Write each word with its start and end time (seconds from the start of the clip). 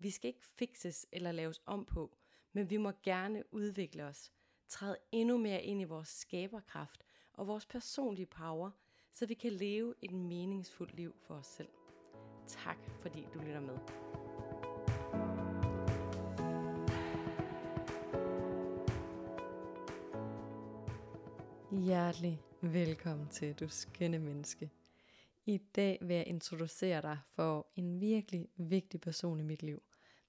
Vi 0.00 0.10
skal 0.10 0.28
ikke 0.28 0.44
fikses 0.44 1.06
eller 1.12 1.32
laves 1.32 1.62
om 1.66 1.84
på, 1.84 2.16
men 2.52 2.70
vi 2.70 2.76
må 2.76 2.92
gerne 3.02 3.54
udvikle 3.54 4.04
os, 4.04 4.32
træde 4.68 4.96
endnu 5.12 5.38
mere 5.38 5.62
ind 5.62 5.80
i 5.80 5.84
vores 5.84 6.08
skaberkraft 6.08 7.04
og 7.32 7.46
vores 7.46 7.66
personlige 7.66 8.26
power, 8.26 8.70
så 9.12 9.26
vi 9.26 9.34
kan 9.34 9.52
leve 9.52 9.94
et 10.02 10.12
meningsfuldt 10.12 10.94
liv 10.94 11.16
for 11.26 11.34
os 11.34 11.46
selv. 11.46 11.68
Tak 12.46 12.78
fordi 13.00 13.26
du 13.34 13.38
lytter 13.38 13.60
med. 13.60 13.78
Hjertelig 21.84 22.40
velkommen 22.60 23.28
til 23.28 23.54
Du 23.54 23.68
Skønne 23.68 24.18
Menneske. 24.18 24.70
I 25.46 25.58
dag 25.76 25.98
vil 26.00 26.16
jeg 26.16 26.26
introducere 26.26 27.02
dig 27.02 27.18
for 27.24 27.66
en 27.76 28.00
virkelig 28.00 28.48
vigtig 28.56 29.00
person 29.00 29.40
i 29.40 29.42
mit 29.42 29.62
liv. 29.62 29.82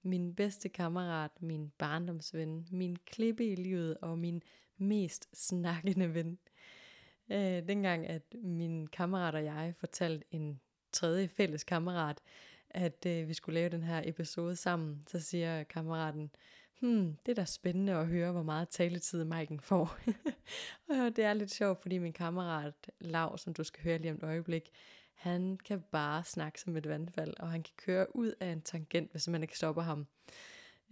Min 0.03 0.35
bedste 0.35 0.69
kammerat, 0.69 1.31
min 1.41 1.71
barndomsven, 1.77 2.67
min 2.71 2.95
klippe 3.05 3.45
i 3.45 3.55
livet 3.55 3.97
og 4.01 4.17
min 4.17 4.43
mest 4.77 5.29
snakkende 5.33 6.13
ven. 6.13 6.39
Øh, 7.31 7.67
dengang 7.67 8.07
at 8.07 8.21
min 8.33 8.87
kammerat 8.87 9.35
og 9.35 9.43
jeg 9.43 9.73
fortalte 9.77 10.25
en 10.31 10.59
tredje 10.91 11.27
fælles 11.27 11.63
kammerat, 11.63 12.17
at 12.69 13.05
øh, 13.05 13.27
vi 13.27 13.33
skulle 13.33 13.53
lave 13.53 13.69
den 13.69 13.83
her 13.83 14.01
episode 14.05 14.55
sammen, 14.55 15.03
så 15.07 15.19
siger 15.19 15.63
kammeraten, 15.63 16.31
hmm, 16.79 17.17
det 17.25 17.31
er 17.31 17.35
da 17.35 17.45
spændende 17.45 17.93
at 17.93 18.07
høre, 18.07 18.31
hvor 18.31 18.43
meget 18.43 18.69
taletid 18.69 19.23
Maiken 19.23 19.59
får. 19.59 19.97
og 20.89 21.15
det 21.15 21.23
er 21.23 21.33
lidt 21.33 21.51
sjovt, 21.51 21.81
fordi 21.81 21.97
min 21.97 22.13
kammerat 22.13 22.91
Lav, 22.99 23.37
som 23.37 23.53
du 23.53 23.63
skal 23.63 23.83
høre 23.83 23.97
lige 23.97 24.11
om 24.11 24.17
et 24.17 24.23
øjeblik, 24.23 24.69
han 25.19 25.57
kan 25.57 25.81
bare 25.91 26.23
snakke 26.23 26.61
som 26.61 26.77
et 26.77 26.89
vandfald, 26.89 27.33
og 27.39 27.51
han 27.51 27.63
kan 27.63 27.73
køre 27.77 28.15
ud 28.15 28.33
af 28.39 28.51
en 28.51 28.61
tangent, 28.61 29.11
hvis 29.11 29.27
man 29.27 29.41
ikke 29.41 29.57
stopper 29.57 29.81
ham. 29.81 30.07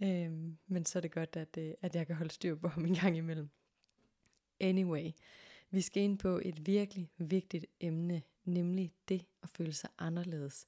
Øhm, 0.02 0.58
men 0.66 0.84
så 0.84 0.98
er 0.98 1.00
det 1.00 1.10
godt, 1.10 1.36
at, 1.36 1.58
øh, 1.58 1.74
at 1.82 1.94
jeg 1.94 2.06
kan 2.06 2.16
holde 2.16 2.32
styr 2.32 2.54
på 2.54 2.68
ham 2.68 2.84
en 2.84 2.94
gang 2.94 3.16
imellem. 3.16 3.48
Anyway, 4.60 5.10
vi 5.70 5.80
skal 5.80 6.02
ind 6.02 6.18
på 6.18 6.40
et 6.44 6.66
virkelig 6.66 7.10
vigtigt 7.18 7.66
emne, 7.80 8.22
nemlig 8.44 8.92
det 9.08 9.26
at 9.42 9.48
føle 9.48 9.72
sig 9.72 9.90
anderledes. 9.98 10.66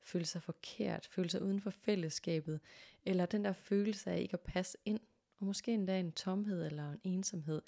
Føle 0.00 0.24
sig 0.24 0.42
forkert, 0.42 1.08
føle 1.10 1.30
sig 1.30 1.42
uden 1.42 1.60
for 1.60 1.70
fællesskabet, 1.70 2.60
eller 3.04 3.26
den 3.26 3.44
der 3.44 3.52
følelse 3.52 4.10
af 4.10 4.20
ikke 4.20 4.34
at 4.34 4.40
passe 4.40 4.78
ind 4.84 5.00
og 5.38 5.46
måske 5.46 5.74
endda 5.74 6.00
en 6.00 6.12
tomhed 6.12 6.66
eller 6.66 6.92
en 6.92 7.00
ensomhed. 7.04 7.62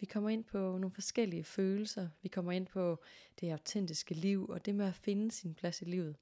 Vi 0.00 0.06
kommer 0.06 0.30
ind 0.30 0.44
på 0.44 0.58
nogle 0.58 0.90
forskellige 0.90 1.44
følelser, 1.44 2.08
vi 2.22 2.28
kommer 2.28 2.52
ind 2.52 2.66
på 2.66 3.02
det 3.40 3.50
autentiske 3.50 4.14
liv 4.14 4.46
og 4.48 4.66
det 4.66 4.74
med 4.74 4.86
at 4.86 4.94
finde 4.94 5.30
sin 5.30 5.54
plads 5.54 5.82
i 5.82 5.84
livet. 5.84 6.16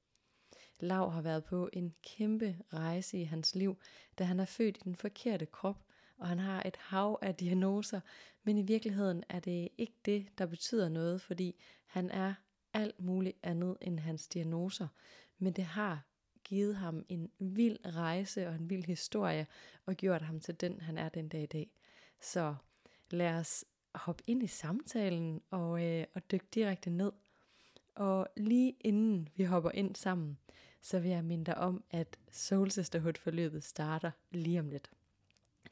Lav 0.80 1.10
har 1.10 1.22
været 1.22 1.44
på 1.44 1.70
en 1.72 1.94
kæmpe 2.02 2.56
rejse 2.72 3.18
i 3.18 3.24
hans 3.24 3.54
liv, 3.54 3.78
da 4.18 4.24
han 4.24 4.40
er 4.40 4.44
født 4.44 4.76
i 4.76 4.80
den 4.84 4.96
forkerte 4.96 5.46
krop, 5.46 5.84
og 6.18 6.28
han 6.28 6.38
har 6.38 6.62
et 6.62 6.76
hav 6.76 7.18
af 7.22 7.34
diagnoser, 7.34 8.00
men 8.42 8.58
i 8.58 8.62
virkeligheden 8.62 9.24
er 9.28 9.40
det 9.40 9.68
ikke 9.78 9.96
det, 10.04 10.26
der 10.38 10.46
betyder 10.46 10.88
noget, 10.88 11.20
fordi 11.20 11.60
han 11.86 12.10
er 12.10 12.34
alt 12.72 13.00
muligt 13.00 13.36
andet 13.42 13.76
end 13.80 13.98
hans 13.98 14.28
diagnoser, 14.28 14.88
men 15.38 15.52
det 15.52 15.64
har 15.64 16.06
givet 16.44 16.76
ham 16.76 17.04
en 17.08 17.30
vild 17.38 17.78
rejse 17.86 18.48
og 18.48 18.54
en 18.54 18.70
vild 18.70 18.84
historie, 18.84 19.46
og 19.86 19.94
gjort 19.94 20.22
ham 20.22 20.40
til 20.40 20.60
den, 20.60 20.80
han 20.80 20.98
er 20.98 21.08
den 21.08 21.28
dag 21.28 21.42
i 21.42 21.46
dag. 21.46 21.70
Så 22.20 22.54
lad 23.10 23.34
os 23.34 23.64
hoppe 23.94 24.22
ind 24.26 24.42
i 24.42 24.46
samtalen 24.46 25.40
og, 25.50 25.84
øh, 25.84 26.06
og 26.14 26.30
dykke 26.30 26.46
direkte 26.54 26.90
ned. 26.90 27.12
Og 27.94 28.28
lige 28.36 28.76
inden 28.80 29.28
vi 29.36 29.44
hopper 29.44 29.70
ind 29.70 29.96
sammen, 29.96 30.38
så 30.80 30.98
vil 30.98 31.10
jeg 31.10 31.24
minde 31.24 31.44
dig 31.44 31.58
om, 31.58 31.84
at 31.90 32.18
Soul 32.30 32.70
Sisterhood-forløbet 32.70 33.64
starter 33.64 34.10
lige 34.30 34.60
om 34.60 34.68
lidt. 34.68 34.90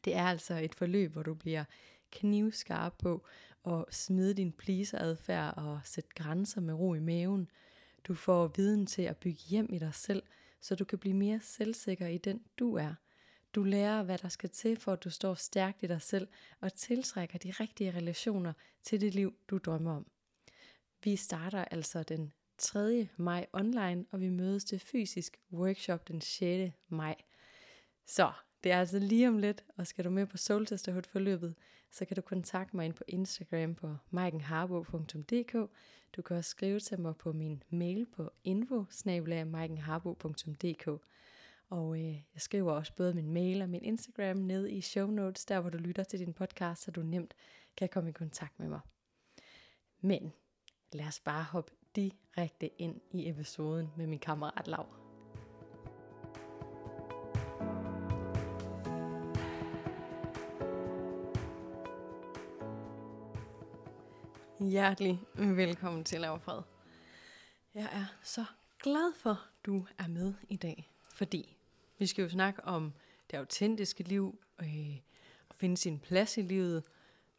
Det 0.05 0.15
er 0.15 0.25
altså 0.25 0.55
et 0.55 0.75
forløb, 0.75 1.13
hvor 1.13 1.23
du 1.23 1.35
bliver 1.35 1.65
knivskarp 2.11 2.95
på 2.99 3.25
at 3.67 3.85
smide 3.91 4.35
din 4.35 4.53
pleaseradfærd 4.53 5.55
og 5.57 5.81
sætte 5.85 6.11
grænser 6.15 6.61
med 6.61 6.75
ro 6.75 6.95
i 6.95 7.01
maven. 7.01 7.51
Du 8.05 8.15
får 8.15 8.47
viden 8.57 8.87
til 8.87 9.03
at 9.03 9.17
bygge 9.17 9.41
hjem 9.49 9.73
i 9.73 9.79
dig 9.79 9.95
selv, 9.95 10.23
så 10.63 10.75
du 10.75 10.85
kan 10.85 10.99
blive 10.99 11.15
mere 11.15 11.41
selvsikker 11.41 12.07
i 12.07 12.19
den 12.19 12.43
du 12.59 12.75
er. 12.75 12.95
Du 13.55 13.63
lærer, 13.63 14.03
hvad 14.03 14.19
der 14.19 14.29
skal 14.29 14.51
til, 14.51 14.77
for 14.77 14.93
at 14.93 15.05
du 15.05 15.11
står 15.11 15.35
stærkt 15.35 15.83
i 15.83 15.87
dig 15.87 16.03
selv 16.03 16.29
og 16.61 16.75
tiltrækker 16.75 17.39
de 17.39 17.51
rigtige 17.51 17.91
relationer 17.91 18.53
til 18.83 19.01
det 19.01 19.15
liv, 19.15 19.35
du 19.49 19.59
drømmer 19.59 19.97
om. 19.97 20.07
Vi 21.05 21.17
starter 21.17 21.65
altså 21.65 22.03
den 22.03 22.33
3. 22.59 23.09
maj 23.17 23.47
online, 23.53 24.05
og 24.11 24.21
vi 24.21 24.29
mødes 24.29 24.65
til 24.65 24.79
fysisk 24.79 25.41
workshop 25.53 26.09
den 26.09 26.21
6. 26.21 26.75
maj. 26.89 27.17
Så 28.07 28.33
det 28.65 28.73
er 28.73 28.81
altså 28.81 28.99
lige 28.99 29.29
om 29.29 29.39
lidt, 29.39 29.65
og 29.77 29.87
skal 29.87 30.05
du 30.05 30.11
med 30.11 30.27
på 30.27 30.37
Soul 30.37 30.67
Sisterhood 30.67 31.03
forløbet, 31.09 31.55
så 31.93 32.05
kan 32.05 32.15
du 32.15 32.21
kontakte 32.21 32.77
mig 32.77 32.85
ind 32.85 32.95
på 32.95 33.05
Instagram 33.09 33.75
på 33.75 33.97
maikenharbo.dk. 34.11 35.53
Du 36.17 36.23
kan 36.23 36.37
også 36.37 36.51
skrive 36.51 36.81
til 36.81 37.01
mig 37.01 37.17
på 37.17 37.33
min 37.33 37.63
mail 37.71 38.07
på 38.07 38.31
info 38.45 38.85
og 41.73 41.99
øh, 41.99 42.15
jeg 42.15 42.41
skriver 42.41 42.73
også 42.73 42.93
både 42.97 43.15
min 43.15 43.33
mail 43.33 43.63
og 43.63 43.69
min 43.69 43.85
Instagram 43.85 44.37
ned 44.37 44.69
i 44.69 44.81
show 44.81 45.11
notes, 45.11 45.45
der 45.45 45.61
hvor 45.61 45.71
du 45.71 45.79
lytter 45.79 46.05
til 46.05 46.19
din 46.19 46.33
podcast, 46.33 46.83
så 46.83 46.91
du 46.91 47.03
nemt 47.03 47.35
kan 47.77 47.89
komme 47.89 48.11
i 48.11 48.13
kontakt 48.13 48.59
med 48.59 48.69
mig. 48.69 48.81
Men 50.01 50.33
lad 50.93 51.07
os 51.07 51.21
bare 51.21 51.45
hoppe 51.45 51.73
direkte 51.97 52.81
ind 52.81 53.01
i 53.11 53.29
episoden 53.29 53.89
med 53.97 54.07
min 54.07 54.19
kammerat 54.19 54.69
Lav. 54.69 55.02
Hjertelig 64.71 65.21
velkommen 65.35 66.05
til 66.05 66.21
Laverfred. 66.21 66.63
Jeg 67.75 67.89
er 67.93 68.05
så 68.23 68.45
glad 68.83 69.15
for, 69.15 69.31
at 69.31 69.67
du 69.67 69.87
er 69.99 70.07
med 70.07 70.35
i 70.49 70.57
dag, 70.57 70.91
fordi 71.15 71.57
vi 71.99 72.07
skal 72.07 72.23
jo 72.23 72.29
snakke 72.29 72.65
om 72.65 72.93
det 73.31 73.37
autentiske 73.37 74.03
liv, 74.03 74.41
øh, 74.61 74.97
at 75.51 75.57
finde 75.57 75.77
sin 75.77 75.99
plads 75.99 76.37
i 76.37 76.43
livet, 76.43 76.85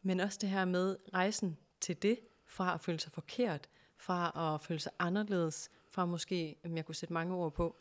men 0.02 0.20
også 0.20 0.38
det 0.40 0.48
her 0.48 0.64
med 0.64 0.96
rejsen 1.14 1.58
til 1.80 2.02
det, 2.02 2.18
fra 2.46 2.74
at 2.74 2.80
føle 2.80 3.00
sig 3.00 3.12
forkert, 3.12 3.68
fra 3.96 4.54
at 4.54 4.60
føle 4.60 4.80
sig 4.80 4.92
anderledes, 4.98 5.70
fra 5.90 6.06
måske, 6.06 6.56
om 6.64 6.76
jeg 6.76 6.86
kunne 6.86 6.94
sætte 6.94 7.12
mange 7.12 7.34
ord 7.34 7.52
på, 7.52 7.76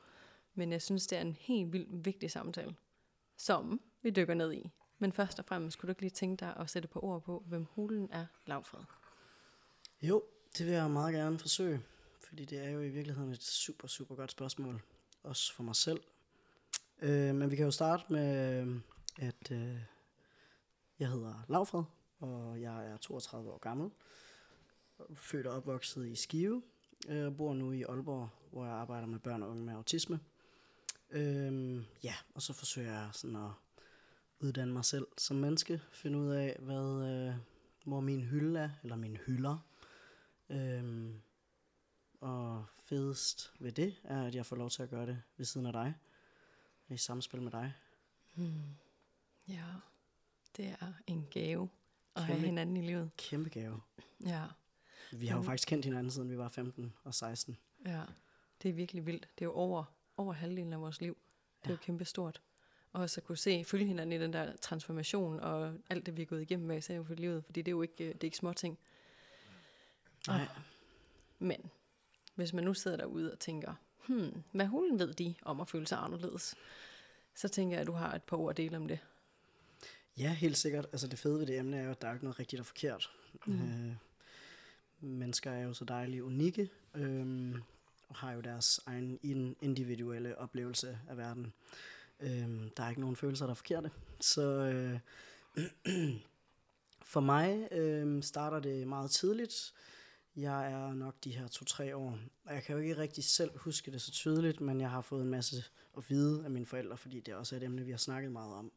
men 0.54 0.72
jeg 0.72 0.81
synes, 0.81 1.08
det 1.08 1.18
er 1.18 1.22
en 1.22 1.38
helt 1.40 1.74
vildt 1.74 2.06
vigtig 2.06 2.31
samtale, 2.31 2.75
som 3.38 3.81
vi 4.02 4.10
dykker 4.10 4.34
ned 4.34 4.54
i. 4.54 4.70
Men 5.00 5.12
først 5.12 5.40
og 5.40 5.46
fremmest, 5.46 5.74
skulle 5.74 5.90
du 5.90 5.92
ikke 5.92 6.02
lige 6.02 6.12
tænke 6.12 6.40
dig 6.40 6.54
at 6.58 6.70
sætte 6.70 6.88
på 6.88 7.00
ord 7.00 7.22
på, 7.22 7.44
hvem 7.48 7.68
hulen 7.72 8.10
er 8.12 8.25
Lavfred? 8.46 9.03
Jo, 10.04 10.24
det 10.58 10.66
vil 10.66 10.74
jeg 10.74 10.92
meget 10.92 11.14
gerne 11.14 11.40
forsøge, 11.40 11.82
fordi 12.28 12.46
det 12.46 12.66
er 12.66 12.70
jo 12.70 12.82
i 12.82 12.90
virkeligheden 12.90 13.32
et 13.32 13.44
super, 13.44 13.88
super 13.88 14.16
godt 14.16 14.32
spørgsmål, 14.32 14.82
også 15.24 15.54
for 15.54 15.64
mig 15.64 15.76
selv. 15.76 16.02
Øh, 17.02 17.36
men 17.36 17.52
vi 17.52 17.56
kan 17.56 17.66
jo 17.66 17.72
starte 17.72 18.04
med, 18.10 18.62
øh, 18.62 18.80
at 19.18 19.52
øh, 19.52 19.78
jeg 21.00 21.10
hedder 21.10 21.46
Lavfred, 21.50 21.84
og 22.20 22.62
jeg 22.62 22.88
er 22.88 22.98
32 22.98 23.52
år 23.52 23.58
gammel, 23.58 23.92
født 25.16 25.48
og 25.48 25.56
opvokset 25.56 26.08
i 26.08 26.16
Skive, 26.16 26.64
øh, 27.10 27.26
og 27.26 27.38
bor 27.38 27.54
nu 27.54 27.72
i 27.72 27.82
Aalborg, 27.82 28.30
hvor 28.52 28.66
jeg 28.66 28.74
arbejder 28.74 29.08
med 29.08 29.20
børn 29.20 29.44
og 29.44 29.50
unge 29.50 29.66
med 29.66 29.74
autisme. 29.74 30.20
Øh, 31.10 31.84
ja, 32.04 32.16
og 32.36 32.42
så 32.42 32.54
forsøger 32.54 32.92
jeg 32.92 33.10
sådan 33.14 33.36
at 33.36 33.52
uddanne 34.40 34.74
mig 34.74 34.86
selv 34.86 35.08
som 35.18 35.38
menneske, 35.38 35.82
finde 35.92 36.18
ud 36.18 36.30
af, 36.30 36.58
hvad, 36.60 37.10
øh, 37.10 37.36
hvor 37.86 38.00
min 38.00 38.22
hylde 38.22 38.60
er, 38.60 38.70
eller 38.84 38.96
mine 38.96 39.18
hylder, 39.18 39.58
Øhm, 40.50 41.22
og 42.22 42.66
fedest 42.80 43.54
ved 43.60 43.72
det 43.72 43.95
er, 44.04 44.24
at 44.24 44.36
jeg 44.36 44.45
får 44.45 44.56
lov 44.56 44.69
til 44.69 44.84
at 44.84 44.90
gøre 44.90 45.06
det 45.06 45.22
ved 45.38 45.45
siden 45.45 45.68
af 45.68 45.74
dig. 45.74 45.94
I 46.90 46.98
samspil 46.98 47.42
med 47.42 47.51
dig. 47.51 47.74
Hmm. 48.34 48.62
Ja, 49.48 49.66
det 50.57 50.75
er 50.80 50.94
en 51.07 51.28
gave 51.31 51.69
at 52.16 52.22
kæmpe, 52.22 52.34
have 52.34 52.45
hinanden 52.45 52.78
i 52.78 52.81
livet. 52.81 53.12
Kæmpe 53.18 53.50
gave. 53.50 53.81
Ja. 54.25 54.44
Vi 55.12 55.28
har 55.28 55.38
jo 55.38 55.44
faktisk 55.44 55.68
kendt 55.68 55.86
hinanden, 55.86 56.12
siden 56.12 56.30
vi 56.30 56.38
var 56.38 56.50
15 56.50 56.94
og 57.04 57.13
16. 57.13 57.57
Ja, 57.86 58.01
det 58.63 58.69
er 58.69 58.74
virkelig 58.74 59.06
vildt. 59.06 59.30
Det 59.40 59.42
er 59.42 59.45
jo 59.45 59.54
over, 59.54 59.84
over 60.18 60.34
halvdelen 60.34 60.74
af 60.74 60.81
vores 60.81 61.01
liv. 61.01 61.18
Det 61.63 61.69
er 61.69 61.69
ja. 61.69 61.72
jo 61.72 61.78
kæmpe 61.81 62.06
stort. 62.06 62.42
og 62.92 63.01
også 63.01 63.22
at 63.22 63.25
kunne 63.25 63.38
se, 63.38 63.63
følge 63.63 63.86
hinanden 63.86 64.22
i 64.22 64.24
den 64.24 64.34
der 64.34 64.56
transformation, 64.56 65.40
og 65.40 65.74
alt 65.90 66.06
det, 66.06 66.18
vi 66.18 66.22
er 66.22 66.25
gået 66.25 66.42
igennem 66.42 66.66
hver 66.66 66.75
især 66.75 67.04
for 67.04 67.13
livet, 67.13 67.45
fordi 67.45 67.62
det 67.62 67.68
er 67.68 67.75
jo 67.75 67.81
ikke, 67.81 68.04
øh, 68.04 68.13
det 68.13 68.24
er 68.24 68.25
ikke 68.25 68.38
små 68.38 68.54
ting. 68.54 68.80
Nej. 70.28 70.48
Men 71.40 71.72
hvis 72.36 72.54
man 72.54 72.64
nu 72.64 72.74
sidder 72.74 72.98
derude 72.98 73.31
og 73.31 73.40
tænker, 73.40 73.74
hmm, 74.08 74.44
hvad 74.52 74.66
hulen 74.66 75.00
ved 75.00 75.14
de 75.14 75.36
om 75.42 75.62
at 75.62 75.70
føle 75.70 75.88
sig 75.88 75.98
anderledes, 75.98 76.56
så 77.36 77.48
tænker 77.48 77.75
jeg, 77.75 77.81
at 77.81 77.88
du 77.88 77.92
har 77.92 78.16
et 78.16 78.24
par 78.24 78.38
ord 78.38 78.50
at 78.50 78.58
dele 78.58 78.78
om 78.78 78.88
det. 78.88 79.00
Ja, 80.18 80.34
helt 80.34 80.58
sikkert. 80.58 80.86
Altså 80.92 81.08
det 81.08 81.20
fede 81.20 81.40
ved 81.40 81.46
det 81.46 81.60
emne 81.60 81.78
er 81.78 81.84
jo, 81.84 81.92
at 81.92 82.02
der 82.02 82.08
er 82.08 82.14
ikke 82.14 82.25
noget 82.25 82.40
rigtigt 82.40 82.60
og 82.60 82.66
forkert. 82.66 83.12
Mm. 83.46 83.54
Øh, 83.54 83.96
mennesker 85.00 85.52
er 85.52 85.64
jo 85.64 85.74
så 85.74 85.86
dejlige 85.86 86.24
unikke, 86.24 86.69
øh, 86.96 87.56
og 88.10 88.16
har 88.16 88.31
jo 88.31 88.42
deres 88.42 88.80
egen 88.86 89.19
individuelle 89.62 90.38
oplevelse 90.38 91.00
af 91.10 91.18
verden. 91.18 91.54
Øh, 92.19 92.69
der 92.78 92.84
er 92.84 92.90
ikke 92.90 93.02
nogen 93.02 93.16
følelser, 93.16 93.46
der 93.46 93.52
er 93.52 93.56
forkerte. 93.56 93.92
Så 94.19 94.42
øh, 94.42 95.00
for 97.14 97.19
mig 97.19 97.68
øh, 97.72 98.24
starter 98.24 98.60
det 98.60 98.88
meget 98.88 99.12
tidligt. 99.12 99.74
Jeg 100.35 100.71
er 100.71 100.94
nok 100.94 101.15
de 101.24 101.31
her 101.31 101.47
to-tre 101.47 101.95
år. 101.95 102.19
Jeg 102.50 102.63
kan 102.63 102.75
jo 102.75 102.81
ikke 102.81 102.97
rigtig 102.97 103.24
selv 103.24 103.57
huske 103.57 103.91
det 103.91 104.01
så 104.01 104.12
tydeligt, 104.12 104.62
men 104.62 104.81
jeg 104.81 104.89
har 104.89 105.01
fået 105.01 105.24
en 105.24 105.30
masse 105.30 105.63
at 105.97 106.09
vide 106.09 106.45
af 106.45 106.51
mine 106.51 106.65
forældre, 106.65 106.97
fordi 106.97 107.19
det 107.19 107.35
også 107.35 107.56
er 107.56 107.59
et 107.59 107.63
emne, 107.63 107.85
vi 107.85 107.91
har 107.91 107.97
snakket 107.97 108.31
meget 108.31 108.53
om. 108.53 108.71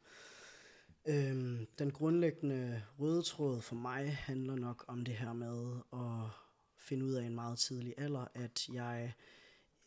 Øhm, 1.09 1.67
den 1.79 1.91
grundlæggende 1.91 2.83
røde 2.99 3.23
tråd 3.23 3.61
for 3.61 3.75
mig 3.75 4.17
handler 4.17 4.57
nok 4.57 4.85
om 4.89 5.05
det 5.05 5.15
her 5.15 5.33
med 5.33 5.77
at 5.93 6.31
finde 6.77 7.05
ud 7.05 7.13
af 7.13 7.25
en 7.25 7.35
meget 7.35 7.59
tidlig 7.59 7.95
alder, 7.99 8.27
at 8.35 8.69
jeg 8.73 9.15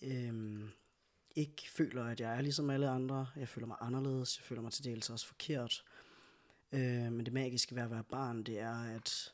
øhm, 0.02 0.70
ikke 1.36 1.70
føler, 1.72 2.04
at 2.04 2.20
jeg 2.20 2.38
er 2.38 2.42
ligesom 2.42 2.70
alle 2.70 2.90
andre. 2.90 3.28
Jeg 3.36 3.48
føler 3.48 3.68
mig 3.68 3.78
anderledes. 3.82 4.38
Jeg 4.40 4.44
føler 4.44 4.62
mig 4.62 4.72
til 4.72 4.84
dels 4.84 5.10
også 5.10 5.28
forkert. 5.28 5.84
Øh, 6.72 7.12
men 7.12 7.26
det 7.26 7.34
magiske 7.34 7.76
ved 7.76 7.84
at 7.84 7.92
være 7.92 8.04
barn, 8.04 8.44
det 8.44 8.60
er, 8.60 8.84
at 8.84 9.34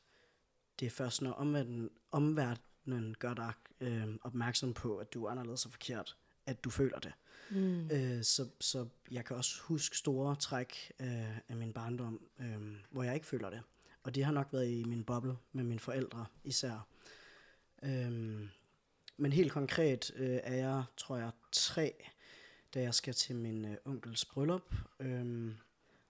det 0.80 0.86
er 0.86 0.90
først, 0.90 1.22
når 1.22 1.32
omverdenen, 1.32 1.90
omverdenen 2.12 3.16
gør 3.20 3.34
dig 3.34 3.54
øh, 3.80 4.08
opmærksom 4.22 4.74
på, 4.74 4.98
at 4.98 5.14
du 5.14 5.26
er 5.26 5.32
anderledes 5.32 5.66
og 5.66 5.72
forkert, 5.72 6.18
at 6.46 6.64
du 6.64 6.70
føler 6.70 7.00
det. 7.00 7.14
Mm. 7.52 7.92
Øh, 7.92 8.24
så, 8.24 8.48
så 8.60 8.88
jeg 9.12 9.26
kan 9.26 9.36
også 9.36 9.62
huske 9.62 9.98
store 9.98 10.36
træk 10.36 10.92
øh, 11.00 11.38
af 11.50 11.56
min 11.56 11.74
barndom, 11.74 12.22
øh, 12.40 12.76
hvor 12.90 13.04
jeg 13.04 13.14
ikke 13.14 13.28
føler 13.28 13.50
det. 13.50 13.62
Og 14.04 14.16
det 14.16 14.26
har 14.26 14.32
nok 14.32 14.48
været 14.52 14.70
i 14.70 14.84
min 14.84 15.04
boble 15.04 15.38
med 15.52 15.64
mine 15.64 15.80
forældre 15.80 16.26
især. 16.44 16.88
Øh, 17.84 18.42
men 19.18 19.34
helt 19.34 19.52
konkret 19.52 20.12
øh, 20.16 20.40
er 20.44 20.56
jeg, 20.56 20.84
tror 20.98 21.18
jeg, 21.18 21.32
tre, 21.52 21.94
da 22.74 22.82
jeg 22.82 22.94
skal 22.94 23.14
til 23.14 23.36
min 23.36 23.66
øh, 23.66 23.78
onkels 23.86 24.26
bryllup. 24.26 24.76
Øh, 25.00 25.52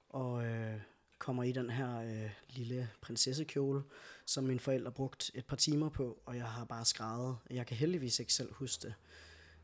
og 0.09 0.45
øh, 0.45 0.79
kommer 1.25 1.43
i 1.43 1.51
den 1.51 1.69
her 1.69 1.99
øh, 2.01 2.29
lille 2.49 2.89
prinsessekjole, 3.01 3.83
som 4.25 4.43
mine 4.43 4.59
forældre 4.59 4.91
brugt 4.91 5.31
et 5.33 5.45
par 5.45 5.55
timer 5.55 5.89
på, 5.89 6.17
og 6.25 6.35
jeg 6.35 6.45
har 6.45 6.65
bare 6.65 6.85
skrevet. 6.85 7.37
Jeg 7.49 7.67
kan 7.67 7.77
heldigvis 7.77 8.19
ikke 8.19 8.33
selv 8.33 8.53
huske 8.53 8.87
det. 8.87 8.93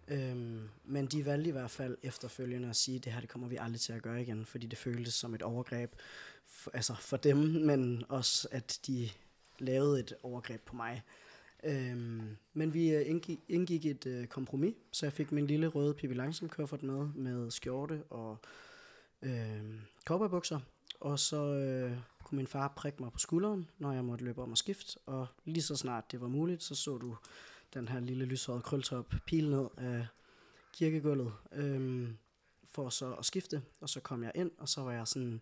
Øhm, 0.08 0.70
men 0.84 1.06
de 1.06 1.26
valgte 1.26 1.50
i 1.50 1.52
hvert 1.52 1.72
fald 1.72 1.98
efterfølgende 2.04 2.70
at 2.70 2.76
sige, 2.76 2.98
at 2.98 3.06
det 3.06 3.14
her 3.14 3.20
det 3.20 3.30
kommer 3.30 3.48
vi 3.48 3.58
aldrig 3.60 3.82
til 3.82 3.94
at 3.94 4.02
gøre 4.02 4.22
igen, 4.22 4.46
fordi 4.46 4.68
det 4.68 4.78
føltes 4.78 5.14
som 5.14 5.34
et 5.34 5.42
overgreb 5.42 5.92
for, 6.46 6.72
altså 6.74 6.94
for 6.94 7.18
dem, 7.18 7.38
men 7.38 8.04
også 8.10 8.48
at 8.52 8.80
de 8.88 9.10
lavede 9.60 10.00
et 10.00 10.14
overgreb 10.24 10.62
på 10.62 10.76
mig. 10.76 11.04
Øhm, 11.64 12.38
men 12.54 12.74
vi 12.74 12.90
øh, 12.90 13.10
indgik, 13.10 13.40
indgik 13.50 13.86
et 13.86 14.06
øh, 14.06 14.28
kompromis, 14.28 14.76
så 14.92 15.06
jeg 15.06 15.14
fik 15.14 15.32
min 15.32 15.48
lille 15.48 15.68
røde 15.68 15.94
Pippi 15.94 16.16
Langsom 16.16 16.50
kuffert 16.50 16.84
med, 16.84 17.08
med 17.16 17.52
skjorte 17.52 18.04
og 18.10 18.38
øh, 19.22 19.62
cowboybukser, 20.06 20.60
og 21.02 21.20
så 21.20 21.44
øh, 21.44 21.98
kunne 22.24 22.36
min 22.38 22.48
far 22.48 22.68
prikke 22.68 23.04
mig 23.04 23.12
på 23.12 23.20
skulderen, 23.20 23.70
når 23.78 23.92
jeg 23.92 24.06
måtte 24.06 24.26
løbe 24.26 24.42
om 24.42 24.52
og 24.52 24.58
skifte, 24.58 25.00
og 25.06 25.28
lige 25.46 25.64
så 25.64 25.76
snart 25.76 26.12
det 26.12 26.22
var 26.22 26.28
muligt, 26.28 26.64
så 26.64 26.76
så 26.76 26.98
du 26.98 27.18
den 27.74 27.88
her 27.88 28.00
lille 28.00 28.26
lyshårede 28.26 28.62
krøltop 28.62 29.14
pile 29.26 29.50
ned 29.50 29.68
af 29.78 30.08
kirkegulvet, 30.74 31.34
øhm, 31.52 32.18
for 32.72 32.90
så 32.90 33.14
at 33.14 33.26
skifte, 33.26 33.62
og 33.82 33.90
så 33.90 34.00
kom 34.00 34.24
jeg 34.24 34.32
ind, 34.36 34.52
og 34.58 34.70
så 34.70 34.82
var 34.82 34.92
jeg 34.92 35.08
sådan 35.08 35.34
et 35.34 35.42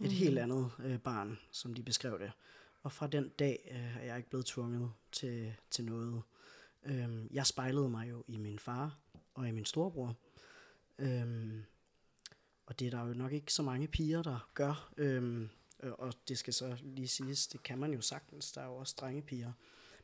mm. 0.00 0.08
helt 0.08 0.38
andet 0.38 0.70
øh, 0.78 0.98
barn, 0.98 1.38
som 1.50 1.74
de 1.74 1.82
beskrev 1.82 2.18
det. 2.18 2.32
Og 2.82 2.92
fra 2.92 3.06
den 3.06 3.28
dag 3.28 3.68
øh, 3.70 3.96
er 3.96 4.04
jeg 4.04 4.16
ikke 4.16 4.28
blevet 4.28 4.46
tvunget 4.46 4.92
til, 5.12 5.54
til 5.70 5.84
noget. 5.84 6.22
Øhm, 6.84 7.28
jeg 7.30 7.46
spejlede 7.46 7.88
mig 7.88 8.10
jo 8.10 8.24
i 8.28 8.36
min 8.36 8.58
far 8.58 8.98
og 9.34 9.48
i 9.48 9.50
min 9.50 9.64
storebror. 9.64 10.16
Øhm, 10.98 11.64
og 12.66 12.78
det 12.78 12.86
er 12.86 12.90
der 12.90 13.06
jo 13.06 13.14
nok 13.14 13.32
ikke 13.32 13.52
så 13.52 13.62
mange 13.62 13.88
piger, 13.88 14.22
der 14.22 14.50
gør. 14.54 14.92
Øhm, 14.96 15.48
og 15.82 16.14
det 16.28 16.38
skal 16.38 16.52
så 16.52 16.76
lige 16.82 17.08
siges, 17.08 17.46
det 17.46 17.62
kan 17.62 17.78
man 17.78 17.92
jo 17.92 18.00
sagtens. 18.00 18.52
Der 18.52 18.60
er 18.60 18.66
jo 18.66 18.76
også 18.76 18.94
drenge 19.00 19.22
piger. 19.22 19.52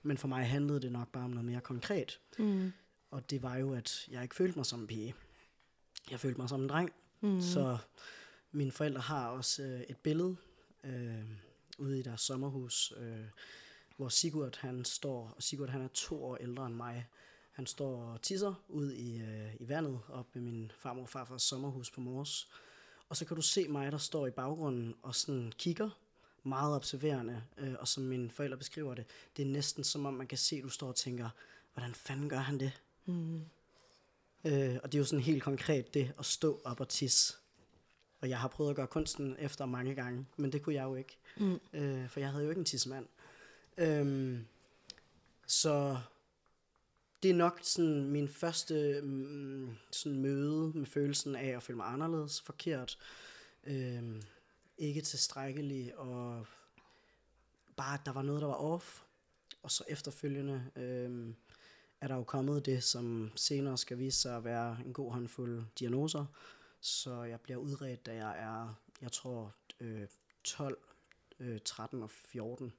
Men 0.03 0.19
for 0.19 0.29
mig 0.29 0.47
handlede 0.47 0.81
det 0.81 0.93
nok 0.93 1.13
bare 1.13 1.25
om 1.25 1.31
noget 1.31 1.45
mere 1.45 1.61
konkret. 1.61 2.21
Mm. 2.39 2.73
Og 3.11 3.31
det 3.31 3.43
var 3.43 3.57
jo, 3.57 3.75
at 3.75 4.09
jeg 4.11 4.23
ikke 4.23 4.35
følte 4.35 4.59
mig 4.59 4.67
som 4.67 4.81
en 4.81 4.87
pige. 4.87 5.15
Jeg 6.11 6.21
følte 6.21 6.41
mig 6.41 6.49
som 6.49 6.63
en 6.63 6.69
dreng. 6.69 6.93
Mm. 7.21 7.41
Så 7.41 7.79
mine 8.53 8.73
forældre 8.73 9.01
har 9.01 9.29
også 9.29 9.63
øh, 9.63 9.81
et 9.81 9.97
billede 9.97 10.37
øh, 10.85 11.25
ude 11.79 11.99
i 11.99 12.03
deres 12.03 12.21
sommerhus, 12.21 12.93
øh, 12.97 13.25
hvor 13.97 14.09
Sigurd 14.09 14.59
han 14.59 14.85
står, 14.85 15.33
og 15.37 15.43
Sigurd 15.43 15.69
han 15.69 15.83
er 15.83 15.89
to 15.89 16.25
år 16.25 16.37
ældre 16.37 16.67
end 16.67 16.75
mig. 16.75 17.07
Han 17.59 17.67
står 17.67 18.03
og 18.03 18.23
tisser 18.23 18.55
ud 18.69 18.93
i, 18.93 19.21
øh, 19.21 19.55
i 19.61 19.69
vandet 19.69 20.01
op 20.09 20.27
ved 20.35 20.43
min 20.43 20.73
farmor 20.79 21.03
og 21.03 21.09
farfars 21.09 21.43
sommerhus 21.43 21.91
på 21.91 22.01
Mors. 22.01 22.49
Og 23.09 23.17
så 23.17 23.25
kan 23.25 23.37
du 23.37 23.43
se 23.43 23.69
mig, 23.69 23.93
der 23.93 23.99
står 23.99 24.27
i 24.27 24.31
baggrunden 24.31 24.95
og 25.03 25.15
sådan 25.15 25.53
kigger 25.59 25.91
meget 26.43 26.75
observerende, 26.75 27.43
øh, 27.57 27.75
og 27.79 27.89
som 27.89 28.03
mine 28.03 28.31
forældre 28.31 28.57
beskriver 28.57 28.95
det, 28.95 29.05
det 29.37 29.43
er 29.43 29.47
næsten 29.47 29.85
som 29.85 30.07
om 30.07 30.15
man 30.15 30.27
kan 30.27 30.39
se, 30.39 30.57
at 30.57 30.63
du 30.63 30.69
står 30.69 30.89
og 30.89 30.97
tænker, 30.97 31.29
hvordan 31.75 31.95
fanden 31.95 32.29
gør 32.29 32.39
han 32.39 32.61
det? 32.61 32.73
Mm. 33.07 33.45
Øh, 34.45 34.77
og 34.83 34.93
det 34.93 34.95
er 34.95 34.99
jo 34.99 35.05
sådan 35.05 35.25
helt 35.25 35.43
konkret 35.43 35.95
det, 35.95 36.13
at 36.19 36.27
stå 36.27 36.61
op 36.65 36.81
og 36.81 36.89
tisse. 36.89 37.35
Og 38.21 38.29
jeg 38.29 38.39
har 38.41 38.49
prøvet 38.49 38.71
at 38.71 38.77
gøre 38.77 38.87
kunsten 38.87 39.37
efter 39.39 39.67
mange 39.67 39.95
gange, 39.95 40.27
men 40.37 40.53
det 40.53 40.63
kunne 40.63 40.75
jeg 40.75 40.85
jo 40.85 40.95
ikke, 40.95 41.17
mm. 41.37 41.61
øh, 41.73 42.09
for 42.09 42.21
jeg 42.21 42.31
havde 42.31 42.45
jo 42.45 42.51
ikke 42.51 42.59
en 42.59 42.65
tissemand. 42.65 43.07
Øhm, 43.79 44.47
så 45.47 45.99
det 47.23 47.31
er 47.31 47.35
nok 47.35 47.61
sådan 47.63 48.05
min 48.05 48.29
første 48.29 49.01
mm, 49.03 49.77
sådan 49.91 50.19
møde 50.19 50.73
med 50.75 50.87
følelsen 50.87 51.37
af 51.37 51.57
at 51.57 51.63
føle 51.63 51.77
mig 51.77 51.87
anderledes, 51.87 52.41
forkert. 52.41 52.99
Øhm, 53.65 54.23
ikke 54.79 55.01
tilstrækkelig, 55.01 55.99
og 55.99 56.47
bare, 57.77 57.95
at 57.95 58.07
der 58.07 58.13
var 58.13 58.23
noget, 58.23 58.43
der 58.43 58.49
var 58.49 58.55
off. 58.55 59.01
Og 59.63 59.71
så 59.71 59.85
efterfølgende 59.89 60.71
øh, 60.77 61.35
er 62.01 62.09
der 62.09 62.15
jo 62.15 62.25
kommet 62.25 62.67
det, 62.67 62.85
som 62.85 63.33
senere 63.37 63.79
skal 63.79 63.99
vise 63.99 64.21
sig 64.21 64.37
at 64.37 64.45
være 64.45 64.79
en 64.87 64.93
god 64.93 65.13
håndfuld 65.13 65.65
diagnoser. 65.79 66.27
Så 66.81 67.23
jeg 67.23 67.41
bliver 67.41 67.59
udredt, 67.59 68.07
da 68.07 68.15
jeg 68.15 68.43
er, 68.43 68.75
jeg 69.03 69.13
tror, 69.13 69.55
øh, 69.81 70.07
12, 70.45 70.79
øh, 71.41 71.61
13 71.65 72.03
og 72.03 72.11
14. 72.11 72.73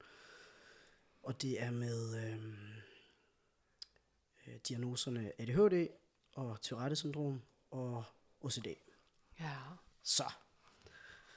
Og 1.23 1.41
det 1.41 1.61
er 1.61 1.71
med 1.71 2.15
øh, 2.15 2.53
øh 4.49 4.55
diagnoserne 4.67 5.31
ADHD 5.41 5.87
og 6.33 6.61
Tourette-syndrom 6.61 7.41
og 7.71 8.03
OCD. 8.41 8.67
Ja. 9.39 9.55
Så 10.03 10.23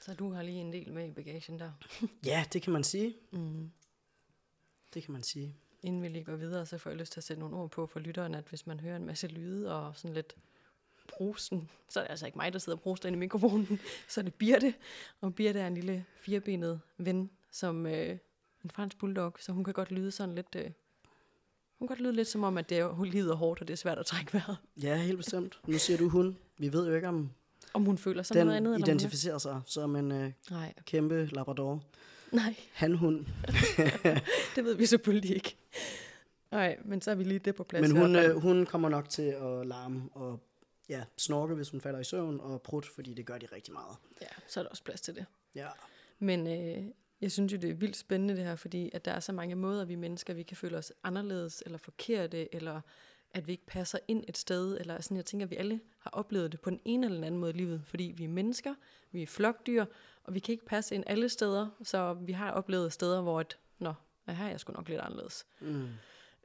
så 0.03 0.13
du 0.13 0.31
har 0.31 0.43
lige 0.43 0.61
en 0.61 0.73
del 0.73 0.93
med 0.93 1.07
i 1.07 1.11
bagagen 1.11 1.59
der. 1.59 1.71
ja, 2.25 2.45
det 2.53 2.61
kan 2.61 2.73
man 2.73 2.83
sige. 2.83 3.15
Mm. 3.31 3.71
Det 4.93 5.03
kan 5.03 5.11
man 5.11 5.23
sige. 5.23 5.55
Inden 5.81 6.01
vi 6.01 6.07
lige 6.07 6.23
går 6.23 6.35
videre, 6.35 6.65
så 6.65 6.77
får 6.77 6.89
jeg 6.89 6.99
lyst 6.99 7.13
til 7.13 7.19
at 7.19 7.23
sætte 7.23 7.39
nogle 7.39 7.55
ord 7.55 7.69
på 7.69 7.87
for 7.87 7.99
lytteren, 7.99 8.35
at 8.35 8.45
hvis 8.49 8.67
man 8.67 8.79
hører 8.79 8.95
en 8.95 9.05
masse 9.05 9.27
lyde 9.27 9.75
og 9.75 9.97
sådan 9.97 10.13
lidt 10.13 10.35
prosten, 11.07 11.69
så 11.89 11.99
er 11.99 12.03
det 12.03 12.09
altså 12.09 12.25
ikke 12.25 12.37
mig, 12.37 12.53
der 12.53 12.59
sidder 12.59 12.77
og 12.77 12.83
proster 12.83 13.07
ind 13.07 13.15
i 13.15 13.19
mikrofonen, 13.19 13.79
så 14.09 14.21
er 14.21 14.23
det 14.23 14.33
Birte. 14.33 14.73
Og 15.21 15.35
Birte 15.35 15.59
er 15.59 15.67
en 15.67 15.75
lille 15.75 16.05
firebenet 16.15 16.81
ven, 16.97 17.29
som 17.51 17.85
øh, 17.85 18.17
en 18.63 18.69
fransk 18.71 18.97
bulldog, 18.97 19.35
så 19.39 19.51
hun 19.51 19.63
kan 19.63 19.73
godt 19.73 19.91
lyde 19.91 20.11
sådan 20.11 20.35
lidt... 20.35 20.55
Øh, 20.55 20.71
hun 21.79 21.87
kan 21.87 21.95
godt 21.95 22.01
lyde 22.01 22.13
lidt 22.13 22.27
som 22.27 22.43
om, 22.43 22.57
at 22.57 22.69
det 22.69 22.85
hun 22.85 23.07
lider 23.07 23.35
hårdt, 23.35 23.61
og 23.61 23.67
det 23.67 23.73
er 23.73 23.77
svært 23.77 23.97
at 23.97 24.05
trække 24.05 24.33
vejret. 24.33 24.57
Ja, 24.81 24.95
helt 24.95 25.17
bestemt. 25.17 25.59
Nu 25.67 25.77
siger 25.77 25.97
du 25.97 26.09
hun. 26.09 26.37
Vi 26.57 26.73
ved 26.73 26.87
jo 26.87 26.95
ikke, 26.95 27.07
om 27.07 27.29
om 27.73 27.85
hun 27.85 27.97
føler 27.97 28.23
sig 28.23 28.35
den 28.35 28.45
noget 28.45 28.57
andet? 28.57 28.73
Den 28.73 28.83
identificerer 28.83 29.37
sig 29.37 29.61
som 29.65 29.95
en 29.95 30.11
øh, 30.11 30.31
Nej. 30.51 30.73
kæmpe 30.85 31.25
labrador. 31.25 31.83
Nej. 32.31 32.55
Han-hund. 32.73 33.25
det 34.55 34.63
ved 34.65 34.75
vi 34.75 34.85
selvfølgelig 34.85 35.35
ikke. 35.35 35.55
Nej, 36.51 36.77
men 36.85 37.01
så 37.01 37.11
er 37.11 37.15
vi 37.15 37.23
lige 37.23 37.39
det 37.39 37.55
på 37.55 37.63
plads. 37.63 37.87
Men 37.87 38.01
hun, 38.01 38.15
øh, 38.15 38.35
hun 38.35 38.65
kommer 38.65 38.89
nok 38.89 39.09
til 39.09 39.21
at 39.21 39.67
larme 39.67 40.09
og 40.11 40.39
ja, 40.89 41.03
snorke, 41.17 41.55
hvis 41.55 41.69
hun 41.69 41.81
falder 41.81 41.99
i 41.99 42.03
søvn, 42.03 42.39
og 42.39 42.61
prut, 42.61 42.85
fordi 42.85 43.13
det 43.13 43.25
gør 43.25 43.37
de 43.37 43.45
rigtig 43.45 43.73
meget. 43.73 43.97
Ja, 44.21 44.27
så 44.47 44.59
er 44.59 44.63
der 44.63 44.69
også 44.69 44.83
plads 44.83 45.01
til 45.01 45.15
det. 45.15 45.25
Ja. 45.55 45.67
Men 46.19 46.47
øh, 46.47 46.83
jeg 47.23 47.31
synes 47.31 47.53
jo, 47.53 47.57
det 47.57 47.69
er 47.69 47.73
vildt 47.73 47.95
spændende 47.97 48.35
det 48.35 48.43
her, 48.43 48.55
fordi 48.55 48.89
at 48.93 49.05
der 49.05 49.11
er 49.11 49.19
så 49.19 49.31
mange 49.31 49.55
måder, 49.55 49.85
vi 49.85 49.95
mennesker, 49.95 50.33
vi 50.33 50.43
kan 50.43 50.57
føle 50.57 50.77
os 50.77 50.93
anderledes, 51.03 51.63
eller 51.65 51.77
forkerte, 51.77 52.55
eller 52.55 52.81
at 53.31 53.47
vi 53.47 53.51
ikke 53.51 53.65
passer 53.65 53.99
ind 54.07 54.23
et 54.27 54.37
sted, 54.37 54.77
eller 54.79 55.01
sådan, 55.01 55.17
jeg 55.17 55.25
tænker, 55.25 55.45
at 55.45 55.51
vi 55.51 55.55
alle 55.55 55.79
har 55.99 56.09
oplevet 56.13 56.51
det 56.51 56.61
på 56.61 56.69
den 56.69 56.79
ene 56.85 57.05
eller 57.05 57.17
den 57.17 57.23
anden 57.23 57.41
måde 57.41 57.51
i 57.53 57.57
livet, 57.57 57.81
fordi 57.85 58.13
vi 58.17 58.23
er 58.23 58.27
mennesker, 58.29 58.73
vi 59.11 59.23
er 59.23 59.27
flokdyr, 59.27 59.85
og 60.23 60.33
vi 60.33 60.39
kan 60.39 60.53
ikke 60.53 60.65
passe 60.65 60.95
ind 60.95 61.03
alle 61.07 61.29
steder, 61.29 61.67
så 61.83 62.13
vi 62.13 62.31
har 62.31 62.51
oplevet 62.51 62.93
steder, 62.93 63.21
hvor 63.21 63.41
et, 63.41 63.57
nå, 63.79 63.93
her 64.27 64.45
er 64.45 64.49
jeg 64.49 64.59
sgu 64.59 64.73
nok 64.73 64.89
lidt 64.89 64.99
anderledes. 65.01 65.45
Mm. 65.61 65.87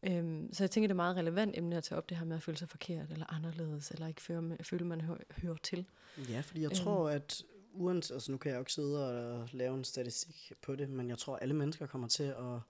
Øhm, 0.02 0.52
så 0.52 0.64
jeg 0.64 0.70
tænker, 0.70 0.87
det 0.88 0.92
er 0.92 0.97
meget 0.97 1.16
relevant 1.16 1.58
emne 1.58 1.76
at 1.76 1.85
tage 1.85 1.97
op 1.99 2.08
det 2.08 2.16
her 2.16 2.25
med 2.25 2.37
at 2.37 2.42
føle 2.42 2.58
sig 2.58 2.68
forkert, 2.68 3.11
eller 3.12 3.35
anderledes, 3.35 3.90
eller 3.90 4.06
ikke 4.06 4.23
føle, 4.23 4.56
føle 4.62 4.85
man 4.85 5.00
hø- 5.00 5.14
hører 5.42 5.56
til. 5.62 5.87
Ja, 6.28 6.40
fordi 6.40 6.61
jeg 6.61 6.70
Øhm. 6.70 6.75
tror, 6.76 7.11
at 7.11 7.42
uanset, 7.78 8.14
altså 8.14 8.32
nu 8.32 8.38
kan 8.38 8.50
jeg 8.50 8.56
jo 8.56 8.61
ikke 8.61 8.73
sidde 8.73 9.08
og 9.08 9.49
lave 9.52 9.75
en 9.75 9.85
statistik 9.85 10.52
på 10.62 10.76
det, 10.76 10.88
men 10.88 11.08
jeg 11.08 11.18
tror, 11.18 11.37
alle 11.37 11.54
mennesker 11.54 11.87
kommer 11.87 12.08
til 12.08 12.25
at, 12.25 12.61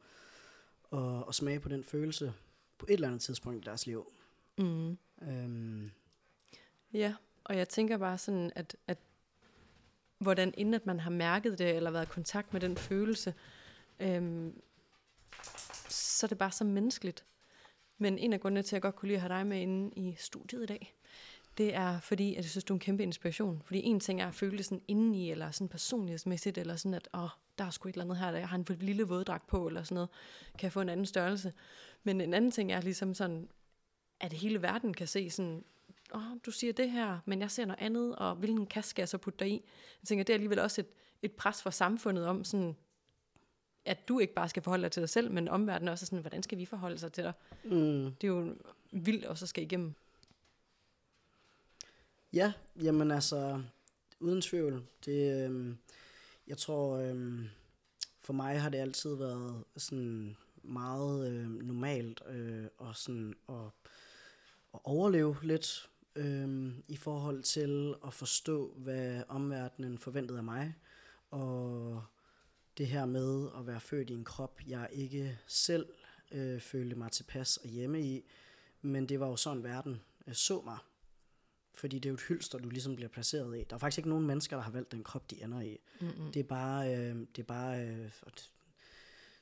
at, 0.99 1.25
at 1.29 1.35
smage 1.35 1.61
på 1.61 1.69
den 1.69 1.85
følelse 1.85 2.33
på 2.79 2.87
et 2.89 2.93
eller 2.95 3.09
andet 3.09 3.21
tidspunkt 3.21 3.65
i 3.65 3.69
deres 3.69 3.87
liv. 3.87 4.13
Mm. 4.59 4.99
Øhm, 5.23 5.91
Ja, 6.93 7.15
og 7.45 7.57
jeg 7.57 7.69
tænker 7.69 7.99
bare 7.99 8.19
sådan, 8.19 8.53
at, 8.55 8.77
at 8.87 8.99
hvordan 10.19 10.55
inden 10.57 10.75
at 10.75 10.87
man 10.87 11.01
har 11.01 11.11
mærket 11.11 11.59
det, 11.59 11.77
eller 11.77 11.91
været 11.91 12.07
i 12.07 12.13
kontakt 12.13 12.53
med 12.53 12.61
den 12.61 12.77
følelse, 12.77 13.35
øhm, 14.01 14.61
så 15.89 16.27
er 16.27 16.29
det 16.29 16.39
bare 16.39 16.51
så 16.51 16.65
menneskeligt. 16.65 17.25
Men 17.99 18.19
en 18.19 18.33
af 18.33 18.41
grundene 18.41 18.63
til, 18.63 18.69
at 18.69 18.73
jeg 18.73 18.83
godt 18.83 18.97
kunne 18.97 19.07
lide 19.07 19.17
at 19.17 19.21
have 19.21 19.35
dig 19.35 19.47
med 19.47 19.61
inde 19.61 19.91
i 19.97 20.15
studiet 20.19 20.63
i 20.63 20.67
dag, 20.67 20.98
det 21.59 21.75
er 21.75 22.01
fordi, 22.01 22.31
at 22.31 22.37
jeg 22.37 22.51
synes, 22.51 22.65
du 22.65 22.75
er 22.75 22.77
en 22.77 22.81
kæmpe 22.81 23.03
inspiration. 23.03 23.63
Fordi 23.65 23.83
en 23.85 24.01
ting 24.01 24.21
er 24.21 24.29
at 24.29 24.35
føle 24.35 24.57
det 24.57 24.65
sådan 24.65 24.83
indeni, 24.89 25.31
eller 25.31 25.51
sådan 25.51 25.69
personlighedsmæssigt, 25.69 26.59
eller 26.59 26.77
sådan 26.77 26.95
at, 26.95 27.09
åh, 27.15 27.29
der 27.59 27.65
er 27.65 27.71
sgu 27.71 27.89
et 27.89 27.93
eller 27.93 28.05
andet 28.05 28.17
her, 28.17 28.31
der 28.31 28.39
jeg 28.39 28.49
har 28.49 28.57
en 28.57 28.67
lille 28.81 29.03
våddragt 29.03 29.47
på, 29.47 29.67
eller 29.67 29.83
sådan 29.83 29.95
noget, 29.95 30.09
kan 30.59 30.65
jeg 30.65 30.73
få 30.73 30.81
en 30.81 30.89
anden 30.89 31.07
størrelse. 31.07 31.53
Men 32.05 32.21
en 32.21 32.35
anden 32.35 32.51
ting 32.51 32.73
er 32.73 32.81
ligesom 32.81 33.15
sådan, 33.15 33.49
at 34.21 34.33
hele 34.33 34.63
verden 34.63 34.95
kan 34.95 35.07
se 35.07 35.31
sådan, 35.31 35.65
åh, 36.15 36.23
du 36.47 36.51
siger 36.51 36.73
det 36.73 36.91
her, 36.91 37.19
men 37.27 37.41
jeg 37.41 37.51
ser 37.51 37.65
noget 37.65 37.81
andet, 37.83 38.17
og 38.17 38.35
hvilken 38.35 38.67
kasse 38.67 38.91
skal 38.91 39.03
jeg 39.03 39.09
så 39.09 39.19
putte 39.19 39.45
dig 39.45 39.49
i? 39.49 39.65
Jeg 40.03 40.09
tænker, 40.09 40.25
det 40.25 40.33
er 40.33 40.37
alligevel 40.37 40.59
også 40.59 40.81
et, 40.81 40.87
et 41.23 41.33
pres 41.33 41.63
for 41.63 41.71
samfundet 41.71 42.27
om 42.27 42.45
sådan, 42.45 42.77
at 43.85 44.09
du 44.09 44.19
ikke 44.19 44.35
bare 44.35 44.49
skal 44.49 44.63
forholde 44.63 44.83
dig 44.83 44.93
til 44.93 45.01
dig 45.01 45.09
selv, 45.09 45.31
men 45.31 45.49
omverdenen 45.49 45.89
også 45.89 46.05
er 46.05 46.07
sådan, 46.07 46.21
hvordan 46.21 46.43
skal 46.43 46.59
vi 46.59 46.65
forholde 46.65 46.99
sig 46.99 47.13
til 47.13 47.25
dig? 47.25 47.33
mm, 47.65 48.15
Det 48.21 48.25
er 48.25 48.29
jo 48.29 48.55
vildt 48.93 49.25
også 49.25 49.45
at 49.45 49.49
skal 49.49 49.65
igennem 49.65 49.95
ja, 52.33 52.53
jamen 52.83 53.11
altså, 53.11 53.63
uden 54.21 54.41
tvivl. 54.41 54.83
Det, 55.05 55.49
øh, 55.51 55.75
jeg 56.47 56.59
tror, 56.59 56.97
øh, 56.97 57.41
for 58.21 58.33
mig 58.33 58.61
har 58.61 58.69
det 58.69 58.79
altid 58.79 59.15
været 59.15 59.65
sådan 59.77 60.37
meget 60.63 61.31
øh, 61.33 61.49
normalt 61.51 62.23
øh, 62.29 62.67
og 62.79 62.97
sådan 62.97 63.35
at, 63.49 63.65
at 64.75 64.81
overleve 64.85 65.37
lidt 65.43 65.91
øh, 66.17 66.73
i 66.89 66.97
forhold 66.97 67.43
til 67.43 67.95
at 68.07 68.15
forstå, 68.15 68.75
hvad 68.77 69.23
omverdenen 69.29 69.99
forventede 69.99 70.39
af 70.39 70.45
mig, 70.45 70.75
og 71.31 72.03
det 72.79 72.87
her 72.87 73.07
med 73.07 73.49
at 73.59 73.67
være 73.67 73.81
født 73.81 74.11
i 74.11 74.15
en 74.15 74.25
krop, 74.25 74.61
jeg 74.67 74.89
ikke 74.93 75.39
selv 75.47 75.87
øh, 76.33 76.61
følte 76.61 76.97
mig 76.97 77.13
tilpas 77.13 77.57
og 77.57 77.69
hjemme 77.69 78.03
i, 78.03 78.25
men 78.83 79.09
det 79.09 79.21
var 79.21 79.29
jo 79.29 79.37
sådan, 79.37 79.65
verden 79.65 80.01
øh, 80.27 80.35
så 80.35 80.61
mig. 80.65 80.79
Fordi 81.79 81.99
det 81.99 82.07
er 82.07 82.11
jo 82.11 82.15
et 82.15 82.23
hylster, 82.29 82.59
du 82.59 82.69
ligesom 82.69 82.97
bliver 82.97 83.09
placeret 83.09 83.59
i. 83.59 83.65
Der 83.71 83.75
er 83.77 83.79
faktisk 83.79 83.99
ikke 83.99 84.09
nogen 84.09 84.27
mennesker, 84.27 84.57
der 84.57 84.65
har 84.65 84.71
valgt 84.71 84.93
den 84.93 85.05
krop, 85.05 85.31
de 85.31 85.43
ender 85.43 85.61
i. 85.61 85.79
Mm-mm. 86.01 86.33
Det 86.33 86.41
er 86.41 86.45
bare, 86.45 86.97
øh, 86.97 87.17
det 87.37 87.39
er 87.39 87.47
bare, 87.47 87.81
øh, 87.81 87.99
jeg 87.99 88.11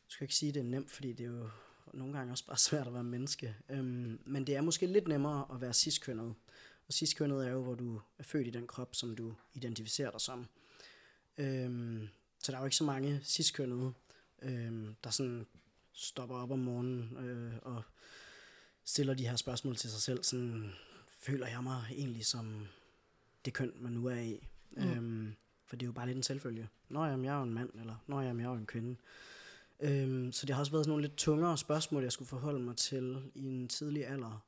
skal 0.09 0.25
ikke 0.25 0.35
sige, 0.35 0.52
det 0.52 0.61
er 0.61 0.64
nemt, 0.64 0.90
fordi 0.90 1.12
det 1.12 1.26
er 1.26 1.31
jo 1.31 1.49
nogle 1.93 2.19
gange 2.19 2.33
også 2.33 2.47
bare 2.47 2.59
svært 2.69 2.87
at 2.87 2.95
være 2.95 3.05
menneske. 3.05 3.57
Øhm, 3.69 4.21
men 4.25 4.47
det 4.47 4.57
er 4.57 4.61
måske 4.61 4.87
lidt 4.87 5.09
nemmere 5.09 5.47
at 5.55 5.61
være 5.61 5.73
ciskønnet. 5.73 6.35
Og 6.87 6.93
ciskønnet 6.93 7.47
er 7.47 7.50
jo, 7.50 7.62
hvor 7.62 7.75
du 7.75 8.00
er 8.19 8.23
født 8.23 8.47
i 8.47 8.50
den 8.50 8.66
krop, 8.66 8.95
som 8.95 9.16
du 9.16 9.35
identificerer 9.55 10.11
dig 10.11 10.21
som. 10.21 10.47
Øhm, 11.38 12.09
så 12.43 12.52
der 12.52 12.59
er 12.59 12.62
jo 12.62 12.66
ikke 12.66 12.76
så 12.76 12.85
mange 12.85 13.21
ciskønnede, 13.25 13.93
øhm, 14.43 14.97
der 15.05 15.11
sådan 15.11 15.47
stopper 15.93 16.37
op 16.37 16.50
om 16.50 16.59
morgenen 16.59 17.16
øh, 17.16 17.52
og 17.62 17.83
stiller 18.85 19.14
de 19.14 19.28
her 19.28 19.37
spørgsmål 19.37 19.76
til 19.76 19.90
sig 19.90 20.00
selv. 20.00 20.25
Sådan, 20.25 20.73
føler 21.18 21.46
jeg 21.46 21.62
mig 21.62 21.82
egentlig 21.90 22.26
som 22.26 22.66
det 23.44 23.54
køn, 23.54 23.73
man 23.76 23.92
nu 23.92 24.06
er 24.06 24.20
i? 24.20 24.49
Mm. 24.70 24.82
Øhm, 24.82 25.35
for 25.64 25.76
det 25.76 25.82
er 25.82 25.87
jo 25.87 25.92
bare 25.92 26.06
lidt 26.06 26.16
en 26.16 26.23
selvfølge. 26.23 26.68
Nå 26.88 27.04
jamen, 27.04 27.25
jeg 27.25 27.32
er 27.35 27.37
jo 27.37 27.42
en 27.42 27.54
mand, 27.54 27.70
eller 27.80 27.96
Nå 28.06 28.20
jamen, 28.20 28.40
jeg 28.40 28.46
er 28.46 28.52
jo 28.52 28.58
en 28.58 28.66
kvinde. 28.66 28.96
Øhm, 29.80 30.32
så 30.32 30.46
det 30.46 30.54
har 30.54 30.61
også 30.61 30.73
været 30.73 30.85
sådan 30.85 30.90
nogle 30.90 31.08
lidt 31.08 31.16
tungere 31.16 31.58
spørgsmål, 31.58 32.02
jeg 32.02 32.12
skulle 32.12 32.28
forholde 32.28 32.61
mig 32.61 32.76
til 32.76 33.30
i 33.35 33.46
en 33.46 33.68
tidlig 33.68 34.06
alder. 34.06 34.44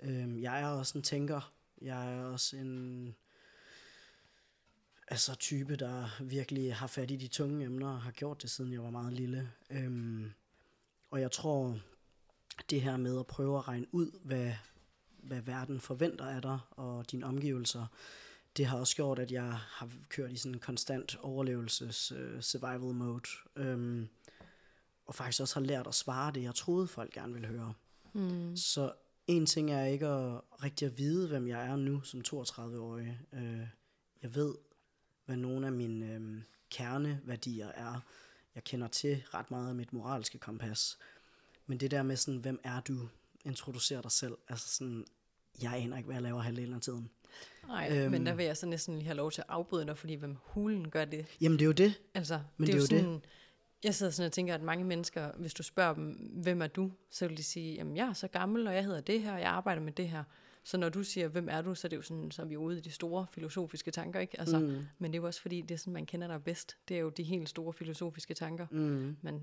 Øhm, 0.00 0.38
jeg 0.38 0.60
er 0.60 0.66
også 0.66 0.98
en 0.98 1.02
tænker. 1.02 1.52
Jeg 1.80 2.14
er 2.14 2.24
også 2.24 2.56
en 2.56 3.14
altså 5.08 5.34
type, 5.34 5.76
der 5.76 6.22
virkelig 6.22 6.74
har 6.74 6.86
fat 6.86 7.10
i 7.10 7.16
de 7.16 7.28
tunge 7.28 7.64
emner 7.64 7.88
og 7.88 8.02
har 8.02 8.10
gjort 8.10 8.42
det, 8.42 8.50
siden 8.50 8.72
jeg 8.72 8.82
var 8.82 8.90
meget 8.90 9.12
lille. 9.12 9.52
Øhm, 9.70 10.32
og 11.10 11.20
jeg 11.20 11.32
tror, 11.32 11.78
det 12.70 12.82
her 12.82 12.96
med 12.96 13.18
at 13.18 13.26
prøve 13.26 13.58
at 13.58 13.68
regne 13.68 13.86
ud, 13.92 14.10
hvad, 14.24 14.52
hvad 15.26 15.40
verden 15.40 15.80
forventer 15.80 16.24
af 16.24 16.42
dig 16.42 16.58
og 16.70 17.10
dine 17.10 17.26
omgivelser, 17.26 17.86
det 18.56 18.66
har 18.66 18.78
også 18.78 18.96
gjort, 18.96 19.18
at 19.18 19.32
jeg 19.32 19.52
har 19.52 19.90
kørt 20.08 20.32
i 20.32 20.36
sådan 20.36 20.54
en 20.54 20.60
konstant 20.60 21.16
overlevelses 21.22 22.12
uh, 22.12 22.40
survival 22.40 22.94
mode. 22.94 23.28
Øhm, 23.56 24.08
og 25.06 25.14
faktisk 25.14 25.40
også 25.40 25.60
har 25.60 25.66
lært 25.66 25.86
at 25.86 25.94
svare 25.94 26.32
det, 26.32 26.42
jeg 26.42 26.54
troede 26.54 26.86
folk 26.86 27.12
gerne 27.12 27.32
ville 27.32 27.48
høre. 27.48 27.74
Mm. 28.12 28.56
Så 28.56 28.92
en 29.26 29.46
ting 29.46 29.70
er 29.70 29.84
ikke 29.84 30.06
at 30.06 30.40
rigtig 30.62 30.86
at 30.86 30.98
vide, 30.98 31.28
hvem 31.28 31.48
jeg 31.48 31.66
er 31.66 31.76
nu 31.76 32.02
som 32.02 32.22
32-årig. 32.28 33.20
Øh, 33.32 33.66
jeg 34.22 34.34
ved, 34.34 34.54
hvad 35.26 35.36
nogle 35.36 35.66
af 35.66 35.72
mine 35.72 36.14
øh, 36.14 36.42
kerneværdier 36.70 37.68
er. 37.68 38.00
Jeg 38.54 38.64
kender 38.64 38.88
til 38.88 39.22
ret 39.34 39.50
meget 39.50 39.68
af 39.68 39.74
mit 39.74 39.92
moralske 39.92 40.38
kompas. 40.38 40.98
Men 41.66 41.80
det 41.80 41.90
der 41.90 42.02
med 42.02 42.16
sådan, 42.16 42.40
hvem 42.40 42.60
er 42.64 42.80
du? 42.80 43.08
Introducer 43.44 44.02
dig 44.02 44.12
selv. 44.12 44.36
Altså 44.48 44.68
sådan, 44.68 45.06
jeg 45.62 45.72
aner 45.76 45.96
ikke, 45.96 46.06
hvad 46.06 46.16
jeg 46.16 46.22
laver 46.22 46.40
halvdelen 46.40 46.74
af 46.74 46.80
tiden. 46.80 47.10
Nej, 47.68 47.88
øhm. 47.92 47.98
men 48.10 48.14
Øhm. 48.14 48.24
der 48.24 48.34
vil 48.34 48.44
jeg 48.44 48.56
så 48.56 48.66
næsten 48.66 48.94
lige 48.94 49.04
have 49.06 49.16
lov 49.16 49.30
til 49.30 49.40
at 49.40 49.46
afbryde 49.48 49.86
dig, 49.86 49.98
fordi 49.98 50.14
hvem 50.14 50.36
hulen 50.44 50.90
gør 50.90 51.04
det? 51.04 51.26
Jamen 51.40 51.58
det 51.58 51.62
er 51.64 51.66
jo 51.66 51.72
det. 51.72 51.94
Altså, 52.14 52.40
Men 52.56 52.66
det 52.66 52.74
er, 52.74 52.78
det 52.80 52.90
jo 52.92 52.96
er 52.96 53.00
jo 53.00 53.04
sådan, 53.04 53.22
jeg 53.84 53.94
sidder 53.94 54.12
sådan 54.12 54.26
og 54.26 54.32
tænker, 54.32 54.54
at 54.54 54.62
mange 54.62 54.84
mennesker, 54.84 55.30
hvis 55.38 55.54
du 55.54 55.62
spørger 55.62 55.94
dem, 55.94 56.04
hvem 56.42 56.62
er 56.62 56.66
du, 56.66 56.92
så 57.10 57.28
vil 57.28 57.36
de 57.36 57.42
sige, 57.42 57.74
jamen 57.74 57.96
jeg 57.96 58.08
er 58.08 58.12
så 58.12 58.28
gammel, 58.28 58.66
og 58.66 58.74
jeg 58.74 58.84
hedder 58.84 59.00
det 59.00 59.22
her, 59.22 59.32
og 59.32 59.40
jeg 59.40 59.48
arbejder 59.50 59.82
med 59.82 59.92
det 59.92 60.08
her. 60.08 60.24
Så 60.64 60.76
når 60.76 60.88
du 60.88 61.02
siger, 61.02 61.28
hvem 61.28 61.48
er 61.50 61.62
du, 61.62 61.74
så 61.74 61.86
er 61.86 61.88
det 61.88 61.96
jo 61.96 62.02
sådan, 62.02 62.30
så 62.30 62.42
er 62.42 62.46
vi 62.46 62.56
ude 62.56 62.78
i 62.78 62.80
de 62.80 62.90
store 62.90 63.26
filosofiske 63.32 63.90
tanker, 63.90 64.20
ikke? 64.20 64.40
Altså. 64.40 64.58
Mm, 64.58 64.66
Men 64.98 65.12
det 65.12 65.18
er 65.18 65.20
jo 65.22 65.26
også 65.26 65.40
fordi, 65.42 65.60
det 65.60 65.70
er 65.70 65.78
sådan, 65.78 65.92
man 65.92 66.06
kender 66.06 66.26
dig 66.26 66.44
bedst. 66.44 66.76
Det 66.88 66.96
er 66.96 67.00
jo 67.00 67.08
de 67.08 67.22
helt 67.22 67.48
store 67.48 67.72
filosofiske 67.72 68.34
tanker. 68.34 68.66
mm. 68.70 69.16
Men, 69.22 69.34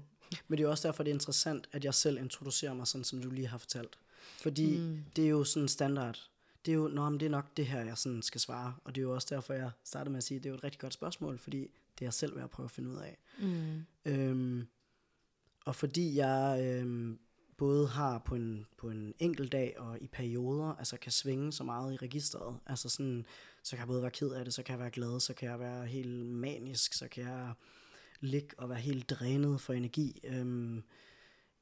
Men 0.48 0.58
det 0.58 0.60
er 0.60 0.63
jo 0.63 0.70
også 0.70 0.88
derfor, 0.88 1.03
det 1.03 1.10
er 1.12 1.15
interessant, 1.15 1.70
at 1.72 1.86
jeg 1.86 1.93
selv 1.93 2.17
introducerer 2.17 2.74
mig 2.74 2.88
sådan, 2.88 3.03
som 3.05 3.22
du 3.22 3.29
lige 3.29 3.48
har 3.48 3.58
fortalt. 3.58 3.98
Fordi 4.23 4.77
Mm. 4.77 4.99
det 5.15 5.25
er 5.25 5.29
jo 5.29 5.43
sådan 5.43 5.67
standard. 5.69 6.29
Det 6.65 6.71
er 6.71 6.75
jo, 6.75 6.87
nå, 6.87 7.09
men 7.09 7.19
det 7.19 7.25
er 7.25 7.29
nok 7.29 7.57
det 7.57 7.65
her, 7.67 7.83
jeg 7.83 7.97
sådan 7.97 8.21
skal 8.21 8.41
svare. 8.41 8.75
Og 8.83 8.95
det 8.95 9.01
er 9.01 9.03
jo 9.03 9.13
også 9.13 9.27
derfor, 9.35 9.53
jeg 9.53 9.71
startede 9.83 10.09
med 10.11 10.17
at 10.17 10.23
sige, 10.23 10.35
at 10.37 10.43
det 10.43 10.49
er 10.49 10.51
jo 10.51 10.57
et 10.57 10.63
rigtig 10.63 10.79
godt 10.81 10.93
spørgsmål, 10.93 11.37
fordi 11.37 11.59
det 11.59 12.01
er 12.01 12.05
jeg 12.05 12.13
selv 12.13 12.35
ved 12.35 12.43
at 12.43 12.49
prøve 12.49 12.65
at 12.65 12.71
finde 12.71 12.89
ud 12.89 12.97
af. 12.97 13.17
mm, 13.39 13.85
Øhm, 14.05 14.67
og 15.65 15.75
fordi 15.75 16.15
jeg 16.15 16.61
øhm, 16.65 17.19
både 17.57 17.87
har 17.87 18.17
på 18.19 18.35
en, 18.35 18.65
på 18.77 18.89
en 18.89 19.13
enkelt 19.19 19.51
dag 19.51 19.79
og 19.79 19.97
i 20.01 20.07
perioder, 20.07 20.75
altså 20.75 20.97
kan 20.97 21.11
svinge 21.11 21.53
så 21.53 21.63
meget 21.63 21.93
i 21.93 21.97
registret, 21.97 22.55
altså 22.65 22.89
sådan, 22.89 23.25
så 23.63 23.69
kan 23.71 23.79
jeg 23.79 23.87
både 23.87 24.01
være 24.01 24.11
ked 24.11 24.29
af 24.31 24.45
det, 24.45 24.53
så 24.53 24.63
kan 24.63 24.73
jeg 24.73 24.79
være 24.79 24.91
glad, 24.91 25.19
så 25.19 25.33
kan 25.33 25.49
jeg 25.49 25.59
være 25.59 25.85
helt 25.85 26.25
manisk, 26.25 26.93
så 26.93 27.07
kan 27.07 27.23
jeg 27.23 27.53
ligge 28.19 28.49
og 28.57 28.69
være 28.69 28.79
helt 28.79 29.09
drænet 29.09 29.61
for 29.61 29.73
energi. 29.73 30.19
Øhm, 30.23 30.83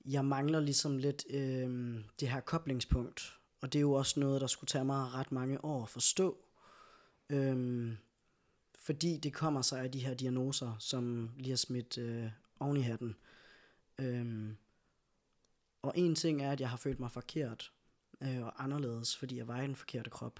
jeg 0.06 0.26
mangler 0.26 0.60
ligesom 0.60 0.98
lidt 0.98 1.26
øh, 1.30 1.96
det 2.20 2.30
her 2.30 2.40
koblingspunkt, 2.40 3.34
og 3.62 3.74
det 3.74 3.80
er 3.80 3.82
jo 3.82 3.94
også 3.94 4.20
noget, 4.20 4.42
der 4.42 4.48
skulle 4.48 4.68
tage 4.68 4.86
mig 4.86 5.14
ret 5.14 5.32
mange 5.32 5.66
år 5.66 5.84
at 5.84 5.90
forstå. 5.90 6.38
øh, 7.30 7.92
fordi 8.76 9.18
det 9.18 9.34
kommer 9.34 9.62
sig 9.62 9.82
af 9.82 9.92
de 9.92 10.06
her 10.06 10.14
diagnoser, 10.14 10.76
som 10.80 11.32
lige 11.38 11.50
har 11.50 11.58
smidt 11.58 11.98
øh, 11.98 12.28
oven 12.60 12.78
i 12.78 12.82
hatten. 12.82 13.16
Øh, 14.00 14.54
og 15.82 15.94
en 15.96 16.16
ting 16.16 16.42
er, 16.42 16.52
at 16.52 16.62
jeg 16.62 16.70
har 16.70 16.78
følt 16.78 17.00
mig 17.00 17.12
forkert 17.12 17.72
øh, 18.22 18.44
og 18.44 18.64
anderledes, 18.64 19.18
fordi 19.18 19.38
jeg 19.38 19.48
var 19.48 19.62
i 19.62 19.68
den 19.68 19.76
forkerte 19.76 20.10
krop. 20.10 20.40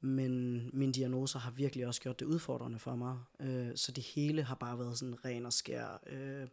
Men 0.00 0.64
mine 0.72 0.92
diagnoser 0.92 1.38
har 1.38 1.50
virkelig 1.50 1.86
også 1.86 2.00
gjort 2.00 2.20
det 2.20 2.26
udfordrende 2.26 2.78
for 2.78 2.96
mig. 2.96 3.18
Øh, 3.40 3.76
så 3.76 3.92
det 3.92 4.04
hele 4.04 4.42
har 4.42 4.54
bare 4.54 4.78
været 4.78 4.98
sådan 4.98 5.24
ren 5.24 5.46
og 5.46 5.52
skær. 5.52 6.00
Øh, 6.06 6.48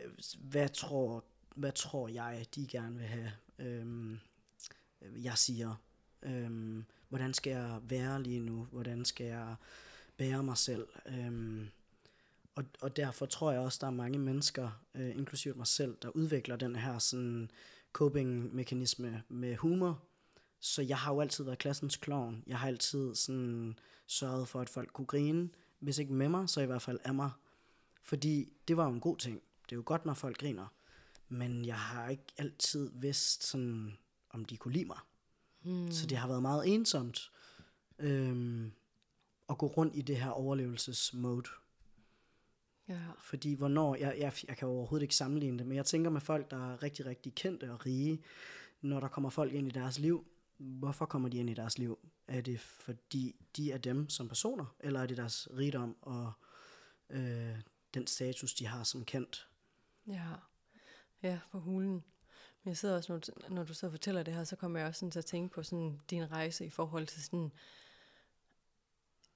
Øh, 0.00 0.10
hvad, 0.38 0.68
tror, 0.68 1.24
hvad 1.56 1.72
tror 1.72 2.08
jeg, 2.08 2.46
de 2.54 2.66
gerne 2.66 2.96
vil 2.96 3.06
have? 3.06 3.32
øhm, 3.62 4.18
jeg 5.00 5.38
siger. 5.38 5.74
Øhm, 6.22 6.84
hvordan 7.08 7.34
skal 7.34 7.50
jeg 7.50 7.80
være 7.82 8.22
lige 8.22 8.40
nu? 8.40 8.66
Hvordan 8.70 9.04
skal 9.04 9.26
jeg 9.26 9.54
bære 10.16 10.42
mig 10.42 10.56
selv? 10.56 10.88
Øhm, 11.06 11.68
og, 12.54 12.64
og 12.80 12.96
derfor 12.96 13.26
tror 13.26 13.52
jeg 13.52 13.60
også, 13.60 13.78
der 13.80 13.86
er 13.86 13.90
mange 13.90 14.18
mennesker, 14.18 14.82
øh, 14.94 15.16
inklusive 15.16 15.54
mig 15.54 15.66
selv, 15.66 15.96
der 16.02 16.08
udvikler 16.08 16.56
den 16.56 16.76
her 16.76 16.98
sådan 16.98 17.50
coping-mekanisme 17.92 19.22
med 19.28 19.56
humor. 19.56 20.02
Så 20.60 20.82
jeg 20.82 20.98
har 20.98 21.14
jo 21.14 21.20
altid 21.20 21.44
været 21.44 21.58
klassens 21.58 21.96
klovn. 21.96 22.44
Jeg 22.46 22.58
har 22.58 22.68
altid 22.68 23.14
sådan 23.14 23.78
sørget 24.06 24.48
for, 24.48 24.60
at 24.60 24.68
folk 24.68 24.92
kunne 24.92 25.06
grine. 25.06 25.48
Hvis 25.78 25.98
ikke 25.98 26.12
med 26.12 26.28
mig, 26.28 26.48
så 26.48 26.60
i 26.60 26.66
hvert 26.66 26.82
fald 26.82 26.98
af 27.04 27.14
mig. 27.14 27.30
Fordi 28.02 28.52
det 28.68 28.76
var 28.76 28.84
jo 28.84 28.92
en 28.92 29.00
god 29.00 29.16
ting. 29.16 29.42
Det 29.72 29.76
er 29.76 29.78
jo 29.78 29.82
godt, 29.86 30.06
når 30.06 30.14
folk 30.14 30.38
griner. 30.38 30.66
Men 31.28 31.64
jeg 31.64 31.78
har 31.78 32.08
ikke 32.08 32.24
altid 32.38 32.90
vidst, 32.94 33.44
sådan, 33.44 33.98
om 34.30 34.44
de 34.44 34.56
kunne 34.56 34.72
lide 34.72 34.84
mig. 34.84 34.98
Mm. 35.62 35.90
Så 35.90 36.06
det 36.06 36.18
har 36.18 36.28
været 36.28 36.42
meget 36.42 36.74
ensomt 36.74 37.30
øhm, 37.98 38.72
at 39.48 39.58
gå 39.58 39.66
rundt 39.66 39.96
i 39.96 40.02
det 40.02 40.16
her 40.16 40.30
overlevelsesmode. 40.30 41.48
Ja. 42.88 43.00
Fordi 43.18 43.54
hvornår, 43.54 43.94
jeg, 43.94 44.16
jeg, 44.18 44.32
jeg 44.48 44.56
kan 44.56 44.68
overhovedet 44.68 45.02
ikke 45.02 45.16
sammenligne 45.16 45.58
det, 45.58 45.66
men 45.66 45.76
jeg 45.76 45.86
tænker 45.86 46.10
med 46.10 46.20
folk, 46.20 46.50
der 46.50 46.72
er 46.72 46.82
rigtig, 46.82 47.06
rigtig 47.06 47.34
kendte 47.34 47.72
og 47.72 47.86
rige, 47.86 48.22
når 48.80 49.00
der 49.00 49.08
kommer 49.08 49.30
folk 49.30 49.52
ind 49.52 49.68
i 49.68 49.70
deres 49.70 49.98
liv, 49.98 50.26
hvorfor 50.56 51.06
kommer 51.06 51.28
de 51.28 51.38
ind 51.38 51.50
i 51.50 51.54
deres 51.54 51.78
liv? 51.78 51.98
Er 52.28 52.40
det 52.40 52.60
fordi 52.60 53.36
de 53.56 53.72
er 53.72 53.78
dem 53.78 54.08
som 54.08 54.28
personer, 54.28 54.76
eller 54.80 55.00
er 55.00 55.06
det 55.06 55.16
deres 55.16 55.48
rigdom 55.56 55.96
og 56.02 56.32
øh, 57.10 57.56
den 57.94 58.06
status, 58.06 58.54
de 58.54 58.66
har 58.66 58.84
som 58.84 59.04
kendt? 59.04 59.48
Ja, 60.06 60.28
ja 61.22 61.38
for 61.50 61.58
hulen. 61.58 62.04
Men 62.64 62.68
jeg 62.68 62.76
sidder 62.76 62.96
også, 62.96 63.12
når 63.12 63.18
du, 63.18 63.32
når 63.54 63.64
du 63.64 63.74
sidder 63.74 63.92
og 63.92 63.92
fortæller 63.92 64.22
det 64.22 64.34
her, 64.34 64.44
så 64.44 64.56
kommer 64.56 64.78
jeg 64.78 64.88
også 64.88 64.98
sådan 64.98 65.10
til 65.10 65.18
at 65.18 65.24
tænke 65.24 65.54
på 65.54 65.62
sådan 65.62 66.00
din 66.10 66.32
rejse 66.32 66.66
i 66.66 66.70
forhold 66.70 67.06
til 67.06 67.22
sådan, 67.24 67.52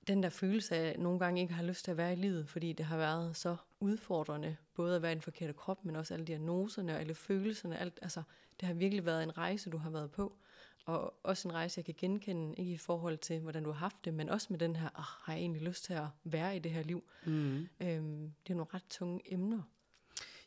den 0.06 0.22
der 0.22 0.28
følelse 0.28 0.76
af, 0.76 0.88
at 0.88 1.00
nogle 1.00 1.18
gange 1.18 1.40
ikke 1.40 1.54
har 1.54 1.62
lyst 1.62 1.84
til 1.84 1.90
at 1.90 1.96
være 1.96 2.12
i 2.12 2.16
livet, 2.16 2.48
fordi 2.48 2.72
det 2.72 2.86
har 2.86 2.96
været 2.96 3.36
så 3.36 3.56
udfordrende, 3.80 4.56
både 4.74 4.96
at 4.96 5.02
være 5.02 5.12
i 5.12 5.16
en 5.16 5.22
forkerte 5.22 5.52
krop, 5.52 5.84
men 5.84 5.96
også 5.96 6.14
alle 6.14 6.26
diagnoserne 6.26 6.94
og 6.94 7.00
alle 7.00 7.14
følelserne. 7.14 7.78
Alt, 7.78 7.98
altså, 8.02 8.22
det 8.60 8.66
har 8.66 8.74
virkelig 8.74 9.04
været 9.06 9.22
en 9.22 9.38
rejse, 9.38 9.70
du 9.70 9.78
har 9.78 9.90
været 9.90 10.10
på. 10.10 10.38
Og 10.84 11.14
også 11.22 11.48
en 11.48 11.54
rejse, 11.54 11.78
jeg 11.78 11.84
kan 11.84 11.94
genkende, 11.98 12.54
ikke 12.56 12.72
i 12.72 12.76
forhold 12.76 13.18
til, 13.18 13.40
hvordan 13.40 13.64
du 13.64 13.70
har 13.70 13.78
haft 13.78 14.04
det, 14.04 14.14
men 14.14 14.28
også 14.28 14.46
med 14.50 14.58
den 14.58 14.76
her, 14.76 14.88
oh, 14.94 15.04
har 15.04 15.32
jeg 15.32 15.40
egentlig 15.40 15.62
lyst 15.62 15.84
til 15.84 15.92
at 15.92 16.06
være 16.24 16.56
i 16.56 16.58
det 16.58 16.72
her 16.72 16.82
liv? 16.82 17.04
Mm. 17.26 17.68
Øhm, 17.80 18.32
det 18.46 18.52
er 18.52 18.54
nogle 18.54 18.70
ret 18.74 18.84
tunge 18.90 19.32
emner. 19.32 19.62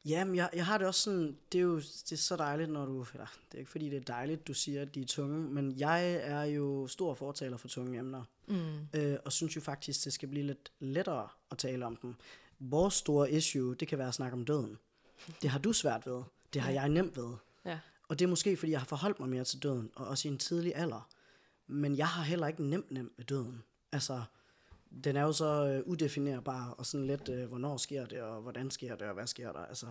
Jamen, 0.09 0.35
jeg, 0.35 0.49
jeg 0.53 0.65
har 0.65 0.77
det 0.77 0.87
også 0.87 1.01
sådan, 1.01 1.37
det 1.51 1.57
er 1.57 1.63
jo 1.63 1.75
det 1.79 2.11
er 2.11 2.15
så 2.15 2.35
dejligt, 2.35 2.69
når 2.69 2.85
du, 2.85 3.05
eller, 3.13 3.25
det 3.51 3.53
er 3.53 3.59
ikke 3.59 3.71
fordi, 3.71 3.89
det 3.89 3.97
er 3.97 4.13
dejligt, 4.13 4.47
du 4.47 4.53
siger, 4.53 4.81
at 4.81 4.95
de 4.95 5.01
er 5.01 5.05
tunge, 5.05 5.49
men 5.49 5.79
jeg 5.79 6.13
er 6.13 6.43
jo 6.43 6.87
stor 6.87 7.13
fortaler 7.13 7.57
for 7.57 7.67
tunge 7.67 7.99
emner, 7.99 8.23
mm. 8.47 8.99
øh, 8.99 9.17
og 9.25 9.31
synes 9.31 9.55
jo 9.55 9.61
faktisk, 9.61 10.05
det 10.05 10.13
skal 10.13 10.29
blive 10.29 10.45
lidt 10.45 10.71
lettere 10.79 11.27
at 11.51 11.57
tale 11.57 11.85
om 11.85 11.95
dem. 11.95 12.15
Vores 12.59 12.93
store 12.93 13.31
issue, 13.31 13.75
det 13.75 13.87
kan 13.87 13.97
være 13.97 14.07
at 14.07 14.13
snakke 14.13 14.37
om 14.37 14.45
døden. 14.45 14.77
Det 15.41 15.49
har 15.49 15.59
du 15.59 15.73
svært 15.73 16.05
ved, 16.05 16.23
det 16.53 16.61
har 16.61 16.71
jeg 16.71 16.89
nemt 16.89 17.17
ved. 17.17 17.33
Ja. 17.65 17.79
Og 18.07 18.19
det 18.19 18.25
er 18.25 18.29
måske, 18.29 18.57
fordi 18.57 18.71
jeg 18.71 18.79
har 18.79 18.85
forholdt 18.85 19.19
mig 19.19 19.29
mere 19.29 19.43
til 19.43 19.63
døden, 19.63 19.91
og 19.95 20.07
også 20.07 20.27
i 20.27 20.31
en 20.31 20.37
tidlig 20.37 20.75
alder. 20.75 21.09
Men 21.67 21.97
jeg 21.97 22.07
har 22.07 22.23
heller 22.23 22.47
ikke 22.47 22.63
nemt 22.63 22.91
nemt 22.91 23.17
med 23.17 23.25
døden. 23.25 23.63
Altså, 23.91 24.23
den 25.03 25.15
er 25.15 25.21
jo 25.21 25.31
så 25.31 25.67
øh, 25.67 25.87
udefinerbar, 25.87 26.69
og 26.69 26.85
sådan 26.85 27.07
lidt, 27.07 27.29
øh, 27.29 27.47
hvornår 27.47 27.77
sker 27.77 28.05
det, 28.05 28.21
og 28.21 28.41
hvordan 28.41 28.71
sker 28.71 28.95
det, 28.95 29.07
og 29.07 29.13
hvad 29.13 29.27
sker 29.27 29.51
der. 29.51 29.59
Altså, 29.59 29.85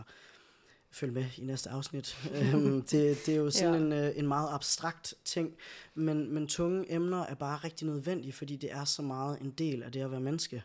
følg 0.91 1.13
med 1.13 1.25
i 1.37 1.41
næste 1.41 1.71
afsnit. 1.71 2.17
øhm, 2.55 2.83
det, 2.83 3.19
det 3.27 3.29
er 3.29 3.37
jo 3.37 3.51
sådan 3.51 3.75
ja. 3.75 3.81
en, 3.81 3.93
øh, 3.93 4.19
en 4.19 4.29
meget 4.29 4.49
abstrakt 4.53 5.15
ting, 5.25 5.57
men, 5.95 6.35
men 6.35 6.49
tunge 6.49 6.93
emner 6.93 7.27
er 7.27 7.35
bare 7.35 7.57
rigtig 7.57 7.87
nødvendige, 7.87 8.33
fordi 8.33 8.57
det 8.57 8.73
er 8.73 8.85
så 8.85 9.03
meget 9.03 9.41
en 9.41 9.51
del 9.51 9.83
af 9.83 9.93
det 9.93 10.01
at 10.01 10.11
være 10.11 10.21
menneske. 10.21 10.63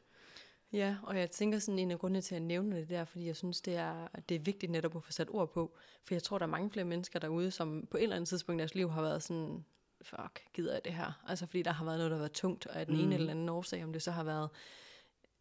Ja, 0.74 0.96
og 1.04 1.20
jeg 1.20 1.32
tænker 1.32 1.60
sådan 1.60 1.80
en 1.80 1.92
af 1.92 2.00
grundene 2.00 2.22
til 2.22 2.36
at 2.36 2.42
nævne 2.42 2.76
det 2.76 2.90
der, 2.90 3.06
fordi 3.06 3.28
jeg 3.28 3.36
synes, 3.36 3.62
det 3.62 3.76
er, 3.76 4.08
det 4.30 4.36
er 4.36 4.40
vigtigt 4.40 4.72
netop 4.72 4.96
at 4.96 5.04
få 5.04 5.12
sat 5.12 5.28
ord 5.32 5.54
på. 5.54 5.76
For 6.06 6.16
jeg 6.16 6.24
tror, 6.24 6.38
der 6.38 6.46
er 6.46 6.50
mange 6.50 6.72
flere 6.72 6.86
mennesker 6.86 7.20
derude, 7.20 7.52
som 7.52 7.88
på 7.92 7.98
et 7.98 8.04
eller 8.04 8.16
andet 8.16 8.28
tidspunkt 8.28 8.60
i 8.60 8.62
deres 8.62 8.76
liv 8.76 8.90
har 8.90 9.02
været 9.02 9.24
sådan, 9.24 9.66
fuck, 10.04 10.46
gider 10.54 10.74
jeg 10.74 10.86
det 10.86 10.94
her? 10.94 11.24
Altså 11.28 11.46
fordi 11.46 11.62
der 11.62 11.72
har 11.72 11.86
været 11.86 11.98
noget, 11.98 12.12
der 12.12 12.18
har 12.18 12.22
været 12.22 12.32
tungt, 12.32 12.66
og 12.68 12.76
af 12.76 12.86
den 12.86 12.96
mm. 12.96 13.02
ene 13.02 13.16
eller 13.16 13.32
anden 13.32 13.50
årsag, 13.50 13.84
om 13.84 13.94
det 13.94 14.02
så 14.02 14.12
har 14.12 14.24
været, 14.24 14.50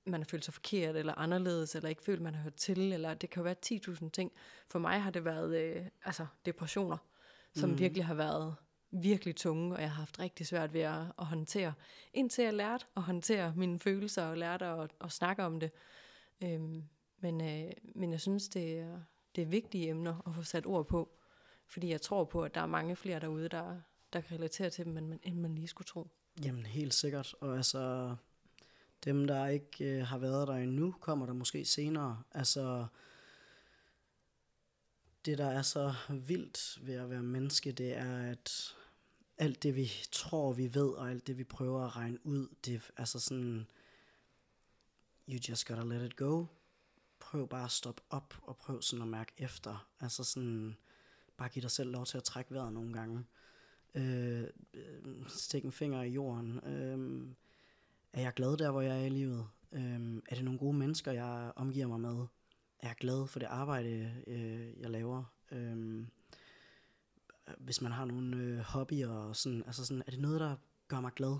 man 0.07 0.21
har 0.21 0.27
følt 0.31 0.45
sig 0.45 0.55
forkert, 0.55 0.97
eller 0.97 1.15
anderledes, 1.15 1.75
eller 1.75 1.89
ikke 1.89 2.03
følt, 2.03 2.23
man 2.23 2.35
har 2.35 2.43
hørt 2.43 2.55
til, 2.55 2.93
eller 2.93 3.15
det 3.15 3.31
kan 3.31 3.41
jo 3.41 3.45
være 3.45 3.57
10.000 3.67 4.11
ting. 4.11 4.33
For 4.69 4.79
mig 4.79 5.03
har 5.03 5.11
det 5.11 5.25
været 5.25 5.57
øh, 5.57 5.87
altså 6.05 6.27
depressioner, 6.47 6.97
som 7.55 7.71
mm. 7.71 7.79
virkelig 7.79 8.05
har 8.05 8.15
været 8.15 8.55
virkelig 8.93 9.37
tunge, 9.37 9.75
og 9.75 9.81
jeg 9.81 9.91
har 9.91 9.97
haft 9.97 10.19
rigtig 10.19 10.47
svært 10.47 10.73
ved 10.73 10.81
at, 10.81 11.03
at 11.19 11.27
håndtere. 11.27 11.73
Indtil 12.15 12.45
jeg 12.45 12.55
lærte 12.55 12.85
at 12.97 13.03
håndtere 13.03 13.53
mine 13.57 13.79
følelser, 13.79 14.25
og 14.25 14.37
lærte 14.37 14.65
at, 14.67 14.91
at 15.01 15.13
snakke 15.13 15.45
om 15.45 15.61
det. 15.61 15.71
Øhm, 16.43 16.83
men, 17.21 17.41
øh, 17.41 17.73
men 17.95 18.13
jeg 18.13 18.21
synes, 18.21 18.49
det 18.49 18.79
er, 18.79 19.01
det 19.37 19.43
er 19.43 19.47
vigtige 19.47 19.89
emner 19.89 20.23
at 20.27 20.35
få 20.35 20.43
sat 20.43 20.67
ord 20.67 20.87
på. 20.87 21.19
Fordi 21.67 21.91
jeg 21.91 22.01
tror 22.01 22.25
på, 22.25 22.43
at 22.43 22.55
der 22.55 22.61
er 22.61 22.67
mange 22.67 22.97
flere 22.97 23.21
derude, 23.21 23.49
der, 23.49 23.81
der 24.13 24.21
kan 24.21 24.37
relatere 24.37 24.71
til 24.71 24.85
dem, 24.85 24.97
end, 24.97 25.21
end 25.23 25.39
man 25.39 25.55
lige 25.55 25.69
skulle 25.69 25.87
tro. 25.87 26.09
Jamen 26.45 26.67
helt 26.67 26.95
sikkert. 26.95 27.35
Og 27.41 27.57
altså, 27.57 28.17
dem 29.05 29.27
der 29.27 29.47
ikke 29.47 29.85
øh, 29.85 30.07
har 30.07 30.19
været 30.19 30.49
der 30.49 30.55
endnu, 30.55 30.95
kommer 31.01 31.27
der 31.27 31.33
måske 31.33 31.65
senere. 31.65 32.23
Altså, 32.33 32.87
det 35.25 35.39
der 35.39 35.47
er 35.47 35.63
så 35.63 35.95
vildt 36.09 36.79
ved 36.83 36.95
at 36.95 37.11
være 37.11 37.23
menneske, 37.23 37.73
det 37.73 37.97
er, 37.97 38.31
at 38.31 38.77
alt 39.39 39.63
det 39.63 39.77
vi 39.77 39.91
tror 40.13 40.53
vi 40.53 40.75
ved, 40.75 40.89
og 40.89 41.11
alt 41.11 41.27
det 41.27 41.39
vi 41.39 41.45
prøver 41.45 41.85
at 41.85 41.97
regne 41.97 42.27
ud, 42.27 42.49
det 42.65 42.75
er 42.75 42.81
altså 42.97 43.21
sådan, 43.21 43.67
you 45.29 45.39
just 45.49 45.67
gotta 45.67 45.83
let 45.83 46.07
it 46.07 46.17
go. 46.17 46.47
Prøv 47.19 47.49
bare 47.49 47.65
at 47.65 47.71
stoppe 47.71 48.03
op, 48.11 48.35
og 48.43 48.57
prøv 48.57 48.83
sådan 48.83 49.03
at 49.03 49.09
mærke 49.09 49.33
efter. 49.39 49.89
Altså 50.01 50.25
sådan, 50.25 50.77
bare 51.37 51.49
giv 51.49 51.63
dig 51.63 51.71
selv 51.71 51.91
lov 51.91 52.07
til 52.07 52.17
at 52.17 52.25
trække 52.25 52.55
vejret 52.55 52.73
nogle 52.73 52.93
gange 52.93 53.25
Øh, 53.95 54.45
øh, 54.75 55.29
stikke 55.29 55.67
en 55.67 55.73
finger 55.73 56.03
i 56.03 56.11
jorden. 56.11 56.61
Øh, 56.67 57.27
er 58.13 58.21
jeg 58.21 58.33
glad 58.33 58.57
der, 58.57 58.71
hvor 58.71 58.81
jeg 58.81 59.01
er 59.01 59.07
i 59.07 59.09
livet? 59.09 59.47
Øh, 59.73 60.23
er 60.29 60.35
det 60.35 60.45
nogle 60.45 60.59
gode 60.59 60.77
mennesker, 60.77 61.13
jeg 61.13 61.53
omgiver 61.57 61.87
mig 61.87 62.01
med? 62.01 62.27
Er 62.79 62.89
jeg 62.89 62.97
glad 63.01 63.27
for 63.27 63.39
det 63.39 63.47
arbejde, 63.47 64.13
øh, 64.27 64.81
jeg 64.81 64.91
laver? 64.91 65.25
Øh, 65.53 66.07
hvis 67.59 67.81
man 67.81 67.93
har 67.93 68.05
nogle 68.05 68.37
øh, 68.37 68.59
hobbyer 68.59 69.09
og 69.09 69.37
sådan, 69.37 69.63
altså 69.67 69.85
sådan, 69.85 70.03
er 70.07 70.11
det 70.11 70.21
noget, 70.21 70.41
der 70.41 70.57
gør 70.89 71.01
mig 71.01 71.13
glad? 71.17 71.39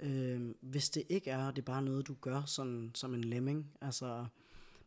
Øh, 0.00 0.54
hvis 0.60 0.90
det 0.90 1.02
ikke 1.08 1.30
er, 1.30 1.50
det 1.50 1.58
er 1.58 1.66
bare 1.66 1.82
noget, 1.82 2.06
du 2.06 2.14
gør 2.20 2.42
sådan, 2.42 2.90
som 2.94 3.14
en 3.14 3.24
lemming, 3.24 3.72
altså 3.80 4.26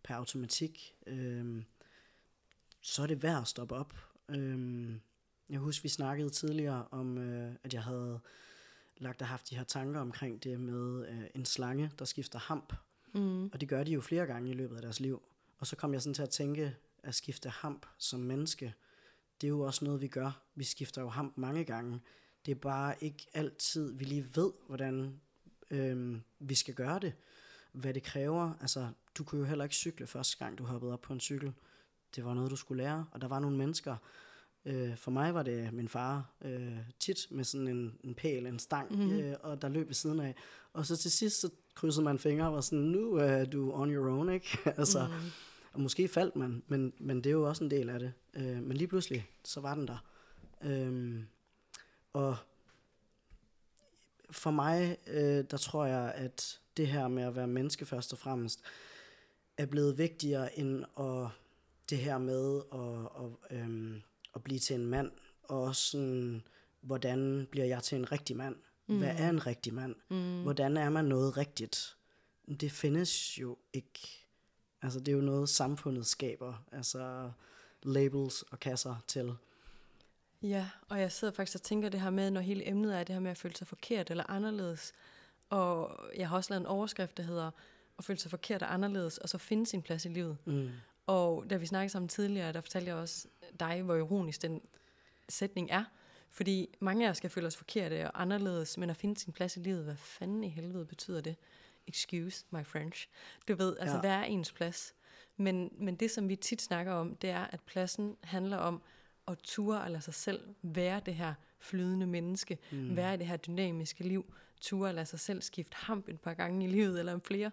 per 0.04 0.16
automatik, 0.16 0.96
øh, 1.08 1.64
så 2.82 3.04
er 3.04 3.08
det 3.08 3.24
værd 3.24 3.42
at 3.42 3.48
stoppe 3.48 3.76
op. 3.76 3.94
Øh, 4.30 4.96
jeg 5.50 5.60
husker, 5.60 5.84
vi 5.84 5.90
snakkede 5.90 6.30
tidligere 6.30 6.86
om, 6.92 7.18
øh, 7.18 7.56
at 7.64 7.74
jeg 7.74 7.84
havde 7.84 8.20
lagt 8.98 9.22
og 9.22 9.28
haft 9.28 9.50
de 9.50 9.56
her 9.56 9.64
tanker 9.64 10.00
omkring 10.00 10.44
det 10.44 10.60
med 10.60 11.08
øh, 11.08 11.24
en 11.36 11.46
slange, 11.46 11.92
der 12.00 12.06
skifter 12.06 12.40
hamp. 12.40 12.74
Mm. 13.14 13.46
Og 13.46 13.62
det 13.62 13.70
gør 13.70 13.84
de 13.84 13.92
jo 13.92 14.02
flere 14.02 14.26
gange 14.26 14.50
i 14.50 14.54
løbet 14.54 14.76
af 14.76 14.82
deres 14.82 15.00
liv. 15.00 15.22
Og 15.60 15.68
så 15.68 15.76
kom 15.76 15.94
jeg 15.94 16.02
sådan 16.02 16.14
til 16.14 16.24
at 16.24 16.30
tænke, 16.30 16.76
at 17.04 17.16
skifte 17.16 17.50
hamp 17.50 17.86
som 17.98 18.20
menneske, 18.20 18.74
det 19.42 19.48
er 19.48 19.50
jo 19.50 19.60
også 19.62 19.86
noget, 19.86 20.02
vi 20.02 20.08
gør. 20.08 20.42
Vi 20.56 20.64
skifter 20.64 21.02
jo 21.02 21.10
hamp 21.10 21.38
mange 21.38 21.64
gange. 21.64 22.02
Det 22.46 22.52
er 22.52 22.56
bare 22.56 22.96
ikke 23.04 23.28
altid, 23.34 23.94
vi 23.94 24.04
lige 24.04 24.28
ved, 24.36 24.52
hvordan 24.68 25.20
øh, 25.72 26.18
vi 26.40 26.56
skal 26.56 26.74
gøre 26.74 27.00
det. 27.00 27.14
Hvad 27.72 27.94
det 27.94 28.04
kræver. 28.04 28.54
Altså, 28.62 28.90
du 29.16 29.24
kunne 29.24 29.42
jo 29.42 29.48
heller 29.48 29.64
ikke 29.64 29.76
cykle 29.76 30.08
første 30.08 30.38
gang, 30.38 30.58
du 30.58 30.64
hoppede 30.64 30.94
op 30.94 31.02
på 31.02 31.14
en 31.14 31.20
cykel. 31.20 31.54
Det 32.16 32.26
var 32.26 32.34
noget, 32.34 32.52
du 32.52 32.56
skulle 32.56 32.84
lære. 32.84 33.06
Og 33.12 33.22
der 33.22 33.28
var 33.28 33.40
nogle 33.40 33.58
mennesker, 33.58 33.96
Øh, 34.66 34.98
for 34.98 35.12
mig 35.12 35.34
var 35.34 35.44
det 35.44 35.74
min 35.74 35.90
far 35.90 36.34
øh, 36.42 36.78
tit 37.00 37.28
med 37.32 37.44
sådan 37.44 37.68
en, 37.68 38.00
en 38.04 38.16
pæl, 38.16 38.46
en 38.46 38.60
stang, 38.60 38.92
mm-hmm. 38.92 39.20
øh, 39.20 39.36
og 39.42 39.62
der 39.62 39.70
løb 39.70 39.88
ved 39.88 39.94
siden 39.94 40.20
af. 40.20 40.36
Og 40.74 40.86
så 40.86 40.98
til 40.98 41.12
sidst, 41.12 41.42
så 41.42 41.50
krydsede 41.76 42.04
man 42.04 42.20
fingre 42.20 42.48
og 42.48 42.54
var 42.54 42.62
sådan, 42.62 42.86
nu 42.86 43.16
er 43.16 43.46
du 43.46 43.72
on 43.72 43.92
your 43.92 44.12
own, 44.12 44.30
ikke? 44.30 44.58
altså, 44.78 45.08
mm. 45.08 45.30
Og 45.74 45.82
måske 45.82 46.08
faldt 46.08 46.36
man, 46.36 46.64
men, 46.68 46.94
men 47.00 47.18
det 47.18 47.26
er 47.26 47.32
jo 47.32 47.48
også 47.48 47.64
en 47.64 47.72
del 47.72 47.90
af 47.90 48.00
det. 48.00 48.14
Øh, 48.34 48.64
men 48.64 48.78
lige 48.78 48.88
pludselig, 48.88 49.30
så 49.44 49.62
var 49.62 49.76
den 49.76 49.88
der. 49.88 50.06
Øh, 50.64 51.24
og 52.14 52.36
for 54.32 54.52
mig, 54.52 54.98
øh, 55.08 55.44
der 55.52 55.58
tror 55.58 55.86
jeg, 55.86 56.12
at 56.16 56.60
det 56.78 56.88
her 56.88 57.08
med 57.08 57.24
at 57.24 57.36
være 57.36 57.48
menneske 57.48 57.86
først 57.86 58.14
og 58.14 58.20
fremmest, 58.20 58.64
er 59.58 59.66
blevet 59.66 59.98
vigtigere 59.98 60.60
end 60.60 60.84
at, 61.00 61.28
det 61.90 61.98
her 61.98 62.18
med 62.18 62.62
at, 62.74 63.24
at 63.24 63.58
øh, 63.58 64.02
at 64.36 64.44
blive 64.44 64.60
til 64.60 64.76
en 64.76 64.86
mand, 64.86 65.12
og 65.44 65.62
også 65.62 65.82
sådan, 65.82 66.44
hvordan 66.82 67.48
bliver 67.52 67.66
jeg 67.66 67.84
til 67.84 67.98
en 67.98 68.12
rigtig 68.12 68.38
mand? 68.38 68.56
Mm. 68.88 68.98
Hvad 68.98 69.16
er 69.18 69.30
en 69.30 69.48
rigtig 69.48 69.74
mand? 69.74 69.96
Mm. 70.10 70.42
Hvordan 70.42 70.78
er 70.78 70.90
man 70.90 71.06
noget 71.06 71.38
rigtigt? 71.38 71.98
Det 72.60 72.72
findes 72.72 73.40
jo 73.40 73.58
ikke. 73.74 74.00
Altså, 74.82 75.00
det 75.00 75.08
er 75.08 75.16
jo 75.16 75.22
noget, 75.22 75.50
samfundet 75.50 76.06
skaber. 76.06 76.64
Altså, 76.72 77.32
labels 77.84 78.42
og 78.42 78.60
kasser 78.60 78.96
til. 79.08 79.34
Ja, 80.42 80.70
og 80.88 81.00
jeg 81.00 81.12
sidder 81.12 81.34
faktisk 81.34 81.56
og 81.56 81.62
tænker 81.62 81.90
det 81.90 82.02
her 82.02 82.10
med, 82.10 82.32
når 82.32 82.42
hele 82.42 82.68
emnet 82.68 82.98
er 82.98 83.04
det 83.04 83.16
her 83.16 83.20
med 83.20 83.32
at 83.32 83.38
føle 83.38 83.56
sig 83.56 83.68
forkert 83.68 84.12
eller 84.12 84.30
anderledes. 84.30 84.94
Og 85.50 86.00
jeg 86.16 86.30
har 86.30 86.38
også 86.38 86.54
lavet 86.54 86.62
en 86.62 86.68
overskrift, 86.68 87.18
der 87.18 87.24
hedder 87.24 87.52
at 87.98 88.06
føle 88.06 88.20
sig 88.20 88.32
forkert 88.32 88.64
og 88.64 88.74
anderledes, 88.74 89.18
og 89.18 89.30
så 89.30 89.38
finde 89.38 89.66
sin 89.66 89.82
plads 89.82 90.06
i 90.06 90.10
livet. 90.10 90.38
Mm. 90.46 90.70
Og 91.10 91.50
da 91.50 91.56
vi 91.56 91.66
snakkede 91.66 91.92
sammen 91.92 92.10
tidligere, 92.10 92.54
der 92.54 92.62
fortalte 92.62 92.88
jeg 92.88 92.96
også 92.96 93.28
dig, 93.60 93.82
hvor 93.82 93.96
ironisk 93.96 94.42
den 94.42 94.62
sætning 95.30 95.72
er. 95.72 95.84
Fordi 96.30 96.76
mange 96.80 97.06
af 97.06 97.10
os 97.10 97.18
skal 97.18 97.30
føle 97.30 97.48
os 97.48 97.58
forkerte 97.58 98.08
og 98.08 98.22
anderledes, 98.22 98.78
men 98.78 98.90
at 98.90 98.98
finde 98.98 99.18
sin 99.18 99.34
plads 99.34 99.58
i 99.58 99.60
livet, 99.60 99.84
hvad 99.84 99.96
fanden 99.96 100.44
i 100.44 100.50
helvede 100.50 100.86
betyder 100.86 101.22
det? 101.22 101.36
Excuse 101.88 102.46
my 102.52 102.66
French. 102.66 103.10
Du 103.48 103.56
ved, 103.56 103.78
altså 103.80 103.96
ja. 103.96 104.02
hvad 104.02 104.12
er 104.12 104.24
ens 104.24 104.52
plads? 104.52 104.96
Men, 105.38 105.74
men 105.78 105.96
det, 105.96 106.12
som 106.12 106.30
vi 106.30 106.36
tit 106.36 106.62
snakker 106.62 106.92
om, 106.92 107.16
det 107.16 107.30
er, 107.30 107.46
at 107.46 107.62
pladsen 107.62 108.16
handler 108.24 108.58
om 108.58 108.82
at 109.28 109.38
ture 109.38 109.82
og 109.82 109.92
lade 109.92 110.02
sig 110.02 110.14
selv 110.14 110.56
være 110.62 111.02
det 111.06 111.16
her 111.16 111.34
flydende 111.60 112.08
menneske, 112.08 112.58
mm. 112.72 112.96
være 112.96 113.14
i 113.14 113.18
det 113.18 113.28
her 113.28 113.38
dynamiske 113.38 114.04
liv, 114.04 114.34
ture 114.62 114.90
og 114.90 114.94
lade 114.94 115.06
sig 115.06 115.20
selv 115.20 115.42
skifte 115.42 115.76
hamp 115.78 116.10
et 116.10 116.22
par 116.22 116.34
gange 116.34 116.66
i 116.66 116.70
livet, 116.70 117.00
eller 117.00 117.20
flere. 117.20 117.52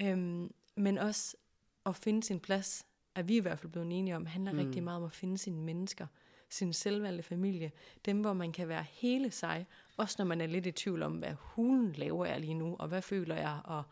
Øhm, 0.00 0.54
men 0.76 0.98
også 0.98 1.36
at 1.86 1.96
finde 1.96 2.22
sin 2.22 2.40
plads, 2.40 2.86
er 3.14 3.22
vi 3.22 3.36
i 3.36 3.40
hvert 3.40 3.58
fald 3.58 3.72
blevet 3.72 3.98
enige 3.98 4.16
om, 4.16 4.26
handler 4.26 4.52
mm. 4.52 4.58
rigtig 4.58 4.82
meget 4.82 4.96
om 4.96 5.04
at 5.04 5.12
finde 5.12 5.38
sine 5.38 5.60
mennesker, 5.62 6.06
sin 6.48 6.72
selvvalgte 6.72 7.22
familie, 7.22 7.72
dem 8.04 8.20
hvor 8.20 8.32
man 8.32 8.52
kan 8.52 8.68
være 8.68 8.84
hele 8.90 9.30
sig, 9.30 9.66
også 9.96 10.14
når 10.18 10.24
man 10.24 10.40
er 10.40 10.46
lidt 10.46 10.66
i 10.66 10.72
tvivl 10.72 11.02
om, 11.02 11.12
hvad 11.12 11.34
hulen 11.38 11.92
laver 11.92 12.26
jeg 12.26 12.40
lige 12.40 12.54
nu, 12.54 12.76
og 12.78 12.88
hvad 12.88 13.02
føler 13.02 13.34
jeg, 13.34 13.60
og 13.64 13.82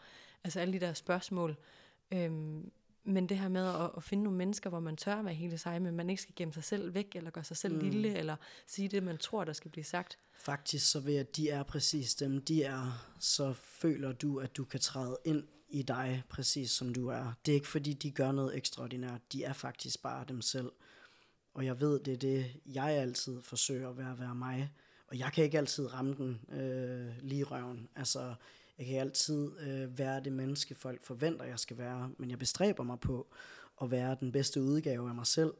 altså 0.45 0.61
alle 0.61 0.73
de 0.73 0.81
der 0.81 0.93
spørgsmål. 0.93 1.57
Øhm, 2.13 2.71
men 3.05 3.29
det 3.29 3.39
her 3.39 3.49
med 3.49 3.67
at, 3.67 3.91
at 3.97 4.03
finde 4.03 4.25
nogle 4.25 4.39
mennesker, 4.39 4.71
hvor 4.71 4.81
man 4.81 4.97
tør 4.97 5.23
være 5.23 5.35
hele 5.35 5.59
sig, 5.59 5.83
men 5.83 5.97
man 5.97 6.11
ikke 6.11 6.23
skal 6.23 6.35
gemme 6.37 6.55
sig 6.55 6.65
selv 6.65 6.95
væk, 6.95 7.17
eller 7.17 7.31
gøre 7.31 7.45
sig 7.45 7.57
selv 7.57 7.75
mm. 7.75 7.81
lille, 7.81 8.19
eller 8.19 8.37
sige 8.67 8.89
det, 8.89 9.03
man 9.03 9.19
tror, 9.19 9.45
der 9.45 9.53
skal 9.53 9.71
blive 9.71 9.85
sagt. 9.85 10.19
Faktisk 10.33 10.91
så 10.91 11.01
ved 11.01 11.17
at 11.17 11.37
de 11.37 11.51
er 11.51 11.63
præcis 11.63 12.15
dem, 12.15 12.45
de 12.45 12.63
er, 12.63 13.07
så 13.19 13.53
føler 13.53 14.13
du, 14.13 14.39
at 14.39 14.57
du 14.57 14.65
kan 14.65 14.81
træde 14.81 15.19
ind 15.25 15.45
i 15.71 15.83
dig, 15.83 16.23
præcis 16.29 16.71
som 16.71 16.95
du 16.95 17.09
er. 17.09 17.33
Det 17.47 17.53
er 17.53 17.57
ikke 17.57 17.69
fordi, 17.69 17.93
de 17.93 18.11
gør 18.11 18.33
noget 18.33 18.57
ekstraordinært, 18.57 19.21
de 19.33 19.45
er 19.45 19.53
faktisk 19.53 20.03
bare 20.03 20.25
dem 20.29 20.41
selv. 20.41 20.73
Og 21.55 21.65
jeg 21.65 21.81
ved, 21.81 22.01
det 22.01 22.13
er 22.13 22.19
det, 22.19 22.47
jeg 22.67 22.91
altid 22.91 23.43
forsøger 23.43 23.91
at 23.91 23.99
være, 23.99 24.13
at 24.13 24.21
være 24.21 24.35
mig. 24.35 24.73
Og 25.07 25.19
jeg 25.19 25.33
kan 25.33 25.45
ikke 25.45 25.59
altid 25.59 25.95
ramme 25.95 26.15
den 26.15 26.61
øh, 26.61 27.13
lige 27.23 27.45
røven. 27.45 27.89
Altså, 27.97 28.35
jeg 28.79 28.87
kan 28.87 28.97
altid 28.97 29.51
øh, 29.61 29.99
være 29.99 30.25
det 30.25 30.33
menneske, 30.33 30.75
folk 30.75 31.03
forventer, 31.03 31.45
jeg 31.45 31.59
skal 31.59 31.79
være, 31.79 32.11
men 32.19 32.31
jeg 32.31 32.39
bestræber 32.39 32.85
mig 32.85 33.01
på 33.01 33.27
at 33.83 33.91
være 33.91 34.17
den 34.21 34.33
bedste 34.33 34.63
udgave 34.63 35.09
af 35.09 35.15
mig 35.15 35.27
selv. 35.27 35.55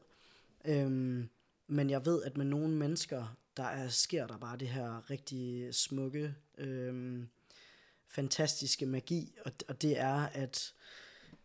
Øhm, 0.65 1.29
men 1.67 1.89
jeg 1.89 2.05
ved, 2.05 2.23
at 2.23 2.37
med 2.37 2.45
nogle 2.45 2.75
mennesker, 2.75 3.35
der 3.57 3.63
er, 3.63 3.87
sker 3.87 4.27
der 4.27 4.37
bare 4.37 4.57
det 4.57 4.67
her 4.67 5.09
rigtig 5.09 5.75
smukke, 5.75 6.35
øhm, 6.57 7.29
fantastiske 8.11 8.85
magi, 8.85 9.35
og, 9.45 9.51
og 9.67 9.81
det 9.81 9.99
er, 9.99 10.15
at 10.15 10.73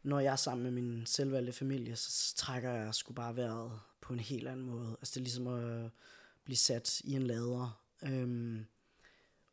når 0.02 0.20
jeg 0.20 0.32
er 0.32 0.36
sammen 0.36 0.62
med 0.62 0.70
min 0.70 1.06
selvvalgte 1.06 1.52
familie, 1.52 1.96
så 1.96 2.34
trækker 2.36 2.70
jeg 2.70 2.94
sgu 2.94 3.12
bare 3.12 3.36
vejret 3.36 3.80
på 4.00 4.12
en 4.12 4.20
helt 4.20 4.48
anden 4.48 4.66
måde. 4.66 4.96
Altså 5.00 5.14
det 5.14 5.16
er 5.16 5.24
ligesom 5.24 5.46
at 5.46 5.90
blive 6.44 6.56
sat 6.56 7.00
i 7.00 7.12
en 7.12 7.22
lader. 7.22 7.82
Øhm, 8.02 8.66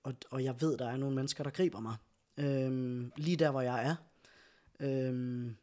og, 0.04 0.14
og 0.30 0.44
jeg 0.44 0.62
ved, 0.62 0.78
der 0.78 0.90
er 0.90 0.98
nogle 0.98 1.16
mennesker, 1.16 1.44
der 1.44 1.52
griber 1.52 1.80
mig. 1.80 1.96
Øhm, 2.38 3.12
lige 3.18 3.38
der, 3.38 3.52
hvor 3.52 3.62
jeg 3.62 3.86
er. 3.86 3.96
Øhm. 4.80 5.56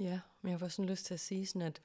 Ja, 0.00 0.20
men 0.42 0.52
jeg 0.52 0.60
får 0.60 0.68
sådan 0.68 0.88
lyst 0.90 1.06
til 1.06 1.14
at 1.14 1.20
sige 1.20 1.46
sådan, 1.46 1.62
at, 1.62 1.82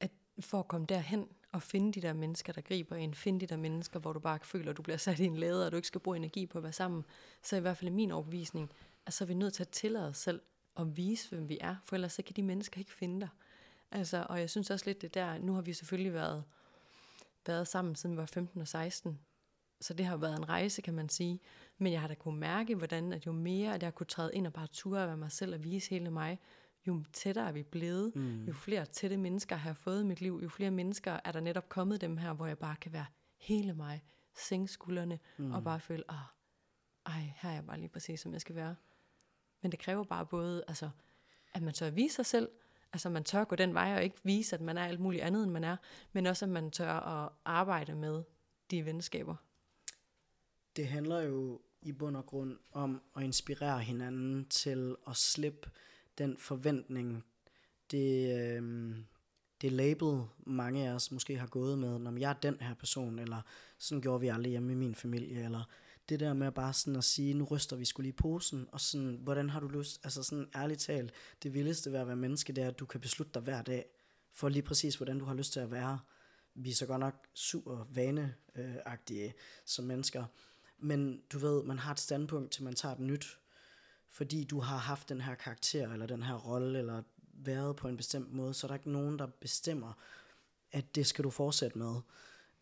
at 0.00 0.10
for 0.40 0.58
at 0.58 0.68
komme 0.68 0.86
derhen 0.86 1.28
og 1.52 1.62
finde 1.62 1.92
de 1.92 2.02
der 2.02 2.12
mennesker, 2.12 2.52
der 2.52 2.60
griber 2.60 2.96
en, 2.96 3.14
finde 3.14 3.40
de 3.40 3.46
der 3.46 3.56
mennesker, 3.56 4.00
hvor 4.00 4.12
du 4.12 4.18
bare 4.18 4.38
føler, 4.42 4.70
at 4.70 4.76
du 4.76 4.82
bliver 4.82 4.96
sat 4.96 5.18
i 5.18 5.24
en 5.24 5.36
lade, 5.36 5.66
og 5.66 5.72
du 5.72 5.76
ikke 5.76 5.88
skal 5.88 6.00
bruge 6.00 6.16
energi 6.16 6.46
på 6.46 6.58
at 6.58 6.64
være 6.64 6.72
sammen, 6.72 7.04
så 7.42 7.56
i 7.56 7.60
hvert 7.60 7.76
fald 7.76 7.90
i 7.90 7.94
min 7.94 8.10
overbevisning, 8.10 8.70
at 9.06 9.12
så 9.12 9.24
er 9.24 9.26
vi 9.26 9.34
nødt 9.34 9.54
til 9.54 9.62
at 9.62 9.68
tillade 9.68 10.08
os 10.08 10.16
selv 10.16 10.40
at 10.76 10.96
vise, 10.96 11.28
hvem 11.28 11.48
vi 11.48 11.58
er, 11.60 11.76
for 11.84 11.96
ellers 11.96 12.12
så 12.12 12.22
kan 12.22 12.36
de 12.36 12.42
mennesker 12.42 12.78
ikke 12.78 12.92
finde 12.92 13.20
dig. 13.20 13.28
Altså, 13.90 14.26
og 14.28 14.40
jeg 14.40 14.50
synes 14.50 14.70
også 14.70 14.86
lidt 14.86 15.02
det 15.02 15.14
der, 15.14 15.38
nu 15.38 15.54
har 15.54 15.62
vi 15.62 15.72
selvfølgelig 15.72 16.14
været, 16.14 16.44
været 17.46 17.68
sammen 17.68 17.94
siden 17.94 18.16
vi 18.16 18.20
var 18.20 18.26
15 18.26 18.60
og 18.60 18.68
16, 18.68 19.18
så 19.80 19.94
det 19.94 20.06
har 20.06 20.16
været 20.16 20.36
en 20.36 20.48
rejse, 20.48 20.82
kan 20.82 20.94
man 20.94 21.08
sige. 21.08 21.40
Men 21.78 21.92
jeg 21.92 22.00
har 22.00 22.08
da 22.08 22.14
kunne 22.14 22.40
mærke, 22.40 22.74
hvordan 22.74 23.12
at 23.12 23.26
jo 23.26 23.32
mere, 23.32 23.74
at 23.74 23.82
jeg 23.82 23.94
kunne 23.94 24.06
træde 24.06 24.30
ind 24.34 24.46
og 24.46 24.52
bare 24.52 24.66
ture 24.66 25.10
af 25.10 25.18
mig 25.18 25.32
selv 25.32 25.54
og 25.54 25.64
vise 25.64 25.90
hele 25.90 26.10
mig, 26.10 26.38
jo 26.86 27.04
tættere 27.12 27.48
er 27.48 27.52
vi 27.52 27.62
blevet. 27.62 28.16
Mm. 28.16 28.44
Jo 28.44 28.52
flere 28.52 28.86
tætte 28.86 29.16
mennesker 29.16 29.56
har 29.56 29.68
jeg 29.68 29.76
fået 29.76 30.02
i 30.02 30.04
mit 30.04 30.20
liv, 30.20 30.40
jo 30.42 30.48
flere 30.48 30.70
mennesker 30.70 31.20
er 31.24 31.32
der 31.32 31.40
netop 31.40 31.68
kommet 31.68 32.00
dem 32.00 32.16
her, 32.16 32.32
hvor 32.32 32.46
jeg 32.46 32.58
bare 32.58 32.76
kan 32.76 32.92
være 32.92 33.06
hele 33.36 33.74
mig, 33.74 34.04
sænke 34.36 34.72
skuldrene 34.72 35.18
mm. 35.36 35.52
og 35.52 35.64
bare 35.64 35.80
føle, 35.80 36.04
ah, 36.08 36.16
ej, 37.06 37.32
her 37.36 37.50
er 37.50 37.54
jeg 37.54 37.66
bare 37.66 37.78
lige 37.78 37.88
præcis, 37.88 38.20
som 38.20 38.32
jeg 38.32 38.40
skal 38.40 38.54
være. 38.54 38.76
Men 39.62 39.70
det 39.70 39.78
kræver 39.78 40.04
bare 40.04 40.26
både, 40.26 40.64
altså, 40.68 40.90
at 41.54 41.62
man 41.62 41.74
tør 41.74 41.90
vise 41.90 42.14
sig 42.14 42.26
selv, 42.26 42.48
altså 42.92 43.10
man 43.10 43.24
tør 43.24 43.44
gå 43.44 43.56
den 43.56 43.74
vej 43.74 43.94
og 43.94 44.04
ikke 44.04 44.16
vise, 44.22 44.56
at 44.56 44.62
man 44.62 44.78
er 44.78 44.84
alt 44.84 45.00
muligt 45.00 45.22
andet, 45.22 45.42
end 45.42 45.52
man 45.52 45.64
er, 45.64 45.76
men 46.12 46.26
også 46.26 46.44
at 46.44 46.48
man 46.48 46.70
tør 46.70 46.92
at 46.92 47.32
arbejde 47.44 47.94
med 47.94 48.22
de 48.70 48.84
venskaber. 48.84 49.36
Det 50.76 50.88
handler 50.88 51.20
jo 51.20 51.60
i 51.82 51.92
bund 51.92 52.16
og 52.16 52.26
grund 52.26 52.58
om 52.72 53.02
at 53.16 53.22
inspirere 53.22 53.80
hinanden 53.80 54.48
til 54.48 54.96
at 55.06 55.16
slippe 55.16 55.70
den 56.18 56.36
forventning, 56.38 57.24
det, 57.90 58.38
øh, 58.38 58.96
det 59.60 59.72
label, 59.72 60.22
mange 60.46 60.88
af 60.88 60.92
os 60.92 61.12
måske 61.12 61.38
har 61.38 61.46
gået 61.46 61.78
med, 61.78 61.98
når 61.98 62.18
jeg 62.18 62.30
er 62.30 62.34
den 62.34 62.56
her 62.60 62.74
person, 62.74 63.18
eller 63.18 63.42
sådan 63.78 64.02
gjorde 64.02 64.20
vi 64.20 64.28
aldrig 64.28 64.50
hjemme 64.50 64.72
i 64.72 64.76
min 64.76 64.94
familie, 64.94 65.44
eller 65.44 65.64
det 66.08 66.20
der 66.20 66.34
med 66.34 66.52
bare 66.52 66.72
sådan 66.72 66.96
at 66.96 67.04
sige, 67.04 67.34
nu 67.34 67.44
ryster 67.44 67.76
vi 67.76 67.84
skulle 67.84 68.04
lige 68.04 68.16
posen, 68.16 68.68
og 68.72 68.80
sådan, 68.80 69.18
hvordan 69.22 69.50
har 69.50 69.60
du 69.60 69.68
lyst, 69.68 70.00
altså 70.04 70.22
sådan 70.22 70.48
ærligt 70.54 70.80
talt, 70.80 71.12
det 71.42 71.54
vildeste 71.54 71.92
ved 71.92 71.98
at 71.98 72.06
være 72.06 72.16
menneske, 72.16 72.52
det 72.52 72.64
er, 72.64 72.68
at 72.68 72.78
du 72.78 72.86
kan 72.86 73.00
beslutte 73.00 73.32
dig 73.34 73.42
hver 73.42 73.62
dag, 73.62 73.84
for 74.32 74.48
lige 74.48 74.62
præcis, 74.62 74.96
hvordan 74.96 75.18
du 75.18 75.24
har 75.24 75.34
lyst 75.34 75.52
til 75.52 75.60
at 75.60 75.70
være. 75.70 75.98
Vi 76.54 76.70
er 76.70 76.74
så 76.74 76.86
godt 76.86 77.00
nok 77.00 77.14
super 77.34 77.86
vaneagtige 77.90 79.26
øh, 79.26 79.32
som 79.64 79.84
mennesker, 79.84 80.24
men 80.78 81.22
du 81.32 81.38
ved, 81.38 81.62
man 81.62 81.78
har 81.78 81.92
et 81.92 82.00
standpunkt 82.00 82.52
til 82.52 82.64
man 82.64 82.74
tager 82.74 82.94
et 82.94 83.00
nyt, 83.00 83.38
fordi 84.10 84.44
du 84.44 84.60
har 84.60 84.76
haft 84.76 85.08
den 85.08 85.20
her 85.20 85.34
karakter, 85.34 85.92
eller 85.92 86.06
den 86.06 86.22
her 86.22 86.34
rolle, 86.34 86.78
eller 86.78 87.02
været 87.32 87.76
på 87.76 87.88
en 87.88 87.96
bestemt 87.96 88.32
måde, 88.32 88.54
så 88.54 88.66
er 88.66 88.68
der 88.68 88.74
ikke 88.74 88.90
nogen, 88.90 89.18
der 89.18 89.26
bestemmer, 89.26 89.92
at 90.72 90.94
det 90.94 91.06
skal 91.06 91.24
du 91.24 91.30
fortsætte 91.30 91.78
med. 91.78 91.94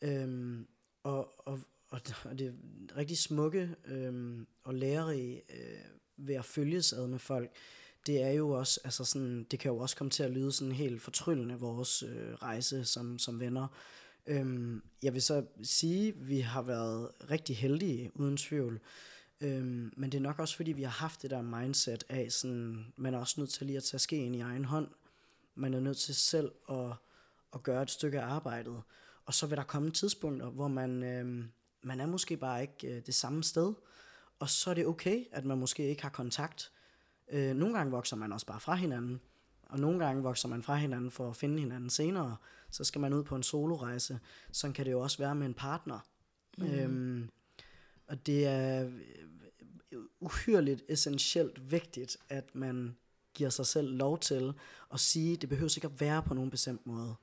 Øhm, 0.02 0.66
og, 1.02 1.48
og, 1.48 1.60
og, 1.88 2.00
og 2.24 2.38
det 2.38 2.46
er 2.46 2.52
rigtig 2.96 3.18
smukke 3.18 3.76
øhm, 3.84 4.46
og 4.64 4.74
lærerige 4.74 5.42
øh, 5.50 5.78
ved 6.16 6.34
at 6.34 6.44
følges 6.44 6.92
ad 6.92 7.06
med 7.06 7.18
folk, 7.18 7.50
det 8.06 8.22
er 8.22 8.30
jo 8.30 8.50
også, 8.50 8.80
altså 8.84 9.04
sådan, 9.04 9.46
det 9.50 9.58
kan 9.58 9.70
jo 9.70 9.78
også 9.78 9.96
komme 9.96 10.10
til 10.10 10.22
at 10.22 10.30
lyde 10.30 10.52
sådan 10.52 10.72
helt 10.72 11.02
fortryllende, 11.02 11.54
vores 11.54 12.02
øh, 12.02 12.34
rejse 12.34 12.84
som, 12.84 13.18
som 13.18 13.40
venner. 13.40 13.68
Øhm, 14.26 14.82
jeg 15.02 15.14
vil 15.14 15.22
så 15.22 15.44
sige, 15.62 16.08
at 16.08 16.28
vi 16.28 16.40
har 16.40 16.62
været 16.62 17.10
rigtig 17.30 17.56
heldige, 17.56 18.10
uden 18.14 18.36
tvivl. 18.36 18.80
Øhm, 19.40 19.92
men 19.96 20.12
det 20.12 20.18
er 20.18 20.22
nok 20.22 20.38
også 20.38 20.56
fordi, 20.56 20.72
vi 20.72 20.82
har 20.82 20.90
haft 20.90 21.22
det 21.22 21.30
der 21.30 21.42
mindset 21.42 22.04
af, 22.08 22.32
sådan, 22.32 22.92
man 22.96 23.14
er 23.14 23.18
også 23.18 23.40
nødt 23.40 23.50
til 23.50 23.66
lige 23.66 23.76
at 23.76 23.84
tage 23.84 23.98
skeen 23.98 24.34
i 24.34 24.40
egen 24.40 24.64
hånd. 24.64 24.88
Man 25.54 25.74
er 25.74 25.80
nødt 25.80 25.98
til 25.98 26.14
selv 26.14 26.52
at, 26.70 26.92
at 27.54 27.62
gøre 27.62 27.82
et 27.82 27.90
stykke 27.90 28.20
af 28.20 28.26
arbejdet. 28.26 28.82
Og 29.24 29.34
så 29.34 29.46
vil 29.46 29.56
der 29.56 29.64
komme 29.64 29.90
tidspunkter, 29.90 30.50
hvor 30.50 30.68
man, 30.68 31.02
øhm, 31.02 31.48
man 31.82 32.00
er 32.00 32.06
måske 32.06 32.36
bare 32.36 32.62
ikke 32.62 32.96
øh, 32.96 33.06
det 33.06 33.14
samme 33.14 33.44
sted. 33.44 33.74
Og 34.38 34.48
så 34.48 34.70
er 34.70 34.74
det 34.74 34.86
okay, 34.86 35.24
at 35.32 35.44
man 35.44 35.58
måske 35.58 35.88
ikke 35.88 36.02
har 36.02 36.10
kontakt. 36.10 36.72
Øh, 37.32 37.56
nogle 37.56 37.76
gange 37.76 37.90
vokser 37.90 38.16
man 38.16 38.32
også 38.32 38.46
bare 38.46 38.60
fra 38.60 38.74
hinanden. 38.74 39.20
Og 39.62 39.80
nogle 39.80 40.04
gange 40.04 40.22
vokser 40.22 40.48
man 40.48 40.62
fra 40.62 40.76
hinanden 40.76 41.10
for 41.10 41.30
at 41.30 41.36
finde 41.36 41.58
hinanden 41.58 41.90
senere. 41.90 42.36
Så 42.70 42.84
skal 42.84 43.00
man 43.00 43.12
ud 43.12 43.24
på 43.24 43.36
en 43.36 43.42
solorejse. 43.42 44.20
Sådan 44.52 44.74
kan 44.74 44.84
det 44.84 44.92
jo 44.92 45.00
også 45.00 45.18
være 45.18 45.34
med 45.34 45.46
en 45.46 45.54
partner. 45.54 45.98
Mm. 46.58 46.66
Øhm, 46.66 47.30
og 48.08 48.26
det 48.26 48.46
er 48.46 48.90
uhyrligt 50.20 50.82
essentielt 50.88 51.70
vigtigt, 51.70 52.16
at 52.28 52.54
man 52.54 52.96
giver 53.34 53.50
sig 53.50 53.66
selv 53.66 53.96
lov 53.96 54.18
til 54.18 54.52
at 54.92 55.00
sige, 55.00 55.36
det 55.36 55.48
behøver 55.48 55.72
ikke 55.76 55.86
at 55.86 56.00
være 56.00 56.22
på 56.22 56.34
nogen 56.34 56.50
bestemt 56.50 56.86
måde. 56.86 57.14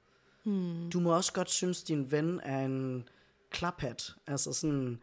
Mm. 0.43 0.89
Du 0.89 0.99
må 0.99 1.15
også 1.15 1.33
godt 1.33 1.49
synes, 1.49 1.83
din 1.83 2.11
ven 2.11 2.39
er 2.43 2.65
en 2.65 3.07
klaphat. 3.49 4.15
Altså 4.27 4.53
sådan, 4.53 4.99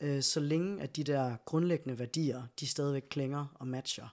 øh, 0.00 0.22
så 0.22 0.40
længe 0.40 0.82
at 0.82 0.96
de 0.96 1.04
der 1.04 1.36
grundlæggende 1.44 1.98
værdier, 1.98 2.42
de 2.60 2.66
stadigvæk 2.66 3.04
klinger 3.10 3.46
og 3.54 3.66
matcher. 3.66 4.08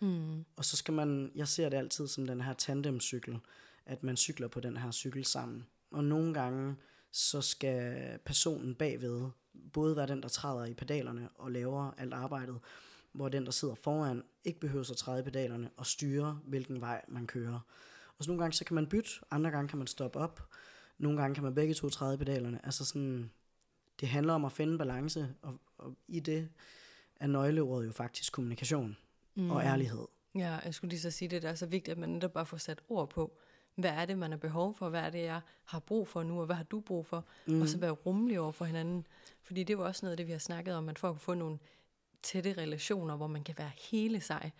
Mm. 0.00 0.44
Og 0.56 0.64
så 0.64 0.76
skal 0.76 0.94
man, 0.94 1.32
jeg 1.34 1.48
ser 1.48 1.68
det 1.68 1.76
altid 1.76 2.08
som 2.08 2.26
den 2.26 2.40
her 2.40 2.52
tandemcykel, 2.52 3.38
at 3.86 4.02
man 4.02 4.16
cykler 4.16 4.48
på 4.48 4.60
den 4.60 4.76
her 4.76 4.90
cykel 4.90 5.24
sammen. 5.24 5.66
Og 5.90 6.04
nogle 6.04 6.34
gange, 6.34 6.76
så 7.10 7.40
skal 7.40 8.18
personen 8.24 8.74
bagved 8.74 9.30
både 9.72 9.96
være 9.96 10.06
den, 10.06 10.22
der 10.22 10.28
træder 10.28 10.64
i 10.64 10.74
pedalerne 10.74 11.28
og 11.34 11.50
laver 11.50 11.90
alt 11.98 12.14
arbejdet, 12.14 12.58
hvor 13.12 13.28
den, 13.28 13.44
der 13.44 13.50
sidder 13.50 13.74
foran, 13.74 14.22
ikke 14.44 14.60
behøver 14.60 14.90
at 14.90 14.96
træde 14.96 15.20
i 15.20 15.22
pedalerne 15.22 15.70
og 15.76 15.86
styre, 15.86 16.40
hvilken 16.44 16.80
vej 16.80 17.04
man 17.08 17.26
kører. 17.26 17.60
Og 18.18 18.24
så 18.24 18.30
nogle 18.30 18.42
gange, 18.42 18.54
så 18.54 18.64
kan 18.64 18.74
man 18.74 18.86
bytte, 18.86 19.10
andre 19.30 19.50
gange 19.50 19.68
kan 19.68 19.78
man 19.78 19.86
stoppe 19.86 20.18
op, 20.18 20.48
nogle 20.98 21.20
gange 21.20 21.34
kan 21.34 21.44
man 21.44 21.54
begge 21.54 21.74
to 21.74 21.88
træde 21.88 22.14
i 22.14 22.16
pedalerne. 22.16 22.60
Altså 22.64 22.84
sådan, 22.84 23.30
det 24.00 24.08
handler 24.08 24.32
om 24.32 24.44
at 24.44 24.52
finde 24.52 24.78
balance, 24.78 25.34
og, 25.42 25.60
og 25.78 25.96
i 26.08 26.20
det 26.20 26.48
er 27.16 27.26
nøgleordet 27.26 27.86
jo 27.86 27.92
faktisk 27.92 28.32
kommunikation 28.32 28.96
mm. 29.34 29.50
og 29.50 29.62
ærlighed. 29.62 30.06
Ja, 30.34 30.58
jeg 30.64 30.74
skulle 30.74 30.88
lige 30.88 31.00
så 31.00 31.10
sige, 31.10 31.28
det, 31.28 31.42
det 31.42 31.50
er 31.50 31.54
så 31.54 31.66
vigtigt, 31.66 31.92
at 31.92 31.98
man 31.98 32.08
netop 32.08 32.32
bare 32.32 32.46
får 32.46 32.56
sat 32.56 32.82
ord 32.88 33.10
på, 33.10 33.38
hvad 33.74 33.90
er 33.90 34.04
det, 34.04 34.18
man 34.18 34.30
har 34.30 34.38
behov 34.38 34.74
for, 34.74 34.88
hvad 34.88 35.00
er 35.00 35.10
det, 35.10 35.22
jeg 35.22 35.40
har 35.64 35.78
brug 35.78 36.08
for 36.08 36.22
nu, 36.22 36.40
og 36.40 36.46
hvad 36.46 36.56
har 36.56 36.64
du 36.64 36.80
brug 36.80 37.06
for, 37.06 37.24
mm. 37.46 37.62
og 37.62 37.68
så 37.68 37.78
være 37.78 37.90
rummelig 37.90 38.40
over 38.40 38.52
for 38.52 38.64
hinanden. 38.64 39.06
Fordi 39.42 39.64
det 39.64 39.72
er 39.72 39.78
jo 39.78 39.84
også 39.84 40.06
noget 40.06 40.12
af 40.12 40.16
det, 40.16 40.26
vi 40.26 40.32
har 40.32 40.38
snakket 40.38 40.74
om, 40.74 40.88
at 40.88 40.98
for 40.98 41.10
at 41.10 41.20
få 41.20 41.34
nogle 41.34 41.58
tætte 42.22 42.52
relationer, 42.52 43.16
hvor 43.16 43.26
man 43.26 43.44
kan 43.44 43.54
være 43.58 43.70
hele 43.90 44.20
sig, 44.20 44.52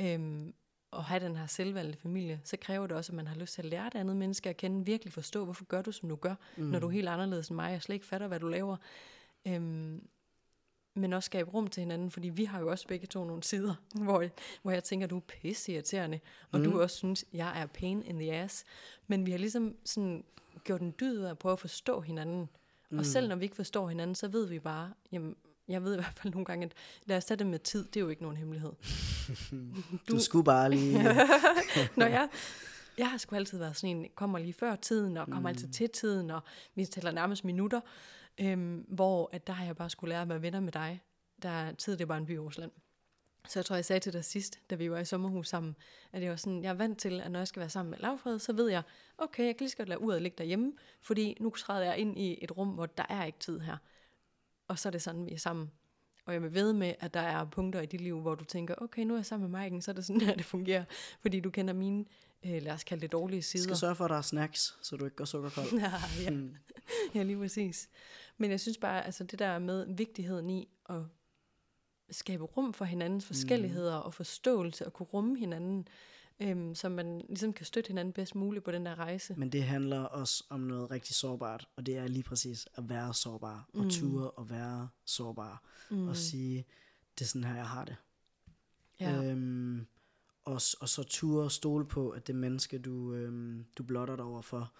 øhm, 0.00 0.54
og 0.90 1.04
have 1.04 1.24
den 1.24 1.36
her 1.36 1.46
selvvalgte 1.46 1.98
familie, 1.98 2.40
så 2.44 2.56
kræver 2.56 2.86
det 2.86 2.96
også, 2.96 3.12
at 3.12 3.16
man 3.16 3.26
har 3.26 3.36
lyst 3.36 3.54
til 3.54 3.62
at 3.62 3.68
lære 3.68 3.84
det 3.84 3.94
andet 3.94 4.16
menneske 4.16 4.48
at 4.48 4.56
kende, 4.56 4.86
virkelig 4.86 5.12
forstå, 5.12 5.44
hvorfor 5.44 5.64
gør 5.64 5.82
du, 5.82 5.92
som 5.92 6.08
du 6.08 6.16
gør, 6.16 6.34
mm. 6.56 6.64
når 6.64 6.78
du 6.78 6.86
er 6.86 6.90
helt 6.90 7.08
anderledes 7.08 7.48
end 7.48 7.56
mig, 7.56 7.74
og 7.74 7.82
slet 7.82 7.94
ikke 7.94 8.06
fatter, 8.06 8.26
hvad 8.26 8.40
du 8.40 8.48
laver. 8.48 8.76
Øhm, 9.46 10.08
men 10.96 11.12
også 11.12 11.26
skabe 11.26 11.50
rum 11.50 11.66
til 11.66 11.80
hinanden, 11.80 12.10
fordi 12.10 12.28
vi 12.28 12.44
har 12.44 12.60
jo 12.60 12.70
også 12.70 12.88
begge 12.88 13.06
to 13.06 13.24
nogle 13.24 13.42
sider, 13.42 13.74
hvor, 14.04 14.24
hvor 14.62 14.70
jeg 14.70 14.84
tænker, 14.84 15.06
du 15.06 15.16
er 15.16 15.20
pisse 15.20 15.72
irriterende, 15.72 16.20
og 16.52 16.58
mm. 16.58 16.64
du 16.64 16.82
også 16.82 16.96
synes, 16.96 17.24
jeg 17.32 17.60
er 17.60 17.66
pain 17.66 18.02
in 18.02 18.18
the 18.18 18.32
ass. 18.32 18.64
Men 19.06 19.26
vi 19.26 19.30
har 19.30 19.38
ligesom 19.38 19.76
sådan 19.84 20.24
gjort 20.64 20.80
en 20.80 20.94
dyd 21.00 21.20
af 21.20 21.30
at 21.30 21.38
prøve 21.38 21.52
at 21.52 21.60
forstå 21.60 22.00
hinanden. 22.00 22.48
Mm. 22.90 22.98
Og 22.98 23.06
selv 23.06 23.28
når 23.28 23.36
vi 23.36 23.44
ikke 23.44 23.56
forstår 23.56 23.88
hinanden, 23.88 24.14
så 24.14 24.28
ved 24.28 24.46
vi 24.48 24.58
bare, 24.58 24.92
jamen, 25.12 25.36
jeg 25.68 25.84
ved 25.84 25.92
i 25.92 25.96
hvert 25.96 26.18
fald 26.22 26.32
nogle 26.32 26.44
gange, 26.44 26.66
at 26.66 26.72
lad 27.06 27.16
os 27.16 27.24
tage 27.24 27.38
det 27.38 27.46
med 27.46 27.58
tid, 27.58 27.84
det 27.84 27.96
er 27.96 28.00
jo 28.00 28.08
ikke 28.08 28.22
nogen 28.22 28.36
hemmelighed. 28.36 28.72
du, 29.50 29.56
du 30.14 30.20
skulle 30.20 30.44
bare 30.44 30.70
lige... 30.70 31.02
når 31.96 32.06
jeg, 32.06 32.28
jeg 32.98 33.10
har 33.10 33.18
sgu 33.18 33.36
altid 33.36 33.58
været 33.58 33.76
sådan 33.76 33.96
en, 33.96 34.06
kommer 34.14 34.38
lige 34.38 34.52
før 34.52 34.76
tiden, 34.76 35.16
og 35.16 35.24
kommer 35.24 35.40
mm. 35.40 35.46
altid 35.46 35.68
til 35.68 35.90
tiden, 35.90 36.30
og 36.30 36.40
vi 36.74 36.84
tæller 36.84 37.10
nærmest 37.10 37.44
minutter. 37.44 37.80
Øhm, 38.40 38.84
hvor 38.88 39.30
at 39.32 39.46
der 39.46 39.52
har 39.52 39.64
jeg 39.64 39.76
bare 39.76 39.90
skulle 39.90 40.08
lære 40.08 40.22
at 40.22 40.28
være 40.28 40.42
venner 40.42 40.60
med 40.60 40.72
dig. 40.72 41.02
Der 41.42 41.72
tid, 41.72 41.92
det 41.92 42.00
er 42.00 42.06
bare 42.06 42.18
en 42.18 42.26
by 42.26 42.34
i 42.34 42.38
Rusland. 42.38 42.70
Så 43.48 43.58
jeg 43.58 43.64
tror, 43.64 43.76
jeg 43.76 43.84
sagde 43.84 44.00
til 44.00 44.12
dig 44.12 44.24
sidst, 44.24 44.60
da 44.70 44.74
vi 44.74 44.90
var 44.90 44.98
i 44.98 45.04
sommerhus 45.04 45.48
sammen, 45.48 45.76
at 46.12 46.22
jeg 46.22 46.30
var 46.30 46.36
sådan, 46.36 46.62
jeg 46.62 46.68
er 46.68 46.74
vant 46.74 46.98
til, 46.98 47.20
at 47.20 47.30
når 47.30 47.40
jeg 47.40 47.48
skal 47.48 47.60
være 47.60 47.68
sammen 47.68 47.90
med 47.90 47.98
Lavfred, 47.98 48.38
så 48.38 48.52
ved 48.52 48.70
jeg, 48.70 48.82
okay, 49.18 49.46
jeg 49.46 49.56
kan 49.56 49.64
lige 49.64 49.70
så 49.70 49.76
godt 49.76 49.88
lade 49.88 50.00
uret 50.00 50.22
ligge 50.22 50.38
derhjemme, 50.38 50.72
fordi 51.00 51.36
nu 51.40 51.50
træder 51.50 51.84
jeg 51.84 51.98
ind 51.98 52.18
i 52.18 52.38
et 52.44 52.56
rum, 52.56 52.68
hvor 52.68 52.86
der 52.86 53.04
er 53.08 53.24
ikke 53.24 53.38
tid 53.38 53.60
her. 53.60 53.76
Og 54.68 54.78
så 54.78 54.88
er 54.88 54.90
det 54.90 55.02
sådan, 55.02 55.26
vi 55.26 55.32
er 55.32 55.38
sammen. 55.38 55.70
Og 56.26 56.32
jeg 56.32 56.42
vil 56.42 56.54
ved 56.54 56.72
med, 56.72 56.94
at 57.00 57.14
der 57.14 57.20
er 57.20 57.44
punkter 57.44 57.80
i 57.80 57.86
dit 57.86 58.00
liv, 58.00 58.20
hvor 58.20 58.34
du 58.34 58.44
tænker, 58.44 58.74
okay, 58.78 59.02
nu 59.02 59.14
er 59.14 59.18
jeg 59.18 59.26
sammen 59.26 59.50
med 59.50 59.60
Maiken, 59.60 59.82
så 59.82 59.90
er 59.90 59.94
det 59.94 60.04
sådan 60.04 60.20
her, 60.20 60.34
det 60.40 60.44
fungerer. 60.44 60.84
Fordi 61.20 61.40
du 61.40 61.50
kender 61.50 61.74
mine, 61.74 62.04
øh, 62.44 62.62
lad 62.62 62.72
os 62.72 62.84
kalde 62.84 63.02
det 63.02 63.12
dårlige 63.12 63.42
sider. 63.42 63.64
Skal 63.64 63.76
sørge 63.76 63.94
for, 63.94 64.04
at 64.04 64.10
der 64.10 64.16
er 64.16 64.22
snacks, 64.22 64.78
så 64.82 64.96
du 64.96 65.04
ikke 65.04 65.16
går 65.16 65.24
sukkerkold. 65.24 65.72
ja, 65.80 65.92
ja. 66.22 66.30
Hmm. 66.30 66.54
ja, 67.14 67.22
lige 67.22 67.38
præcis. 67.38 67.88
Men 68.36 68.50
jeg 68.50 68.60
synes 68.60 68.78
bare, 68.78 69.06
altså 69.06 69.24
det 69.24 69.38
der 69.38 69.58
med 69.58 69.86
vigtigheden 69.94 70.50
i 70.50 70.68
at 70.88 71.02
skabe 72.10 72.44
rum 72.44 72.72
for 72.72 72.84
hinandens 72.84 73.24
mm. 73.24 73.26
forskelligheder 73.26 74.00
mm. 74.00 74.06
og 74.06 74.14
forståelse 74.14 74.86
og 74.86 74.92
kunne 74.92 75.06
rumme 75.06 75.38
hinanden, 75.38 75.88
øhm, 76.40 76.74
så 76.74 76.88
man 76.88 77.22
ligesom 77.28 77.52
kan 77.52 77.66
støtte 77.66 77.88
hinanden 77.88 78.12
bedst 78.12 78.34
muligt 78.34 78.64
på 78.64 78.70
den 78.70 78.86
der 78.86 78.98
rejse. 78.98 79.34
Men 79.34 79.52
det 79.52 79.64
handler 79.64 80.00
også 80.00 80.44
om 80.48 80.60
noget 80.60 80.90
rigtig 80.90 81.14
sårbart, 81.14 81.68
og 81.76 81.86
det 81.86 81.96
er 81.96 82.08
lige 82.08 82.22
præcis 82.22 82.68
at 82.74 82.88
være 82.88 83.14
sårbar, 83.14 83.68
og 83.72 83.84
mm. 83.84 83.90
ture 83.90 84.30
at 84.38 84.50
være 84.50 84.88
sårbar, 85.04 85.62
mm. 85.90 86.08
og 86.08 86.16
sige, 86.16 86.64
det 87.18 87.24
er 87.24 87.28
sådan 87.28 87.44
her, 87.44 87.54
jeg 87.54 87.68
har 87.68 87.84
det. 87.84 87.96
Ja. 89.00 89.22
Øhm, 89.22 89.86
og, 90.46 90.60
og 90.80 90.88
så 90.88 91.04
ture 91.08 91.50
stole 91.50 91.86
på, 91.86 92.10
at 92.10 92.26
det 92.26 92.34
menneske, 92.34 92.78
du, 92.78 93.14
øh, 93.14 93.60
du 93.78 93.82
blotter 93.82 94.16
dig 94.16 94.24
over 94.24 94.42
for, 94.42 94.72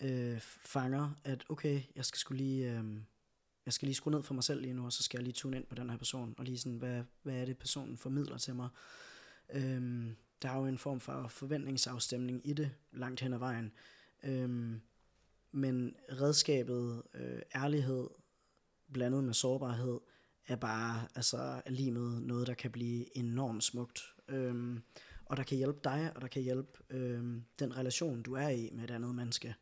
øh, 0.00 0.40
fanger, 0.40 1.10
at 1.24 1.44
okay, 1.48 1.82
jeg 1.96 2.04
skal 2.04 2.18
skulle 2.18 2.42
lige, 2.44 2.72
øh, 2.72 2.84
jeg 3.66 3.72
skal 3.72 3.86
lige 3.86 3.94
skrue 3.94 4.10
ned 4.10 4.22
for 4.22 4.34
mig 4.34 4.44
selv 4.44 4.60
lige 4.60 4.74
nu, 4.74 4.84
og 4.84 4.92
så 4.92 5.02
skal 5.02 5.18
jeg 5.18 5.24
lige 5.24 5.34
tune 5.34 5.56
ind 5.56 5.66
på 5.66 5.74
den 5.74 5.90
her 5.90 5.96
person, 5.96 6.34
og 6.38 6.44
lige 6.44 6.58
sådan, 6.58 6.78
hvad, 6.78 7.02
hvad 7.22 7.34
er 7.34 7.44
det, 7.44 7.58
personen 7.58 7.96
formidler 7.96 8.38
til 8.38 8.54
mig. 8.54 8.68
Øh, 9.52 10.06
der 10.42 10.50
er 10.50 10.58
jo 10.58 10.66
en 10.66 10.78
form 10.78 11.00
for 11.00 11.28
forventningsafstemning 11.28 12.48
i 12.48 12.52
det, 12.52 12.70
langt 12.92 13.20
hen 13.20 13.32
ad 13.32 13.38
vejen. 13.38 13.72
Øh, 14.24 14.76
men 15.52 15.96
redskabet, 16.12 17.02
øh, 17.14 17.42
ærlighed, 17.54 18.08
blandet 18.92 19.24
med 19.24 19.34
sårbarhed, 19.34 20.00
er 20.46 20.56
bare 20.56 21.08
altså 21.14 21.62
lige 21.66 21.90
med 21.90 22.20
noget, 22.20 22.46
der 22.46 22.54
kan 22.54 22.70
blive 22.70 23.16
enormt 23.16 23.64
smukt. 23.64 24.14
Øhm, 24.30 24.82
og 25.26 25.36
der 25.36 25.42
kan 25.42 25.56
hjælpe 25.56 25.80
dig, 25.84 26.12
og 26.14 26.22
der 26.22 26.28
kan 26.28 26.42
hjælpe 26.42 26.78
øhm, 26.90 27.44
den 27.58 27.76
relation, 27.76 28.22
du 28.22 28.34
er 28.34 28.48
i 28.48 28.70
med 28.72 28.84
et 28.84 28.90
andet 28.90 29.14
menneske. 29.14 29.54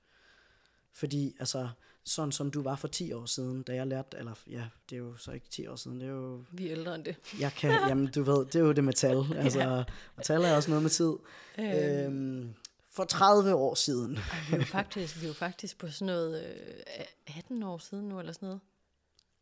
Fordi 0.92 1.36
altså, 1.40 1.68
sådan 2.04 2.32
som 2.32 2.50
du 2.50 2.62
var 2.62 2.76
for 2.76 2.88
10 2.88 3.12
år 3.12 3.26
siden, 3.26 3.62
da 3.62 3.74
jeg 3.74 3.86
lærte, 3.86 4.16
eller 4.18 4.34
ja, 4.50 4.64
det 4.90 4.96
er 4.96 5.00
jo 5.00 5.16
så 5.16 5.32
ikke 5.32 5.46
10 5.50 5.66
år 5.66 5.76
siden, 5.76 6.00
det 6.00 6.08
er 6.08 6.12
jo... 6.12 6.44
Vi 6.52 6.66
er 6.66 6.72
ældre 6.72 6.94
end 6.94 7.04
det. 7.04 7.16
Jeg 7.40 7.52
kan, 7.52 7.70
jamen 7.70 8.06
du 8.06 8.22
ved, 8.22 8.46
det 8.46 8.54
er 8.54 8.60
jo 8.60 8.72
det 8.72 8.84
med 8.84 8.92
tal. 8.92 9.16
Altså, 9.36 9.60
ja. 9.60 9.84
og 10.16 10.22
tal 10.22 10.42
er 10.42 10.56
også 10.56 10.70
noget 10.70 10.82
med 10.82 10.90
tid. 10.90 11.12
Øhm, 11.58 11.68
øhm, 11.68 12.54
for 12.90 13.04
30 13.04 13.54
år 13.54 13.74
siden. 13.74 14.18
Vi 14.50 14.54
er 14.54 14.58
jo 14.58 14.64
faktisk, 14.64 15.20
vi 15.20 15.24
er 15.24 15.28
jo 15.28 15.34
faktisk 15.34 15.78
på 15.78 15.88
sådan 15.88 16.06
noget 16.06 16.44
øh, 16.44 17.36
18 17.36 17.62
år 17.62 17.78
siden 17.78 18.08
nu, 18.08 18.18
eller 18.18 18.32
sådan 18.32 18.46
noget 18.46 18.60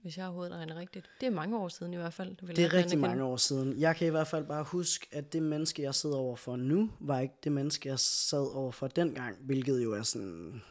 hvis 0.06 0.18
jeg 0.18 0.26
overhovedet 0.26 0.52
regner 0.52 0.76
rigtigt. 0.76 1.10
Det 1.20 1.26
er 1.26 1.30
mange 1.30 1.58
år 1.58 1.68
siden 1.68 1.94
i 1.94 1.96
hvert 1.96 2.14
fald. 2.14 2.36
Det 2.36 2.58
er 2.58 2.72
rigtig 2.72 2.98
mange 2.98 3.24
år 3.24 3.36
siden. 3.36 3.78
Jeg 3.80 3.96
kan 3.96 4.06
i 4.06 4.10
hvert 4.10 4.26
fald 4.26 4.46
bare 4.46 4.64
huske, 4.64 5.06
at 5.12 5.32
det 5.32 5.42
menneske, 5.42 5.82
jeg 5.82 5.94
sidder 5.94 6.16
over 6.16 6.36
for 6.36 6.56
nu, 6.56 6.90
var 7.00 7.20
ikke 7.20 7.34
det 7.44 7.52
menneske, 7.52 7.88
jeg 7.88 7.98
sad 7.98 8.54
over 8.54 8.72
for 8.72 8.86
dengang, 8.88 9.36
hvilket 9.40 9.84
jo 9.84 9.92
er 9.92 10.02
sådan, 10.02 10.62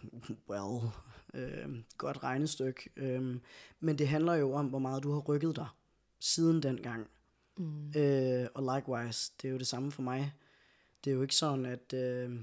well, 0.50 0.90
øh, 1.34 1.70
godt 1.98 2.24
regnestykke. 2.24 2.90
Øh, 2.96 3.36
men 3.80 3.98
det 3.98 4.08
handler 4.08 4.34
jo 4.34 4.54
om, 4.54 4.66
hvor 4.66 4.80
meget 4.80 5.04
du 5.04 5.12
har 5.12 5.20
rykket 5.20 5.56
dig 5.56 5.68
siden 6.20 6.64
dengang. 6.64 7.08
Mm. 7.58 7.90
Øh, 7.96 8.48
og 8.54 8.76
likewise, 8.76 9.32
det 9.42 9.48
er 9.48 9.52
jo 9.52 9.58
det 9.58 9.68
samme 9.68 9.92
for 9.92 10.02
mig. 10.02 10.34
Det 11.04 11.12
er 11.12 11.16
jo 11.16 11.22
ikke 11.22 11.36
sådan, 11.36 11.66
at... 11.66 11.94
Øh, 11.94 12.40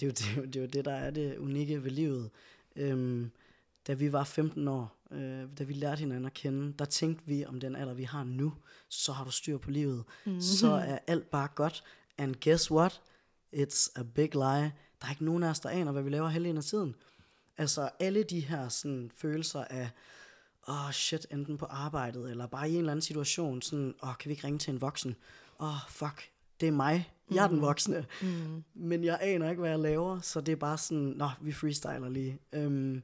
det, 0.00 0.02
er 0.02 0.06
jo, 0.06 0.10
det, 0.10 0.26
er 0.30 0.36
jo, 0.36 0.44
det 0.46 0.56
er 0.56 0.60
jo 0.60 0.66
det, 0.66 0.84
der 0.84 0.94
er 0.94 1.10
det 1.10 1.36
unikke 1.38 1.84
ved 1.84 1.90
livet. 1.90 2.30
Øh, 2.76 3.26
da 3.86 3.92
vi 3.92 4.12
var 4.12 4.24
15 4.24 4.68
år, 4.68 4.95
øh, 5.10 5.48
da 5.58 5.64
vi 5.64 5.72
lærte 5.72 5.98
hinanden 5.98 6.26
at 6.26 6.34
kende, 6.34 6.74
der 6.78 6.84
tænkte 6.84 7.26
vi 7.26 7.44
om 7.44 7.60
den 7.60 7.76
alder, 7.76 7.94
vi 7.94 8.04
har 8.04 8.24
nu, 8.24 8.52
så 8.88 9.12
har 9.12 9.24
du 9.24 9.30
styr 9.30 9.58
på 9.58 9.70
livet. 9.70 10.04
Mm-hmm. 10.24 10.40
Så 10.40 10.70
er 10.70 10.98
alt 11.06 11.30
bare 11.30 11.48
godt. 11.54 11.84
And 12.18 12.34
guess 12.44 12.70
what? 12.70 13.00
It's 13.56 13.92
a 13.96 14.02
big 14.02 14.34
lie. 14.34 14.72
Der 15.00 15.06
er 15.06 15.10
ikke 15.10 15.24
nogen 15.24 15.42
af 15.42 15.50
os, 15.50 15.60
der 15.60 15.68
aner, 15.68 15.92
hvad 15.92 16.02
vi 16.02 16.10
laver 16.10 16.28
halvdelen 16.28 16.56
af 16.56 16.64
tiden. 16.64 16.94
Altså 17.58 17.90
alle 18.00 18.22
de 18.22 18.40
her 18.40 18.68
sådan, 18.68 19.10
følelser 19.16 19.64
af, 19.64 19.90
åh 20.68 20.86
oh, 20.86 20.92
shit, 20.92 21.26
enten 21.30 21.58
på 21.58 21.66
arbejdet, 21.66 22.30
eller 22.30 22.46
bare 22.46 22.70
i 22.70 22.72
en 22.72 22.78
eller 22.78 22.92
anden 22.92 23.02
situation, 23.02 23.62
sådan, 23.62 23.94
åh, 24.02 24.08
oh, 24.08 24.14
kan 24.16 24.28
vi 24.28 24.32
ikke 24.32 24.46
ringe 24.46 24.58
til 24.58 24.72
en 24.72 24.80
voksen? 24.80 25.16
Åh, 25.60 25.68
oh, 25.68 25.80
fuck, 25.88 26.30
det 26.60 26.68
er 26.68 26.72
mig. 26.72 27.12
Jeg 27.30 27.44
er 27.44 27.48
mm. 27.48 27.54
den 27.54 27.62
voksne. 27.62 28.06
Mm. 28.22 28.64
Men 28.74 29.04
jeg 29.04 29.18
aner 29.22 29.50
ikke, 29.50 29.60
hvad 29.60 29.70
jeg 29.70 29.78
laver, 29.78 30.20
så 30.20 30.40
det 30.40 30.52
er 30.52 30.56
bare 30.56 30.78
sådan, 30.78 31.12
nå, 31.16 31.30
vi 31.40 31.52
freestyler 31.52 32.08
lige. 32.08 32.38
Um, 32.56 33.02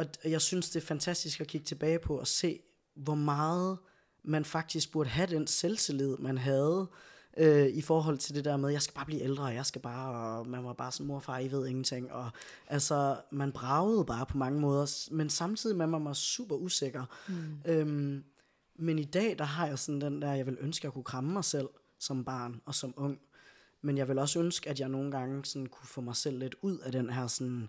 og 0.00 0.30
jeg 0.30 0.40
synes, 0.40 0.70
det 0.70 0.82
er 0.82 0.86
fantastisk 0.86 1.40
at 1.40 1.46
kigge 1.46 1.64
tilbage 1.64 1.98
på 1.98 2.18
og 2.18 2.26
se, 2.26 2.60
hvor 2.94 3.14
meget 3.14 3.78
man 4.24 4.44
faktisk 4.44 4.92
burde 4.92 5.10
have 5.10 5.26
den 5.26 5.46
selvtillid, 5.46 6.16
man 6.16 6.38
havde, 6.38 6.86
øh, 7.36 7.66
i 7.66 7.80
forhold 7.80 8.18
til 8.18 8.34
det 8.34 8.44
der 8.44 8.56
med, 8.56 8.70
jeg 8.70 8.82
skal 8.82 8.94
bare 8.94 9.06
blive 9.06 9.22
ældre, 9.22 9.44
jeg 9.44 9.66
skal 9.66 9.80
bare, 9.80 10.38
og 10.38 10.46
man 10.46 10.64
var 10.64 10.72
bare 10.72 10.92
sådan, 10.92 11.06
morfar, 11.06 11.38
I 11.38 11.50
ved 11.50 11.66
ingenting, 11.66 12.12
og 12.12 12.30
altså, 12.66 13.20
man 13.30 13.52
bragede 13.52 14.04
bare 14.04 14.26
på 14.26 14.38
mange 14.38 14.60
måder, 14.60 15.08
men 15.10 15.30
samtidig 15.30 15.76
man 15.76 16.04
var 16.04 16.12
super 16.12 16.56
usikker. 16.56 17.04
Mm. 17.28 17.60
Øhm, 17.64 18.24
men 18.76 18.98
i 18.98 19.04
dag, 19.04 19.38
der 19.38 19.44
har 19.44 19.66
jeg 19.66 19.78
sådan 19.78 20.00
den 20.00 20.22
der, 20.22 20.32
jeg 20.32 20.46
vil 20.46 20.56
ønske, 20.60 20.80
at 20.80 20.84
jeg 20.84 20.92
kunne 20.92 21.04
kramme 21.04 21.32
mig 21.32 21.44
selv 21.44 21.68
som 21.98 22.24
barn 22.24 22.60
og 22.64 22.74
som 22.74 22.94
ung, 22.96 23.18
men 23.82 23.98
jeg 23.98 24.08
vil 24.08 24.18
også 24.18 24.40
ønske, 24.40 24.70
at 24.70 24.80
jeg 24.80 24.88
nogle 24.88 25.10
gange 25.10 25.44
sådan 25.44 25.66
kunne 25.66 25.86
få 25.86 26.00
mig 26.00 26.16
selv 26.16 26.38
lidt 26.38 26.54
ud 26.62 26.78
af 26.78 26.92
den 26.92 27.10
her 27.10 27.26
sådan, 27.26 27.68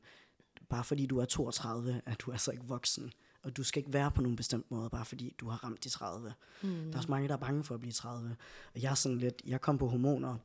bare 0.72 0.84
fordi 0.84 1.06
du 1.06 1.20
er 1.20 1.26
32, 1.26 2.02
at 2.06 2.20
du 2.20 2.32
er 2.32 2.38
så 2.38 2.52
ikke 2.52 2.66
voksen. 2.68 3.12
Og 3.44 3.58
du 3.58 3.64
skal 3.64 3.80
ikke 3.80 3.94
være 3.94 4.12
på 4.12 4.22
nogen 4.22 4.36
bestemt 4.36 4.72
måde, 4.72 4.90
bare 4.90 5.06
fordi 5.06 5.36
du 5.40 5.50
har 5.50 5.64
ramt 5.64 5.84
de 5.84 5.90
30. 5.90 6.34
Mm. 6.62 6.70
Der 6.70 6.94
er 6.94 6.98
også 6.98 7.12
mange, 7.12 7.28
der 7.28 7.34
er 7.34 7.38
bange 7.38 7.64
for 7.64 7.74
at 7.74 7.80
blive 7.80 7.94
30. 7.94 8.36
Og 8.76 8.82
jeg 8.82 8.92
er 8.92 8.96
sådan 8.96 9.18
lidt, 9.18 9.42
jeg 9.46 9.62
kom 9.62 9.78
på 9.78 9.88
hormoner 9.88 10.38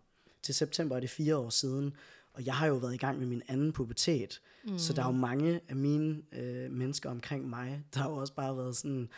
til 0.42 0.54
september, 0.54 0.96
er 0.96 1.00
det 1.00 1.10
fire 1.10 1.36
år 1.36 1.50
siden, 1.50 1.92
og 2.32 2.46
jeg 2.46 2.54
har 2.54 2.66
jo 2.66 2.74
været 2.74 2.94
i 2.94 2.96
gang 2.96 3.18
med 3.18 3.26
min 3.26 3.42
anden 3.48 3.72
pubertet. 3.72 4.40
Mm. 4.64 4.78
Så 4.78 4.92
der 4.92 5.02
er 5.02 5.06
jo 5.06 5.12
mange 5.12 5.60
af 5.68 5.76
mine 5.76 6.22
øh, 6.32 6.70
mennesker 6.70 7.10
omkring 7.10 7.48
mig, 7.48 7.84
der 7.94 8.00
har 8.00 8.10
jo 8.10 8.16
også 8.16 8.34
bare 8.34 8.56
været 8.56 8.76
sådan, 8.76 9.08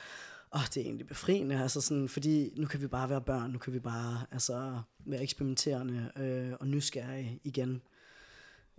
åh, 0.54 0.60
oh, 0.60 0.66
det 0.66 0.76
er 0.76 0.84
egentlig 0.84 1.06
befriende, 1.06 1.62
altså 1.62 1.80
sådan, 1.80 2.08
fordi 2.08 2.52
nu 2.56 2.66
kan 2.66 2.80
vi 2.80 2.86
bare 2.86 3.10
være 3.10 3.20
børn, 3.20 3.50
nu 3.50 3.58
kan 3.58 3.72
vi 3.72 3.78
bare 3.78 4.26
altså, 4.30 4.82
være 4.98 5.22
eksperimenterende 5.22 6.10
øh, 6.16 6.52
og 6.60 6.66
nysgerrige 6.66 7.40
igen. 7.44 7.82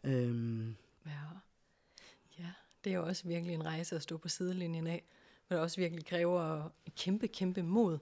Øhm, 0.03 0.75
ja. 1.05 1.11
Det 2.83 2.89
er 2.89 2.95
jo 2.95 3.05
også 3.05 3.27
virkelig 3.27 3.53
en 3.53 3.65
rejse 3.65 3.95
at 3.95 4.01
stå 4.01 4.17
på 4.17 4.27
sidelinjen 4.27 4.87
af, 4.87 5.03
hvor 5.47 5.55
det 5.55 5.63
også 5.63 5.81
virkelig 5.81 6.05
kræver 6.05 6.69
kæmpe, 6.97 7.27
kæmpe 7.27 7.63
mod 7.63 7.97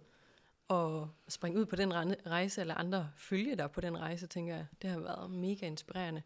at 0.70 1.08
springe 1.28 1.60
ud 1.60 1.66
på 1.66 1.76
den 1.76 1.94
rejse, 2.28 2.62
eller 2.62 2.76
andre 2.76 3.12
følge 3.16 3.56
der 3.56 3.68
på 3.68 3.82
den 3.82 4.00
rejse, 4.00 4.28
tænker 4.28 4.56
jeg, 4.56 4.66
det 4.82 4.90
har 4.90 5.00
været 5.00 5.32
mega 5.32 5.68
inspirerende. 5.68 6.24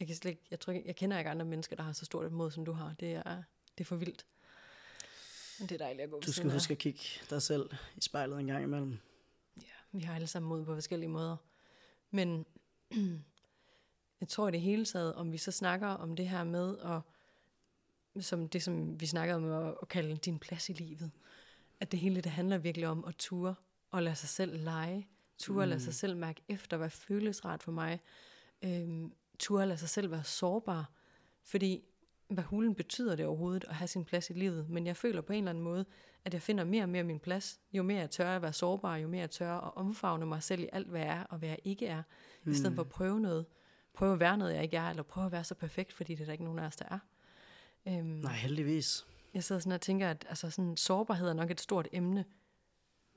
Jeg, 0.00 0.06
kan 0.06 0.16
slet 0.16 0.30
ikke, 0.30 0.42
jeg, 0.50 0.60
tror, 0.60 0.72
jeg 0.72 0.96
kender 0.96 1.18
ikke 1.18 1.30
andre 1.30 1.44
mennesker, 1.44 1.76
der 1.76 1.82
har 1.82 1.92
så 1.92 2.04
stort 2.04 2.26
et 2.26 2.32
mod, 2.32 2.50
som 2.50 2.64
du 2.64 2.72
har. 2.72 2.94
Det 3.00 3.12
er, 3.12 3.42
det 3.78 3.84
er 3.84 3.84
for 3.84 3.96
vildt. 3.96 4.26
Men 5.58 5.68
det 5.68 5.74
er 5.74 5.78
dejligt 5.78 6.04
at 6.04 6.10
gå 6.10 6.20
Du 6.20 6.32
skal 6.32 6.50
huske 6.50 6.72
at 6.72 6.78
kigge 6.78 7.00
dig 7.30 7.42
selv 7.42 7.70
i 7.96 8.00
spejlet 8.00 8.40
en 8.40 8.46
gang 8.46 8.64
imellem. 8.64 8.98
Ja, 9.56 9.98
vi 9.98 10.02
har 10.02 10.14
alle 10.14 10.26
sammen 10.26 10.48
mod 10.48 10.64
på 10.64 10.74
forskellige 10.74 11.08
måder. 11.08 11.36
Men 12.10 12.46
tror 14.28 14.48
i 14.48 14.50
det 14.50 14.60
hele 14.60 14.84
taget, 14.84 15.14
om 15.14 15.32
vi 15.32 15.38
så 15.38 15.50
snakker 15.50 15.86
om 15.86 16.16
det 16.16 16.28
her 16.28 16.44
med, 16.44 16.78
at, 16.78 17.00
som 18.20 18.48
det 18.48 18.62
som 18.62 19.00
vi 19.00 19.06
snakkede 19.06 19.36
om, 19.36 19.44
at, 19.44 19.74
at 19.82 19.88
kalde 19.88 20.16
din 20.16 20.38
plads 20.38 20.68
i 20.68 20.72
livet, 20.72 21.10
at 21.80 21.92
det 21.92 22.00
hele 22.00 22.20
det 22.20 22.32
handler 22.32 22.58
virkelig 22.58 22.88
om 22.88 23.04
at 23.04 23.16
ture 23.16 23.54
og 23.90 24.02
lade 24.02 24.16
sig 24.16 24.28
selv 24.28 24.64
lege, 24.64 25.08
ture 25.38 25.64
mm. 25.64 25.68
lade 25.68 25.80
sig 25.80 25.94
selv 25.94 26.16
mærke 26.16 26.42
efter, 26.48 26.76
hvad 26.76 26.90
føles 26.90 27.44
rart 27.44 27.62
for 27.62 27.72
mig, 27.72 28.00
øhm, 28.62 29.12
ture 29.38 29.62
og 29.62 29.68
lade 29.68 29.78
sig 29.78 29.88
selv 29.88 30.10
være 30.10 30.24
sårbar, 30.24 30.92
fordi 31.42 31.84
hvad 32.28 32.44
hulen 32.44 32.74
betyder 32.74 33.16
det 33.16 33.26
overhovedet 33.26 33.64
at 33.68 33.74
have 33.74 33.88
sin 33.88 34.04
plads 34.04 34.30
i 34.30 34.32
livet, 34.32 34.68
men 34.68 34.86
jeg 34.86 34.96
føler 34.96 35.20
på 35.20 35.32
en 35.32 35.38
eller 35.38 35.50
anden 35.50 35.64
måde, 35.64 35.84
at 36.24 36.34
jeg 36.34 36.42
finder 36.42 36.64
mere 36.64 36.82
og 36.82 36.88
mere 36.88 37.04
min 37.04 37.18
plads, 37.18 37.60
jo 37.72 37.82
mere 37.82 37.98
jeg 37.98 38.10
tør 38.10 38.36
at 38.36 38.42
være 38.42 38.52
sårbar, 38.52 38.96
jo 38.96 39.08
mere 39.08 39.20
jeg 39.20 39.30
tør 39.30 39.52
at 39.52 39.76
omfavne 39.76 40.26
mig 40.26 40.42
selv 40.42 40.62
i 40.62 40.68
alt, 40.72 40.88
hvad 40.88 41.00
jeg 41.00 41.16
er 41.16 41.24
og 41.24 41.38
hvad 41.38 41.48
jeg 41.48 41.58
ikke 41.64 41.86
er, 41.86 42.02
mm. 42.44 42.52
i 42.52 42.54
stedet 42.54 42.74
for 42.74 42.82
at 42.82 42.88
prøve 42.88 43.20
noget, 43.20 43.46
prøve 43.94 44.12
at 44.12 44.20
være 44.20 44.38
noget, 44.38 44.54
jeg 44.54 44.62
ikke 44.62 44.76
er, 44.76 44.90
eller 44.90 45.02
prøve 45.02 45.26
at 45.26 45.32
være 45.32 45.44
så 45.44 45.54
perfekt, 45.54 45.92
fordi 45.92 46.14
det 46.14 46.20
er 46.20 46.24
der 46.24 46.32
ikke 46.32 46.44
nogen 46.44 46.58
af 46.58 46.66
os, 46.66 46.76
der 46.76 46.84
er. 46.90 46.98
Øhm, 47.88 48.04
Nej, 48.04 48.32
heldigvis. 48.32 49.06
Jeg 49.34 49.44
sidder 49.44 49.60
sådan 49.60 49.72
og 49.72 49.80
tænker, 49.80 50.10
at 50.10 50.26
altså 50.28 50.50
sådan, 50.50 50.76
sårbarhed 50.76 51.28
er 51.28 51.32
nok 51.32 51.50
et 51.50 51.60
stort 51.60 51.88
emne, 51.92 52.24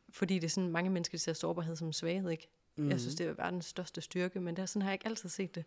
fordi 0.10 0.36
det 0.36 0.44
er 0.44 0.50
sådan, 0.50 0.70
mange 0.70 0.90
mennesker 0.90 1.18
ser 1.18 1.34
sårbarhed 1.34 1.76
som 1.76 1.94
svaghed, 1.94 2.30
ikke? 2.30 2.48
Mm. 2.76 2.90
Jeg 2.90 3.00
synes, 3.00 3.16
det 3.16 3.28
er 3.28 3.34
verdens 3.34 3.66
største 3.66 4.02
styrke, 4.02 4.40
men 4.40 4.56
det 4.56 4.62
er, 4.62 4.66
sådan 4.66 4.82
har 4.82 4.90
jeg 4.90 4.94
ikke 4.94 5.08
altid 5.08 5.30
set 5.30 5.56
det. 5.56 5.66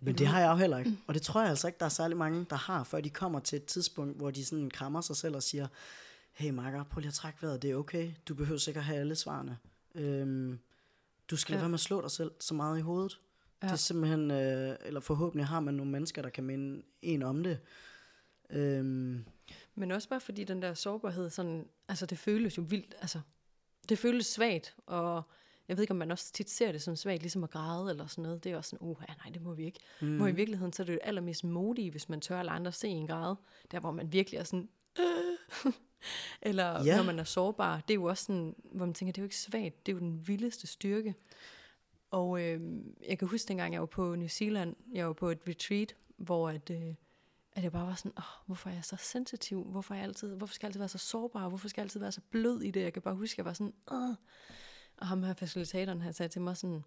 Men 0.00 0.18
det 0.18 0.26
har 0.26 0.40
jeg 0.40 0.50
jo 0.50 0.56
heller 0.56 0.78
ikke. 0.78 0.96
Og 1.06 1.14
det 1.14 1.22
tror 1.22 1.40
jeg 1.40 1.50
altså 1.50 1.66
ikke, 1.66 1.78
der 1.78 1.84
er 1.84 1.90
særlig 1.90 2.16
mange, 2.16 2.46
der 2.50 2.56
har, 2.56 2.84
før 2.84 3.00
de 3.00 3.10
kommer 3.10 3.40
til 3.40 3.56
et 3.56 3.64
tidspunkt, 3.64 4.16
hvor 4.16 4.30
de 4.30 4.44
sådan 4.44 4.70
krammer 4.70 5.00
sig 5.00 5.16
selv 5.16 5.36
og 5.36 5.42
siger, 5.42 5.68
hey 6.32 6.50
Marker, 6.50 6.84
prøv 6.84 7.00
lige 7.00 7.08
at 7.08 7.14
trække 7.14 7.42
vejret, 7.42 7.62
det 7.62 7.70
er 7.70 7.76
okay. 7.76 8.10
Du 8.28 8.34
behøver 8.34 8.58
sikkert 8.58 8.84
have 8.84 8.98
alle 8.98 9.14
svarene. 9.14 9.58
Øhm, 9.94 10.58
du 11.30 11.36
skal 11.36 11.54
ja. 11.54 11.58
være 11.58 11.68
med 11.68 11.74
at 11.74 11.80
slå 11.80 12.00
dig 12.00 12.10
selv 12.10 12.30
så 12.40 12.54
meget 12.54 12.78
i 12.78 12.80
hovedet. 12.80 13.20
Ja. 13.62 13.66
Det 13.66 13.72
er 13.72 13.76
simpelthen, 13.76 14.30
øh, 14.30 14.76
eller 14.84 15.00
forhåbentlig 15.00 15.46
har 15.46 15.60
man 15.60 15.74
nogle 15.74 15.92
mennesker, 15.92 16.22
der 16.22 16.30
kan 16.30 16.44
minde 16.44 16.82
en 17.02 17.22
om 17.22 17.42
det. 17.42 17.58
Øhm. 18.50 19.24
Men 19.74 19.90
også 19.90 20.08
bare 20.08 20.20
fordi 20.20 20.44
den 20.44 20.62
der 20.62 20.74
sårbarhed, 20.74 21.30
sådan, 21.30 21.68
altså 21.88 22.06
det 22.06 22.18
føles 22.18 22.58
jo 22.58 22.62
vildt, 22.62 22.94
altså 23.00 23.20
det 23.88 23.98
føles 23.98 24.26
svagt, 24.26 24.76
og 24.86 25.22
jeg 25.68 25.76
ved 25.76 25.82
ikke, 25.82 25.90
om 25.90 25.96
man 25.96 26.10
også 26.10 26.32
tit 26.32 26.50
ser 26.50 26.72
det 26.72 26.82
som 26.82 26.96
svagt, 26.96 27.22
ligesom 27.22 27.44
at 27.44 27.50
græde 27.50 27.90
eller 27.90 28.06
sådan 28.06 28.22
noget. 28.22 28.44
Det 28.44 28.52
er 28.52 28.56
også 28.56 28.70
sådan, 28.70 28.88
uh, 28.88 28.96
ja, 29.08 29.14
nej, 29.14 29.32
det 29.32 29.42
må 29.42 29.54
vi 29.54 29.64
ikke. 29.64 29.80
Mm. 30.00 30.16
Hvor 30.16 30.26
i 30.26 30.32
virkeligheden, 30.32 30.72
så 30.72 30.82
er 30.82 30.84
det 30.84 30.92
jo 30.94 30.98
allermest 31.02 31.44
modige, 31.44 31.90
hvis 31.90 32.08
man 32.08 32.20
tør 32.20 32.38
at 32.40 32.44
lade 32.44 32.56
andre 32.56 32.72
se 32.72 32.88
en 32.88 33.06
græde. 33.06 33.36
Der, 33.70 33.80
hvor 33.80 33.90
man 33.90 34.12
virkelig 34.12 34.38
er 34.38 34.44
sådan, 34.44 34.68
øh. 34.98 35.72
eller 36.42 36.86
yeah. 36.86 36.96
når 36.96 37.04
man 37.04 37.18
er 37.18 37.24
sårbar. 37.24 37.80
Det 37.80 37.90
er 37.90 37.94
jo 37.94 38.04
også 38.04 38.24
sådan, 38.24 38.54
hvor 38.72 38.86
man 38.86 38.94
tænker, 38.94 39.12
det 39.12 39.18
er 39.18 39.22
jo 39.22 39.26
ikke 39.26 39.36
svagt, 39.36 39.86
det 39.86 39.92
er 39.92 39.96
jo 39.96 40.00
den 40.00 40.28
vildeste 40.28 40.66
styrke. 40.66 41.14
Og 42.10 42.42
øh, 42.42 42.60
jeg 43.08 43.18
kan 43.18 43.28
huske 43.28 43.48
dengang, 43.48 43.72
jeg 43.72 43.80
var 43.80 43.86
på 43.86 44.14
New 44.14 44.28
Zealand, 44.28 44.76
jeg 44.92 45.06
var 45.06 45.12
på 45.12 45.30
et 45.30 45.38
retreat, 45.48 45.96
hvor 46.16 46.48
at, 46.48 46.70
øh, 46.70 46.94
at 47.56 47.62
jeg 47.62 47.72
bare 47.72 47.86
var 47.86 47.94
sådan, 47.94 48.12
oh, 48.16 48.46
hvorfor 48.46 48.70
er 48.70 48.74
jeg 48.74 48.84
så 48.84 48.96
sensitiv? 48.96 49.64
Hvorfor, 49.64 49.94
er 49.94 49.98
jeg 49.98 50.06
altid, 50.06 50.36
hvorfor 50.36 50.54
skal 50.54 50.66
jeg 50.66 50.68
altid 50.68 50.80
være 50.80 50.88
så 50.88 50.98
sårbar? 50.98 51.48
Hvorfor 51.48 51.68
skal 51.68 51.80
jeg 51.80 51.84
altid 51.84 52.00
være 52.00 52.12
så 52.12 52.20
blød 52.30 52.62
i 52.62 52.70
det? 52.70 52.82
Jeg 52.82 52.92
kan 52.92 53.02
bare 53.02 53.14
huske, 53.14 53.34
at 53.34 53.38
jeg 53.38 53.44
var 53.44 53.52
sådan, 53.52 53.74
Åh. 53.90 54.14
Og 54.96 55.06
ham 55.06 55.22
her 55.22 55.34
facilitatoren, 55.34 56.00
han 56.00 56.12
sagde 56.12 56.28
til 56.28 56.40
mig 56.40 56.56
sådan, 56.56 56.84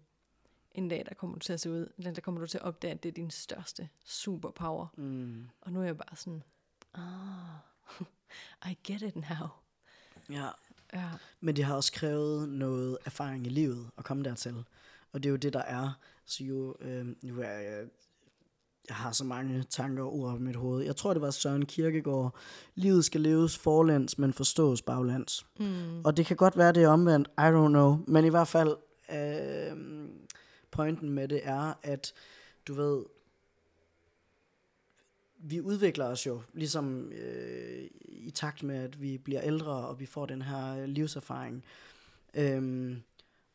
en 0.72 0.88
dag, 0.88 1.04
der 1.08 1.14
kommer 1.14 1.36
du 1.36 1.40
til 1.40 1.52
at 1.52 1.60
se 1.60 1.70
ud, 1.70 1.92
der 2.02 2.20
kommer 2.20 2.40
du 2.40 2.46
til 2.46 2.58
at 2.58 2.64
opdage, 2.64 2.94
at 2.94 3.02
det 3.02 3.08
er 3.08 3.12
din 3.12 3.30
største 3.30 3.88
superpower. 4.04 4.86
Mm. 4.96 5.48
Og 5.60 5.72
nu 5.72 5.80
er 5.80 5.84
jeg 5.84 5.98
bare 5.98 6.16
sådan, 6.16 6.42
ah, 6.94 8.70
I 8.72 8.78
get 8.84 9.02
it 9.02 9.16
now. 9.16 9.48
Ja. 10.30 10.48
ja. 10.92 11.10
Men 11.40 11.56
det 11.56 11.64
har 11.64 11.74
også 11.74 11.92
krævet 11.92 12.48
noget 12.48 12.98
erfaring 13.04 13.46
i 13.46 13.50
livet 13.50 13.90
at 13.98 14.04
komme 14.04 14.24
dertil. 14.24 14.64
Og 15.12 15.22
det 15.22 15.28
er 15.28 15.30
jo 15.30 15.36
det, 15.36 15.52
der 15.52 15.62
er. 15.62 15.92
Så 16.24 16.44
jo, 16.44 16.76
øh, 16.80 17.06
nu 17.22 17.40
er 17.40 17.50
jeg, 17.50 17.88
jeg 18.90 18.96
har 18.96 19.12
så 19.12 19.24
mange 19.24 19.62
tanker 19.62 20.02
og 20.02 20.14
ord 20.14 20.38
i 20.38 20.42
mit 20.42 20.56
hoved. 20.56 20.84
Jeg 20.84 20.96
tror, 20.96 21.12
det 21.12 21.22
var 21.22 21.30
Søren 21.30 21.66
Kierkegaard. 21.66 22.34
Livet 22.74 23.04
skal 23.04 23.20
leves 23.20 23.58
forlands, 23.58 24.18
men 24.18 24.32
forstås 24.32 24.82
baglands. 24.82 25.46
Mm. 25.58 26.04
Og 26.04 26.16
det 26.16 26.26
kan 26.26 26.36
godt 26.36 26.56
være, 26.56 26.72
det 26.72 26.82
er 26.82 26.88
omvendt. 26.88 27.28
I 27.28 27.40
don't 27.40 27.68
know. 27.68 27.98
Men 28.06 28.24
i 28.24 28.28
hvert 28.28 28.48
fald, 28.48 28.76
øh, 29.12 30.08
pointen 30.70 31.10
med 31.10 31.28
det 31.28 31.40
er, 31.44 31.74
at 31.82 32.12
du 32.68 32.74
ved, 32.74 33.04
vi 35.38 35.60
udvikler 35.60 36.06
os 36.06 36.26
jo, 36.26 36.42
ligesom 36.52 37.12
øh, 37.12 37.88
i 38.04 38.30
takt 38.30 38.62
med, 38.62 38.76
at 38.76 39.02
vi 39.02 39.18
bliver 39.18 39.40
ældre, 39.42 39.72
og 39.72 40.00
vi 40.00 40.06
får 40.06 40.26
den 40.26 40.42
her 40.42 40.86
livserfaring. 40.86 41.64
Øh, 42.34 42.96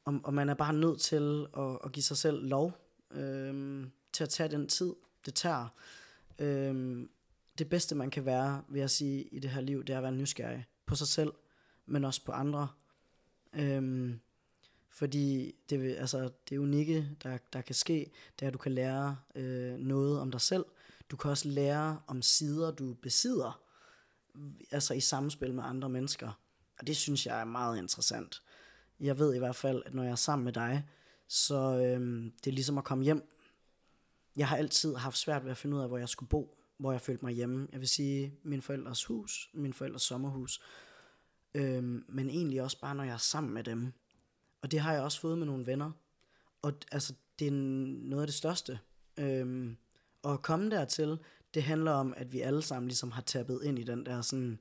og, 0.06 0.20
og 0.24 0.34
man 0.34 0.50
er 0.50 0.54
bare 0.54 0.74
nødt 0.74 1.02
til 1.02 1.48
at, 1.58 1.78
at 1.84 1.92
give 1.92 2.04
sig 2.04 2.18
selv 2.18 2.48
lov 2.48 2.74
øh, 3.12 3.86
til 4.14 4.24
at 4.24 4.30
tage 4.30 4.50
den 4.50 4.68
tid 4.68 4.94
det 5.26 5.36
tager. 5.36 5.68
Øhm, 6.40 7.10
det 7.58 7.70
bedste, 7.70 7.96
man 7.96 8.10
kan 8.10 8.26
være, 8.26 8.64
vil 8.68 8.80
jeg 8.80 8.90
sige, 8.90 9.24
i 9.24 9.40
det 9.40 9.50
her 9.50 9.62
liv, 9.62 9.84
det 9.84 9.94
er 9.94 9.98
at 9.98 10.04
være 10.04 10.12
nysgerrig 10.12 10.66
på 10.86 10.96
sig 10.96 11.08
selv, 11.08 11.34
men 11.86 12.06
også 12.06 12.26
på 12.26 12.32
andre. 12.32 12.68
Øhm, 13.54 14.20
fordi 14.90 15.56
det, 15.70 15.96
altså, 15.96 16.30
det 16.50 16.58
unikke, 16.58 17.10
der, 17.24 17.38
der 17.54 17.62
kan 17.62 17.76
ske, 17.76 18.12
det 18.40 18.46
er, 18.46 18.48
at 18.48 18.54
du 18.54 18.58
kan 18.58 18.72
lære 18.72 19.18
øh, 19.36 19.78
noget 19.78 20.20
om 20.20 20.32
dig 20.32 20.42
selv. 20.42 20.66
Du 21.10 21.16
kan 21.16 21.32
også 21.32 21.48
lære 21.48 22.00
om 22.08 22.22
sider, 22.22 22.72
du 22.72 22.94
besidder, 22.94 23.62
altså 24.72 24.94
i 24.94 25.00
samspil 25.00 25.54
med 25.54 25.64
andre 25.64 25.90
mennesker. 25.90 26.40
Og 26.80 26.88
det 26.88 26.98
synes 26.98 27.26
jeg 27.26 27.42
er 27.42 27.46
meget 27.46 27.78
interessant. 27.78 28.42
Jeg 29.00 29.20
ved 29.20 29.36
i 29.36 29.40
hvert 29.40 29.56
fald, 29.56 29.84
at 29.86 29.94
når 29.94 30.04
jeg 30.04 30.12
er 30.12 30.16
sammen 30.16 30.46
med 30.46 30.54
dig, 30.54 30.86
så 31.28 31.56
øh, 31.56 32.24
det 32.44 32.48
er 32.48 32.56
ligesom 32.56 32.78
at 32.78 32.84
komme 32.84 33.04
hjem 33.04 33.35
jeg 34.36 34.48
har 34.48 34.58
altid 34.58 34.96
haft 34.96 35.18
svært 35.18 35.44
ved 35.44 35.52
at 35.52 35.58
finde 35.58 35.78
ud 35.78 35.82
af, 35.82 35.88
hvor 35.88 35.98
jeg 35.98 36.10
skulle 36.10 36.30
bo, 36.30 36.58
hvor 36.78 36.92
jeg 36.92 37.02
følte 37.02 37.26
mig 37.26 37.34
hjemme. 37.34 37.68
Jeg 37.72 37.80
vil 37.80 37.88
sige, 37.88 38.34
min 38.44 38.62
forældres 38.62 39.06
hus, 39.06 39.50
min 39.54 39.74
forældres 39.74 40.02
sommerhus. 40.02 40.62
Øhm, 41.54 42.06
men 42.08 42.30
egentlig 42.30 42.62
også 42.62 42.80
bare, 42.80 42.96
når 42.96 43.04
jeg 43.04 43.14
er 43.14 43.18
sammen 43.18 43.54
med 43.54 43.64
dem. 43.64 43.94
Og 44.62 44.72
det 44.72 44.80
har 44.80 44.94
jeg 44.94 45.02
også 45.02 45.20
fået 45.20 45.38
med 45.38 45.46
nogle 45.46 45.66
venner. 45.66 45.92
Og 46.62 46.74
altså, 46.92 47.14
det 47.40 47.48
er 47.48 47.52
noget 47.52 48.22
af 48.24 48.28
det 48.28 48.34
største. 48.34 48.80
Øhm, 49.18 49.78
og 50.24 50.34
at 50.34 50.42
komme 50.42 50.72
dertil, 50.72 51.18
det 51.54 51.64
handler 51.64 51.92
om, 51.92 52.14
at 52.18 52.34
vi 52.34 52.42
alle 52.42 52.62
sammen 52.62 52.88
ligesom 52.88 53.12
har 53.12 53.22
tappet 53.22 53.62
ind 53.64 53.80
i 53.80 53.84
den 53.84 54.06
der 54.06 54.22
sådan 54.22 54.60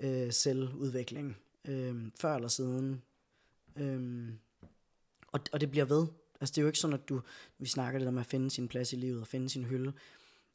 øh, 0.00 0.32
selvudvikling. 0.32 1.36
Øh, 1.64 2.10
før 2.20 2.34
eller 2.34 2.48
siden. 2.48 3.02
Øh, 3.76 4.28
og, 5.28 5.40
og 5.52 5.60
det 5.60 5.70
bliver 5.70 5.84
ved. 5.84 6.06
Altså 6.42 6.52
det 6.52 6.58
er 6.58 6.62
jo 6.62 6.66
ikke 6.66 6.78
sådan, 6.78 6.94
at 6.94 7.08
du, 7.08 7.20
vi 7.58 7.66
snakker 7.66 7.98
det 8.00 8.14
med 8.14 8.20
at 8.20 8.26
finde 8.26 8.50
sin 8.50 8.68
plads 8.68 8.92
i 8.92 8.96
livet 8.96 9.20
og 9.20 9.26
finde 9.26 9.48
sin 9.48 9.64
hylde. 9.64 9.92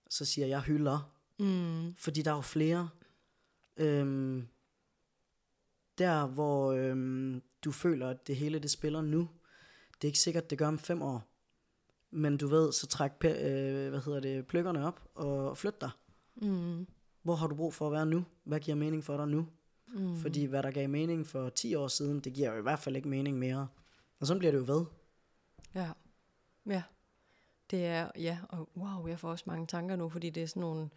Så 0.09 0.25
siger 0.25 0.47
jeg 0.47 0.61
hylder. 0.61 1.13
Mm. 1.39 1.95
Fordi 1.95 2.21
der 2.21 2.31
er 2.31 2.35
jo 2.35 2.41
flere. 2.41 2.89
Øhm, 3.77 4.47
der 5.97 6.27
hvor 6.27 6.71
øhm, 6.71 7.41
du 7.63 7.71
føler, 7.71 8.09
at 8.09 8.27
det 8.27 8.35
hele 8.35 8.59
det 8.59 8.71
spiller 8.71 9.01
nu. 9.01 9.29
Det 9.95 10.03
er 10.03 10.09
ikke 10.09 10.19
sikkert, 10.19 10.49
det 10.49 10.57
gør 10.57 10.67
om 10.67 10.79
fem 10.79 11.01
år. 11.01 11.23
Men 12.11 12.37
du 12.37 12.47
ved, 12.47 12.71
så 12.71 12.87
træk 12.87 13.11
øh, 13.23 13.89
hvad 13.89 14.05
hedder 14.05 14.19
det, 14.19 14.47
pløkkerne 14.47 14.87
op 14.87 15.09
og 15.15 15.57
flyt 15.57 15.81
dig. 15.81 15.89
Mm. 16.35 16.87
Hvor 17.23 17.35
har 17.35 17.47
du 17.47 17.55
brug 17.55 17.73
for 17.73 17.87
at 17.87 17.93
være 17.93 18.05
nu? 18.05 18.25
Hvad 18.43 18.59
giver 18.59 18.77
mening 18.77 19.03
for 19.03 19.17
dig 19.17 19.27
nu? 19.27 19.47
Mm. 19.87 20.17
Fordi 20.17 20.45
hvad 20.45 20.63
der 20.63 20.71
gav 20.71 20.89
mening 20.89 21.27
for 21.27 21.49
10 21.49 21.75
år 21.75 21.87
siden, 21.87 22.19
det 22.19 22.33
giver 22.33 22.51
jo 22.51 22.59
i 22.59 22.61
hvert 22.61 22.79
fald 22.79 22.95
ikke 22.95 23.07
mening 23.07 23.39
mere. 23.39 23.67
Og 24.19 24.27
så 24.27 24.37
bliver 24.37 24.51
det 24.51 24.59
jo 24.59 24.73
ved. 24.73 24.85
Ja. 25.75 25.89
Ja. 26.65 26.83
Det 27.71 27.85
er, 27.85 28.11
ja, 28.15 28.37
og 28.49 28.69
wow, 28.77 29.07
jeg 29.07 29.19
får 29.19 29.29
også 29.29 29.43
mange 29.47 29.67
tanker 29.67 29.95
nu, 29.95 30.09
fordi 30.09 30.29
det 30.29 30.43
er 30.43 30.47
sådan 30.47 30.61
nogle, 30.61 30.89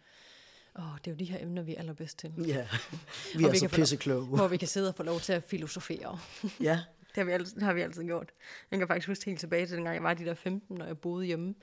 åh, 0.79 0.97
det 0.97 1.07
er 1.07 1.11
jo 1.11 1.17
de 1.17 1.25
her 1.25 1.41
emner, 1.41 1.61
vi 1.61 1.75
er 1.75 1.79
allerbedst 1.79 2.17
til. 2.17 2.33
Ja, 2.37 2.67
vi 3.37 3.43
er 3.43 3.51
vi 3.51 3.57
så 3.57 3.69
pissekloge. 3.69 4.25
Hvor 4.25 4.47
vi 4.47 4.57
kan 4.57 4.67
sidde 4.67 4.89
og 4.89 4.95
få 4.95 5.03
lov 5.03 5.19
til 5.19 5.33
at 5.33 5.43
filosofere. 5.43 6.19
Ja. 6.59 6.79
det, 7.07 7.15
har 7.15 7.23
vi 7.23 7.31
altid, 7.31 7.55
det 7.55 7.63
har 7.63 7.73
vi 7.73 7.81
altid 7.81 8.03
gjort. 8.03 8.31
Jeg 8.71 8.79
kan 8.79 8.87
faktisk 8.87 9.07
huske 9.07 9.25
helt 9.25 9.39
tilbage 9.39 9.65
til 9.65 9.75
dengang, 9.75 9.95
jeg 9.95 10.03
var 10.03 10.13
de 10.13 10.25
der 10.25 10.33
15, 10.33 10.77
når 10.77 10.85
jeg 10.85 10.97
boede 10.97 11.25
hjemme. 11.25 11.55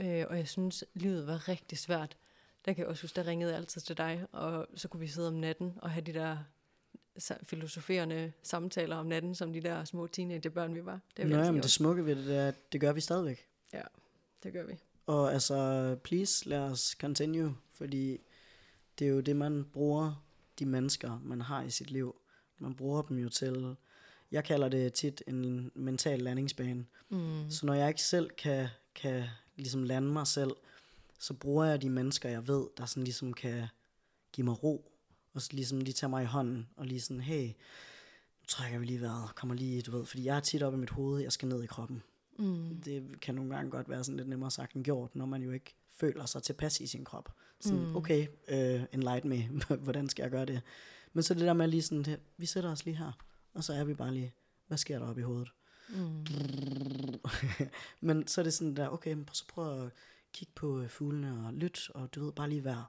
Øh, 0.00 0.24
og 0.28 0.36
jeg 0.36 0.48
synes, 0.48 0.84
livet 0.94 1.26
var 1.26 1.48
rigtig 1.48 1.78
svært. 1.78 2.16
Der 2.64 2.72
kan 2.72 2.82
jeg 2.82 2.88
også 2.88 3.02
huske, 3.02 3.16
der 3.16 3.26
ringede 3.26 3.50
jeg 3.50 3.58
altid 3.60 3.80
til 3.80 3.96
dig, 3.96 4.26
og 4.32 4.66
så 4.74 4.88
kunne 4.88 5.00
vi 5.00 5.06
sidde 5.06 5.28
om 5.28 5.34
natten 5.34 5.78
og 5.82 5.90
have 5.90 6.02
de 6.02 6.14
der 6.14 6.36
filosoferende 7.42 8.32
samtaler 8.42 8.96
om 8.96 9.06
natten, 9.06 9.34
som 9.34 9.52
de 9.52 9.60
der 9.60 9.84
små 9.84 10.06
teenagebørn, 10.06 10.74
vi 10.74 10.84
var. 10.84 11.00
Det 11.16 11.26
Nå, 11.26 11.52
men 11.52 11.62
det 11.62 11.70
smukke 11.70 12.06
ved 12.06 12.16
det, 12.16 12.26
det, 12.26 12.36
er, 12.36 12.52
det 12.72 12.80
gør 12.80 12.92
vi 12.92 13.00
stadigvæk. 13.00 13.46
Ja, 13.72 13.82
det 14.42 14.52
gør 14.52 14.66
vi. 14.66 14.72
Og 15.06 15.32
altså, 15.32 15.96
please, 16.04 16.48
lad 16.48 16.60
os 16.60 16.96
continue, 17.00 17.56
fordi 17.72 18.20
det 18.98 19.04
er 19.04 19.10
jo 19.10 19.20
det, 19.20 19.36
man 19.36 19.64
bruger 19.72 20.24
de 20.58 20.66
mennesker, 20.66 21.20
man 21.24 21.40
har 21.40 21.62
i 21.62 21.70
sit 21.70 21.90
liv. 21.90 22.16
Man 22.58 22.74
bruger 22.74 23.02
dem 23.02 23.18
jo 23.18 23.28
til, 23.28 23.76
jeg 24.30 24.44
kalder 24.44 24.68
det 24.68 24.92
tit 24.92 25.22
en 25.26 25.70
mental 25.74 26.20
landingsbane. 26.20 26.86
Mm. 27.08 27.50
Så 27.50 27.66
når 27.66 27.74
jeg 27.74 27.88
ikke 27.88 28.02
selv 28.02 28.30
kan, 28.30 28.68
kan 28.94 29.24
ligesom 29.56 29.82
lande 29.82 30.08
mig 30.08 30.26
selv, 30.26 30.50
så 31.18 31.34
bruger 31.34 31.64
jeg 31.64 31.82
de 31.82 31.90
mennesker, 31.90 32.28
jeg 32.28 32.48
ved, 32.48 32.66
der 32.76 32.86
sådan 32.86 33.04
ligesom 33.04 33.32
kan 33.32 33.66
give 34.32 34.44
mig 34.44 34.62
ro 34.62 34.93
og 35.34 35.42
så 35.42 35.48
ligesom 35.52 35.80
lige 35.80 35.94
tage 35.94 36.10
mig 36.10 36.22
i 36.22 36.26
hånden, 36.26 36.68
og 36.76 36.86
lige 36.86 37.00
sådan, 37.00 37.20
hey, 37.20 37.46
nu 37.46 38.46
trækker 38.48 38.78
vi 38.78 38.84
lige 38.84 39.00
vejret, 39.00 39.34
kommer 39.34 39.54
lige, 39.54 39.82
du 39.82 39.96
ved, 39.96 40.06
fordi 40.06 40.24
jeg 40.24 40.36
er 40.36 40.40
tit 40.40 40.62
oppe 40.62 40.76
i 40.76 40.80
mit 40.80 40.90
hoved, 40.90 41.22
jeg 41.22 41.32
skal 41.32 41.48
ned 41.48 41.62
i 41.62 41.66
kroppen. 41.66 42.02
Mm. 42.38 42.80
Det 42.84 43.20
kan 43.20 43.34
nogle 43.34 43.54
gange 43.54 43.70
godt 43.70 43.88
være 43.88 44.04
sådan 44.04 44.16
lidt 44.16 44.28
nemmere 44.28 44.50
sagt 44.50 44.74
end 44.74 44.84
gjort, 44.84 45.16
når 45.16 45.26
man 45.26 45.42
jo 45.42 45.50
ikke 45.50 45.74
føler 45.92 46.26
sig 46.26 46.42
tilpas 46.42 46.80
i 46.80 46.86
sin 46.86 47.04
krop. 47.04 47.32
Sådan, 47.60 47.86
mm. 47.86 47.96
okay, 47.96 48.26
uh, 48.52 48.82
enlighten 48.92 49.30
me, 49.30 49.48
hvordan 49.84 50.08
skal 50.08 50.22
jeg 50.22 50.30
gøre 50.30 50.44
det? 50.44 50.62
Men 51.12 51.22
så 51.22 51.34
det 51.34 51.42
der 51.42 51.52
med 51.52 51.68
lige 51.68 51.82
sådan, 51.82 52.02
det, 52.02 52.20
vi 52.36 52.46
sætter 52.46 52.70
os 52.70 52.84
lige 52.84 52.96
her, 52.96 53.12
og 53.54 53.64
så 53.64 53.72
er 53.72 53.84
vi 53.84 53.94
bare 53.94 54.14
lige, 54.14 54.34
hvad 54.66 54.78
sker 54.78 54.98
der 54.98 55.06
op 55.06 55.18
i 55.18 55.22
hovedet? 55.22 55.52
Mm. 55.88 56.26
Men 58.06 58.26
så 58.26 58.40
er 58.40 58.42
det 58.42 58.54
sådan 58.54 58.76
der, 58.76 58.88
okay, 58.88 59.16
så 59.32 59.44
prøv 59.48 59.84
at 59.84 59.90
kigge 60.32 60.52
på 60.54 60.84
fuglene 60.88 61.46
og 61.46 61.54
lytte, 61.54 61.80
og 61.94 62.14
du 62.14 62.24
ved, 62.24 62.32
bare 62.32 62.48
lige 62.48 62.64
være. 62.64 62.84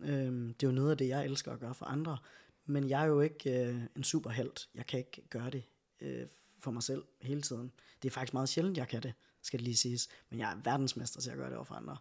Øhm, 0.00 0.54
det 0.54 0.66
er 0.66 0.70
jo 0.70 0.74
noget 0.74 0.90
af 0.90 0.98
det, 0.98 1.08
jeg 1.08 1.24
elsker 1.24 1.52
at 1.52 1.60
gøre 1.60 1.74
for 1.74 1.86
andre, 1.86 2.18
men 2.66 2.88
jeg 2.88 3.02
er 3.02 3.06
jo 3.06 3.20
ikke 3.20 3.66
øh, 3.66 3.82
en 3.96 4.04
superhelt. 4.04 4.68
Jeg 4.74 4.86
kan 4.86 4.98
ikke 4.98 5.22
gøre 5.30 5.50
det 5.50 5.64
øh, 6.00 6.26
for 6.58 6.70
mig 6.70 6.82
selv 6.82 7.04
hele 7.20 7.42
tiden. 7.42 7.72
Det 8.02 8.08
er 8.08 8.12
faktisk 8.12 8.32
meget 8.32 8.48
sjældent, 8.48 8.76
jeg 8.76 8.88
kan 8.88 9.02
det, 9.02 9.14
skal 9.42 9.58
det 9.58 9.64
lige 9.64 9.76
siges. 9.76 10.08
Men 10.30 10.38
jeg 10.38 10.52
er 10.52 10.56
verdensmester 10.64 11.20
til 11.20 11.30
at 11.30 11.36
gøre 11.36 11.48
det 11.48 11.56
over 11.56 11.64
for 11.64 11.74
andre. 11.74 11.96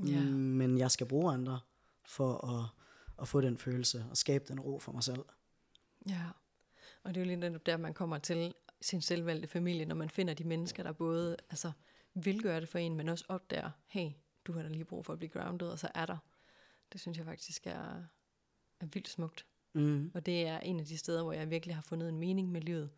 Yeah. 0.00 0.24
Men 0.32 0.78
jeg 0.78 0.90
skal 0.90 1.06
bruge 1.06 1.32
andre 1.32 1.60
for 2.04 2.46
at, 2.46 2.66
at 3.22 3.28
få 3.28 3.40
den 3.40 3.58
følelse 3.58 4.06
og 4.10 4.16
skabe 4.16 4.44
den 4.48 4.60
ro 4.60 4.78
for 4.78 4.92
mig 4.92 5.02
selv. 5.02 5.24
Ja, 6.08 6.22
og 7.02 7.14
det 7.14 7.20
er 7.20 7.24
jo 7.24 7.38
lidt 7.40 7.66
der, 7.66 7.76
man 7.76 7.94
kommer 7.94 8.18
til 8.18 8.54
sin 8.80 9.00
selvvalgte 9.00 9.48
familie, 9.48 9.84
når 9.84 9.94
man 9.94 10.10
finder 10.10 10.34
de 10.34 10.44
mennesker, 10.44 10.82
der 10.82 10.92
både 10.92 11.36
altså, 11.50 11.72
vil 12.14 12.42
gøre 12.42 12.60
det 12.60 12.68
for 12.68 12.78
en, 12.78 12.96
men 12.96 13.08
også 13.08 13.24
opdager, 13.28 13.70
hey, 13.86 14.10
du 14.44 14.52
har 14.52 14.62
da 14.62 14.68
lige 14.68 14.84
brug 14.84 15.04
for 15.06 15.12
at 15.12 15.18
blive 15.18 15.30
grounded, 15.30 15.68
og 15.68 15.78
så 15.78 15.88
er 15.94 16.06
der. 16.06 16.16
Det 16.92 17.00
synes 17.00 17.18
jeg 17.18 17.26
faktisk 17.26 17.66
er, 17.66 18.02
er 18.80 18.86
vildt 18.86 19.08
smukt. 19.08 19.46
Mm. 19.72 20.10
Og 20.14 20.26
det 20.26 20.46
er 20.46 20.58
en 20.60 20.80
af 20.80 20.86
de 20.86 20.98
steder, 20.98 21.22
hvor 21.22 21.32
jeg 21.32 21.50
virkelig 21.50 21.74
har 21.74 21.82
fundet 21.82 22.08
en 22.08 22.18
mening 22.18 22.52
med 22.52 22.60
livet. 22.60 22.90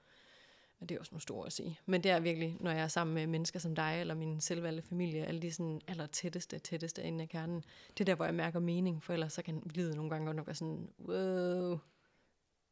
Og 0.81 0.89
det 0.89 0.95
er 0.95 0.99
også 0.99 1.13
nogle 1.13 1.23
store 1.23 1.47
at 1.47 1.53
sige. 1.53 1.79
Men 1.87 2.03
det 2.03 2.11
er 2.11 2.21
virkelig, 2.21 2.57
når 2.61 2.71
jeg 2.71 2.81
er 2.81 2.89
sammen 2.89 3.15
med 3.15 3.27
mennesker 3.27 3.59
som 3.59 3.75
dig, 3.75 4.01
eller 4.01 4.15
min 4.15 4.41
selvvalgte 4.41 4.89
familie, 4.89 5.27
alle 5.27 5.43
de 5.43 5.53
sådan 5.53 5.81
aller 5.87 6.07
tætteste, 6.07 6.59
tætteste 6.59 7.03
inde 7.03 7.23
af 7.23 7.29
kernen. 7.29 7.65
Det 7.89 8.01
er 8.01 8.05
der, 8.05 8.15
hvor 8.15 8.25
jeg 8.25 8.35
mærker 8.35 8.61
mening, 8.61 9.03
for 9.03 9.13
ellers 9.13 9.33
så 9.33 9.43
kan 9.43 9.63
livet 9.75 9.97
nogle 9.97 10.11
gange 10.11 10.27
godt 10.27 10.37
nok 10.37 10.47
være 10.47 10.55
sådan, 10.55 10.91
wow, 10.99 11.79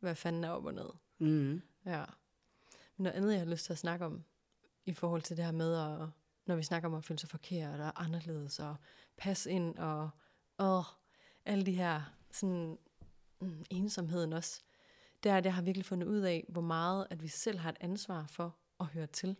hvad 0.01 0.15
fanden 0.15 0.45
er 0.45 0.51
op 0.51 0.65
og 0.65 0.75
ned. 0.75 0.91
Mm. 1.19 1.63
Ja. 1.87 2.05
Men 2.97 3.05
noget 3.05 3.17
andet, 3.17 3.33
jeg 3.33 3.41
har 3.41 3.47
lyst 3.47 3.65
til 3.65 3.73
at 3.73 3.79
snakke 3.79 4.05
om, 4.05 4.25
i 4.85 4.93
forhold 4.93 5.23
til 5.23 5.37
det 5.37 5.45
her 5.45 5.53
med, 5.53 5.75
at, 5.75 6.09
når 6.47 6.57
vi 6.57 6.63
snakker 6.63 6.89
om 6.89 6.95
at 6.95 7.05
føle 7.05 7.19
sig 7.19 7.29
forkert 7.29 7.81
og 7.81 8.05
anderledes, 8.05 8.61
og 8.61 8.77
passe 9.17 9.51
ind, 9.51 9.79
og 9.79 10.11
åh, 10.59 10.85
alle 11.47 11.67
de 11.67 11.73
her 11.73 12.03
sådan, 12.31 12.79
mm, 13.41 13.65
ensomheden 13.71 14.33
også, 14.33 14.61
det 15.23 15.33
er, 15.33 15.37
at 15.37 15.45
jeg 15.45 15.55
har 15.55 15.63
virkelig 15.63 15.87
fundet 15.87 16.07
ud 16.07 16.21
af, 16.21 16.45
hvor 16.49 16.63
meget, 16.63 17.07
at 17.11 17.23
vi 17.23 17.29
selv 17.29 17.59
har 17.59 17.71
et 17.71 17.77
ansvar 17.81 18.27
for 18.27 18.57
at 18.81 18.87
høre 18.87 19.07
til. 19.07 19.37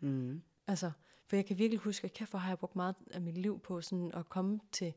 Mm. 0.00 0.42
Altså, 0.66 0.90
for 1.26 1.36
jeg 1.36 1.46
kan 1.46 1.58
virkelig 1.58 1.80
huske, 1.80 2.04
at 2.04 2.12
kæft, 2.12 2.32
har 2.32 2.48
jeg 2.48 2.58
brugt 2.58 2.76
meget 2.76 2.94
af 3.10 3.20
mit 3.20 3.38
liv 3.38 3.60
på 3.60 3.80
sådan 3.80 4.12
at 4.14 4.28
komme 4.28 4.60
til 4.72 4.94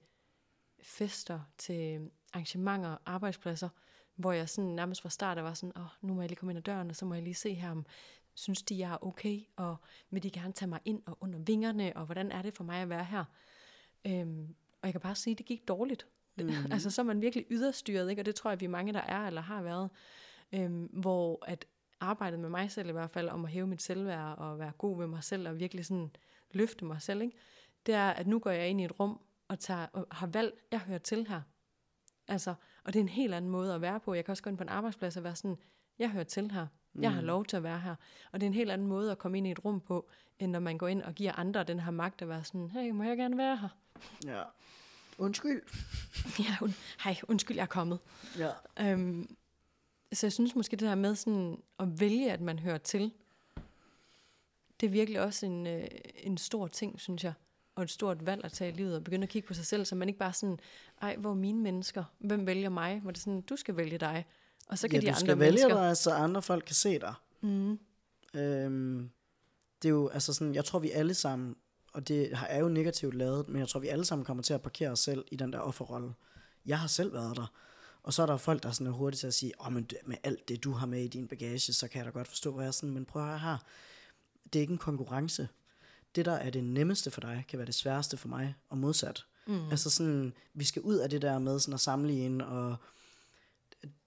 fester, 0.84 1.40
til 1.58 2.12
arrangementer, 2.34 2.98
arbejdspladser, 3.06 3.70
hvor 4.16 4.32
jeg 4.32 4.50
sådan 4.50 4.70
nærmest 4.70 5.02
fra 5.02 5.10
start 5.10 5.44
var 5.44 5.54
sådan, 5.54 5.78
åh, 5.78 5.84
oh, 5.84 5.90
nu 6.02 6.14
må 6.14 6.22
jeg 6.22 6.30
lige 6.30 6.38
komme 6.38 6.52
ind 6.52 6.58
ad 6.58 6.64
døren, 6.64 6.90
og 6.90 6.96
så 6.96 7.06
må 7.06 7.14
jeg 7.14 7.24
lige 7.24 7.34
se 7.34 7.54
her, 7.54 7.72
om 7.72 7.86
synes 8.34 8.64
de, 8.64 8.80
jeg 8.80 8.92
er 8.92 9.06
okay, 9.06 9.42
og 9.56 9.76
vil 10.10 10.24
de 10.24 10.32
gerne 10.32 10.54
tage 10.54 10.70
mig 10.70 10.80
ind 10.86 11.02
og 11.06 11.18
under 11.22 11.40
vingerne, 11.40 11.94
og 11.96 12.06
hvordan 12.06 12.32
er 12.32 12.42
det 12.42 12.54
for 12.54 12.64
mig 12.64 12.82
at 12.82 12.90
være 12.90 13.06
her? 13.06 13.26
Øhm, 14.08 14.56
og 14.82 14.88
jeg 14.88 14.94
kan 14.94 15.02
bare 15.02 15.16
sige, 15.16 15.32
at 15.32 15.38
det 15.38 15.46
gik 15.46 15.68
dårligt. 15.68 16.08
Mm. 16.38 16.50
altså 16.72 16.90
så 16.90 17.02
er 17.02 17.06
man 17.06 17.22
virkelig 17.22 17.46
yderstyret, 17.50 18.10
ikke? 18.10 18.22
og 18.22 18.26
det 18.26 18.36
tror 18.36 18.52
jeg, 18.52 18.60
vi 18.60 18.66
er 18.66 18.70
mange, 18.70 18.94
der 18.94 19.02
er 19.02 19.28
eller 19.28 19.42
har 19.42 19.62
været, 19.62 19.90
øhm, 20.54 20.84
hvor 20.86 21.46
at 21.48 21.66
arbejdet 22.00 22.40
med 22.40 22.50
mig 22.50 22.72
selv 22.72 22.90
i 22.90 22.92
hvert 22.92 23.10
fald, 23.10 23.30
om 23.30 23.46
at 23.46 23.52
hæve 23.52 23.68
mit 23.68 23.82
selvværd, 23.82 24.38
og 24.38 24.60
være 24.60 24.72
god 24.78 24.98
ved 24.98 25.08
mig 25.08 25.24
selv, 25.24 25.48
og 25.48 25.60
virkelig 25.60 25.86
sådan 25.86 26.12
løfte 26.52 26.86
mig 26.86 27.02
selv, 27.02 27.22
ikke? 27.22 27.38
det 27.86 27.96
er, 27.96 28.10
at 28.10 28.28
nu 28.28 28.40
går 28.40 28.52
jeg 28.52 28.70
ind 28.70 28.82
i 28.82 28.86
et 28.86 29.00
rum, 29.00 29.20
og, 29.48 29.60
tager, 29.60 29.88
og 29.94 30.08
har 30.12 30.28
valgt, 30.28 30.56
jeg 30.72 30.80
hører 30.80 31.00
til 31.00 31.28
her. 31.28 31.42
Altså, 32.28 32.54
og 32.84 32.94
det 32.94 33.00
er 33.00 33.04
en 33.04 33.10
helt 33.10 33.34
anden 33.34 33.52
måde 33.52 33.74
at 33.74 33.82
være 33.82 34.00
på. 34.00 34.14
Jeg 34.14 34.26
kan 34.26 34.32
også 34.32 34.44
gå 34.44 34.50
ind 34.50 34.58
på 34.58 34.64
en 34.64 34.70
arbejdsplads 34.70 35.18
og 35.18 35.24
være 35.24 35.36
sådan, 35.36 35.58
jeg 36.00 36.10
hører 36.10 36.24
til 36.24 36.52
her. 36.52 36.68
Jeg 37.00 37.14
har 37.14 37.22
mm. 37.22 37.28
lov 37.28 37.46
til 37.46 37.58
at 37.58 37.64
være 37.64 37.80
her. 37.80 37.96
Og 38.32 38.40
det 38.40 38.46
er 38.46 38.48
en 38.48 38.54
helt 38.54 38.72
anden 38.72 38.88
måde 38.88 39.12
at 39.12 39.18
komme 39.18 39.38
ind 39.38 39.48
i 39.48 39.52
et 39.52 39.66
rum 39.66 39.80
på, 39.80 40.10
end 40.40 40.52
når 40.52 40.60
man 40.60 40.78
går 40.78 40.88
ind 40.88 41.02
og 41.02 41.14
giver 41.14 41.40
andre 41.40 41.64
den 41.64 41.80
her 41.80 41.92
magt 41.92 42.22
at 42.22 42.30
være 42.30 42.44
sådan, 42.44 42.70
hey, 42.70 42.92
må 42.92 43.04
jeg 43.04 43.18
gerne 43.18 43.38
være 43.38 43.58
her? 43.58 43.70
Ja. 44.26 44.44
Undskyld. 45.18 45.62
ja, 46.40 46.56
un- 46.62 47.04
hej, 47.04 47.18
undskyld, 47.28 47.58
jeg 47.58 47.64
er 47.64 47.68
kommet. 47.68 48.00
Ja. 48.38 48.50
Øhm, 48.80 49.36
så 50.14 50.26
jeg 50.28 50.34
synes 50.34 50.56
måske 50.56 50.76
det 50.78 50.88
her 50.88 50.96
med 50.96 51.16
sådan 51.16 51.62
at 51.80 52.00
vælge, 52.00 52.32
at 52.32 52.42
man 52.42 52.60
hører 52.60 52.78
til, 52.78 53.12
det 54.80 54.88
er 54.88 54.92
virkelig 54.92 55.22
også 55.22 55.46
en, 55.46 55.68
øh, 55.68 55.88
en 56.16 56.38
stor 56.38 56.68
ting, 56.68 57.00
synes 57.00 57.24
jeg 57.24 57.34
og 57.76 57.84
et 57.84 57.90
stort 57.90 58.26
valg 58.26 58.46
at 58.46 58.52
tage 58.52 58.72
i 58.72 58.76
livet, 58.76 58.96
og 58.96 59.04
begynde 59.04 59.24
at 59.24 59.30
kigge 59.30 59.48
på 59.48 59.54
sig 59.54 59.66
selv, 59.66 59.86
så 59.86 59.96
man 59.96 60.10
ikke 60.10 60.20
bare 60.20 60.34
sådan, 60.34 60.60
ej, 61.02 61.16
hvor 61.16 61.30
er 61.30 61.36
mine 61.36 61.60
mennesker? 61.62 62.04
Hvem 62.20 62.46
vælger 62.48 62.70
mig? 62.70 63.00
Hvor 63.00 63.12
det 63.12 63.18
er 63.18 63.22
sådan, 63.22 63.42
du 63.42 63.56
skal 63.56 63.78
vælge 63.78 63.98
dig. 63.98 64.26
Og 64.68 64.78
så 64.78 64.88
kan 64.88 65.02
ja, 65.02 65.02
de 65.02 65.08
andre 65.08 65.20
du 65.20 65.26
skal 65.26 65.40
vælge 65.40 65.70
dig, 65.70 65.98
så 65.98 66.12
andre 66.12 66.42
folk 66.42 66.64
kan 66.66 66.76
se 66.76 67.00
dig. 67.00 67.14
Mm. 67.42 67.80
Øhm, 68.34 69.10
det 69.82 69.88
er 69.88 69.94
jo, 69.94 70.08
altså 70.08 70.34
sådan, 70.34 70.56
jeg 70.56 70.66
tror 70.66 70.80
vi 70.80 70.92
alle 70.92 71.14
sammen, 71.14 71.56
og 71.94 72.08
det 72.08 72.34
er 72.50 72.60
jo 72.60 72.68
negativt 72.68 73.14
lavet, 73.14 73.50
men 73.50 73.60
jeg 73.60 73.68
tror 73.68 73.80
vi 73.80 73.88
alle 73.88 74.06
sammen 74.06 74.26
kommer 74.26 74.44
til 74.44 74.54
at 74.54 74.62
parkere 74.62 74.90
os 74.90 75.00
selv 75.00 75.26
i 75.32 75.36
den 75.36 75.54
der 75.54 75.60
offerrolle. 75.60 76.14
Jeg 76.66 76.80
har 76.80 76.88
selv 76.88 77.14
været 77.14 77.38
der. 77.38 77.54
Og 78.04 78.14
så 78.14 78.22
er 78.22 78.26
der 78.26 78.38
folk, 78.38 78.64
der 78.64 78.70
er 78.70 78.74
sådan 78.74 78.88
er 78.88 78.92
hurtigt 78.92 79.20
til 79.20 79.28
at 79.28 79.34
sige, 79.34 79.54
oh, 79.60 79.74
men 79.74 79.90
med 80.06 80.18
alt 80.24 80.50
det, 80.50 80.64
du 80.64 80.72
har 80.72 80.88
med 80.88 81.04
i 81.04 81.08
din 81.08 81.28
bagage, 81.28 81.74
så 81.74 81.88
kan 81.88 81.98
jeg 81.98 82.06
da 82.06 82.12
godt 82.12 82.28
forstå, 82.28 82.52
hvad 82.52 82.64
jeg 82.64 82.68
er 82.68 82.72
sådan, 82.72 82.94
men 82.94 83.06
prøv 83.06 83.22
at 83.22 83.28
høre 83.28 83.40
her. 83.40 83.58
Det 84.54 84.60
er 84.60 84.62
ikke 84.62 84.72
en 84.72 84.78
konkurrence 84.78 85.48
det, 86.16 86.26
der 86.26 86.32
er 86.32 86.50
det 86.50 86.64
nemmeste 86.64 87.12
for 87.12 87.22
dig, 87.22 87.46
kan 87.48 87.60
være 87.60 87.66
det 87.66 87.76
sværeste 87.76 88.18
for 88.18 88.28
mig, 88.28 88.56
og 88.70 88.78
modsat. 88.78 89.26
Mm. 89.48 89.70
Altså 89.70 89.90
sådan, 89.90 90.34
vi 90.54 90.64
skal 90.64 90.82
ud 90.82 90.96
af 90.96 91.10
det 91.10 91.22
der 91.22 91.40
med 91.40 91.60
sådan 91.60 91.74
at 91.74 91.80
sammenligne, 91.80 92.48
og 92.48 92.76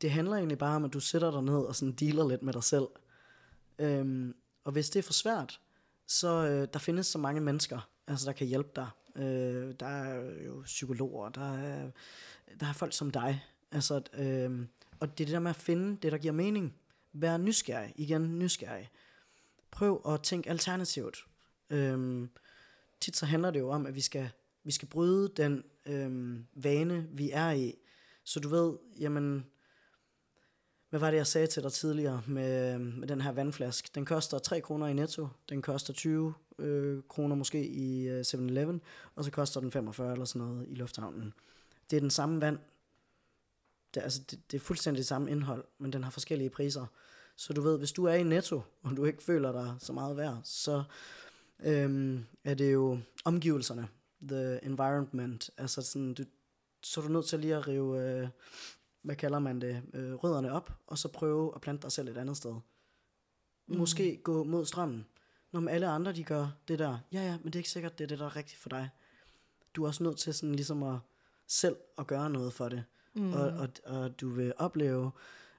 det 0.03 0.11
handler 0.11 0.37
egentlig 0.37 0.59
bare 0.59 0.77
om, 0.77 0.85
at 0.85 0.93
du 0.93 1.01
sætter 1.01 1.31
dig 1.31 1.43
ned 1.43 1.59
og 1.59 1.77
sådan 1.77 1.93
dealer 1.93 2.29
lidt 2.29 2.43
med 2.43 2.53
dig 2.53 2.65
selv. 2.65 2.87
Øhm, 3.79 4.35
og 4.65 4.73
hvis 4.73 4.91
det 4.91 4.99
er 4.99 5.03
for 5.03 5.13
svært, 5.13 5.61
så 6.07 6.29
øh, 6.29 6.69
der 6.73 6.79
findes 6.79 7.07
så 7.07 7.19
mange 7.19 7.41
mennesker, 7.41 7.91
altså 8.07 8.27
der 8.27 8.33
kan 8.33 8.47
hjælpe 8.47 8.71
dig. 8.77 8.89
Øh, 9.17 9.75
der 9.81 9.87
er 9.87 10.45
jo 10.47 10.63
psykologer, 10.65 11.29
der 11.29 11.55
er, 11.55 11.91
der 12.61 12.67
er 12.67 12.73
folk 12.73 12.93
som 12.93 13.11
dig. 13.11 13.45
Altså, 13.73 14.03
øh, 14.15 14.67
og 15.01 15.19
det 15.19 15.25
er 15.25 15.27
det 15.27 15.33
der 15.33 15.39
med 15.39 15.51
at 15.51 15.57
finde 15.57 15.99
det, 16.03 16.13
der 16.13 16.19
giver 16.19 16.33
mening. 16.33 16.75
Vær 17.13 17.37
nysgerrig. 17.37 17.93
Igen, 17.97 18.39
nysgerrig. 18.39 18.91
Prøv 19.71 20.03
at 20.09 20.23
tænke 20.23 20.51
alternativt. 20.51 21.27
Øh, 21.71 22.29
tit 23.01 23.17
så 23.17 23.27
handler 23.27 23.51
det 23.51 23.61
jo 23.61 23.71
om, 23.71 23.87
at 23.87 23.95
vi 23.95 24.01
skal, 24.01 24.31
vi 24.65 24.73
skal 24.73 24.89
bryde 24.89 25.33
den 25.37 25.65
øh, 25.87 26.39
vane, 26.55 27.07
vi 27.13 27.31
er 27.31 27.51
i. 27.51 27.75
Så 28.25 28.41
du 28.41 28.49
ved, 28.49 28.77
jamen, 28.99 29.47
hvad 30.95 31.01
var 31.01 31.11
det, 31.11 31.17
jeg 31.17 31.27
sagde 31.27 31.47
til 31.47 31.63
dig 31.63 31.73
tidligere 31.73 32.23
med, 32.27 32.79
med 32.79 33.09
den 33.09 33.21
her 33.21 33.33
vandflaske? 33.33 33.91
Den 33.95 34.05
koster 34.05 34.39
3 34.39 34.61
kroner 34.61 34.87
i 34.87 34.93
netto, 34.93 35.29
den 35.49 35.63
koster 35.63 35.93
20 35.93 36.35
øh, 36.59 37.03
kroner 37.09 37.37
måske 37.37 37.67
i 37.67 38.09
øh, 38.09 38.21
7-Eleven, 38.21 38.81
og 39.15 39.25
så 39.25 39.31
koster 39.31 39.61
den 39.61 39.73
45 39.73 40.13
eller 40.13 40.25
sådan 40.25 40.49
noget 40.49 40.67
i 40.69 40.75
lufthavnen. 40.75 41.35
Det 41.91 41.97
er 41.97 42.01
den 42.01 42.11
samme 42.11 42.41
vand. 42.41 42.59
Det, 43.95 44.03
altså, 44.03 44.23
det, 44.31 44.41
det 44.51 44.57
er 44.57 44.61
fuldstændig 44.61 44.99
det 44.99 45.07
samme 45.07 45.31
indhold, 45.31 45.65
men 45.79 45.93
den 45.93 46.05
har 46.05 46.11
forskellige 46.11 46.51
priser. 46.51 46.87
Så 47.37 47.53
du 47.53 47.61
ved, 47.61 47.79
hvis 47.79 47.93
du 47.93 48.05
er 48.05 48.15
i 48.15 48.23
netto, 48.23 48.63
og 48.83 48.97
du 48.97 49.05
ikke 49.05 49.23
føler 49.23 49.53
dig 49.53 49.75
så 49.79 49.93
meget 49.93 50.17
værd, 50.17 50.41
så 50.45 50.83
øhm, 51.61 52.25
er 52.45 52.55
det 52.55 52.73
jo 52.73 52.99
omgivelserne, 53.25 53.89
the 54.29 54.65
environment, 54.65 55.51
altså 55.57 55.83
sådan, 55.83 56.15
du, 56.15 56.25
så 56.83 57.01
er 57.01 57.07
du 57.07 57.13
nødt 57.13 57.27
til 57.27 57.39
lige 57.39 57.57
at 57.57 57.69
rive, 57.69 58.03
øh, 58.03 58.29
hvad 59.05 59.17
kalder 59.17 59.39
man 59.39 59.61
det, 59.61 59.83
øh, 59.95 60.15
rødderne 60.15 60.53
op, 60.53 60.73
og 60.87 60.99
så 60.99 61.09
prøve 61.09 61.53
at 61.55 61.61
plante 61.61 61.83
dig 61.83 61.93
selv 61.93 62.09
et 62.09 62.17
andet 62.17 62.37
sted. 62.37 62.55
Mm. 63.67 63.77
Måske 63.77 64.17
gå 64.17 64.45
mod 64.45 64.65
strømmen. 64.65 65.07
Når 65.53 65.69
alle 65.69 65.87
andre, 65.87 66.13
de 66.13 66.25
gør 66.25 66.49
det 66.69 66.79
der, 66.79 66.99
ja 67.13 67.23
ja, 67.23 67.39
men 67.39 67.47
det 67.47 67.55
er 67.55 67.61
ikke 67.61 67.71
sikkert, 67.71 67.99
det 67.99 68.05
er 68.05 68.09
det, 68.09 68.19
der 68.19 68.25
er 68.27 68.37
rigtigt 68.37 68.61
for 68.61 68.69
dig. 68.69 68.91
Du 69.75 69.85
er 69.85 69.89
også 69.89 70.03
nødt 70.03 70.19
til 70.19 70.35
sådan 70.35 70.55
ligesom 70.55 70.83
at 70.83 70.99
selv 71.47 71.77
at 71.99 72.07
gøre 72.07 72.31
noget 72.31 72.53
for 72.53 72.69
det. 72.69 72.85
Mm. 73.15 73.33
Og, 73.33 73.47
og, 73.47 73.69
og 73.85 74.21
du 74.21 74.29
vil 74.29 74.53
opleve, 74.57 75.11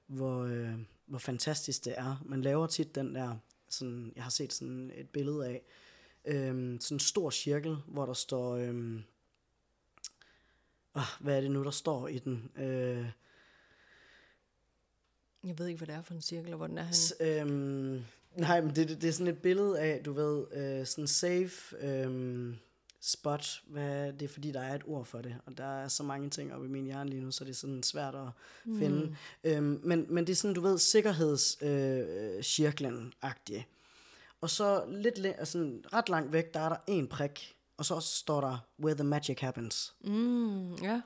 hvor, 0.06 0.42
øh, 0.44 0.74
hvor 1.06 1.18
fantastisk 1.18 1.84
det 1.84 1.94
er. 1.96 2.22
Man 2.24 2.42
laver 2.42 2.66
tit 2.66 2.94
den 2.94 3.14
der, 3.14 3.36
sådan, 3.68 4.12
jeg 4.16 4.22
har 4.22 4.30
set 4.30 4.52
sådan 4.52 4.92
et 4.94 5.08
billede 5.08 5.46
af, 5.46 5.62
øhm, 6.24 6.80
sådan 6.80 6.94
en 6.94 7.00
stor 7.00 7.30
cirkel, 7.30 7.76
hvor 7.86 8.06
der 8.06 8.12
står, 8.12 8.56
øh, 8.56 9.00
hvad 11.20 11.36
er 11.36 11.40
det 11.40 11.50
nu, 11.50 11.64
der 11.64 11.70
står 11.70 12.08
i 12.08 12.18
den? 12.18 12.50
Øh, 12.56 13.10
jeg 15.44 15.58
ved 15.58 15.66
ikke, 15.66 15.78
hvad 15.78 15.86
det 15.86 15.94
er 15.94 16.02
for 16.02 16.14
en 16.14 16.20
cirkel, 16.20 16.52
og 16.52 16.56
hvor 16.56 16.66
den 16.66 16.78
er 16.78 16.92
S- 16.92 17.14
øhm, 17.20 18.02
nej, 18.36 18.60
men 18.60 18.76
det, 18.76 18.88
det, 18.88 19.02
det 19.02 19.08
er 19.08 19.12
sådan 19.12 19.26
et 19.32 19.38
billede 19.38 19.80
af, 19.80 20.00
du 20.04 20.12
ved, 20.12 20.44
øh, 20.52 20.86
sådan 20.86 21.06
safe 21.08 21.76
øhm, 21.80 22.56
spot. 23.00 23.62
Hvad, 23.66 24.12
det 24.12 24.22
er 24.22 24.28
fordi, 24.28 24.52
der 24.52 24.60
er 24.60 24.74
et 24.74 24.82
ord 24.86 25.04
for 25.04 25.20
det, 25.22 25.36
og 25.46 25.58
der 25.58 25.64
er 25.64 25.88
så 25.88 26.02
mange 26.02 26.30
ting 26.30 26.54
oppe 26.54 26.66
i 26.66 26.70
min 26.70 26.84
hjerne 26.84 27.10
lige 27.10 27.22
nu, 27.22 27.30
så 27.30 27.44
det 27.44 27.50
er 27.50 27.54
sådan 27.54 27.82
svært 27.82 28.14
at 28.14 28.28
mm. 28.64 28.78
finde. 28.78 29.16
Øhm, 29.44 29.80
men, 29.84 30.06
men 30.08 30.26
det 30.26 30.32
er 30.32 30.36
sådan, 30.36 30.54
du 30.54 30.60
ved, 30.60 30.78
sikkerhedscirklen-agtigt. 30.78 33.58
Øh, 33.58 33.64
Og 34.40 34.50
så 34.50 34.84
lidt, 34.88 35.18
altså, 35.18 35.70
ret 35.92 36.08
langt 36.08 36.32
væk, 36.32 36.54
der 36.54 36.60
er 36.60 36.68
der 36.68 36.76
en 36.86 37.06
prik, 37.08 37.56
og 37.76 37.84
så 37.84 38.00
står 38.00 38.40
der, 38.40 38.58
where 38.82 38.94
the 38.94 39.04
magic 39.04 39.40
happens. 39.40 39.94
Mm, 40.04 40.74
ja, 40.74 40.90
ja. 40.92 41.00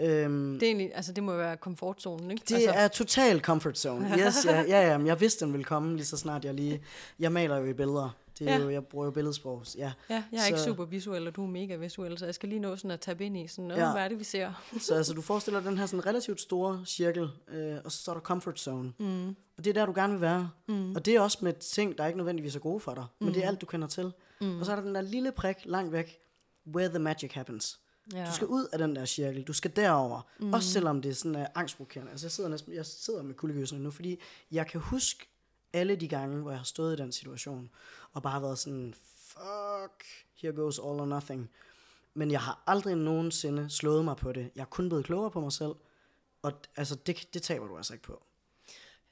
Øhm, 0.00 0.52
Det 0.54 0.62
er 0.62 0.66
egentlig, 0.66 0.90
altså 0.94 1.12
det 1.12 1.22
må 1.24 1.36
være 1.36 1.56
komfortzonen, 1.56 2.30
ikke? 2.30 2.42
det 2.48 2.54
altså, 2.54 2.70
er 2.70 2.88
total 2.88 3.40
comfort 3.40 3.78
zone. 3.78 4.08
Yes, 4.18 4.44
ja, 4.44 4.60
ja, 4.62 4.90
ja, 4.90 4.98
men 4.98 5.06
jeg 5.06 5.20
vidste, 5.20 5.44
den 5.44 5.52
ville 5.52 5.64
komme 5.64 5.96
lige 5.96 6.06
så 6.06 6.16
snart 6.16 6.44
jeg 6.44 6.54
lige... 6.54 6.82
Jeg 7.18 7.32
maler 7.32 7.56
jo 7.56 7.64
i 7.64 7.72
billeder. 7.72 8.16
Det 8.38 8.48
er 8.48 8.52
Ja. 8.52 8.58
jo, 8.62 8.70
jeg 8.70 8.84
bruger 8.86 9.04
jo 9.04 9.10
billedsprog. 9.10 9.64
Ja. 9.76 9.92
Ja, 10.10 10.22
jeg 10.32 10.40
er 10.42 10.46
ikke 10.46 10.58
Så- 10.58 10.64
super 10.64 10.84
visuel, 10.84 11.26
og 11.26 11.36
du 11.36 11.42
er 11.44 11.48
mega 11.48 11.76
visuel, 11.76 12.18
så 12.18 12.24
jeg 12.24 12.34
skal 12.34 12.48
lige 12.48 12.58
nå 12.60 12.76
sådan 12.76 12.90
at 12.90 13.00
tabe 13.00 13.24
ind 13.24 13.36
i 13.36 13.46
sådan, 13.46 13.70
Ja. 13.70 13.92
hvad 13.92 14.02
er 14.04 14.08
det, 14.08 14.18
vi 14.18 14.24
ser? 14.24 14.52
Så 14.80 14.94
altså, 14.94 15.12
du 15.14 15.20
forestiller 15.22 15.60
den 15.60 15.78
her 15.78 15.86
sådan 15.86 16.06
relativt 16.06 16.40
store 16.40 16.82
cirkel, 16.86 17.28
øh, 17.48 17.76
og 17.84 17.92
så 17.92 17.98
står 17.98 18.12
der 18.14 18.20
comfort 18.20 18.60
zone. 18.60 18.92
Mm. 18.98 19.28
Og 19.28 19.64
det 19.64 19.66
er 19.66 19.72
der, 19.74 19.86
du 19.86 19.92
gerne 19.94 20.12
vil 20.12 20.20
være. 20.20 20.50
Mm. 20.68 20.92
Og 20.94 21.04
det 21.06 21.14
er 21.16 21.20
også 21.20 21.38
med 21.42 21.52
ting, 21.52 21.98
der 21.98 22.06
ikke 22.06 22.16
nødvendigvis 22.16 22.56
er 22.56 22.60
gode 22.60 22.80
for 22.80 22.94
dig. 22.94 23.04
Men 23.18 23.28
det 23.28 23.36
er 23.36 23.40
Mm. 23.42 23.48
alt, 23.48 23.60
du 23.60 23.66
kender 23.66 23.88
til. 23.88 24.12
Mm. 24.40 24.60
Og 24.60 24.66
så 24.66 24.72
er 24.72 24.76
der 24.76 24.82
den 24.82 24.94
der 24.94 25.00
lille 25.00 25.32
prik 25.32 25.56
langt 25.64 25.92
væk, 25.92 26.18
where 26.74 26.88
the 26.88 26.98
magic 26.98 27.32
happens. 27.32 27.78
Ja. 28.12 28.26
Du 28.26 28.34
skal 28.34 28.46
ud 28.46 28.66
af 28.72 28.78
den 28.78 28.96
der 28.96 29.04
cirkel. 29.04 29.42
Du 29.42 29.52
skal 29.52 29.76
derover. 29.76 30.20
Mm. 30.40 30.52
Også 30.52 30.72
selvom 30.72 31.02
det 31.02 31.10
er 31.10 31.14
sådan 31.14 31.36
uh, 31.36 31.46
angstprovokerende. 31.54 32.10
Altså 32.10 32.26
jeg 32.26 32.32
sidder, 32.32 32.50
næsten, 32.50 32.72
jeg 32.72 32.86
sidder 32.86 33.22
med 33.22 33.34
kuldegysene 33.34 33.80
nu, 33.80 33.90
fordi 33.90 34.20
jeg 34.50 34.66
kan 34.66 34.80
huske 34.80 35.28
alle 35.72 35.96
de 35.96 36.08
gange, 36.08 36.42
hvor 36.42 36.50
jeg 36.50 36.60
har 36.60 36.64
stået 36.64 36.98
i 36.98 37.02
den 37.02 37.12
situation, 37.12 37.70
og 38.12 38.22
bare 38.22 38.42
været 38.42 38.58
sådan, 38.58 38.94
fuck, 39.18 40.04
here 40.42 40.52
goes 40.52 40.78
all 40.78 41.00
or 41.00 41.06
nothing. 41.06 41.50
Men 42.14 42.30
jeg 42.30 42.40
har 42.40 42.62
aldrig 42.66 42.96
nogensinde 42.96 43.70
slået 43.70 44.04
mig 44.04 44.16
på 44.16 44.32
det. 44.32 44.50
Jeg 44.54 44.60
er 44.62 44.66
kun 44.66 44.88
blevet 44.88 45.04
klogere 45.04 45.30
på 45.30 45.40
mig 45.40 45.52
selv. 45.52 45.74
Og 46.42 46.52
altså, 46.76 46.94
det, 46.94 47.28
det 47.34 47.42
taber 47.42 47.66
du 47.66 47.76
altså 47.76 47.92
ikke 47.92 48.02
på. 48.04 48.22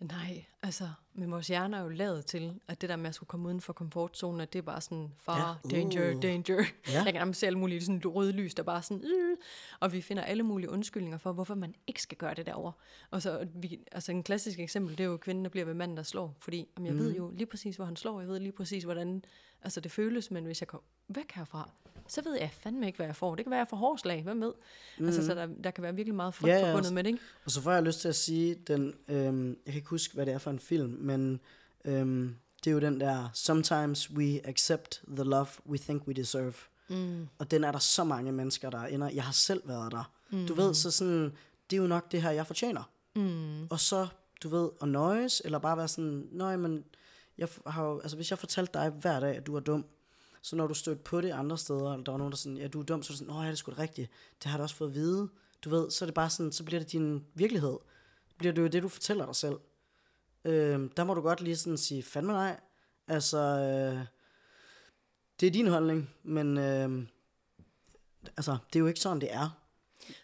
Nej, 0.01 0.45
altså, 0.63 0.89
men 1.15 1.31
vores 1.31 1.49
hjerne 1.49 1.77
er 1.77 1.81
jo 1.81 1.89
lavet 1.89 2.27
til, 2.27 2.61
at 2.69 2.81
det 2.81 2.89
der 2.89 2.97
med 2.97 3.09
at 3.09 3.15
skulle 3.15 3.29
komme 3.29 3.47
uden 3.49 3.61
for 3.61 3.73
komfortzonen, 3.73 4.41
at 4.41 4.53
det 4.53 4.59
er 4.59 4.63
bare 4.63 4.81
sådan, 4.81 5.13
far, 5.19 5.61
Ja, 5.65 5.77
ja. 5.77 5.81
danger, 5.81 6.17
uh. 6.17 6.23
danger. 6.23 6.65
Ja. 6.89 6.93
Jeg 6.93 7.05
kan 7.05 7.15
nærmest 7.15 7.41
se 7.41 7.47
alle 7.47 7.59
mulige 7.59 7.81
sådan 7.81 8.03
røde 8.05 8.33
lys, 8.33 8.55
der 8.55 8.63
bare 8.63 8.83
sådan, 8.83 9.05
øh, 9.05 9.37
og 9.81 9.93
vi 9.93 10.01
finder 10.01 10.23
alle 10.23 10.43
mulige 10.43 10.71
undskyldninger 10.71 11.19
for, 11.19 11.33
hvorfor 11.33 11.55
man 11.55 11.75
ikke 11.87 12.03
skal 12.03 12.19
gøre 12.19 12.35
det 12.35 12.47
derovre. 12.47 12.73
Og 13.11 13.23
så, 13.23 13.49
vi, 13.55 13.81
altså 13.93 14.13
en 14.13 14.23
klassisk 14.23 14.59
eksempel, 14.59 14.99
det 14.99 15.05
er 15.05 15.09
jo 15.09 15.17
kvinden, 15.17 15.45
der 15.45 15.51
bliver 15.51 15.65
ved 15.65 15.75
manden, 15.75 15.97
der 15.97 16.03
slår, 16.03 16.37
fordi 16.41 16.69
om 16.77 16.87
jeg 16.87 16.93
mm. 16.93 16.99
ved 16.99 17.15
jo 17.15 17.31
lige 17.31 17.47
præcis, 17.47 17.77
hvor 17.77 17.85
han 17.85 17.97
slår, 17.97 18.21
jeg 18.21 18.29
ved 18.29 18.41
lige 18.41 18.53
præcis, 18.53 18.85
hvordan 18.85 19.25
altså 19.63 19.81
det 19.81 19.93
føles, 19.93 20.31
men 20.31 20.45
hvis 20.45 20.61
jeg 20.61 20.69
går 20.69 20.85
væk 21.09 21.33
herfra, 21.33 21.71
så 22.09 22.23
ved 22.23 22.35
jeg 22.39 22.51
fandme 22.61 22.87
ikke, 22.87 22.97
hvad 22.97 23.07
jeg 23.07 23.17
får. 23.17 23.35
Det 23.35 23.45
kan 23.45 23.51
være, 23.51 23.59
jeg 23.59 23.69
får 23.69 23.77
hårdslag, 23.77 24.23
hvem 24.23 24.41
ved? 24.41 24.53
Mm. 24.99 25.07
Altså, 25.07 25.27
så 25.27 25.35
der, 25.35 25.47
der 25.65 25.71
kan 25.71 25.83
være 25.83 25.95
virkelig 25.95 26.15
meget 26.15 26.35
frygt 26.35 26.49
Ja, 26.49 26.55
ja, 26.55 26.61
forbundet 26.63 26.77
altså- 26.79 26.95
med 26.95 27.05
det, 27.05 27.11
ikke? 27.11 27.23
Og 27.45 27.51
så 27.51 27.61
får 27.63 27.73
jeg 27.73 27.83
lyst 27.83 28.01
til 28.01 28.09
at 28.09 28.17
sige, 28.17 28.55
den, 28.55 28.95
øhm, 29.09 29.49
jeg 29.49 29.57
kan 29.73 29.75
ikke 29.75 29.89
huske, 29.89 30.15
hvad 30.15 30.27
det 30.27 30.35
er 30.35 30.39
for 30.39 30.51
en 30.51 30.59
film, 30.59 30.91
men 31.01 31.41
øhm, 31.85 32.37
det 32.65 32.71
er 32.71 32.75
jo 32.75 32.81
den 32.81 33.01
der, 33.01 33.29
Sometimes 33.35 34.11
we 34.11 34.41
accept 34.49 35.03
the 35.09 35.25
love 35.25 35.47
we 35.67 35.79
think 35.79 36.07
we 36.07 36.13
deserve. 36.15 36.55
Mm. 36.89 37.29
Og 37.39 37.51
den 37.51 37.65
er 37.65 37.73
der 37.73 37.79
så 37.79 38.05
mange 38.05 38.33
mennesker, 38.33 38.71
der 38.71 38.83
ender. 38.85 39.11
Jeg 39.11 39.25
har 39.25 39.33
selv 39.33 39.63
været 39.69 39.93
der. 39.93 40.13
Mm. 40.31 40.47
Du 40.47 40.55
ved, 40.55 40.75
så 40.75 40.91
sådan, 40.91 41.33
det 41.71 41.77
er 41.77 41.81
jo 41.83 41.87
nok 41.87 42.13
det 42.13 42.23
her, 42.23 42.31
jeg 42.31 42.47
fortjener. 42.47 42.91
Mm. 43.17 43.67
Og 43.71 43.81
så, 43.81 44.07
du 44.43 44.49
ved, 44.49 44.71
at 44.83 44.89
nøjes, 44.89 45.43
eller 45.45 45.59
bare 45.59 45.77
være 45.77 45.89
sådan, 45.89 46.29
nej, 46.33 46.57
men 46.57 46.85
jeg 47.39 47.49
har 47.67 47.85
jo, 47.85 48.01
altså 48.01 48.17
hvis 48.17 48.31
jeg 48.31 48.39
fortalte 48.39 48.73
dig 48.79 48.91
hver 48.91 49.21
dag, 49.21 49.37
at 49.37 49.47
du 49.47 49.57
er 49.57 49.61
dum, 49.61 49.85
så 50.43 50.57
når 50.57 50.67
du 50.67 50.75
stødte 50.75 51.03
på 51.03 51.21
det 51.21 51.31
andre 51.31 51.59
steder, 51.59 51.93
eller 51.93 52.05
der 52.05 52.13
var 52.13 52.19
nogen, 52.19 52.31
der 52.31 52.37
sådan, 52.37 52.59
ja, 52.59 52.69
du 52.69 52.81
er 52.81 52.85
dum, 52.85 53.03
så 53.03 53.13
er 53.13 53.15
du 53.15 53.19
sådan, 53.19 53.35
åh, 53.35 53.43
ja, 53.43 53.47
det 53.47 53.53
er 53.53 53.57
sgu 53.57 53.73
da 53.73 53.79
rigtigt. 53.79 54.11
Det 54.43 54.51
har 54.51 54.59
du 54.59 54.63
også 54.63 54.75
fået 54.75 54.89
at 54.89 54.95
vide. 54.95 55.29
Du 55.65 55.71
ved, 55.71 55.91
så 55.91 56.05
er 56.05 56.07
det 56.07 56.15
bare 56.15 56.31
sådan, 56.31 56.53
så 56.53 56.65
bliver 56.65 56.81
det 56.81 56.93
din 56.93 57.27
virkelighed. 57.35 57.79
Bliver 58.39 58.53
det 58.53 58.63
jo 58.63 58.67
det, 58.67 58.83
du 58.83 58.89
fortæller 58.89 59.27
dig 59.27 59.37
selv. 59.37 59.59
Øh, 60.45 60.91
der 60.97 61.05
må 61.05 61.15
du 61.15 61.21
godt 61.21 61.41
lige 61.41 61.57
sådan 61.57 61.79
sige, 61.79 62.03
fandme 62.03 62.33
nej. 62.33 62.61
Altså, 63.09 63.39
øh, 63.39 64.07
det 65.41 65.47
er 65.47 65.51
din 65.51 65.67
holdning, 65.67 66.11
men 66.23 66.59
øh, 66.59 67.07
altså, 68.37 68.59
det 68.73 68.79
er 68.79 68.81
jo 68.81 68.87
ikke 68.87 69.01
sådan, 69.01 69.21
det 69.21 69.35
er. 69.35 69.68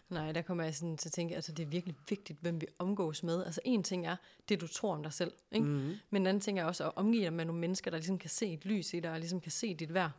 Nej, 0.08 0.32
der 0.32 0.42
kommer 0.42 0.64
jeg 0.64 0.74
sådan 0.74 0.96
til 0.96 1.08
at 1.08 1.12
tænke, 1.12 1.34
altså 1.34 1.52
det 1.52 1.62
er 1.62 1.66
virkelig 1.66 1.96
vigtigt, 2.08 2.38
hvem 2.40 2.60
vi 2.60 2.66
omgås 2.78 3.22
med. 3.22 3.44
Altså 3.44 3.60
en 3.64 3.82
ting 3.82 4.06
er 4.06 4.16
det, 4.48 4.60
du 4.60 4.66
tror 4.68 4.94
om 4.94 5.02
dig 5.02 5.12
selv, 5.12 5.32
ikke? 5.52 5.66
Mm. 5.66 5.94
men 6.10 6.22
en 6.22 6.26
anden 6.26 6.40
ting 6.40 6.58
er 6.58 6.64
også 6.64 6.84
at 6.84 6.92
omgive 6.96 7.24
dig 7.24 7.32
med 7.32 7.44
nogle 7.44 7.60
mennesker, 7.60 7.90
der 7.90 7.98
ligesom 7.98 8.18
kan 8.18 8.30
se 8.30 8.52
et 8.52 8.64
lys 8.64 8.94
i 8.94 9.00
dig, 9.00 9.10
og 9.10 9.18
ligesom 9.18 9.40
kan 9.40 9.52
se 9.52 9.74
dit 9.74 9.94
værd. 9.94 10.10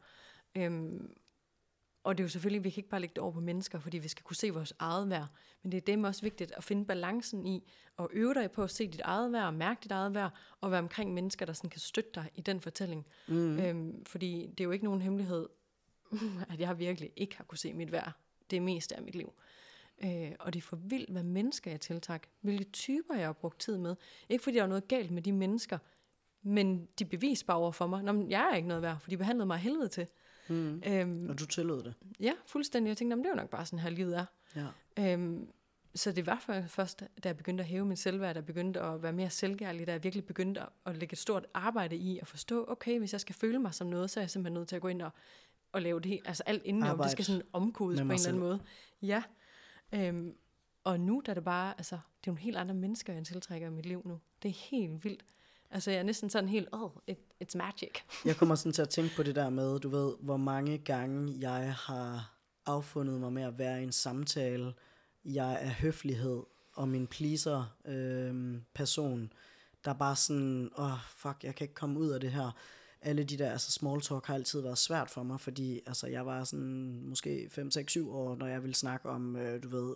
Øhm, 0.55 1.15
og 2.03 2.17
det 2.17 2.23
er 2.23 2.25
jo 2.25 2.29
selvfølgelig, 2.29 2.63
vi 2.63 2.69
kan 2.69 2.79
ikke 2.79 2.89
bare 2.89 3.01
lægge 3.01 3.13
det 3.13 3.23
over 3.23 3.31
på 3.31 3.39
mennesker, 3.39 3.79
fordi 3.79 3.97
vi 3.97 4.07
skal 4.07 4.23
kunne 4.23 4.35
se 4.35 4.49
vores 4.49 4.73
eget 4.79 5.09
værd. 5.09 5.27
Men 5.63 5.71
det 5.71 5.77
er 5.77 5.81
dem 5.81 6.03
også 6.03 6.21
vigtigt 6.21 6.51
at 6.51 6.63
finde 6.63 6.85
balancen 6.85 7.45
i, 7.45 7.71
og 7.97 8.09
øve 8.13 8.33
dig 8.33 8.51
på 8.51 8.63
at 8.63 8.71
se 8.71 8.87
dit 8.87 9.01
eget 9.01 9.31
værd, 9.31 9.45
og 9.45 9.53
mærke 9.53 9.79
dit 9.83 9.91
eget 9.91 10.13
værd, 10.13 10.31
og 10.61 10.71
være 10.71 10.79
omkring 10.79 11.13
mennesker, 11.13 11.45
der 11.45 11.53
sådan 11.53 11.69
kan 11.69 11.79
støtte 11.79 12.09
dig 12.15 12.29
i 12.35 12.41
den 12.41 12.61
fortælling. 12.61 13.05
Mm. 13.27 13.59
Øhm, 13.59 14.05
fordi 14.05 14.47
det 14.47 14.59
er 14.59 14.63
jo 14.63 14.71
ikke 14.71 14.85
nogen 14.85 15.01
hemmelighed, 15.01 15.49
at 16.51 16.59
jeg 16.59 16.79
virkelig 16.79 17.11
ikke 17.15 17.37
har 17.37 17.43
kunne 17.43 17.57
se 17.57 17.73
mit 17.73 17.91
værd 17.91 18.11
det 18.51 18.61
meste 18.61 18.95
af 18.95 19.01
mit 19.01 19.15
liv. 19.15 19.33
Øh, 20.03 20.31
og 20.39 20.53
det 20.53 20.59
er 20.59 20.63
for 20.63 20.75
vildt, 20.75 21.09
hvad 21.09 21.23
mennesker 21.23 21.71
jeg 21.71 21.81
tiltrækker. 21.81 22.29
Hvilke 22.41 22.63
typer 22.63 23.15
jeg 23.15 23.25
har 23.25 23.33
brugt 23.33 23.59
tid 23.59 23.77
med. 23.77 23.95
Ikke 24.29 24.43
fordi 24.43 24.57
der 24.57 24.63
er 24.63 24.67
noget 24.67 24.87
galt 24.87 25.11
med 25.11 25.21
de 25.21 25.31
mennesker, 25.31 25.77
men 26.41 26.87
de 26.99 27.05
bevis 27.05 27.43
bare 27.43 27.57
over 27.57 27.71
for 27.71 27.87
mig. 27.87 28.03
Men 28.15 28.31
jeg 28.31 28.49
er 28.51 28.55
ikke 28.55 28.67
noget 28.67 28.81
værd, 28.83 28.99
for 28.99 29.09
de 29.09 29.17
behandlede 29.17 29.45
mig 29.45 29.57
helvede 29.57 29.87
til. 29.87 30.07
Mm. 30.49 30.83
Øhm, 30.87 31.29
Og 31.29 31.39
du 31.39 31.45
tillod 31.45 31.83
det. 31.83 31.93
ja, 32.19 32.33
fuldstændig. 32.45 32.89
Jeg 32.89 32.97
tænkte, 32.97 33.09
"Nå, 33.09 33.15
men 33.15 33.23
det 33.23 33.29
er 33.29 33.33
jo 33.33 33.41
nok 33.41 33.49
bare 33.49 33.65
sådan 33.65 33.79
her, 33.79 33.89
livet 33.89 34.17
er. 34.17 34.25
Ja. 34.55 35.13
Øhm, 35.13 35.47
så 35.95 36.11
det 36.11 36.25
var 36.25 36.63
først, 36.67 36.99
da 37.23 37.29
jeg 37.29 37.37
begyndte 37.37 37.63
at 37.63 37.67
hæve 37.69 37.85
min 37.85 37.97
selvværd, 37.97 38.33
da 38.35 38.37
jeg 38.37 38.45
begyndte 38.45 38.81
at 38.81 39.03
være 39.03 39.13
mere 39.13 39.29
selvkærlig, 39.29 39.87
da 39.87 39.91
jeg 39.91 40.03
virkelig 40.03 40.25
begyndte 40.25 40.61
at, 40.61 40.69
at 40.85 40.97
lægge 40.97 41.13
et 41.13 41.19
stort 41.19 41.45
arbejde 41.53 41.95
i 41.95 42.19
at 42.19 42.27
forstå, 42.27 42.65
okay, 42.67 42.99
hvis 42.99 43.11
jeg 43.13 43.21
skal 43.21 43.35
føle 43.35 43.59
mig 43.59 43.73
som 43.73 43.87
noget, 43.87 44.09
så 44.09 44.19
er 44.19 44.21
jeg 44.23 44.29
simpelthen 44.29 44.53
nødt 44.53 44.67
til 44.67 44.75
at 44.75 44.81
gå 44.81 44.87
ind 44.87 45.01
og, 45.01 45.09
og 45.71 45.81
lave 45.81 45.99
det 45.99 46.19
altså 46.25 46.43
alt 46.45 46.63
indenover, 46.65 46.87
det 46.87 46.91
Arbejde 46.93 47.11
skal 47.11 47.25
sådan 47.25 47.41
omkodes 47.53 47.99
på 47.99 48.05
en 48.05 48.11
eller 48.11 48.27
anden 48.27 48.39
måde. 48.39 48.59
Ja. 49.01 49.23
Øhm, 49.93 50.35
og 50.83 50.99
nu 50.99 51.21
der 51.25 51.31
er 51.31 51.33
det 51.33 51.43
bare, 51.43 51.73
altså, 51.77 51.95
det 51.95 52.27
er 52.27 52.31
nogle 52.31 52.41
helt 52.41 52.57
andre 52.57 52.75
mennesker, 52.75 53.13
jeg 53.13 53.25
tiltrækker 53.25 53.67
i 53.67 53.71
mit 53.71 53.85
liv 53.85 54.01
nu. 54.05 54.19
Det 54.43 54.49
er 54.49 54.69
helt 54.71 55.03
vildt. 55.03 55.25
Altså, 55.71 55.91
jeg 55.91 55.99
er 55.99 56.03
næsten 56.03 56.29
sådan 56.29 56.49
helt, 56.49 56.69
oh, 56.71 56.91
it, 57.07 57.17
it's 57.43 57.57
magic. 57.57 57.91
Jeg 58.25 58.35
kommer 58.35 58.55
sådan 58.55 58.71
til 58.73 58.81
at 58.81 58.89
tænke 58.89 59.15
på 59.15 59.23
det 59.23 59.35
der 59.35 59.49
med, 59.49 59.79
du 59.79 59.89
ved, 59.89 60.13
hvor 60.19 60.37
mange 60.37 60.77
gange 60.77 61.35
jeg 61.39 61.73
har 61.73 62.33
affundet 62.65 63.19
mig 63.19 63.33
med 63.33 63.43
at 63.43 63.57
være 63.57 63.81
i 63.81 63.83
en 63.83 63.91
samtale. 63.91 64.73
Jeg 65.25 65.57
er 65.61 65.69
høflighed 65.69 66.43
og 66.73 66.87
min 66.87 67.07
pleaser 67.07 67.75
øh, 67.85 68.61
person, 68.73 69.33
der 69.85 69.91
er 69.91 69.95
bare 69.95 70.15
sådan, 70.15 70.71
åh 70.77 70.85
oh, 70.85 70.99
fuck, 71.15 71.43
jeg 71.43 71.55
kan 71.55 71.65
ikke 71.65 71.73
komme 71.73 71.99
ud 71.99 72.09
af 72.09 72.19
det 72.19 72.31
her. 72.31 72.51
Alle 73.05 73.23
de 73.23 73.37
der, 73.37 73.51
altså 73.51 73.71
small 73.71 74.01
talk 74.01 74.25
har 74.25 74.33
altid 74.33 74.61
været 74.61 74.77
svært 74.77 75.09
for 75.09 75.23
mig, 75.23 75.39
fordi 75.39 75.81
altså, 75.87 76.07
jeg 76.07 76.25
var 76.25 76.43
sådan 76.43 77.01
måske 77.03 77.47
5, 77.51 77.71
6, 77.71 77.91
7 77.91 78.11
år, 78.11 78.35
når 78.35 78.47
jeg 78.47 78.61
ville 78.61 78.75
snakke 78.75 79.09
om, 79.09 79.35
øh, 79.35 79.63
du 79.63 79.69
ved, 79.69 79.95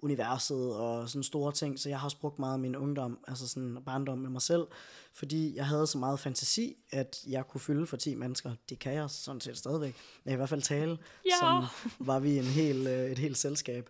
universet 0.00 0.74
og 0.74 1.08
sådan 1.08 1.22
store 1.22 1.52
ting, 1.52 1.78
så 1.78 1.88
jeg 1.88 1.98
har 1.98 2.04
også 2.04 2.18
brugt 2.20 2.38
meget 2.38 2.52
af 2.52 2.58
min 2.58 2.76
ungdom, 2.76 3.18
altså 3.28 3.48
sådan 3.48 3.78
barndom 3.86 4.18
med 4.18 4.30
mig 4.30 4.42
selv, 4.42 4.66
fordi 5.14 5.56
jeg 5.56 5.66
havde 5.66 5.86
så 5.86 5.98
meget 5.98 6.20
fantasi, 6.20 6.76
at 6.90 7.18
jeg 7.28 7.48
kunne 7.48 7.60
fylde 7.60 7.86
for 7.86 7.96
10 7.96 8.14
mennesker. 8.14 8.54
Det 8.68 8.78
kan 8.78 8.92
jeg 8.94 9.10
sådan 9.10 9.40
set 9.40 9.58
stadigvæk. 9.58 9.96
Jeg 10.24 10.32
i 10.32 10.36
hvert 10.36 10.48
fald 10.48 10.62
tale, 10.62 10.98
Ja. 11.24 11.30
som 11.40 11.64
var 12.06 12.18
vi 12.18 12.38
en 12.38 12.44
hel, 12.44 12.86
øh, 12.86 13.10
et 13.10 13.18
helt 13.18 13.38
selskab. 13.38 13.88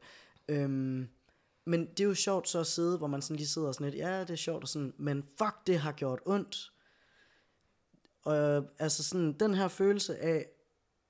Øhm, 0.49 1.09
men 1.67 1.87
det 1.87 2.01
er 2.01 2.05
jo 2.05 2.15
sjovt 2.15 2.49
så 2.49 2.61
at 2.61 2.67
sidde, 2.67 2.99
hvor 2.99 3.07
man 3.07 3.23
sådan 3.23 3.37
lige 3.37 3.49
sidder 3.49 3.69
og 3.69 3.75
sådan 3.75 3.91
lidt, 3.91 4.01
ja, 4.05 4.21
det 4.21 4.31
er 4.31 4.37
sjovt 4.37 4.63
og 4.63 4.69
sådan, 4.69 4.93
men 4.99 5.25
fuck, 5.39 5.55
det 5.67 5.79
har 5.79 5.93
gjort 5.93 6.19
ondt. 6.27 6.73
Og 8.27 8.37
øh, 8.37 8.63
altså 8.79 9.03
sådan, 9.03 9.33
den 9.33 9.55
her 9.55 9.69
følelse 9.69 10.19
af, 10.19 10.49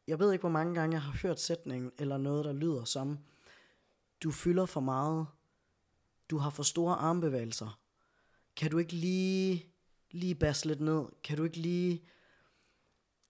jeg 0.06 0.18
ved 0.18 0.32
ikke, 0.32 0.42
hvor 0.42 0.50
mange 0.50 0.74
gange 0.74 0.94
jeg 0.94 1.02
har 1.02 1.18
hørt 1.22 1.40
sætningen, 1.40 1.92
eller 1.98 2.18
noget, 2.18 2.44
der 2.44 2.52
lyder 2.52 2.84
som, 2.84 3.18
du 4.22 4.30
fylder 4.30 4.66
for 4.66 4.80
meget, 4.80 5.26
du 6.30 6.38
har 6.38 6.50
for 6.50 6.62
store 6.62 6.94
armbevægelser, 6.94 7.80
kan 8.56 8.70
du 8.70 8.78
ikke 8.78 8.92
lige, 8.92 9.66
lige 10.10 10.34
basse 10.34 10.66
lidt 10.66 10.80
ned, 10.80 11.04
kan 11.24 11.36
du 11.36 11.44
ikke 11.44 11.56
lige, 11.56 12.02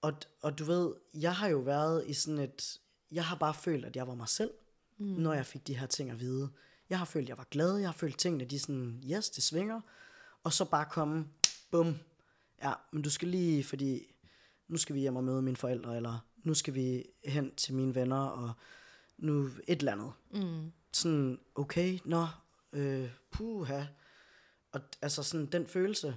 og, 0.01 0.13
og 0.43 0.59
du 0.59 0.65
ved, 0.65 0.95
jeg 1.15 1.37
har 1.37 1.49
jo 1.49 1.59
været 1.59 2.05
i 2.07 2.15
sådan 2.15 2.39
et, 2.39 2.81
jeg 3.11 3.25
har 3.25 3.37
bare 3.37 3.55
følt, 3.55 3.85
at 3.85 3.97
jeg 3.97 4.07
var 4.07 4.15
mig 4.15 4.29
selv, 4.29 4.51
mm. 4.99 5.07
når 5.07 5.33
jeg 5.33 5.47
fik 5.47 5.67
de 5.67 5.79
her 5.79 5.87
ting 5.87 6.11
at 6.11 6.21
vide. 6.21 6.51
Jeg 6.91 6.99
har 6.99 7.05
følt, 7.05 7.25
at 7.25 7.29
jeg 7.29 7.39
var 7.39 7.47
glad, 7.51 7.77
jeg 7.77 7.89
har 7.89 7.93
følt 7.93 8.19
tingene, 8.19 8.45
de 8.45 8.59
sådan, 8.59 9.05
yes, 9.13 9.31
det 9.31 9.43
svinger, 9.43 9.81
og 10.43 10.53
så 10.53 10.65
bare 10.65 10.87
komme, 10.91 11.29
bum, 11.71 11.95
ja, 12.63 12.73
men 12.93 13.03
du 13.03 13.11
skal 13.11 13.29
lige, 13.29 13.65
fordi 13.65 14.15
nu 14.69 14.77
skal 14.77 14.95
vi 14.95 15.01
hjem 15.01 15.17
og 15.17 15.25
møde 15.25 15.43
mine 15.43 15.57
forældre, 15.57 15.97
eller 15.97 16.27
nu 16.43 16.55
skal 16.55 16.75
vi 16.75 17.05
hen 17.25 17.55
til 17.55 17.75
mine 17.75 17.95
venner, 17.95 18.27
og 18.27 18.53
nu 19.19 19.51
et 19.69 19.79
eller 19.79 19.93
andet. 19.93 20.13
Mm. 20.35 20.73
Sådan, 20.93 21.39
okay, 21.55 21.99
nå, 22.05 22.27
øh, 22.73 23.11
puha. 23.31 23.85
Og 24.73 24.81
altså 25.03 25.23
sådan, 25.23 25.47
den 25.47 25.67
følelse, 25.67 26.17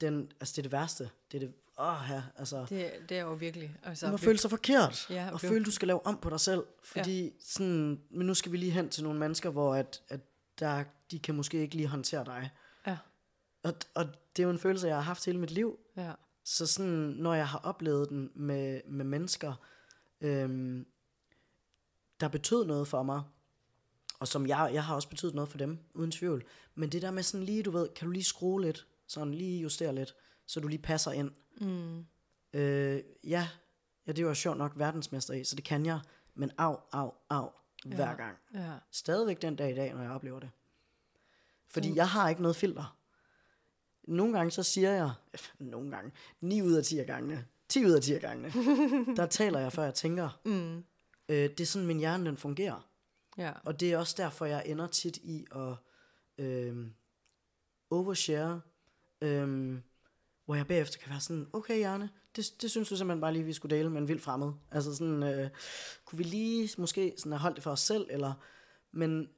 den, 0.00 0.32
altså 0.40 0.52
det 0.52 0.58
er 0.58 0.62
det 0.62 0.72
værste. 0.72 1.10
Det 1.32 1.42
er 1.42 1.46
det, 1.46 1.54
åh 1.78 1.96
ja, 2.10 2.22
altså. 2.36 2.66
Det, 2.68 2.92
det 3.08 3.18
er 3.18 3.22
jo 3.22 3.32
virkelig. 3.34 3.76
Altså, 3.82 4.06
Du 4.06 4.10
må 4.10 4.16
føle 4.16 4.38
sig 4.38 4.50
forkert, 4.50 5.10
Ja, 5.10 5.28
og 5.28 5.34
okay. 5.34 5.48
føle, 5.48 5.64
du 5.64 5.70
skal 5.70 5.88
lave 5.88 6.06
om 6.06 6.18
på 6.20 6.30
dig 6.30 6.40
selv, 6.40 6.62
fordi 6.84 7.24
ja. 7.24 7.30
sådan, 7.40 8.00
men 8.10 8.26
nu 8.26 8.34
skal 8.34 8.52
vi 8.52 8.56
lige 8.56 8.72
hen 8.72 8.88
til 8.88 9.02
nogle 9.02 9.18
mennesker, 9.18 9.50
hvor 9.50 9.74
at, 9.74 10.02
at 10.08 10.20
der, 10.58 10.84
de 11.10 11.18
kan 11.18 11.34
måske 11.34 11.58
ikke 11.60 11.74
lige 11.74 11.88
håndtere 11.88 12.24
dig. 12.24 12.50
Og, 13.62 13.74
og 13.94 14.04
det 14.36 14.42
er 14.42 14.46
jo 14.46 14.50
en 14.50 14.58
følelse, 14.58 14.86
jeg 14.86 14.96
har 14.96 15.02
haft 15.02 15.24
hele 15.26 15.38
mit 15.38 15.50
liv, 15.50 15.78
Ja. 15.96 16.12
Så 16.44 16.66
sådan, 16.66 16.90
når 17.16 17.34
jeg 17.34 17.48
har 17.48 17.58
oplevet 17.58 18.08
den 18.08 18.30
med, 18.34 18.80
med 18.88 19.04
mennesker, 19.04 19.54
øhm, 20.20 20.86
der 22.20 22.28
betød 22.28 22.64
noget 22.66 22.88
for 22.88 23.02
mig, 23.02 23.22
og 24.20 24.28
som 24.28 24.46
jeg, 24.46 24.70
jeg 24.72 24.84
har 24.84 24.94
også 24.94 25.08
betydet 25.08 25.34
noget 25.34 25.48
for 25.50 25.58
dem, 25.58 25.78
uden 25.94 26.10
tvivl. 26.10 26.44
Men 26.74 26.92
det 26.92 27.02
der 27.02 27.10
med 27.10 27.22
sådan 27.22 27.46
lige, 27.46 27.62
du 27.62 27.70
ved, 27.70 27.88
kan 27.88 28.06
du 28.06 28.10
lige 28.12 28.24
skrue 28.24 28.62
lidt, 28.62 28.86
sådan 29.06 29.34
lige 29.34 29.62
justere 29.62 29.94
lidt, 29.94 30.14
så 30.46 30.60
du 30.60 30.68
lige 30.68 30.82
passer 30.82 31.12
ind. 31.12 31.30
Mm. 31.60 32.06
Øh, 32.52 33.02
ja, 33.24 33.48
ja, 34.06 34.12
det 34.12 34.26
var 34.26 34.34
sjovt 34.34 34.58
nok 34.58 34.72
verdensmester 34.76 35.34
i, 35.34 35.44
så 35.44 35.56
det 35.56 35.64
kan 35.64 35.86
jeg, 35.86 36.00
men 36.34 36.50
af, 36.58 36.76
af, 36.92 37.10
af, 37.30 37.48
hver 37.86 38.08
Ja. 38.08 38.14
gang. 38.14 38.36
Ja. 38.54 38.72
Stadigvæk 38.90 39.42
den 39.42 39.56
dag 39.56 39.72
i 39.72 39.74
dag, 39.74 39.94
når 39.94 40.02
jeg 40.02 40.10
oplever 40.10 40.40
det. 40.40 40.50
Fordi 41.68 41.90
Mm. 41.90 41.96
jeg 41.96 42.08
har 42.08 42.28
ikke 42.28 42.42
noget 42.42 42.56
filter. 42.56 42.97
Nogle 44.08 44.36
gange 44.36 44.50
så 44.50 44.62
siger 44.62 44.90
jeg, 44.90 45.10
nogle 45.58 45.90
gange, 45.90 46.12
9 46.40 46.62
ud 46.62 46.72
af 46.72 46.84
10 46.84 46.98
af 46.98 47.06
gangene, 47.06 47.46
10 47.68 47.86
ud 47.86 47.90
af 47.90 48.02
10 48.02 48.14
af 48.14 48.20
gangene, 48.20 48.52
der 49.16 49.26
taler 49.26 49.58
jeg, 49.58 49.72
før 49.72 49.84
jeg 49.84 49.94
tænker. 49.94 50.40
Mm. 50.44 50.84
Øh, 51.28 51.50
det 51.50 51.60
er 51.60 51.66
sådan, 51.66 51.86
min 51.86 51.98
hjerne 51.98 52.26
den 52.26 52.36
fungerer. 52.36 52.88
Ja. 53.38 53.52
Og 53.64 53.80
det 53.80 53.92
er 53.92 53.98
også 53.98 54.14
derfor, 54.18 54.46
jeg 54.46 54.62
ender 54.66 54.86
tit 54.86 55.16
i 55.16 55.46
at 55.52 55.74
øh, 56.44 56.86
overshare, 57.90 58.60
øh, 59.22 59.78
hvor 60.44 60.54
jeg 60.54 60.66
bagefter 60.66 60.98
kan 60.98 61.10
være 61.10 61.20
sådan, 61.20 61.46
okay 61.52 61.76
hjerne, 61.76 62.10
det, 62.36 62.54
det 62.62 62.70
synes 62.70 62.88
du 62.88 62.96
simpelthen 62.96 63.20
bare 63.20 63.32
lige, 63.32 63.44
vi 63.44 63.52
skulle 63.52 63.76
dele 63.76 63.90
med 63.90 64.00
en 64.00 64.08
vild 64.08 64.20
fremmed. 64.20 64.52
Altså 64.70 64.96
sådan, 64.96 65.22
øh, 65.22 65.50
kunne 66.04 66.16
vi 66.16 66.24
lige 66.24 66.70
måske 66.78 67.14
sådan 67.16 67.32
have 67.32 67.40
holdt 67.40 67.56
det 67.56 67.64
for 67.64 67.70
os 67.70 67.80
selv, 67.80 68.06
eller, 68.10 68.32
men 68.92 69.28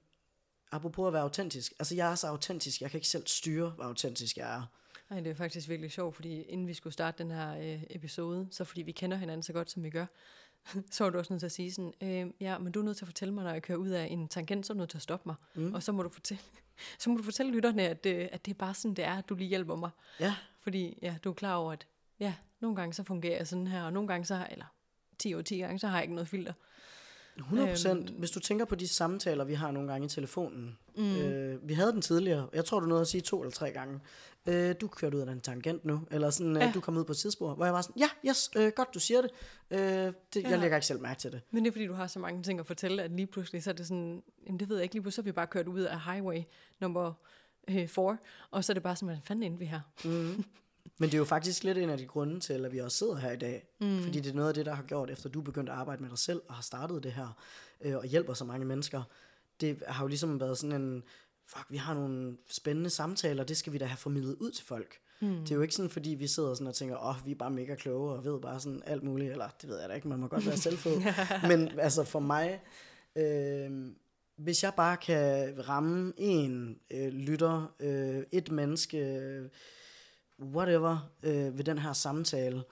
apropos 0.73 1.07
at 1.07 1.12
være 1.12 1.23
autentisk, 1.23 1.73
altså 1.79 1.95
jeg 1.95 2.11
er 2.11 2.14
så 2.14 2.27
autentisk, 2.27 2.81
jeg 2.81 2.91
kan 2.91 2.99
ikke 2.99 3.09
selv 3.09 3.27
styre, 3.27 3.71
hvor 3.71 3.85
autentisk 3.85 4.37
jeg 4.37 4.57
er. 4.57 4.62
Ej, 5.11 5.21
det 5.21 5.31
er 5.31 5.35
faktisk 5.35 5.68
virkelig 5.68 5.91
sjovt, 5.93 6.14
fordi 6.14 6.43
inden 6.43 6.66
vi 6.66 6.75
skulle 6.75 6.93
starte 6.93 7.23
den 7.23 7.31
her 7.31 7.59
øh, 7.75 7.83
episode, 7.91 8.49
så 8.51 8.64
fordi 8.64 8.83
vi 8.83 8.93
kender 8.93 9.16
hinanden 9.16 9.43
så 9.43 9.53
godt, 9.53 9.71
som 9.71 9.83
vi 9.83 9.91
gør, 9.91 10.07
så 10.91 11.05
var 11.05 11.11
du 11.11 11.18
også 11.18 11.33
nødt 11.33 11.41
til 11.41 11.47
at 11.47 11.53
sige 11.53 11.73
sådan, 11.73 11.93
øh, 12.03 12.27
ja, 12.41 12.59
men 12.59 12.73
du 12.73 12.81
er 12.81 12.85
nødt 12.85 12.97
til 12.97 13.05
at 13.05 13.09
fortælle 13.09 13.35
mig, 13.35 13.45
når 13.45 13.53
jeg 13.53 13.62
kører 13.62 13.79
ud 13.79 13.89
af 13.89 14.05
en 14.11 14.29
tangent, 14.29 14.66
så 14.66 14.73
er 14.73 14.75
du 14.75 14.79
nødt 14.79 14.91
til 14.91 14.99
at 14.99 15.03
stoppe 15.03 15.29
mig. 15.29 15.35
Mm. 15.55 15.75
Og 15.75 15.83
så 15.83 15.93
må 15.93 16.03
du 16.03 16.09
fortælle, 16.09 16.43
så 16.99 17.11
må 17.11 17.16
du 17.16 17.23
fortælle 17.23 17.53
lytterne, 17.53 17.83
at, 17.83 18.07
øh, 18.07 18.29
at 18.33 18.47
det 18.47 18.51
er 18.51 18.59
bare 18.59 18.75
sådan, 18.75 18.95
det 18.95 19.05
er, 19.05 19.14
at 19.18 19.29
du 19.29 19.35
lige 19.35 19.49
hjælper 19.49 19.77
mig. 19.77 19.91
Ja, 20.21 20.35
Fordi 20.61 20.99
ja, 21.03 21.16
du 21.25 21.31
er 21.31 21.35
klar 21.35 21.55
over, 21.55 21.73
at 21.73 21.87
ja, 22.21 22.35
nogle 22.61 22.77
gange 22.77 22.95
så 22.95 23.03
fungerer 23.03 23.37
jeg 23.37 23.47
sådan 23.49 23.66
her, 23.66 23.83
og 23.83 23.93
nogle 23.93 24.09
gange 24.09 24.25
så, 24.25 24.35
har- 24.35 24.47
eller 24.47 24.64
10 25.18 25.35
over 25.35 25.43
10 25.43 25.59
gange, 25.59 25.79
så 25.79 25.87
har 25.89 25.97
jeg 25.97 26.05
ikke 26.05 26.14
noget 26.14 26.29
filter. 26.29 26.53
100 27.43 27.68
procent. 27.68 28.11
Hvis 28.11 28.30
du 28.30 28.41
tænker 28.41 28.64
på 28.64 28.74
de 28.74 28.88
samtaler, 28.88 29.45
vi 29.45 29.55
har 29.55 29.70
nogle 29.70 29.93
gange 29.93 30.05
i 30.07 30.09
telefonen. 30.09 30.78
Mm. 30.97 31.16
Øh, 31.16 31.68
vi 31.68 31.74
havde 31.74 31.93
den 31.93 32.03
tidligere. 32.03 32.49
Jeg 32.53 32.64
tror, 32.64 32.80
du 32.80 32.86
nåede 32.86 33.01
at 33.01 33.07
sige 33.09 33.20
to 33.20 33.41
eller 33.41 33.51
tre 33.53 33.70
gange. 33.70 34.01
Øh, 34.47 34.74
du 34.80 34.88
kørte 34.88 35.16
ud 35.16 35.20
af 35.20 35.26
den 35.26 35.41
tangent 35.41 35.84
nu. 35.84 36.01
Eller 36.11 36.30
sådan, 36.30 36.57
øh, 36.57 36.62
Ja. 36.62 36.70
du 36.74 36.80
kom 36.80 36.97
ud 36.97 37.05
på 37.05 37.12
et 37.12 37.18
tidsspor. 37.18 37.55
Hvor 37.55 37.64
jeg 37.64 37.74
var 37.74 37.82
sådan, 37.82 37.99
ja, 38.03 38.09
yes, 38.30 38.51
øh, 38.57 38.72
godt 38.76 38.95
du 38.95 38.99
siger 39.01 39.22
det. 39.22 39.30
Øh, 39.70 39.78
det 39.78 40.12
Jeg 40.34 40.43
Ja. 40.43 40.57
lægger 40.57 40.76
ikke 40.76 40.86
selv 40.86 41.01
mærke 41.01 41.20
til 41.20 41.32
det. 41.32 41.41
Men 41.51 41.64
det 41.64 41.70
er 41.70 41.72
fordi, 41.72 41.86
du 41.86 41.93
har 41.95 42.07
så 42.07 42.18
mange 42.18 42.43
ting 42.43 42.61
at 42.61 42.66
fortælle, 42.66 43.03
at 43.03 43.11
lige 43.11 43.26
pludselig, 43.26 43.62
så 43.62 43.70
er 43.70 43.74
det 43.74 43.86
sådan, 43.86 44.22
jamen 44.47 44.61
det 44.61 44.68
ved 44.68 44.76
jeg 44.76 44.82
ikke, 44.82 44.95
lige 44.95 45.03
pludselig 45.03 45.14
så 45.16 45.20
er 45.22 45.24
vi 45.24 45.32
bare 45.32 45.47
kørt 45.47 45.68
ud 45.68 45.80
af 45.80 46.01
highway 46.01 46.43
nummer 46.80 47.12
4, 47.68 48.16
og 48.51 48.64
så 48.64 48.72
er 48.72 48.74
det 48.74 48.82
bare 48.82 48.97
sådan, 48.97 49.07
hvad 49.09 49.16
fanden 49.24 49.43
endte 49.43 49.59
vi 49.59 49.64
her? 49.64 49.80
Men 50.99 51.09
det 51.09 51.14
er 51.14 51.18
jo 51.18 51.24
faktisk 51.24 51.64
lidt 51.64 51.78
en 51.78 51.91
af 51.91 51.99
de 51.99 52.07
grunde 52.07 52.41
til, 52.41 52.64
at 52.64 52.72
vi 52.72 52.78
også 52.78 52.99
sidder 52.99 53.16
her 53.16 53.31
i 53.33 53.37
dag. 53.37 53.66
Mm. 53.81 54.03
Fordi 54.03 54.20
det 54.20 54.31
er 54.31 54.35
noget 54.35 54.49
af 54.49 54.55
det, 54.55 54.66
der 54.66 54.74
har 54.74 54.83
gjort, 54.83 55.11
efter 55.11 55.28
du 55.28 55.41
begyndte 55.41 55.72
at 55.72 55.78
arbejde 55.78 56.03
med 56.03 56.11
dig 56.11 56.18
selv, 56.18 56.43
og 56.49 56.55
har 56.55 56.62
startet 56.62 57.03
det 57.03 57.12
her, 57.12 57.39
øh, 57.81 57.97
og 57.97 58.05
hjælper 58.05 58.35
så 58.35 58.45
mange 58.45 58.66
mennesker. 58.66 59.03
Det 59.61 59.83
har 59.87 60.05
jo 60.05 60.09
ligesom 60.09 60.41
været 60.41 60.59
sådan 60.59 60.83
en, 60.83 61.03
fuck, 61.47 61.66
vi 61.70 61.76
har 61.76 61.95
nogle 61.95 62.37
spændende 62.51 62.91
samtaler, 62.91 63.45
det 63.45 63.57
skal 63.57 63.72
vi 63.72 63.78
da 63.78 63.85
have 63.85 63.97
formidlet 63.97 64.35
ud 64.35 64.51
til 64.51 64.64
folk. 64.64 64.99
Mm. 65.20 65.37
Det 65.37 65.51
er 65.51 65.55
jo 65.55 65.62
ikke 65.62 65.74
sådan, 65.74 65.91
fordi 65.91 66.11
vi 66.11 66.26
sidder 66.26 66.55
sådan 66.55 66.66
og 66.66 66.74
tænker, 66.74 66.97
åh, 66.97 67.09
oh, 67.09 67.26
vi 67.26 67.31
er 67.31 67.35
bare 67.35 67.51
mega 67.51 67.74
kloge, 67.74 68.12
og 68.12 68.24
ved 68.24 68.41
bare 68.41 68.61
sådan 68.61 68.83
alt 68.87 69.03
muligt, 69.03 69.33
eller 69.33 69.49
det 69.61 69.68
ved 69.68 69.81
jeg 69.81 69.89
da 69.89 69.95
ikke, 69.95 70.09
man 70.09 70.18
må 70.18 70.26
godt 70.26 70.47
være 70.47 70.57
selvfed. 70.57 71.03
Men 71.51 71.78
altså 71.78 72.05
for 72.05 72.20
mig, 72.20 72.61
øh, 73.16 73.70
hvis 74.37 74.62
jeg 74.62 74.74
bare 74.76 74.97
kan 74.97 75.55
ramme 75.68 76.12
en 76.16 76.78
øh, 76.91 77.09
lytter, 77.09 77.74
øh, 77.81 78.22
et 78.33 78.51
menneske, 78.51 78.99
øh, 78.99 79.49
whatever, 80.41 81.11
øh, 81.22 81.59
ved 81.59 81.64
den 81.64 81.78
her 81.78 81.93
samtale, 81.93 82.64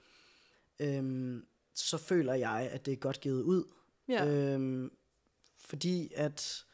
øh, 0.79 1.41
så 1.75 1.97
føler 1.97 2.33
jeg, 2.33 2.69
at 2.71 2.85
det 2.85 2.91
er 2.91 2.97
godt 2.97 3.19
givet 3.19 3.41
ud. 3.41 3.63
Ja. 4.07 4.25
Øhm, 4.25 4.91
fordi 5.57 6.11
at, 6.15 6.65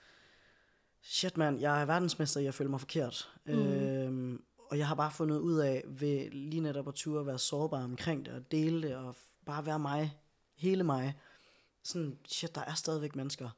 shit 1.01 1.37
mand, 1.37 1.59
jeg 1.59 1.81
er 1.81 1.85
verdensmester 1.85 2.39
i 2.39 2.45
at 2.45 2.53
føle 2.53 2.69
mig 2.69 2.79
forkert. 2.79 3.31
Mm. 3.45 3.53
Øhm, 3.53 4.43
og 4.69 4.77
jeg 4.77 4.87
har 4.87 4.95
bare 4.95 5.11
fundet 5.11 5.39
ud 5.39 5.57
af, 5.57 5.83
ved 5.87 6.31
lige 6.31 6.61
netop 6.61 6.87
at 6.87 6.93
ture 6.93 7.19
at 7.19 7.27
være 7.27 7.39
sårbar 7.39 7.83
omkring 7.83 8.25
det, 8.25 8.33
og 8.33 8.51
dele 8.51 8.87
det, 8.87 8.95
og 8.95 9.15
bare 9.45 9.65
være 9.65 9.79
mig, 9.79 10.17
hele 10.55 10.83
mig. 10.83 11.19
Sådan, 11.83 12.17
shit, 12.27 12.55
der 12.55 12.61
er 12.61 12.73
stadigvæk 12.73 13.15
mennesker, 13.15 13.49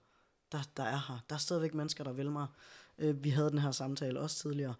der, 0.51 0.57
der 0.77 0.83
er 0.83 1.05
her. 1.07 1.25
Der 1.29 1.35
er 1.35 1.39
stadigvæk 1.39 1.73
mennesker, 1.73 2.03
der 2.03 2.11
vil 2.11 2.31
mig. 2.31 2.47
Øh, 2.97 3.23
vi 3.23 3.29
havde 3.29 3.49
den 3.49 3.59
her 3.59 3.71
samtale 3.71 4.19
også 4.19 4.37
tidligere, 4.37 4.73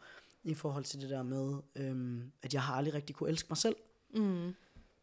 i 0.43 0.53
forhold 0.53 0.83
til 0.83 1.01
det 1.01 1.09
der 1.09 1.23
med, 1.23 1.55
øhm, 1.75 2.31
at 2.41 2.53
jeg 2.53 2.61
har 2.61 2.75
aldrig 2.75 2.93
rigtig 2.93 3.15
kunne 3.15 3.29
elske 3.29 3.47
mig 3.49 3.57
selv. 3.57 3.75
Mm. 4.15 4.53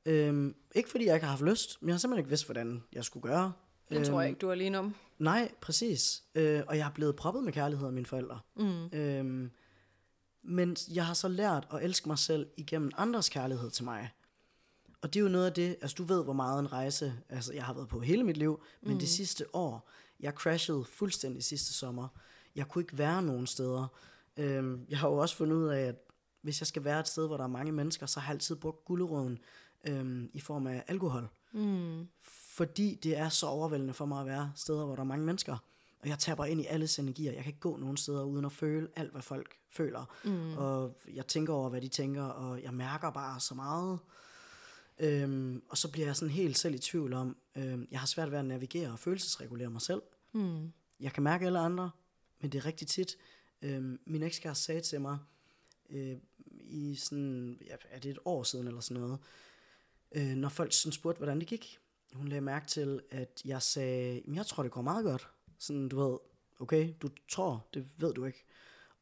Øhm, 0.06 0.54
ikke 0.74 0.90
fordi 0.90 1.06
jeg 1.06 1.14
ikke 1.14 1.24
har 1.24 1.30
haft 1.30 1.44
lyst, 1.44 1.82
men 1.82 1.88
jeg 1.88 1.94
har 1.94 1.98
simpelthen 1.98 2.20
ikke 2.22 2.28
vidst, 2.28 2.46
hvordan 2.46 2.82
jeg 2.92 3.04
skulle 3.04 3.22
gøre. 3.22 3.52
Det 3.90 4.06
tror 4.06 4.20
jeg 4.20 4.28
ikke, 4.28 4.38
du 4.38 4.48
er 4.48 4.52
alene 4.52 4.78
om. 4.78 4.94
Nej, 5.18 5.52
præcis. 5.60 6.22
Øh, 6.34 6.62
og 6.68 6.78
jeg 6.78 6.86
er 6.86 6.90
blevet 6.90 7.16
proppet 7.16 7.44
med 7.44 7.52
kærlighed 7.52 7.86
af 7.86 7.92
mine 7.92 8.06
forældre. 8.06 8.40
Mm. 8.56 8.86
Øhm, 8.86 9.50
men 10.42 10.76
jeg 10.94 11.06
har 11.06 11.14
så 11.14 11.28
lært 11.28 11.68
at 11.72 11.84
elske 11.84 12.08
mig 12.08 12.18
selv 12.18 12.46
igennem 12.56 12.90
andres 12.96 13.28
kærlighed 13.28 13.70
til 13.70 13.84
mig. 13.84 14.10
Og 15.02 15.14
det 15.14 15.20
er 15.20 15.24
jo 15.24 15.28
noget 15.28 15.46
af 15.46 15.52
det, 15.52 15.76
altså 15.80 15.94
du 15.94 16.04
ved, 16.04 16.24
hvor 16.24 16.32
meget 16.32 16.60
en 16.60 16.72
rejse, 16.72 17.14
altså 17.28 17.52
jeg 17.52 17.64
har 17.64 17.74
været 17.74 17.88
på 17.88 18.00
hele 18.00 18.24
mit 18.24 18.36
liv, 18.36 18.62
men 18.82 18.92
mm. 18.92 18.98
det 18.98 19.08
sidste 19.08 19.54
år, 19.54 19.90
jeg 20.20 20.32
crashede 20.32 20.84
fuldstændig 20.84 21.44
sidste 21.44 21.72
sommer. 21.72 22.08
Jeg 22.56 22.68
kunne 22.68 22.82
ikke 22.82 22.98
være 22.98 23.22
nogen 23.22 23.46
steder. 23.46 23.86
Øhm, 24.36 24.86
jeg 24.88 24.98
har 24.98 25.08
jo 25.08 25.16
også 25.16 25.36
fundet 25.36 25.56
ud 25.56 25.68
af, 25.68 25.80
at 25.80 25.96
hvis 26.42 26.60
jeg 26.60 26.66
skal 26.66 26.84
være 26.84 27.00
et 27.00 27.08
sted, 27.08 27.26
hvor 27.26 27.36
der 27.36 27.44
er 27.44 27.48
mange 27.48 27.72
mennesker, 27.72 28.06
så 28.06 28.20
har 28.20 28.28
jeg 28.32 28.34
altid 28.34 28.56
brugt 28.56 28.84
gulderåden 28.84 29.38
øhm, 29.84 30.30
i 30.32 30.40
form 30.40 30.66
af 30.66 30.84
alkohol 30.88 31.28
Mm. 31.52 32.08
fordi 32.30 32.98
det 33.02 33.16
er 33.18 33.28
så 33.28 33.46
overvældende 33.46 33.94
for 33.94 34.04
mig 34.04 34.20
at 34.20 34.26
være 34.26 34.52
steder, 34.56 34.84
hvor 34.84 34.94
der 34.94 35.02
er 35.02 35.06
mange 35.06 35.26
mennesker. 35.26 35.56
Og 36.00 36.08
jeg 36.08 36.18
taber 36.18 36.44
ind 36.44 36.60
i 36.60 36.66
alles 36.66 36.98
energier. 36.98 37.32
Jeg 37.32 37.42
kan 37.42 37.50
ikke 37.50 37.60
gå 37.60 37.76
nogen 37.76 37.96
steder 37.96 38.24
uden 38.24 38.44
at 38.44 38.52
føle 38.52 38.88
alt, 38.96 39.12
hvad 39.12 39.22
folk 39.22 39.56
føler. 39.70 40.04
Mm. 40.24 40.56
Og 40.58 40.96
jeg 41.14 41.26
tænker 41.26 41.52
over, 41.52 41.68
hvad 41.68 41.80
de 41.80 41.88
tænker, 41.88 42.22
og 42.22 42.62
jeg 42.62 42.74
mærker 42.74 43.10
bare 43.10 43.40
så 43.40 43.54
meget. 43.54 43.98
Øhm, 44.98 45.62
og 45.68 45.78
så 45.78 45.90
bliver 45.90 46.06
jeg 46.06 46.16
sådan 46.16 46.34
helt 46.34 46.58
selv 46.58 46.74
i 46.74 46.78
tvivl 46.78 47.12
om, 47.12 47.36
øhm, 47.56 47.88
jeg 47.90 48.00
har 48.00 48.06
svært 48.06 48.30
ved 48.30 48.38
at 48.38 48.44
navigere 48.44 48.92
og 48.92 48.98
følelsesregulere 48.98 49.70
mig 49.70 49.82
selv. 49.82 50.02
Mm. 50.32 50.72
Jeg 51.00 51.12
kan 51.12 51.22
mærke 51.22 51.46
alle 51.46 51.58
andre, 51.58 51.90
men 52.40 52.52
det 52.52 52.58
er 52.58 52.66
rigtig 52.66 52.86
tit. 52.88 53.16
Øhm, 53.64 54.00
min 54.06 54.22
ekskæreste 54.22 54.64
sagde 54.64 54.80
til 54.80 55.00
mig, 55.00 55.18
øh, 55.90 56.16
i 56.60 56.94
sådan, 56.94 57.58
ja, 57.66 57.76
er 57.90 57.98
det 57.98 58.10
et 58.10 58.18
år 58.24 58.42
siden 58.42 58.66
eller 58.68 58.80
sådan 58.80 59.02
noget, 59.02 59.18
øh, 60.14 60.36
når 60.36 60.48
folk 60.48 60.72
sådan 60.72 60.92
spurgte, 60.92 61.18
hvordan 61.18 61.40
det 61.40 61.48
gik. 61.48 61.78
Hun 62.12 62.28
lagde 62.28 62.40
mærke 62.40 62.66
til, 62.66 63.00
at 63.10 63.42
jeg 63.44 63.62
sagde, 63.62 64.20
"Jamen, 64.24 64.34
jeg 64.34 64.46
tror, 64.46 64.62
det 64.62 64.72
går 64.72 64.82
meget 64.82 65.04
godt. 65.04 65.28
Sådan, 65.58 65.88
du 65.88 65.96
ved, 65.96 66.18
okay, 66.60 66.94
du 67.02 67.10
tror, 67.28 67.68
det 67.74 67.88
ved 67.96 68.14
du 68.14 68.24
ikke. 68.24 68.44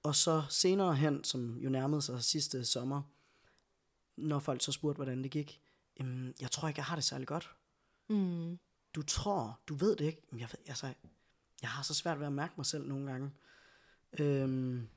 Og 0.03 0.15
så 0.15 0.43
senere 0.51 0.95
hen, 0.97 1.25
som 1.25 1.59
jo 1.59 1.71
nærmede 1.71 2.03
sig 2.03 2.25
sidste 2.25 2.65
sommer, 2.65 3.03
når 4.17 4.39
folk 4.39 4.63
så 4.63 4.73
spurgte, 4.73 4.97
hvordan 4.97 5.23
det 5.23 5.31
gik, 5.31 5.61
jamen, 5.99 6.35
jeg 6.41 6.51
tror 6.51 6.69
ikke, 6.69 6.79
jeg 6.79 6.85
har 6.85 6.97
det 6.97 7.05
særlig 7.05 7.27
godt. 7.27 7.51
Mm. 8.09 8.59
Du 8.95 9.03
tror, 9.03 9.61
du 9.67 9.75
ved 9.75 9.97
det 9.97 10.05
ikke. 10.05 10.23
Men 10.31 10.41
jeg, 10.41 10.49
ved, 10.53 10.69
altså, 10.69 10.95
jeg 11.63 11.71
har 11.71 11.83
så 11.83 11.95
svært 11.95 12.19
ved 12.19 12.27
at 12.27 12.33
mærke 12.33 12.55
mig 12.57 12.67
selv 12.67 12.89
nogle 12.89 13.11
gange. 13.11 13.31
Øhm, 14.21 14.89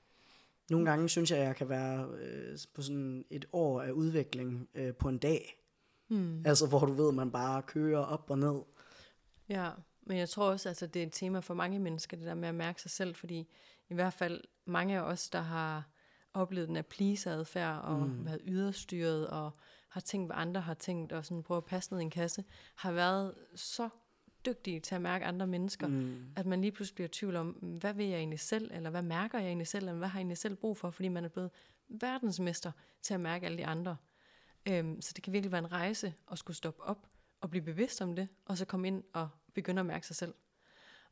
nogle 0.69 0.89
gange 0.89 1.09
synes 1.09 1.31
jeg, 1.31 1.39
jeg 1.39 1.55
kan 1.55 1.69
være 1.69 2.09
øh, 2.21 2.57
på 2.73 2.81
sådan 2.81 3.25
et 3.29 3.45
år 3.53 3.81
af 3.81 3.91
udvikling 3.91 4.69
øh, 4.75 4.93
på 4.93 5.09
en 5.09 5.17
dag. 5.17 5.61
Mm. 6.09 6.45
Altså, 6.45 6.67
hvor 6.67 6.79
du 6.79 6.93
ved, 6.93 7.11
man 7.11 7.31
bare 7.31 7.61
kører 7.61 7.99
op 7.99 8.29
og 8.29 8.39
ned. 8.39 8.61
Ja, 9.49 9.71
men 10.01 10.17
jeg 10.17 10.29
tror 10.29 10.49
også, 10.49 10.69
at 10.69 10.71
altså, 10.71 10.87
det 10.87 11.01
er 11.01 11.05
et 11.05 11.13
tema 11.13 11.39
for 11.39 11.53
mange 11.53 11.79
mennesker, 11.79 12.17
det 12.17 12.25
der 12.25 12.33
med 12.33 12.49
at 12.49 12.55
mærke 12.55 12.81
sig 12.81 12.91
selv, 12.91 13.15
fordi 13.15 13.47
i 13.89 13.93
hvert 13.93 14.13
fald 14.13 14.41
mange 14.65 14.97
af 14.97 15.01
os, 15.01 15.29
der 15.29 15.41
har 15.41 15.89
oplevet 16.33 16.67
den 16.67 16.75
af 16.75 16.85
please-adfærd 16.85 17.81
og 17.81 17.99
mm. 17.99 18.25
været 18.25 18.41
yderstyret 18.43 19.27
og 19.27 19.51
har 19.89 20.01
tænkt, 20.01 20.27
hvad 20.27 20.35
andre 20.37 20.61
har 20.61 20.73
tænkt 20.73 21.11
og 21.11 21.25
sådan 21.25 21.43
prøve 21.43 21.57
at 21.57 21.65
passe 21.65 21.93
ned 21.93 21.99
i 21.99 22.03
en 22.03 22.09
kasse, 22.09 22.43
har 22.75 22.91
været 22.91 23.33
så 23.55 23.89
dygtige 24.45 24.79
til 24.79 24.95
at 24.95 25.01
mærke 25.01 25.25
andre 25.25 25.47
mennesker, 25.47 25.87
mm. 25.87 26.25
at 26.35 26.45
man 26.45 26.61
lige 26.61 26.71
pludselig 26.71 26.95
bliver 26.95 27.07
i 27.07 27.11
tvivl 27.11 27.35
om, 27.35 27.49
hvad 27.49 27.93
vil 27.93 28.05
jeg 28.05 28.17
egentlig 28.17 28.39
selv, 28.39 28.71
eller 28.73 28.89
hvad 28.89 29.01
mærker 29.01 29.39
jeg 29.39 29.47
egentlig 29.47 29.67
selv, 29.67 29.87
eller 29.87 29.97
hvad 29.97 30.07
har 30.07 30.19
jeg 30.19 30.21
egentlig 30.21 30.37
selv 30.37 30.55
brug 30.55 30.77
for, 30.77 30.89
fordi 30.89 31.07
man 31.07 31.25
er 31.25 31.29
blevet 31.29 31.51
verdensmester 31.87 32.71
til 33.01 33.13
at 33.13 33.19
mærke 33.19 33.45
alle 33.45 33.57
de 33.57 33.65
andre. 33.65 33.97
Øhm, 34.65 35.01
så 35.01 35.11
det 35.15 35.23
kan 35.23 35.33
virkelig 35.33 35.51
være 35.51 35.59
en 35.59 35.71
rejse 35.71 36.13
at 36.31 36.37
skulle 36.37 36.57
stoppe 36.57 36.83
op 36.83 37.07
og 37.41 37.49
blive 37.49 37.63
bevidst 37.63 38.01
om 38.01 38.15
det, 38.15 38.27
og 38.45 38.57
så 38.57 38.65
komme 38.65 38.87
ind 38.87 39.03
og 39.13 39.29
begynde 39.53 39.79
at 39.79 39.85
mærke 39.85 40.07
sig 40.07 40.15
selv. 40.15 40.33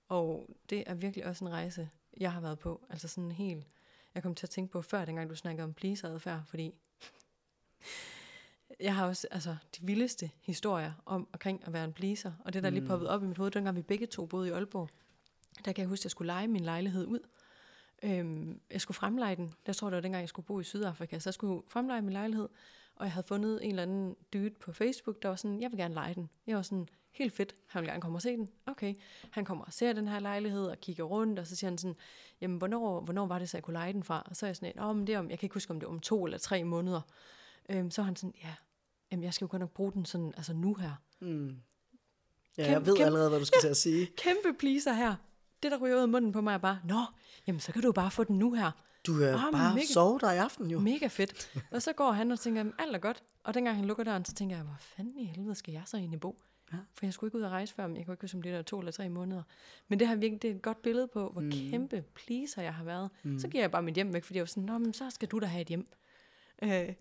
Og 0.08 0.50
det 0.70 0.84
er 0.88 0.94
virkelig 0.94 1.26
også 1.26 1.46
en 1.46 1.52
rejse, 1.52 1.90
jeg 2.18 2.34
har 2.34 2.42
været 2.42 2.60
på. 2.60 2.86
Altså 2.90 3.08
sådan 3.08 3.32
helt, 3.32 3.68
jeg 4.16 4.24
kom 4.24 4.36
til 4.36 4.46
at 4.46 4.50
tænke 4.50 4.72
på 4.72 4.82
før, 4.82 5.06
dengang 5.06 5.30
du 5.30 5.36
snakkede 5.36 5.64
om 5.64 5.74
please-adfærd, 5.74 6.42
fordi 6.46 6.74
jeg 8.80 8.96
har 8.96 9.08
også 9.08 9.28
altså, 9.32 9.56
de 9.80 9.86
vildeste 9.86 10.32
historier 10.42 10.94
om, 11.06 11.28
omkring 11.34 11.64
at 11.66 11.74
være 11.74 11.84
en 11.84 11.94
pleaser. 11.94 12.32
Og 12.46 12.54
det, 12.54 12.64
der 12.64 12.70
mm. 12.70 12.74
lige 12.74 12.88
poppet 12.88 13.10
op 13.10 13.24
i 13.24 13.26
mit 13.26 13.38
hoved, 13.38 13.52
dengang 13.52 13.76
vi 13.76 13.82
begge 13.82 14.06
to 14.06 14.26
boede 14.26 14.48
i 14.48 14.52
Aalborg, 14.52 14.90
der 15.66 15.72
kan 15.72 15.82
jeg 15.82 15.90
huske, 15.90 16.02
at 16.02 16.06
jeg 16.06 16.12
skulle 16.12 16.26
lege 16.26 16.48
min 16.48 16.64
lejlighed 16.64 17.06
ud. 17.06 17.20
Øhm, 18.04 18.60
jeg 18.72 18.82
skulle 18.82 18.96
fremleje 18.96 19.36
den. 19.36 19.54
Der 19.66 19.74
tror 19.74 19.90
det 19.90 19.96
var 19.96 20.02
dengang, 20.02 20.22
jeg 20.22 20.30
skulle 20.30 20.46
bo 20.46 20.60
i 20.60 20.64
Sydafrika. 20.64 21.20
Så 21.20 21.30
jeg 21.30 21.34
skulle 21.34 21.64
fremleje 21.68 22.02
min 22.02 22.14
lejlighed. 22.14 22.50
Og 22.96 23.06
jeg 23.06 23.12
havde 23.12 23.28
fundet 23.28 23.60
en 23.64 23.70
eller 23.70 23.84
anden 23.84 24.16
dude 24.34 24.50
på 24.50 24.72
Facebook, 24.72 25.22
der 25.22 25.30
var 25.30 25.36
sådan, 25.36 25.62
jeg 25.62 25.72
vil 25.72 25.80
gerne 25.80 25.94
lege 25.94 26.14
den. 26.14 26.30
Jeg 26.48 26.56
var 26.56 26.62
sådan, 26.62 26.88
helt 27.14 27.34
fedt, 27.34 27.56
han 27.68 27.82
vil 27.82 27.90
gerne 27.90 28.02
komme 28.02 28.18
og 28.18 28.22
se 28.22 28.38
den. 28.38 28.50
Okay, 28.66 28.96
han 29.32 29.46
kommer 29.46 29.66
og 29.66 29.74
ser 29.74 29.94
den 29.94 30.08
her 30.08 30.20
lejlighed 30.20 30.66
og 30.66 30.78
kigger 30.80 31.04
rundt, 31.04 31.40
og 31.40 31.48
så 31.48 31.56
siger 31.56 31.70
han 31.70 31.78
sådan, 31.78 31.96
jamen 32.42 32.58
hvornår, 32.58 33.02
hvornår 33.02 33.26
var 33.26 33.40
det 33.40 33.50
så, 33.50 33.58
jeg 33.58 33.64
kunne 33.64 33.74
lege 33.74 33.94
den 33.94 34.04
fra? 34.04 34.24
Og 34.26 34.36
så 34.36 34.46
er 34.46 34.48
jeg 34.48 34.56
sådan, 34.56 34.80
åh, 34.80 34.96
men 34.96 35.08
det 35.08 35.16
er 35.16 35.20
om, 35.20 35.30
jeg 35.30 35.40
kan 35.40 35.46
ikke 35.46 35.54
huske, 35.54 35.72
om 35.72 35.80
det 35.80 35.88
er 35.88 35.92
om 35.92 36.00
to 36.00 36.26
eller 36.26 36.38
tre 36.38 36.64
måneder. 36.64 37.02
Øhm, 37.70 37.92
så 37.92 38.02
er 38.02 38.06
han 38.06 38.16
sådan, 38.16 38.34
ja, 38.44 38.56
jamen 39.12 39.24
jeg 39.24 39.34
skal 39.34 39.46
jo 39.46 39.52
godt 39.52 39.60
nok 39.60 39.72
bruge 39.72 39.94
den 39.94 40.06
sådan, 40.06 40.34
altså 40.38 40.54
nu 40.54 40.74
her. 40.74 40.92
Mm. 41.20 41.56
Ja, 42.58 42.72
jeg 42.72 42.86
ved 42.86 42.96
kæmpe, 42.96 43.06
allerede, 43.06 43.30
hvad 43.30 43.40
du 43.40 43.46
skal 43.46 43.58
ja, 43.58 43.62
til 43.62 43.68
at 43.68 43.78
sige. 43.88 44.06
Kæmpe 44.06 44.54
pleaser 44.60 44.94
her. 44.94 45.16
Det, 45.64 45.72
der 45.72 45.78
ryger 45.78 45.96
ud 45.96 46.02
af 46.02 46.10
munden 46.10 46.32
på 46.32 46.42
mig 46.42 46.54
er 46.54 46.58
bare, 46.58 46.80
nå, 46.86 47.02
jamen 47.48 47.60
så 47.60 47.72
kan 47.72 47.82
du 47.82 47.92
bare 47.92 48.12
få 48.12 48.24
den 48.24 48.40
nu 48.40 48.54
her. 48.54 48.72
Du 49.08 49.22
er 49.22 49.34
oh, 49.34 49.52
bare 49.52 49.74
mega, 49.74 49.86
sove 49.86 50.20
der 50.20 50.32
i 50.32 50.38
aften 50.38 50.72
jo. 50.72 50.80
Mega 50.80 51.08
fedt. 51.08 51.62
Og 51.72 51.82
så 51.82 51.94
går 51.94 52.12
han 52.12 52.32
og 52.32 52.40
tænker, 52.40 52.72
alt 52.80 52.96
er 52.96 53.00
godt. 53.00 53.24
Og 53.44 53.54
dengang 53.54 53.78
han 53.78 53.86
lukker 53.86 54.04
døren, 54.04 54.26
så 54.26 54.34
tænker 54.34 54.56
jeg, 54.56 54.66
hvor 54.66 54.76
fanden 54.80 55.18
i 55.18 55.26
helvede 55.26 55.56
skal 55.56 55.72
jeg 55.72 55.84
så 55.86 55.98
egentlig 55.98 56.20
bo? 56.20 56.42
Ja. 56.74 56.78
For 56.94 57.06
jeg 57.06 57.14
skulle 57.14 57.28
ikke 57.28 57.38
ud 57.38 57.44
og 57.44 57.52
rejse 57.52 57.74
før, 57.74 57.88
men 57.88 57.98
jeg 57.98 58.06
kunne 58.06 58.14
ikke 58.14 58.24
huske, 58.24 58.38
om 58.38 58.42
det 58.42 58.54
der 58.54 58.62
to 58.62 58.80
eller 58.80 58.92
tre 58.92 59.10
måneder. 59.10 59.44
Men 59.88 60.00
det 60.00 60.08
har 60.08 60.16
virkelig 60.16 60.42
det 60.42 60.52
er 60.52 60.56
et 60.56 60.62
godt 60.62 60.82
billede 60.82 61.08
på, 61.08 61.30
hvor 61.30 61.42
mm. 61.42 61.52
kæmpe 61.52 62.04
pleaser 62.16 62.62
jeg 62.62 62.74
har 62.74 62.84
været. 62.84 63.10
Mm. 63.24 63.40
Så 63.40 63.48
giver 63.48 63.64
jeg 63.64 63.72
bare 63.72 63.84
mit 63.84 63.96
hjem 63.96 64.14
væk, 64.14 64.24
fordi 64.24 64.38
jeg 64.38 64.42
var 64.42 64.48
sådan, 64.48 64.64
Nå, 64.64 64.78
men 64.78 64.94
så 64.94 65.10
skal 65.10 65.28
du 65.28 65.40
da 65.40 65.46
have 65.46 65.62
et 65.62 65.68
hjem. 65.68 65.88
Øh, 66.64 66.94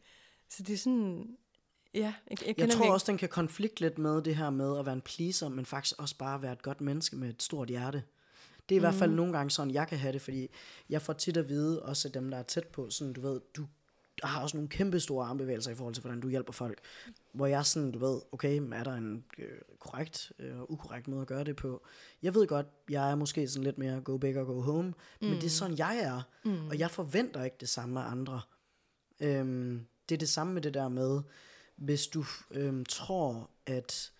så 0.56 0.62
det 0.62 0.72
er 0.72 0.78
sådan, 0.78 1.36
ja. 1.94 2.14
Jeg, 2.30 2.46
jeg, 2.46 2.54
jeg 2.58 2.70
tror 2.70 2.92
også, 2.92 3.06
den 3.08 3.18
kan 3.18 3.28
konflikte 3.28 3.80
lidt 3.80 3.98
med 3.98 4.22
det 4.22 4.36
her 4.36 4.50
med 4.50 4.78
at 4.78 4.86
være 4.86 4.94
en 4.94 5.00
pleaser, 5.00 5.48
men 5.48 5.66
faktisk 5.66 5.94
også 5.98 6.16
bare 6.18 6.42
være 6.42 6.52
et 6.52 6.62
godt 6.62 6.80
menneske 6.80 7.16
med 7.16 7.28
et 7.28 7.42
stort 7.42 7.68
hjerte. 7.68 8.02
Det 8.68 8.74
er 8.74 8.76
i 8.76 8.78
mm. 8.78 8.82
hvert 8.82 8.94
fald 8.94 9.10
mm. 9.10 9.16
nogle 9.16 9.32
gange 9.32 9.50
sådan, 9.50 9.74
jeg 9.74 9.88
kan 9.88 9.98
have 9.98 10.12
det, 10.12 10.22
fordi 10.22 10.48
jeg 10.88 11.02
får 11.02 11.12
tit 11.12 11.36
at 11.36 11.48
vide, 11.48 11.82
også 11.82 12.08
dem, 12.08 12.30
der 12.30 12.38
er 12.38 12.42
tæt 12.42 12.66
på, 12.66 12.90
sådan 12.90 13.12
du 13.12 13.20
ved, 13.20 13.40
du 13.56 13.66
har 14.22 14.42
også 14.42 14.56
nogle 14.56 14.68
kæmpe 14.68 15.00
store 15.00 15.26
armbevægelser 15.26 15.70
i 15.70 15.74
forhold 15.74 15.94
til, 15.94 16.00
hvordan 16.00 16.20
du 16.20 16.28
hjælper 16.28 16.52
folk. 16.52 16.80
Hvor 17.32 17.46
jeg 17.46 17.66
sådan, 17.66 17.92
du 17.92 17.98
ved, 17.98 18.20
okay, 18.32 18.60
er 18.72 18.84
der 18.84 18.94
en 18.94 19.24
øh, 19.38 19.46
korrekt 19.78 20.32
og 20.38 20.44
øh, 20.44 20.62
ukorrekt 20.62 21.08
måde 21.08 21.20
at 21.20 21.26
gøre 21.26 21.44
det 21.44 21.56
på? 21.56 21.82
Jeg 22.22 22.34
ved 22.34 22.46
godt, 22.46 22.66
jeg 22.90 23.10
er 23.10 23.14
måske 23.14 23.48
sådan 23.48 23.64
lidt 23.64 23.78
mere 23.78 24.00
go 24.00 24.16
big 24.16 24.40
or 24.40 24.44
go 24.44 24.60
home, 24.60 24.88
mm. 24.88 24.94
men 25.20 25.30
det 25.30 25.38
er 25.38 25.42
mm. 25.42 25.48
sådan, 25.48 25.78
jeg 25.78 25.98
er. 25.98 26.22
Mm. 26.44 26.68
Og 26.68 26.78
jeg 26.78 26.90
forventer 26.90 27.44
ikke 27.44 27.56
det 27.60 27.68
samme 27.68 28.00
af 28.00 28.10
andre. 28.10 28.40
Øhm, 29.20 29.86
det 30.12 30.16
er 30.16 30.18
det 30.18 30.28
samme 30.28 30.52
med 30.52 30.62
det 30.62 30.74
der 30.74 30.88
med, 30.88 31.20
hvis 31.76 32.06
du 32.06 32.24
øhm, 32.50 32.84
tror, 32.84 33.50
at 33.66 34.12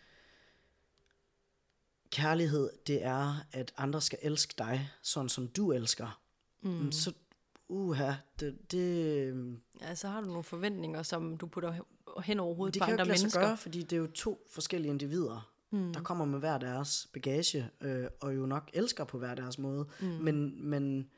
kærlighed, 2.11 2.70
det 2.86 3.05
er, 3.05 3.45
at 3.53 3.72
andre 3.76 4.01
skal 4.01 4.18
elske 4.22 4.55
dig, 4.59 4.90
sådan 5.03 5.28
som 5.28 5.49
du 5.49 5.72
elsker, 5.72 6.20
mm. 6.62 6.93
så 6.93 7.12
uha, 7.68 8.12
det, 8.40 8.72
det... 8.72 9.16
Øhm, 9.16 9.61
ja, 9.80 9.95
så 9.95 10.09
har 10.09 10.20
du 10.20 10.26
nogle 10.26 10.43
forventninger, 10.43 11.03
som 11.03 11.36
du 11.36 11.47
putter 11.47 11.74
hen 12.24 12.40
over 12.40 12.55
hovedet 12.55 12.78
på 12.78 12.84
andre 12.84 13.05
mennesker. 13.05 13.26
Det 13.26 13.32
kan 13.32 13.43
jo 13.43 13.47
gøre, 13.47 13.57
fordi 13.57 13.82
det 13.82 13.93
er 13.93 14.01
jo 14.01 14.07
to 14.07 14.47
forskellige 14.51 14.90
individer, 14.90 15.53
mm. 15.70 15.93
der 15.93 16.03
kommer 16.03 16.24
med 16.24 16.38
hver 16.38 16.59
deres 16.59 17.09
bagage, 17.12 17.70
øh, 17.80 18.07
og 18.20 18.36
jo 18.36 18.47
nok 18.47 18.70
elsker 18.72 19.05
på 19.05 19.18
hver 19.18 19.34
deres 19.34 19.59
måde. 19.59 19.86
Mm. 20.01 20.07
Men, 20.07 20.68
men, 20.70 21.11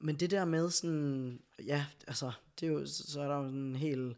men 0.00 0.16
det 0.16 0.30
der 0.30 0.44
med 0.44 0.70
sådan, 0.70 1.40
ja, 1.66 1.86
altså, 2.06 2.32
det 2.60 2.66
er 2.66 2.72
jo, 2.72 2.86
så 2.86 3.20
er 3.20 3.28
der 3.28 3.36
jo 3.36 3.48
en 3.48 3.76
hel 3.76 4.14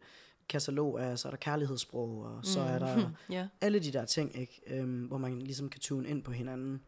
katalog 0.49 1.01
af, 1.01 1.19
så 1.19 1.27
er 1.27 1.29
der 1.29 1.37
kærlighedssprog, 1.37 2.21
og 2.21 2.45
så 2.45 2.59
mm. 2.59 2.67
er 2.67 2.79
der 2.79 3.11
yeah. 3.33 3.47
alle 3.61 3.79
de 3.79 3.93
der 3.93 4.05
ting, 4.05 4.39
ikke, 4.39 4.61
øhm, 4.67 5.05
hvor 5.05 5.17
man 5.17 5.41
ligesom 5.41 5.69
kan 5.69 5.81
tune 5.81 6.09
ind 6.09 6.23
på 6.23 6.31
hinanden. 6.31 6.81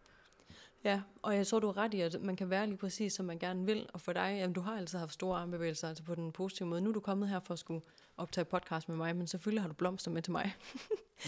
Ja, 0.83 1.01
og 1.21 1.35
jeg 1.35 1.47
tror, 1.47 1.59
du 1.59 1.67
har 1.67 1.77
ret 1.77 1.93
i, 1.93 2.01
at 2.01 2.21
man 2.21 2.35
kan 2.35 2.49
være 2.49 2.67
lige 2.67 2.77
præcis, 2.77 3.13
som 3.13 3.25
man 3.25 3.39
gerne 3.39 3.65
vil. 3.65 3.89
Og 3.93 4.01
for 4.01 4.13
dig, 4.13 4.37
jamen, 4.39 4.53
du 4.53 4.61
har 4.61 4.77
altid 4.77 4.99
haft 4.99 5.13
store 5.13 5.39
armbevægelser, 5.39 5.87
altså 5.87 6.03
på 6.03 6.15
den 6.15 6.31
positive 6.31 6.67
måde. 6.67 6.81
Nu 6.81 6.89
er 6.89 6.93
du 6.93 6.99
kommet 6.99 7.29
her 7.29 7.39
for 7.39 7.53
at 7.53 7.59
skulle 7.59 7.81
optage 8.17 8.45
podcast 8.45 8.89
med 8.89 8.97
mig, 8.97 9.15
men 9.15 9.27
selvfølgelig 9.27 9.61
har 9.61 9.67
du 9.67 9.73
blomster 9.73 10.11
med 10.11 10.21
til 10.21 10.31
mig. 10.31 10.55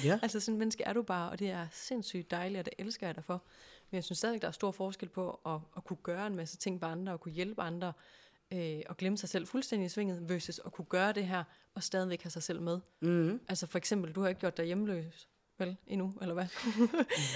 ja. 0.04 0.20
altså 0.24 0.40
sådan 0.40 0.54
en 0.54 0.60
menneske 0.60 0.84
er 0.84 0.94
du 0.94 1.02
bare, 1.02 1.30
og 1.30 1.40
det 1.40 1.50
er 1.50 1.68
sindssygt 1.72 2.32
dejligt, 2.32 2.60
og 2.60 2.66
det 2.66 2.74
elsker 2.78 3.08
jeg 3.08 3.16
dig 3.16 3.24
for. 3.24 3.44
Men 3.94 3.96
jeg 3.96 4.04
synes 4.04 4.18
stadig, 4.18 4.42
der 4.42 4.48
er 4.48 4.52
stor 4.52 4.72
forskel 4.72 5.10
på 5.10 5.40
at, 5.46 5.60
at 5.78 5.84
kunne 5.84 5.98
gøre 6.04 6.28
en 6.28 6.36
masse 6.36 6.58
ting 6.58 6.80
på 6.80 6.86
andre, 6.86 7.14
og 7.14 7.20
kunne 7.20 7.32
hjælpe 7.32 7.62
andre, 7.62 7.94
øh, 8.54 8.82
og 8.90 8.98
glemme 8.98 9.18
sig 9.18 9.30
selv 9.30 9.48
fuldstændig 9.48 9.86
i 9.86 9.90
svinget, 9.90 10.30
versus 10.30 10.62
at 10.66 10.72
kunne 10.72 10.86
gøre 10.86 11.14
det 11.14 11.26
her, 11.28 11.44
og 11.76 11.84
stadigvæk 11.84 12.22
have 12.24 12.32
sig 12.32 12.44
selv 12.44 12.62
med. 12.62 12.80
Mm. 13.02 13.40
Altså 13.48 13.68
for 13.68 13.78
eksempel, 13.78 14.12
du 14.12 14.22
har 14.22 14.28
ikke 14.28 14.40
gjort 14.40 14.58
dig 14.58 14.66
hjemløs, 14.66 15.28
vel, 15.60 15.78
endnu, 15.88 16.14
eller 16.22 16.34
hvad? 16.34 16.44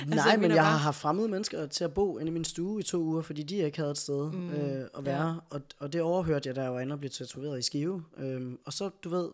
altså, 0.02 0.16
Nej, 0.16 0.38
men 0.38 0.52
jeg 0.52 0.58
bare... 0.58 0.66
har 0.66 0.78
haft 0.78 0.98
fremmede 0.98 1.28
mennesker 1.28 1.66
til 1.68 1.84
at 1.84 1.94
bo 1.94 2.18
inde 2.18 2.30
i 2.30 2.34
min 2.34 2.46
stue 2.46 2.80
i 2.80 2.84
to 2.84 2.98
uger, 2.98 3.22
fordi 3.22 3.44
de 3.44 3.56
ikke 3.56 3.78
havde 3.78 3.92
et 3.92 3.98
sted 3.98 4.32
mm, 4.32 4.50
øh, 4.50 4.88
at 4.98 5.06
være. 5.06 5.28
Ja. 5.28 5.36
Og, 5.50 5.62
og 5.80 5.94
det 5.94 6.02
overhørte 6.02 6.48
jeg, 6.48 6.56
da 6.56 6.62
jeg 6.62 6.74
var 6.74 6.80
inde 6.80 6.94
og 6.94 7.00
blev 7.00 7.12
tatoveret 7.12 7.60
i 7.60 7.62
Skive. 7.62 8.04
Øhm, 8.18 8.60
og 8.66 8.74
så, 8.74 8.90
du 8.90 9.10
ved, 9.10 9.30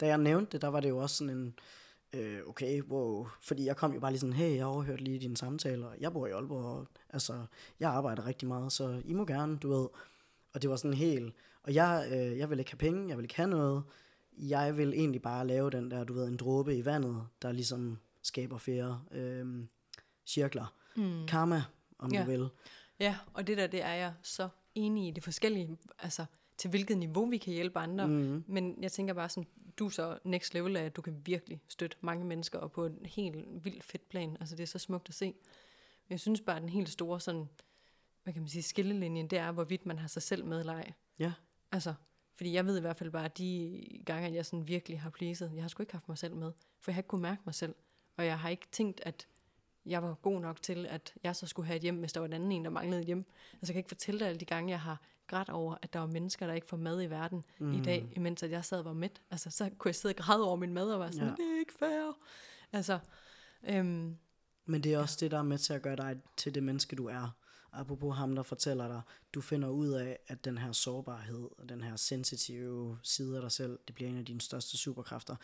da 0.00 0.06
jeg 0.06 0.18
nævnte 0.18 0.52
det, 0.52 0.62
der 0.62 0.68
var 0.68 0.80
det 0.80 0.88
jo 0.88 0.98
også 0.98 1.16
sådan 1.16 1.36
en, 1.36 1.58
øh, 2.12 2.40
okay, 2.46 2.82
wow. 2.82 3.26
Fordi 3.40 3.64
jeg 3.64 3.76
kom 3.76 3.94
jo 3.94 4.00
bare 4.00 4.10
lige 4.10 4.20
sådan, 4.20 4.32
hey, 4.32 4.56
jeg 4.56 4.66
overhørte 4.66 5.04
lige 5.04 5.18
dine 5.18 5.36
samtaler. 5.36 5.92
Jeg 6.00 6.12
bor 6.12 6.26
i 6.26 6.30
Aalborg, 6.30 6.64
og, 6.64 6.86
altså, 7.10 7.46
jeg 7.80 7.90
arbejder 7.90 8.26
rigtig 8.26 8.48
meget, 8.48 8.72
så 8.72 9.02
I 9.04 9.12
må 9.12 9.24
gerne, 9.24 9.56
du 9.56 9.68
ved. 9.68 9.88
Og 10.54 10.62
det 10.62 10.70
var 10.70 10.76
sådan 10.76 10.96
helt, 10.96 11.34
og 11.62 11.74
jeg, 11.74 12.08
øh, 12.12 12.38
jeg 12.38 12.50
vil 12.50 12.58
ikke 12.58 12.70
have 12.70 12.78
penge, 12.78 13.08
jeg 13.08 13.16
vil 13.16 13.24
ikke 13.24 13.36
have 13.36 13.50
noget 13.50 13.82
jeg 14.38 14.76
vil 14.76 14.94
egentlig 14.94 15.22
bare 15.22 15.46
lave 15.46 15.70
den 15.70 15.90
der, 15.90 16.04
du 16.04 16.12
ved, 16.12 16.28
en 16.28 16.36
dråbe 16.36 16.76
i 16.76 16.84
vandet, 16.84 17.26
der 17.42 17.52
ligesom 17.52 17.98
skaber 18.22 18.58
flere 18.58 19.02
øh, 19.10 19.64
cirkler. 20.26 20.74
Mm. 20.96 21.26
Karma, 21.26 21.62
om 21.98 22.12
ja. 22.12 22.20
du 22.20 22.26
vil. 22.30 22.48
Ja, 23.00 23.16
og 23.34 23.46
det 23.46 23.56
der, 23.56 23.66
det 23.66 23.82
er 23.82 23.92
jeg 23.92 24.12
så 24.22 24.48
enig 24.74 25.08
i. 25.08 25.10
Det 25.10 25.24
forskellige, 25.24 25.78
altså 25.98 26.24
til 26.58 26.70
hvilket 26.70 26.98
niveau 26.98 27.26
vi 27.26 27.38
kan 27.38 27.52
hjælpe 27.52 27.78
andre. 27.78 28.06
Mm. 28.06 28.44
Men 28.46 28.82
jeg 28.82 28.92
tænker 28.92 29.14
bare 29.14 29.28
sådan, 29.28 29.48
du 29.78 29.86
er 29.86 29.90
så 29.90 30.18
next 30.24 30.54
level 30.54 30.76
af, 30.76 30.84
at 30.84 30.96
du 30.96 31.02
kan 31.02 31.22
virkelig 31.24 31.60
støtte 31.68 31.96
mange 32.00 32.24
mennesker, 32.24 32.58
og 32.58 32.72
på 32.72 32.86
en 32.86 33.06
helt 33.06 33.64
vildt 33.64 33.84
fedt 33.84 34.08
plan. 34.08 34.36
Altså 34.40 34.56
det 34.56 34.62
er 34.62 34.66
så 34.66 34.78
smukt 34.78 35.08
at 35.08 35.14
se. 35.14 35.24
Men 35.24 36.10
jeg 36.10 36.20
synes 36.20 36.40
bare, 36.40 36.56
at 36.56 36.62
den 36.62 36.68
helt 36.68 36.88
store 36.88 37.20
sådan, 37.20 37.48
hvad 38.22 38.32
kan 38.32 38.42
man 38.42 38.48
sige, 38.48 38.62
skillelinjen, 38.62 39.26
det 39.26 39.38
er, 39.38 39.52
hvorvidt 39.52 39.86
man 39.86 39.98
har 39.98 40.08
sig 40.08 40.22
selv 40.22 40.44
med 40.44 40.60
eller 40.60 40.72
ej. 40.72 40.92
Ja. 41.18 41.32
Altså, 41.72 41.94
fordi 42.34 42.52
jeg 42.52 42.66
ved 42.66 42.78
i 42.78 42.80
hvert 42.80 42.96
fald 42.96 43.10
bare, 43.10 43.24
at 43.24 43.38
de 43.38 44.02
gange, 44.06 44.28
at 44.28 44.34
jeg 44.34 44.46
sådan 44.46 44.68
virkelig 44.68 45.00
har 45.00 45.10
pleaset, 45.10 45.52
jeg 45.54 45.62
har 45.62 45.68
sgu 45.68 45.82
ikke 45.82 45.92
haft 45.92 46.08
mig 46.08 46.18
selv 46.18 46.36
med. 46.36 46.52
For 46.80 46.90
jeg 46.90 46.94
har 46.94 47.00
ikke 47.00 47.08
kunnet 47.08 47.22
mærke 47.22 47.42
mig 47.44 47.54
selv. 47.54 47.74
Og 48.16 48.26
jeg 48.26 48.38
har 48.38 48.48
ikke 48.48 48.66
tænkt, 48.72 49.00
at 49.04 49.28
jeg 49.86 50.02
var 50.02 50.14
god 50.14 50.40
nok 50.40 50.62
til, 50.62 50.86
at 50.86 51.14
jeg 51.22 51.36
så 51.36 51.46
skulle 51.46 51.66
have 51.66 51.76
et 51.76 51.82
hjem, 51.82 51.98
hvis 51.98 52.12
der 52.12 52.20
var 52.20 52.26
en 52.26 52.32
anden 52.32 52.52
en, 52.52 52.64
der 52.64 52.70
manglede 52.70 53.00
et 53.00 53.06
hjem. 53.06 53.24
Altså 53.52 53.60
jeg 53.62 53.74
kan 53.74 53.78
ikke 53.78 53.88
fortælle 53.88 54.20
dig 54.20 54.28
alle 54.28 54.40
de 54.40 54.44
gange, 54.44 54.70
jeg 54.70 54.80
har 54.80 55.02
grædt 55.26 55.50
over, 55.50 55.76
at 55.82 55.92
der 55.92 55.98
var 55.98 56.06
mennesker, 56.06 56.46
der 56.46 56.54
ikke 56.54 56.66
får 56.66 56.76
mad 56.76 57.02
i 57.02 57.06
verden 57.06 57.44
mm. 57.58 57.72
i 57.72 57.82
dag, 57.82 58.12
imens 58.16 58.42
at 58.42 58.50
jeg 58.50 58.64
sad 58.64 58.78
og 58.78 58.84
var 58.84 58.92
mæt. 58.92 59.22
Altså 59.30 59.50
så 59.50 59.70
kunne 59.78 59.88
jeg 59.88 59.94
sidde 59.94 60.12
og 60.12 60.16
græde 60.16 60.44
over 60.44 60.56
min 60.56 60.74
mad 60.74 60.92
og 60.92 61.00
være 61.00 61.12
sådan, 61.12 61.28
ja. 61.28 61.34
det 61.34 61.54
er 61.54 61.58
ikke 61.58 61.72
fair. 61.78 62.18
Altså, 62.72 62.98
øhm, 63.68 64.16
Men 64.66 64.84
det 64.84 64.94
er 64.94 64.98
også 64.98 65.18
ja. 65.20 65.24
det, 65.24 65.30
der 65.30 65.38
er 65.38 65.42
med 65.42 65.58
til 65.58 65.72
at 65.72 65.82
gøre 65.82 65.96
dig 65.96 66.16
til 66.36 66.54
det 66.54 66.62
menneske, 66.62 66.96
du 66.96 67.06
er 67.06 67.36
apropos 67.76 68.16
ham, 68.16 68.34
der 68.34 68.42
fortæller 68.42 68.88
dig, 68.88 69.00
du 69.34 69.40
finder 69.40 69.68
ud 69.68 69.88
af, 69.88 70.18
at 70.28 70.44
den 70.44 70.58
her 70.58 70.72
sårbarhed, 70.72 71.48
og 71.58 71.68
den 71.68 71.80
her 71.80 71.96
sensitive 71.96 72.98
side 73.02 73.36
af 73.36 73.42
dig 73.42 73.52
selv, 73.52 73.78
det 73.86 73.94
bliver 73.94 74.10
en 74.10 74.18
af 74.18 74.24
dine 74.24 74.40
største 74.40 74.76
superkræfter. 74.78 75.36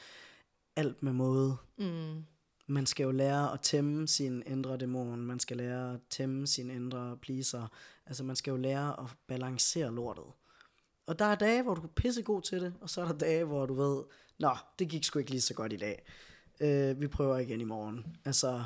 Alt 0.76 1.02
med 1.02 1.12
måde. 1.12 1.56
Mm. 1.78 2.24
Man 2.66 2.86
skal 2.86 3.04
jo 3.04 3.10
lære 3.10 3.52
at 3.52 3.60
tæmme 3.60 4.08
sin 4.08 4.42
indre 4.46 4.76
dæmon, 4.76 5.18
man 5.18 5.40
skal 5.40 5.56
lære 5.56 5.94
at 5.94 6.00
tæmme 6.10 6.46
sin 6.46 6.70
indre 6.70 7.16
pleaser, 7.16 7.66
altså 8.06 8.24
man 8.24 8.36
skal 8.36 8.50
jo 8.50 8.56
lære 8.56 9.00
at 9.00 9.06
balancere 9.26 9.94
lortet. 9.94 10.24
Og 11.06 11.18
der 11.18 11.24
er 11.24 11.34
dage, 11.34 11.62
hvor 11.62 11.74
du 11.74 11.82
er 11.82 11.86
pissegod 11.96 12.42
til 12.42 12.60
det, 12.60 12.74
og 12.80 12.90
så 12.90 13.00
er 13.00 13.06
der 13.06 13.18
dage, 13.18 13.44
hvor 13.44 13.66
du 13.66 13.74
ved, 13.74 14.04
nå, 14.38 14.56
det 14.78 14.88
gik 14.88 15.04
sgu 15.04 15.18
ikke 15.18 15.30
lige 15.30 15.40
så 15.40 15.54
godt 15.54 15.72
i 15.72 15.76
dag. 15.76 16.06
Øh, 16.60 17.00
vi 17.00 17.08
prøver 17.08 17.38
igen 17.38 17.60
i 17.60 17.64
morgen. 17.64 18.16
Altså, 18.24 18.64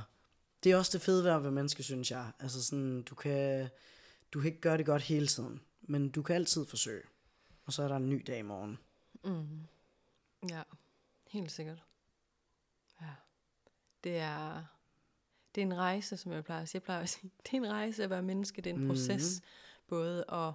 det 0.65 0.73
er 0.73 0.77
også 0.77 0.99
det 0.99 1.05
fede 1.05 1.25
ved 1.25 1.31
at 1.31 1.43
være 1.43 1.53
menneske, 1.53 1.83
synes 1.83 2.11
jeg. 2.11 2.33
Altså 2.39 2.65
sådan, 2.65 3.03
du 3.03 3.15
kan, 3.15 3.69
du 4.33 4.41
kan 4.41 4.49
ikke 4.49 4.61
gøre 4.61 4.79
det 4.79 4.87
godt 4.87 5.03
hele 5.03 5.27
tiden, 5.27 5.61
men 5.81 6.09
du 6.11 6.23
kan 6.23 6.37
altid 6.37 6.67
forsøge. 6.67 7.03
Og 7.65 7.73
så 7.73 7.83
er 7.83 7.89
der 7.89 7.97
en 7.97 8.11
ny 8.11 8.25
dag 8.27 8.39
i 8.39 8.43
morgen. 8.43 8.79
Mm. 9.25 9.67
Ja, 10.51 10.63
helt 11.31 11.53
sikkert. 11.53 11.85
Ja. 13.01 13.11
Det 14.05 14.17
er, 14.17 14.65
det 15.57 15.63
er 15.63 15.67
en 15.67 15.77
rejse, 15.77 16.17
som 16.17 16.33
jeg 16.33 16.45
plejer 16.45 16.63
at 16.63 16.69
sige. 16.69 16.79
Jeg 16.79 16.83
plejer 16.83 17.03
at 17.03 17.09
sige, 17.09 17.31
det 17.45 17.53
er 17.53 17.57
en 17.57 17.71
rejse 17.71 18.05
at 18.05 18.11
være 18.11 18.23
menneske, 18.23 18.63
det 18.63 18.71
er 18.71 18.75
en 18.75 18.81
mm. 18.81 18.89
proces. 18.89 19.43
Både 19.89 20.25
at 20.33 20.53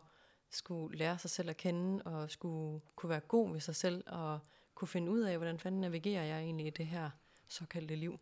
skulle 0.50 0.98
lære 0.98 1.20
sig 1.20 1.30
selv 1.30 1.50
at 1.50 1.58
kende, 1.58 2.04
og 2.04 2.32
skulle 2.32 2.82
kunne 2.96 3.10
være 3.10 3.20
god 3.20 3.52
ved 3.52 3.60
sig 3.60 3.76
selv, 3.76 4.04
og 4.08 4.40
kunne 4.76 4.88
finde 4.88 5.12
ud 5.12 5.20
af, 5.20 5.38
hvordan 5.38 5.60
fanden 5.60 5.82
navigerer 5.82 6.24
jeg 6.24 6.40
egentlig 6.40 6.68
i 6.68 6.70
det 6.70 6.86
her 6.86 7.10
såkaldte 7.48 7.96
liv. 7.96 8.20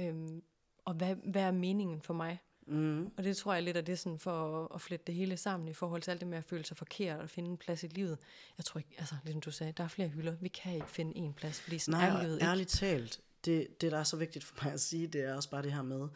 Øhm, 0.00 0.42
og 0.84 0.94
hvad, 0.94 1.14
hvad 1.14 1.42
er 1.42 1.50
meningen 1.50 2.00
for 2.02 2.14
mig? 2.14 2.38
Mm. 2.66 3.06
Og 3.16 3.24
det 3.24 3.36
tror 3.36 3.54
jeg 3.54 3.62
lidt 3.62 3.76
af 3.76 3.84
det 3.84 3.98
sådan 3.98 4.18
for 4.18 4.64
at, 4.64 4.68
at 4.74 4.80
flette 4.80 5.04
det 5.06 5.14
hele 5.14 5.36
sammen 5.36 5.68
i 5.68 5.72
forhold 5.72 6.02
til 6.02 6.10
alt 6.10 6.20
det 6.20 6.28
med 6.28 6.38
at 6.38 6.44
føle 6.44 6.64
sig 6.64 6.76
forkert 6.76 7.20
og 7.20 7.30
finde 7.30 7.50
en 7.50 7.56
plads 7.56 7.84
i 7.84 7.86
livet. 7.86 8.18
Jeg 8.58 8.64
tror 8.64 8.78
ikke, 8.78 8.94
altså 8.98 9.14
ligesom 9.24 9.40
du 9.40 9.50
sagde, 9.50 9.72
der 9.72 9.84
er 9.84 9.88
flere 9.88 10.08
hylder. 10.08 10.36
Vi 10.40 10.48
kan 10.48 10.74
ikke 10.74 10.90
finde 10.90 11.16
en 11.16 11.32
plads, 11.32 11.60
fordi 11.60 11.78
sådan 11.78 12.00
Nej, 12.00 12.18
er 12.18 12.22
livet 12.22 12.34
ikke. 12.36 12.46
ærligt 12.46 12.68
talt, 12.68 13.20
det, 13.46 13.80
det 13.80 13.92
der 13.92 13.98
er 13.98 14.04
så 14.04 14.16
vigtigt 14.16 14.44
for 14.44 14.64
mig 14.64 14.72
at 14.72 14.80
sige, 14.80 15.06
det 15.06 15.20
er 15.20 15.34
også 15.34 15.50
bare 15.50 15.62
det 15.62 15.72
her 15.72 15.82
med, 15.82 16.08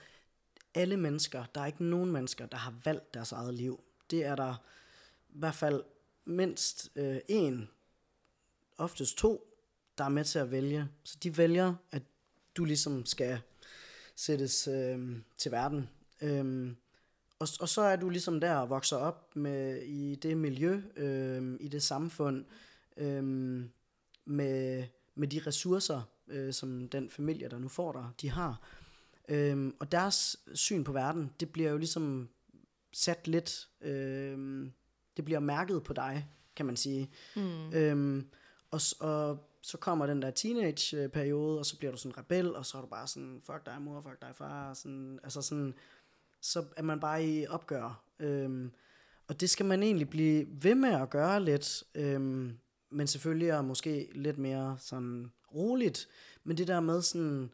alle 0.74 0.96
mennesker, 0.96 1.44
der 1.54 1.60
er 1.60 1.66
ikke 1.66 1.84
nogen 1.84 2.12
mennesker, 2.12 2.46
der 2.46 2.56
har 2.56 2.74
valgt 2.84 3.14
deres 3.14 3.32
eget 3.32 3.54
liv. 3.54 3.80
Det 4.10 4.24
er 4.24 4.36
der 4.36 4.54
i 5.28 5.38
hvert 5.38 5.54
fald 5.54 5.82
mindst 6.24 6.90
øh, 6.96 7.18
en, 7.28 7.68
oftest 8.78 9.18
to, 9.18 9.56
der 9.98 10.04
er 10.04 10.08
med 10.08 10.24
til 10.24 10.38
at 10.38 10.50
vælge. 10.50 10.88
Så 11.04 11.18
de 11.22 11.38
vælger, 11.38 11.74
at 11.90 12.02
du 12.56 12.64
ligesom 12.64 13.06
skal 13.06 13.40
sættes 14.16 14.68
øh, 14.68 15.16
til 15.38 15.52
verden. 15.52 15.88
Øhm, 16.20 16.76
og, 17.38 17.48
og 17.60 17.68
så 17.68 17.80
er 17.80 17.96
du 17.96 18.08
ligesom 18.08 18.40
der 18.40 18.54
og 18.54 18.70
vokser 18.70 18.96
op 18.96 19.36
med 19.36 19.82
i 19.82 20.14
det 20.14 20.36
miljø, 20.36 20.82
øh, 20.96 21.56
i 21.60 21.68
det 21.68 21.82
samfund, 21.82 22.44
øh, 22.96 23.24
med, 24.24 24.84
med 25.14 25.28
de 25.28 25.40
ressourcer, 25.46 26.02
øh, 26.30 26.52
som 26.52 26.88
den 26.88 27.10
familie, 27.10 27.48
der 27.48 27.58
nu 27.58 27.68
får 27.68 27.92
dig, 27.92 28.08
de 28.20 28.30
har. 28.30 28.60
Øhm, 29.28 29.76
og 29.80 29.92
deres 29.92 30.36
syn 30.54 30.84
på 30.84 30.92
verden, 30.92 31.30
det 31.40 31.52
bliver 31.52 31.70
jo 31.70 31.76
ligesom 31.76 32.28
sat 32.92 33.28
lidt, 33.28 33.68
øhm, 33.80 34.72
det 35.16 35.24
bliver 35.24 35.40
mærket 35.40 35.82
på 35.82 35.92
dig, 35.92 36.28
kan 36.56 36.66
man 36.66 36.76
sige. 36.76 37.10
Mm. 37.36 37.72
Øhm, 37.72 38.28
og, 38.70 38.80
og 39.00 39.50
så 39.62 39.78
kommer 39.78 40.06
den 40.06 40.22
der 40.22 40.30
teenage-periode, 40.30 41.58
og 41.58 41.66
så 41.66 41.78
bliver 41.78 41.90
du 41.90 41.98
sådan 41.98 42.18
rebel, 42.18 42.56
og 42.56 42.66
så 42.66 42.78
er 42.78 42.82
du 42.82 42.88
bare 42.88 43.06
sådan, 43.06 43.40
fuck 43.44 43.66
dig 43.66 43.82
mor, 43.82 44.00
fuck 44.00 44.22
dig 44.22 44.36
far, 44.36 44.74
sådan, 44.74 45.20
altså 45.22 45.42
sådan, 45.42 45.74
så 46.40 46.64
er 46.76 46.82
man 46.82 47.00
bare 47.00 47.26
i 47.26 47.46
opgør. 47.46 48.04
Øhm, 48.18 48.72
og 49.28 49.40
det 49.40 49.50
skal 49.50 49.66
man 49.66 49.82
egentlig 49.82 50.10
blive 50.10 50.46
ved 50.50 50.74
med 50.74 50.90
at 50.90 51.10
gøre 51.10 51.44
lidt, 51.44 51.84
øhm, 51.94 52.58
men 52.90 53.06
selvfølgelig 53.06 53.48
er 53.48 53.62
måske 53.62 54.08
lidt 54.14 54.38
mere 54.38 54.76
sådan 54.78 55.32
roligt, 55.54 56.08
men 56.44 56.56
det 56.56 56.68
der 56.68 56.80
med 56.80 57.02
sådan, 57.02 57.50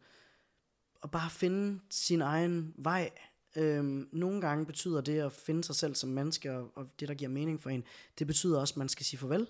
at 1.03 1.11
bare 1.11 1.29
finde 1.29 1.79
sin 1.89 2.21
egen 2.21 2.73
vej. 2.77 3.11
Øhm, 3.55 4.09
nogle 4.11 4.41
gange 4.41 4.65
betyder 4.65 5.01
det 5.01 5.19
at 5.19 5.33
finde 5.33 5.63
sig 5.63 5.75
selv 5.75 5.95
som 5.95 6.09
menneske, 6.09 6.51
og, 6.51 6.71
og 6.75 6.87
det, 6.99 7.07
der 7.07 7.13
giver 7.13 7.29
mening 7.29 7.61
for 7.61 7.69
en, 7.69 7.83
det 8.19 8.27
betyder 8.27 8.59
også, 8.59 8.73
at 8.73 8.77
man 8.77 8.89
skal 8.89 9.05
sige 9.05 9.19
farvel 9.19 9.47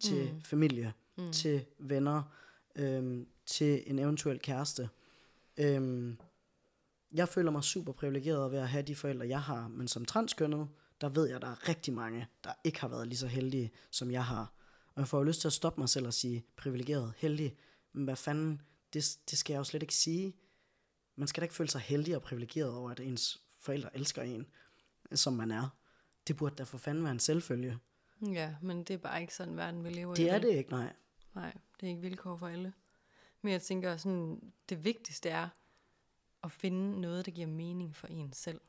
til 0.00 0.32
mm. 0.32 0.42
familie, 0.42 0.92
mm. 1.16 1.32
til 1.32 1.64
venner, 1.78 2.22
øhm, 2.76 3.26
til 3.46 3.82
en 3.86 3.98
eventuel 3.98 4.38
kæreste. 4.38 4.88
Øhm, 5.56 6.18
jeg 7.12 7.28
føler 7.28 7.50
mig 7.50 7.64
super 7.64 7.92
privilegeret 7.92 8.52
ved 8.52 8.58
at 8.58 8.68
have 8.68 8.82
de 8.82 8.96
forældre, 8.96 9.28
jeg 9.28 9.42
har, 9.42 9.68
men 9.68 9.88
som 9.88 10.04
transkønnet, 10.04 10.68
der 11.00 11.08
ved 11.08 11.26
jeg, 11.26 11.36
at 11.36 11.42
der 11.42 11.48
er 11.48 11.68
rigtig 11.68 11.94
mange, 11.94 12.26
der 12.44 12.50
ikke 12.64 12.80
har 12.80 12.88
været 12.88 13.08
lige 13.08 13.18
så 13.18 13.26
heldige, 13.26 13.70
som 13.90 14.10
jeg 14.10 14.24
har. 14.24 14.52
Og 14.96 15.00
jeg 15.00 15.08
får 15.08 15.18
jo 15.18 15.24
lyst 15.24 15.40
til 15.40 15.48
at 15.48 15.52
stoppe 15.52 15.80
mig 15.80 15.88
selv 15.88 16.06
og 16.06 16.14
sige, 16.14 16.44
privilegeret, 16.56 17.14
heldig, 17.16 17.56
men 17.92 18.04
hvad 18.04 18.16
fanden, 18.16 18.62
det, 18.92 19.18
det 19.30 19.38
skal 19.38 19.54
jeg 19.54 19.58
jo 19.58 19.64
slet 19.64 19.82
ikke 19.82 19.94
sige. 19.94 20.36
Man 21.16 21.28
skal 21.28 21.40
da 21.40 21.44
ikke 21.44 21.54
føle 21.54 21.70
sig 21.70 21.80
heldig 21.80 22.16
og 22.16 22.22
privilegeret 22.22 22.74
over, 22.74 22.90
at 22.90 23.00
ens 23.00 23.42
forældre 23.58 23.96
elsker 23.96 24.22
en, 24.22 24.46
som 25.12 25.32
man 25.32 25.50
er. 25.50 25.68
Det 26.28 26.36
burde 26.36 26.54
da 26.54 26.62
for 26.62 26.78
fanden 26.78 27.04
være 27.04 27.12
en 27.12 27.18
selvfølge. 27.18 27.78
Ja, 28.32 28.54
men 28.62 28.84
det 28.84 28.94
er 28.94 28.98
bare 28.98 29.20
ikke 29.20 29.34
sådan, 29.34 29.56
verden 29.56 29.84
vi 29.84 29.90
lever 29.90 30.14
i. 30.14 30.16
Det 30.16 30.30
er 30.30 30.38
det 30.38 30.48
ikke, 30.48 30.70
nej. 30.70 30.92
Nej, 31.34 31.52
det 31.80 31.86
er 31.86 31.90
ikke 31.90 32.02
vilkår 32.02 32.36
for 32.36 32.46
alle. 32.46 32.72
Men 33.42 33.52
jeg 33.52 33.62
tænker 33.62 33.96
sådan, 33.96 34.52
det 34.68 34.84
vigtigste 34.84 35.28
er 35.28 35.48
at 36.42 36.52
finde 36.52 37.00
noget, 37.00 37.26
der 37.26 37.32
giver 37.32 37.46
mening 37.46 37.96
for 37.96 38.06
en 38.06 38.32
selv. 38.32 38.60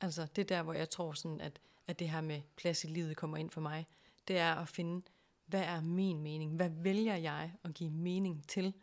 Altså, 0.00 0.26
det 0.36 0.42
er 0.42 0.46
der, 0.46 0.62
hvor 0.62 0.72
jeg 0.72 0.90
tror 0.90 1.12
sådan, 1.12 1.40
at, 1.40 1.60
at 1.86 1.98
det 1.98 2.08
her 2.08 2.20
med 2.20 2.40
plads 2.56 2.84
i 2.84 2.86
livet 2.86 3.16
kommer 3.16 3.36
ind 3.36 3.50
for 3.50 3.60
mig. 3.60 3.86
Det 4.28 4.38
er 4.38 4.54
at 4.54 4.68
finde, 4.68 5.02
hvad 5.52 5.62
er 5.62 5.80
min 5.80 6.22
mening? 6.22 6.56
Hvad 6.56 6.70
vælger 6.70 7.16
jeg 7.16 7.52
at 7.64 7.74
give 7.74 7.90
mening 7.90 8.48
til? 8.48 8.74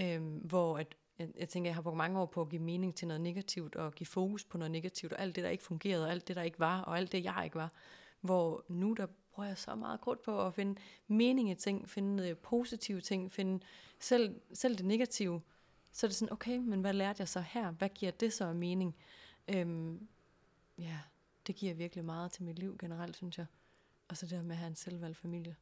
Øhm, 0.00 0.36
hvor 0.36 0.78
at, 0.78 0.94
jeg, 1.18 1.28
jeg 1.38 1.48
tænker, 1.48 1.68
jeg 1.68 1.74
har 1.74 1.82
brugt 1.82 1.96
mange 1.96 2.20
år 2.20 2.26
på 2.26 2.40
at 2.40 2.48
give 2.48 2.62
mening 2.62 2.94
til 2.94 3.08
noget 3.08 3.20
negativt, 3.20 3.76
og 3.76 3.94
give 3.94 4.06
fokus 4.06 4.44
på 4.44 4.58
noget 4.58 4.70
negativt, 4.70 5.12
og 5.12 5.20
alt 5.20 5.36
det, 5.36 5.44
der 5.44 5.50
ikke 5.50 5.64
fungerede, 5.64 6.04
og 6.04 6.10
alt 6.10 6.28
det, 6.28 6.36
der 6.36 6.42
ikke 6.42 6.58
var, 6.58 6.80
og 6.80 6.98
alt 6.98 7.12
det, 7.12 7.24
jeg 7.24 7.40
ikke 7.44 7.56
var. 7.56 7.72
Hvor 8.20 8.64
nu, 8.68 8.92
der 8.92 9.06
bruger 9.32 9.48
jeg 9.48 9.58
så 9.58 9.74
meget 9.74 10.00
krudt 10.00 10.22
på 10.22 10.46
at 10.46 10.54
finde 10.54 10.80
mening 11.06 11.50
i 11.50 11.54
ting, 11.54 11.88
finde 11.88 12.28
øh, 12.28 12.36
positive 12.36 13.00
ting, 13.00 13.32
finde 13.32 13.64
selv, 13.98 14.40
selv 14.52 14.76
det 14.76 14.86
negative. 14.86 15.40
Så 15.92 16.06
er 16.06 16.08
det 16.08 16.16
sådan, 16.16 16.32
okay, 16.32 16.58
men 16.58 16.80
hvad 16.80 16.92
lærte 16.92 17.20
jeg 17.20 17.28
så 17.28 17.40
her? 17.40 17.70
Hvad 17.70 17.88
giver 17.88 18.12
det 18.12 18.32
så 18.32 18.44
af 18.44 18.54
mening? 18.54 18.96
Øhm, 19.48 20.08
ja, 20.78 20.98
det 21.46 21.54
giver 21.54 21.74
virkelig 21.74 22.04
meget 22.04 22.32
til 22.32 22.44
mit 22.44 22.58
liv 22.58 22.76
generelt, 22.78 23.16
synes 23.16 23.38
jeg. 23.38 23.46
Og 24.08 24.16
så 24.16 24.26
det 24.26 24.36
her 24.38 24.42
med 24.42 24.52
at 24.52 24.58
have 24.58 24.68
en 24.68 24.76
selvvalgt 24.76 25.16
familie. 25.16 25.56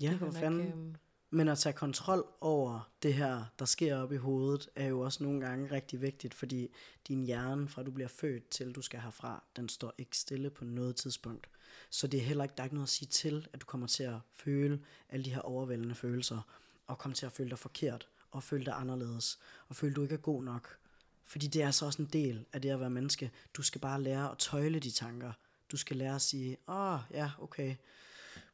Ja, 0.00 0.16
for 0.18 0.30
fanden. 0.30 0.60
øhm, 0.60 0.94
Men 1.30 1.48
at 1.48 1.58
tage 1.58 1.72
kontrol 1.72 2.26
over 2.40 2.90
det 3.02 3.14
her, 3.14 3.44
der 3.58 3.64
sker 3.64 3.96
op 3.96 4.12
i 4.12 4.16
hovedet, 4.16 4.68
er 4.76 4.86
jo 4.86 5.00
også 5.00 5.22
nogle 5.22 5.40
gange 5.40 5.70
rigtig 5.70 6.00
vigtigt, 6.00 6.34
fordi 6.34 6.68
din 7.08 7.24
hjerne, 7.24 7.68
fra 7.68 7.82
du 7.82 7.90
bliver 7.90 8.08
født 8.08 8.48
til 8.48 8.72
du 8.72 8.82
skal 8.82 9.00
herfra, 9.00 9.44
den 9.56 9.68
står 9.68 9.94
ikke 9.98 10.16
stille 10.18 10.50
på 10.50 10.64
noget 10.64 10.96
tidspunkt. 10.96 11.48
Så 11.90 12.06
det 12.06 12.20
er 12.20 12.24
heller 12.24 12.44
ikke, 12.44 12.54
der 12.56 12.62
er 12.62 12.64
ikke 12.64 12.74
noget 12.74 12.86
at 12.86 12.90
sige 12.90 13.08
til, 13.08 13.48
at 13.52 13.60
du 13.60 13.66
kommer 13.66 13.86
til 13.86 14.02
at 14.02 14.16
føle 14.32 14.80
alle 15.08 15.24
de 15.24 15.34
her 15.34 15.40
overvældende 15.40 15.94
følelser, 15.94 16.40
og 16.86 16.98
kommer 16.98 17.16
til 17.16 17.26
at 17.26 17.32
føle 17.32 17.50
dig 17.50 17.58
forkert, 17.58 18.08
og 18.30 18.42
føle 18.42 18.64
dig 18.64 18.74
anderledes, 18.76 19.38
og 19.68 19.76
føle, 19.76 19.94
du 19.94 20.02
ikke 20.02 20.14
er 20.14 20.18
god 20.18 20.42
nok. 20.44 20.76
Fordi 21.24 21.46
det 21.46 21.62
er 21.62 21.66
altså 21.66 21.86
også 21.86 22.02
en 22.02 22.08
del 22.12 22.44
af 22.52 22.62
det 22.62 22.70
at 22.70 22.80
være 22.80 22.90
menneske. 22.90 23.30
Du 23.54 23.62
skal 23.62 23.80
bare 23.80 24.02
lære 24.02 24.30
at 24.30 24.38
tøjle 24.38 24.78
de 24.78 24.90
tanker. 24.90 25.32
Du 25.72 25.76
skal 25.76 25.96
lære 25.96 26.14
at 26.14 26.22
sige, 26.22 26.56
åh, 26.68 26.94
oh, 26.94 27.00
ja, 27.10 27.30
okay, 27.40 27.74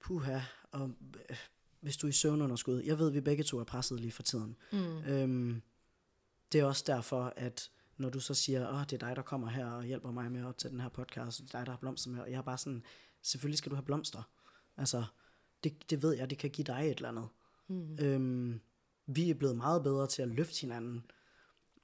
puha, 0.01 0.40
og 0.72 0.90
øh, 1.30 1.36
hvis 1.80 1.96
du 1.96 2.07
er 2.07 2.09
i 2.09 2.12
søvnunderskud. 2.12 2.82
Jeg 2.82 2.98
ved, 2.98 3.09
at 3.09 3.14
vi 3.14 3.20
begge 3.20 3.44
to 3.44 3.59
er 3.59 3.64
presset 3.64 4.01
lige 4.01 4.12
for 4.12 4.22
tiden. 4.22 4.57
mm, 4.72 4.98
Øhm, 5.05 5.62
det 6.53 6.61
er 6.61 6.64
også 6.64 6.84
derfor, 6.86 7.32
at 7.36 7.70
når 7.96 8.11
du 8.11 8.20
så 8.20 8.34
siger, 8.34 8.68
åh, 8.74 8.80
det 8.80 8.92
er 8.92 9.07
dig, 9.07 9.16
der 9.16 9.22
kommer 9.22 9.48
her 9.48 9.66
og 9.66 9.84
hjælper 9.84 10.11
mig 10.11 10.32
med 10.32 10.40
at 10.40 10.46
optage 10.46 10.72
den 10.72 10.80
her 10.80 10.88
podcast, 10.88 11.40
og 11.40 11.46
det 11.46 11.55
er 11.55 11.59
dig, 11.59 11.66
der 11.66 11.72
har 11.72 11.78
blomster 11.78 12.11
med, 12.11 12.20
og 12.20 12.30
jeg 12.30 12.38
er 12.38 12.42
bare 12.42 12.59
sådan, 12.59 12.82
selvfølgelig 13.22 13.59
skal 13.59 13.70
du 13.70 13.76
have 13.76 13.84
blomster. 13.84 14.22
Altså, 14.76 15.05
det, 15.64 15.90
det 15.90 16.03
ved 16.03 16.12
jeg, 16.16 16.30
det 16.30 16.38
kan 16.38 16.51
give 16.51 16.64
dig 16.64 16.90
et 16.90 16.96
eller 16.96 17.09
andet. 17.09 17.28
mm, 17.68 17.96
Øhm, 18.01 18.61
vi 19.07 19.30
er 19.30 19.34
blevet 19.34 19.57
meget 19.57 19.82
bedre 19.82 20.07
til 20.07 20.22
at 20.22 20.28
løfte 20.28 20.61
hinanden, 20.61 21.11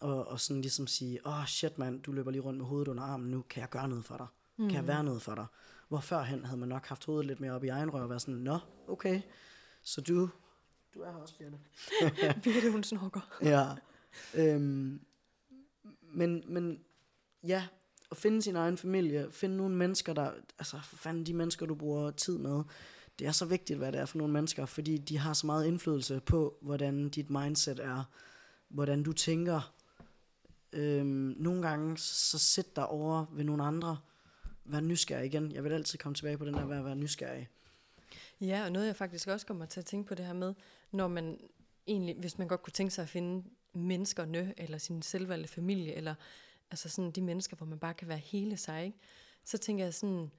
og, 0.00 0.28
og 0.28 0.40
sådan 0.40 0.60
ligesom 0.60 0.86
sige, 0.86 1.26
åh, 1.26 1.46
shit 1.46 1.78
mand, 1.78 2.02
du 2.02 2.12
løber 2.12 2.30
lige 2.30 2.42
rundt 2.42 2.58
med 2.58 2.66
hovedet 2.66 2.88
under 2.88 3.02
armen 3.02 3.30
nu, 3.30 3.44
kan 3.50 3.60
jeg 3.60 3.70
gøre 3.70 3.88
noget 3.88 4.04
for 4.04 4.16
dig? 4.16 4.26
Mm. 4.56 4.68
Kan 4.68 4.76
jeg 4.76 4.86
være 4.86 5.04
noget 5.04 5.22
for 5.22 5.34
dig? 5.34 5.46
Hvor 5.88 6.00
førhen 6.00 6.44
havde 6.44 6.60
man 6.60 6.68
nok 6.68 6.86
haft 6.86 7.04
hovedet 7.04 7.26
lidt 7.26 7.40
mere 7.40 7.52
op 7.52 7.64
i 7.64 7.68
egen 7.68 7.90
røv 7.94 8.02
og 8.02 8.08
været 8.08 8.22
sådan, 8.22 8.40
nå, 8.40 8.58
okay, 8.88 9.20
så 9.82 10.00
du, 10.00 10.30
du 10.94 11.00
er 11.00 11.10
her 11.12 11.18
også, 11.18 11.34
Birte. 11.38 11.58
Birte, 12.44 12.72
hun 12.72 12.84
snorker. 12.84 13.20
Ja. 13.42 13.66
Øhm, 14.34 15.00
men, 16.02 16.44
men 16.46 16.80
ja, 17.42 17.66
at 18.10 18.16
finde 18.16 18.42
sin 18.42 18.56
egen 18.56 18.76
familie, 18.76 19.28
finde 19.30 19.56
nogle 19.56 19.74
mennesker, 19.74 20.12
der, 20.12 20.30
altså 20.58 20.80
for 20.84 20.96
fanden 20.96 21.26
de 21.26 21.34
mennesker, 21.34 21.66
du 21.66 21.74
bruger 21.74 22.10
tid 22.10 22.38
med, 22.38 22.62
det 23.18 23.26
er 23.26 23.32
så 23.32 23.44
vigtigt, 23.44 23.78
hvad 23.78 23.92
det 23.92 24.00
er 24.00 24.06
for 24.06 24.18
nogle 24.18 24.32
mennesker, 24.32 24.66
fordi 24.66 24.98
de 24.98 25.18
har 25.18 25.32
så 25.32 25.46
meget 25.46 25.66
indflydelse 25.66 26.20
på, 26.20 26.58
hvordan 26.60 27.08
dit 27.08 27.30
mindset 27.30 27.80
er, 27.80 28.04
hvordan 28.68 29.02
du 29.02 29.12
tænker. 29.12 29.72
Øhm, 30.72 31.34
nogle 31.38 31.68
gange, 31.68 31.98
så 31.98 32.38
sæt 32.38 32.76
dig 32.76 32.86
over 32.86 33.24
ved 33.32 33.44
nogle 33.44 33.64
andre, 33.64 33.98
vær 34.68 34.80
nysgerrig 34.80 35.26
igen. 35.26 35.52
Jeg 35.52 35.64
vil 35.64 35.72
altid 35.72 35.98
komme 35.98 36.14
tilbage 36.14 36.38
på 36.38 36.44
den 36.44 36.54
der, 36.54 36.78
at 36.78 36.84
være 36.84 36.96
nysgerrig. 36.96 37.48
Ja, 38.40 38.64
og 38.64 38.72
noget 38.72 38.86
jeg 38.86 38.96
faktisk 38.96 39.28
også 39.28 39.46
kommer 39.46 39.66
til 39.66 39.80
at 39.80 39.86
tænke 39.86 40.08
på 40.08 40.14
det 40.14 40.26
her 40.26 40.32
med, 40.32 40.54
når 40.92 41.08
man 41.08 41.38
egentlig, 41.86 42.16
hvis 42.16 42.38
man 42.38 42.48
godt 42.48 42.62
kunne 42.62 42.72
tænke 42.72 42.94
sig 42.94 43.02
at 43.02 43.08
finde 43.08 43.44
menneskerne, 43.72 44.54
eller 44.56 44.78
sin 44.78 45.02
selvvalgte 45.02 45.48
familie, 45.48 45.94
eller 45.94 46.14
altså 46.70 46.88
sådan 46.88 47.10
de 47.10 47.22
mennesker, 47.22 47.56
hvor 47.56 47.66
man 47.66 47.78
bare 47.78 47.94
kan 47.94 48.08
være 48.08 48.18
hele 48.18 48.56
sig, 48.56 48.84
ikke? 48.84 48.98
så 49.44 49.58
tænker 49.58 49.84
jeg 49.84 49.94
sådan, 49.94 50.30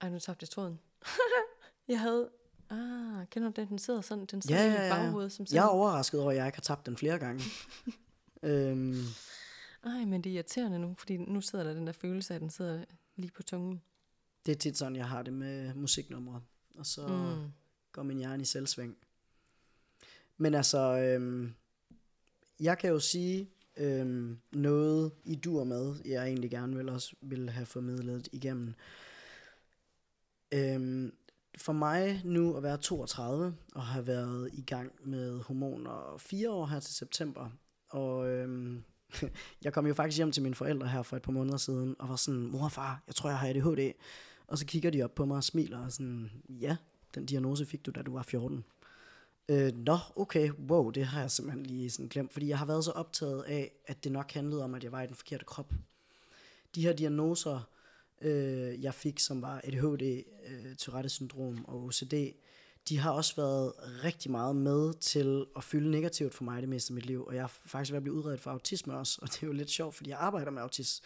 ej 0.00 0.08
nu 0.08 0.18
tabte 0.18 0.44
jeg 0.44 0.50
tråden. 0.50 0.80
jeg 1.88 2.00
havde, 2.00 2.30
ah, 2.70 3.26
kender 3.26 3.50
du 3.50 3.60
den, 3.60 3.68
den 3.68 3.78
sidder 3.78 4.00
sådan, 4.00 4.26
den 4.26 4.42
sidder 4.42 4.62
Ja, 4.62 4.68
i 4.68 4.72
ja, 4.72 4.86
ja. 4.86 4.94
baghoved, 4.94 5.30
som 5.30 5.46
Jeg 5.50 5.58
er 5.58 5.62
sådan, 5.62 5.70
overrasket 5.78 6.20
over, 6.20 6.30
at 6.30 6.36
jeg 6.36 6.46
ikke 6.46 6.56
har 6.56 6.62
tabt 6.62 6.86
den 6.86 6.96
flere 6.96 7.18
gange. 7.18 7.42
øhm, 8.42 9.04
ej, 9.84 10.04
men 10.04 10.24
det 10.24 10.30
er 10.30 10.34
irriterende 10.34 10.78
nu, 10.78 10.94
fordi 10.98 11.16
nu 11.16 11.40
sidder 11.40 11.64
der 11.64 11.74
den 11.74 11.86
der 11.86 11.92
følelse 11.92 12.34
af, 12.34 12.36
at 12.36 12.40
den 12.42 12.50
sidder 12.50 12.84
lige 13.20 13.30
på 13.30 13.42
tungen. 13.42 13.82
Det 14.46 14.52
er 14.52 14.56
tit 14.56 14.78
sådan, 14.78 14.96
jeg 14.96 15.08
har 15.08 15.22
det 15.22 15.32
med 15.32 15.74
musiknumre. 15.74 16.42
Og 16.74 16.86
så 16.86 17.06
mm. 17.06 17.52
Går 17.92 18.02
min 18.02 18.18
hjerne 18.18 18.42
i 18.42 18.46
selvsving. 18.46 18.96
Men 20.36 20.54
altså, 20.54 20.98
øhm, 20.98 21.54
jeg 22.60 22.78
kan 22.78 22.90
jo 22.90 22.98
sige 23.00 23.50
øhm, 23.76 24.40
noget 24.52 25.12
i 25.24 25.34
dur 25.34 25.64
med, 25.64 25.96
jeg 26.04 26.26
egentlig 26.26 26.50
gerne 26.50 26.76
vil 26.76 26.88
også 26.88 27.16
vil 27.20 27.50
have 27.50 27.66
formidlet 27.66 28.28
igennem. 28.32 28.74
Øhm, 30.52 31.14
for 31.58 31.72
mig 31.72 32.22
nu 32.24 32.56
at 32.56 32.62
være 32.62 32.76
32 32.76 33.56
og 33.74 33.86
have 33.86 34.06
været 34.06 34.50
i 34.52 34.62
gang 34.62 34.92
med 35.04 35.40
hormoner 35.40 36.16
fire 36.18 36.50
år 36.50 36.66
her 36.66 36.80
til 36.80 36.94
september, 36.94 37.50
og 37.88 38.28
øhm, 38.28 38.84
jeg 39.64 39.72
kom 39.72 39.86
jo 39.86 39.94
faktisk 39.94 40.16
hjem 40.16 40.32
til 40.32 40.42
mine 40.42 40.54
forældre 40.54 40.88
her 40.88 41.02
for 41.02 41.16
et 41.16 41.22
par 41.22 41.32
måneder 41.32 41.56
siden, 41.56 41.96
og 41.98 42.08
var 42.08 42.16
sådan, 42.16 42.46
mor 42.46 42.64
og 42.64 42.72
far, 42.72 43.02
jeg 43.06 43.14
tror, 43.14 43.30
jeg 43.30 43.38
har 43.38 43.48
ADHD. 43.48 43.92
Og 44.46 44.58
så 44.58 44.66
kigger 44.66 44.90
de 44.90 45.02
op 45.02 45.14
på 45.14 45.24
mig 45.24 45.36
og 45.36 45.44
smiler, 45.44 45.78
og 45.78 45.92
sådan, 45.92 46.30
ja, 46.48 46.76
den 47.14 47.26
diagnose 47.26 47.66
fik 47.66 47.86
du, 47.86 47.90
da 47.90 48.02
du 48.02 48.12
var 48.12 48.22
14. 48.22 48.64
Øh, 49.48 49.72
nå, 49.76 49.98
okay, 50.16 50.50
wow, 50.50 50.90
det 50.90 51.04
har 51.06 51.20
jeg 51.20 51.30
simpelthen 51.30 51.66
lige 51.66 51.90
sådan 51.90 52.08
glemt, 52.08 52.32
fordi 52.32 52.48
jeg 52.48 52.58
har 52.58 52.66
været 52.66 52.84
så 52.84 52.90
optaget 52.90 53.42
af, 53.42 53.72
at 53.86 54.04
det 54.04 54.12
nok 54.12 54.32
handlede 54.32 54.64
om, 54.64 54.74
at 54.74 54.84
jeg 54.84 54.92
var 54.92 55.02
i 55.02 55.06
den 55.06 55.14
forkerte 55.14 55.44
krop. 55.44 55.72
De 56.74 56.82
her 56.82 56.92
diagnoser, 56.92 57.68
øh, 58.20 58.82
jeg 58.82 58.94
fik, 58.94 59.18
som 59.18 59.42
var 59.42 59.60
ADHD, 59.64 60.22
øh, 60.46 60.76
Tourette-syndrom 60.76 61.64
og 61.64 61.84
OCD, 61.84 62.14
de 62.90 62.98
har 62.98 63.10
også 63.10 63.36
været 63.36 63.72
rigtig 64.04 64.30
meget 64.30 64.56
med 64.56 64.94
til 64.94 65.46
at 65.56 65.64
fylde 65.64 65.90
negativt 65.90 66.34
for 66.34 66.44
mig 66.44 66.60
det 66.60 66.68
meste 66.68 66.90
af 66.90 66.94
mit 66.94 67.06
liv, 67.06 67.24
og 67.24 67.34
jeg 67.34 67.42
er 67.42 67.46
faktisk 67.46 67.92
ved 67.92 67.96
at 67.96 68.02
blive 68.02 68.14
udredet 68.14 68.40
for 68.40 68.50
autisme 68.50 68.94
også, 68.94 69.18
og 69.22 69.28
det 69.28 69.42
er 69.42 69.46
jo 69.46 69.52
lidt 69.52 69.70
sjovt, 69.70 69.94
fordi 69.94 70.10
jeg 70.10 70.18
arbejder 70.18 70.50
med 70.50 70.62
autis, 70.62 71.02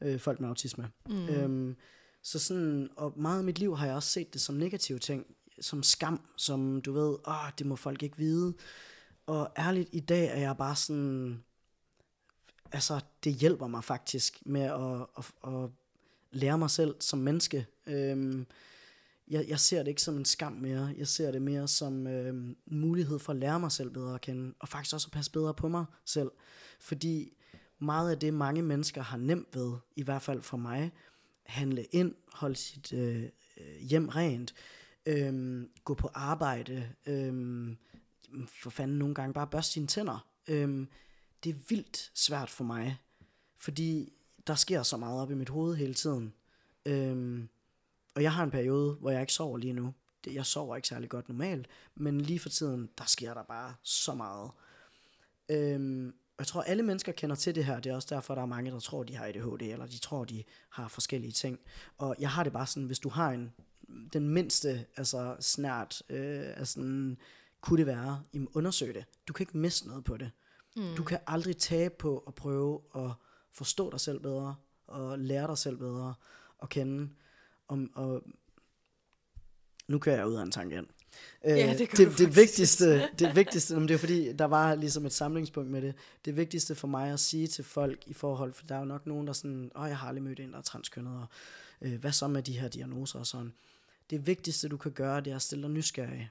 øh, 0.00 0.20
folk 0.20 0.40
med 0.40 0.48
autisme. 0.48 0.90
Mm. 1.08 1.28
Øhm, 1.28 1.76
så 2.22 2.38
sådan, 2.38 2.88
og 2.96 3.12
meget 3.16 3.38
af 3.38 3.44
mit 3.44 3.58
liv 3.58 3.76
har 3.76 3.86
jeg 3.86 3.94
også 3.94 4.08
set 4.08 4.32
det 4.32 4.40
som 4.40 4.54
negative 4.54 4.98
ting, 4.98 5.26
som 5.60 5.82
skam, 5.82 6.20
som 6.36 6.82
du 6.82 6.92
ved, 6.92 7.16
åh, 7.26 7.50
det 7.58 7.66
må 7.66 7.76
folk 7.76 8.02
ikke 8.02 8.16
vide. 8.16 8.54
Og 9.26 9.52
ærligt, 9.58 9.88
i 9.92 10.00
dag 10.00 10.26
er 10.26 10.40
jeg 10.40 10.56
bare 10.56 10.76
sådan, 10.76 11.44
altså, 12.72 13.00
det 13.24 13.32
hjælper 13.32 13.66
mig 13.66 13.84
faktisk 13.84 14.42
med 14.46 14.62
at, 14.62 15.06
at, 15.18 15.54
at 15.54 15.70
lære 16.30 16.58
mig 16.58 16.70
selv 16.70 16.94
som 17.00 17.18
menneske. 17.18 17.66
Øhm, 17.86 18.46
jeg, 19.30 19.48
jeg 19.48 19.60
ser 19.60 19.78
det 19.78 19.88
ikke 19.88 20.02
som 20.02 20.16
en 20.16 20.24
skam 20.24 20.52
mere. 20.52 20.94
Jeg 20.98 21.08
ser 21.08 21.30
det 21.30 21.42
mere 21.42 21.68
som 21.68 22.06
øh, 22.06 22.28
en 22.28 22.56
mulighed 22.66 23.18
for 23.18 23.32
at 23.32 23.38
lære 23.38 23.60
mig 23.60 23.72
selv 23.72 23.90
bedre 23.90 24.14
at 24.14 24.20
kende, 24.20 24.54
og 24.58 24.68
faktisk 24.68 24.94
også 24.94 25.08
at 25.08 25.12
passe 25.12 25.30
bedre 25.30 25.54
på 25.54 25.68
mig 25.68 25.84
selv. 26.04 26.30
Fordi 26.80 27.32
meget 27.78 28.10
af 28.10 28.18
det, 28.18 28.34
mange 28.34 28.62
mennesker 28.62 29.02
har 29.02 29.16
nemt 29.16 29.56
ved, 29.56 29.72
i 29.96 30.02
hvert 30.02 30.22
fald 30.22 30.42
for 30.42 30.56
mig, 30.56 30.92
handle 31.46 31.84
ind, 31.84 32.14
holde 32.32 32.56
sit 32.56 32.92
øh, 32.92 33.22
øh 33.22 33.80
hjem 33.80 34.08
rent, 34.08 34.54
øh, 35.06 35.62
gå 35.84 35.94
på 35.94 36.10
arbejde, 36.14 36.88
øh, 37.06 37.68
for 38.62 38.70
fanden 38.70 38.98
nogle 38.98 39.14
gange 39.14 39.34
bare 39.34 39.46
børste 39.46 39.72
sine 39.72 39.86
tænder. 39.86 40.28
Øh, 40.48 40.86
det 41.44 41.50
er 41.50 41.58
vildt 41.68 42.10
svært 42.14 42.50
for 42.50 42.64
mig, 42.64 42.96
fordi 43.56 44.12
der 44.46 44.54
sker 44.54 44.82
så 44.82 44.96
meget 44.96 45.20
op 45.20 45.30
i 45.30 45.34
mit 45.34 45.48
hoved 45.48 45.76
hele 45.76 45.94
tiden. 45.94 46.34
Øh, 46.86 47.44
og 48.18 48.22
jeg 48.22 48.32
har 48.32 48.44
en 48.44 48.50
periode, 48.50 48.94
hvor 48.94 49.10
jeg 49.10 49.20
ikke 49.20 49.32
sover 49.32 49.58
lige 49.58 49.72
nu. 49.72 49.94
Jeg 50.26 50.46
sover 50.46 50.76
ikke 50.76 50.88
særlig 50.88 51.08
godt 51.08 51.28
normalt, 51.28 51.68
men 51.94 52.20
lige 52.20 52.38
for 52.38 52.48
tiden, 52.48 52.88
der 52.98 53.04
sker 53.04 53.34
der 53.34 53.42
bare 53.42 53.74
så 53.82 54.14
meget. 54.14 54.50
Øh, 55.48 56.12
jeg 56.38 56.46
tror, 56.46 56.62
alle 56.62 56.82
mennesker 56.82 57.12
kender 57.12 57.36
til 57.36 57.54
det 57.54 57.64
her. 57.64 57.80
Det 57.80 57.92
er 57.92 57.94
også 57.94 58.14
derfor, 58.14 58.34
der 58.34 58.42
er 58.42 58.46
mange, 58.46 58.70
der 58.70 58.80
tror, 58.80 59.02
de 59.02 59.16
har 59.16 59.26
ADHD, 59.26 59.62
eller 59.62 59.86
de 59.86 59.98
tror, 59.98 60.24
de 60.24 60.44
har 60.70 60.88
forskellige 60.88 61.32
ting. 61.32 61.58
Og 61.98 62.16
jeg 62.18 62.30
har 62.30 62.44
det 62.44 62.52
bare 62.52 62.66
sådan, 62.66 62.86
hvis 62.86 62.98
du 62.98 63.08
har 63.08 63.30
en, 63.30 63.52
den 64.12 64.28
mindste 64.28 64.86
altså 64.96 65.36
snært, 65.40 66.02
øh, 66.08 66.46
altså, 66.56 66.80
kunne 67.60 67.78
det 67.78 67.86
være, 67.86 68.22
jamen 68.34 68.48
undersøg 68.54 68.94
det. 68.94 69.04
Du 69.28 69.32
kan 69.32 69.42
ikke 69.42 69.58
miste 69.58 69.88
noget 69.88 70.04
på 70.04 70.16
det. 70.16 70.30
Mm. 70.76 70.94
Du 70.96 71.04
kan 71.04 71.18
aldrig 71.26 71.56
tabe 71.56 71.94
på 71.98 72.24
at 72.26 72.34
prøve 72.34 72.80
at 72.94 73.10
forstå 73.52 73.90
dig 73.90 74.00
selv 74.00 74.20
bedre, 74.20 74.54
og 74.86 75.18
lære 75.18 75.46
dig 75.46 75.58
selv 75.58 75.76
bedre 75.76 76.14
at 76.62 76.68
kende. 76.68 77.08
Om, 77.68 77.90
og 77.94 78.22
nu 79.88 79.98
kører 79.98 80.16
jeg 80.16 80.26
ud 80.26 80.34
af 80.34 80.42
en 80.42 80.50
tangent. 80.50 80.90
Ja, 81.44 81.76
det, 81.78 81.90
det, 81.96 82.08
det 82.18 82.36
vigtigste, 82.36 83.08
det 83.18 83.36
vigtigste, 83.36 83.80
det 83.80 83.90
er 83.90 83.98
fordi, 83.98 84.32
der 84.32 84.44
var 84.44 84.74
ligesom 84.74 85.06
et 85.06 85.12
samlingspunkt 85.12 85.70
med 85.70 85.82
det. 85.82 85.94
Det 86.24 86.36
vigtigste 86.36 86.74
for 86.74 86.88
mig 86.88 87.12
at 87.12 87.20
sige 87.20 87.46
til 87.46 87.64
folk 87.64 88.02
i 88.06 88.12
forhold, 88.12 88.52
for 88.52 88.66
der 88.66 88.74
er 88.74 88.78
jo 88.78 88.84
nok 88.84 89.06
nogen, 89.06 89.26
der 89.26 89.32
sådan, 89.32 89.70
åh, 89.76 89.88
jeg 89.88 89.98
har 89.98 90.08
aldrig 90.08 90.22
mødt 90.22 90.40
en, 90.40 90.52
der 90.52 90.58
er 90.58 90.62
transkønnet, 90.62 91.16
og 91.16 91.26
øh, 91.82 92.00
hvad 92.00 92.12
så 92.12 92.28
med 92.28 92.42
de 92.42 92.58
her 92.58 92.68
diagnoser 92.68 93.18
og 93.18 93.26
sådan. 93.26 93.52
Det 94.10 94.26
vigtigste, 94.26 94.68
du 94.68 94.76
kan 94.76 94.92
gøre, 94.92 95.20
det 95.20 95.30
er 95.30 95.36
at 95.36 95.42
stille 95.42 95.62
dig 95.62 95.70
nysgerrig. 95.70 96.30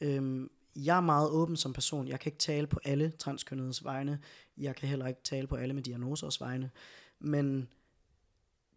Øhm, 0.00 0.50
jeg 0.76 0.96
er 0.96 1.00
meget 1.00 1.30
åben 1.30 1.56
som 1.56 1.72
person. 1.72 2.08
Jeg 2.08 2.20
kan 2.20 2.30
ikke 2.30 2.38
tale 2.38 2.66
på 2.66 2.80
alle 2.84 3.12
transkønnedes 3.18 3.84
vegne. 3.84 4.18
Jeg 4.58 4.76
kan 4.76 4.88
heller 4.88 5.06
ikke 5.06 5.20
tale 5.24 5.46
på 5.46 5.56
alle 5.56 5.74
med 5.74 5.82
diagnosers 5.82 6.40
vegne. 6.40 6.70
Men 7.20 7.68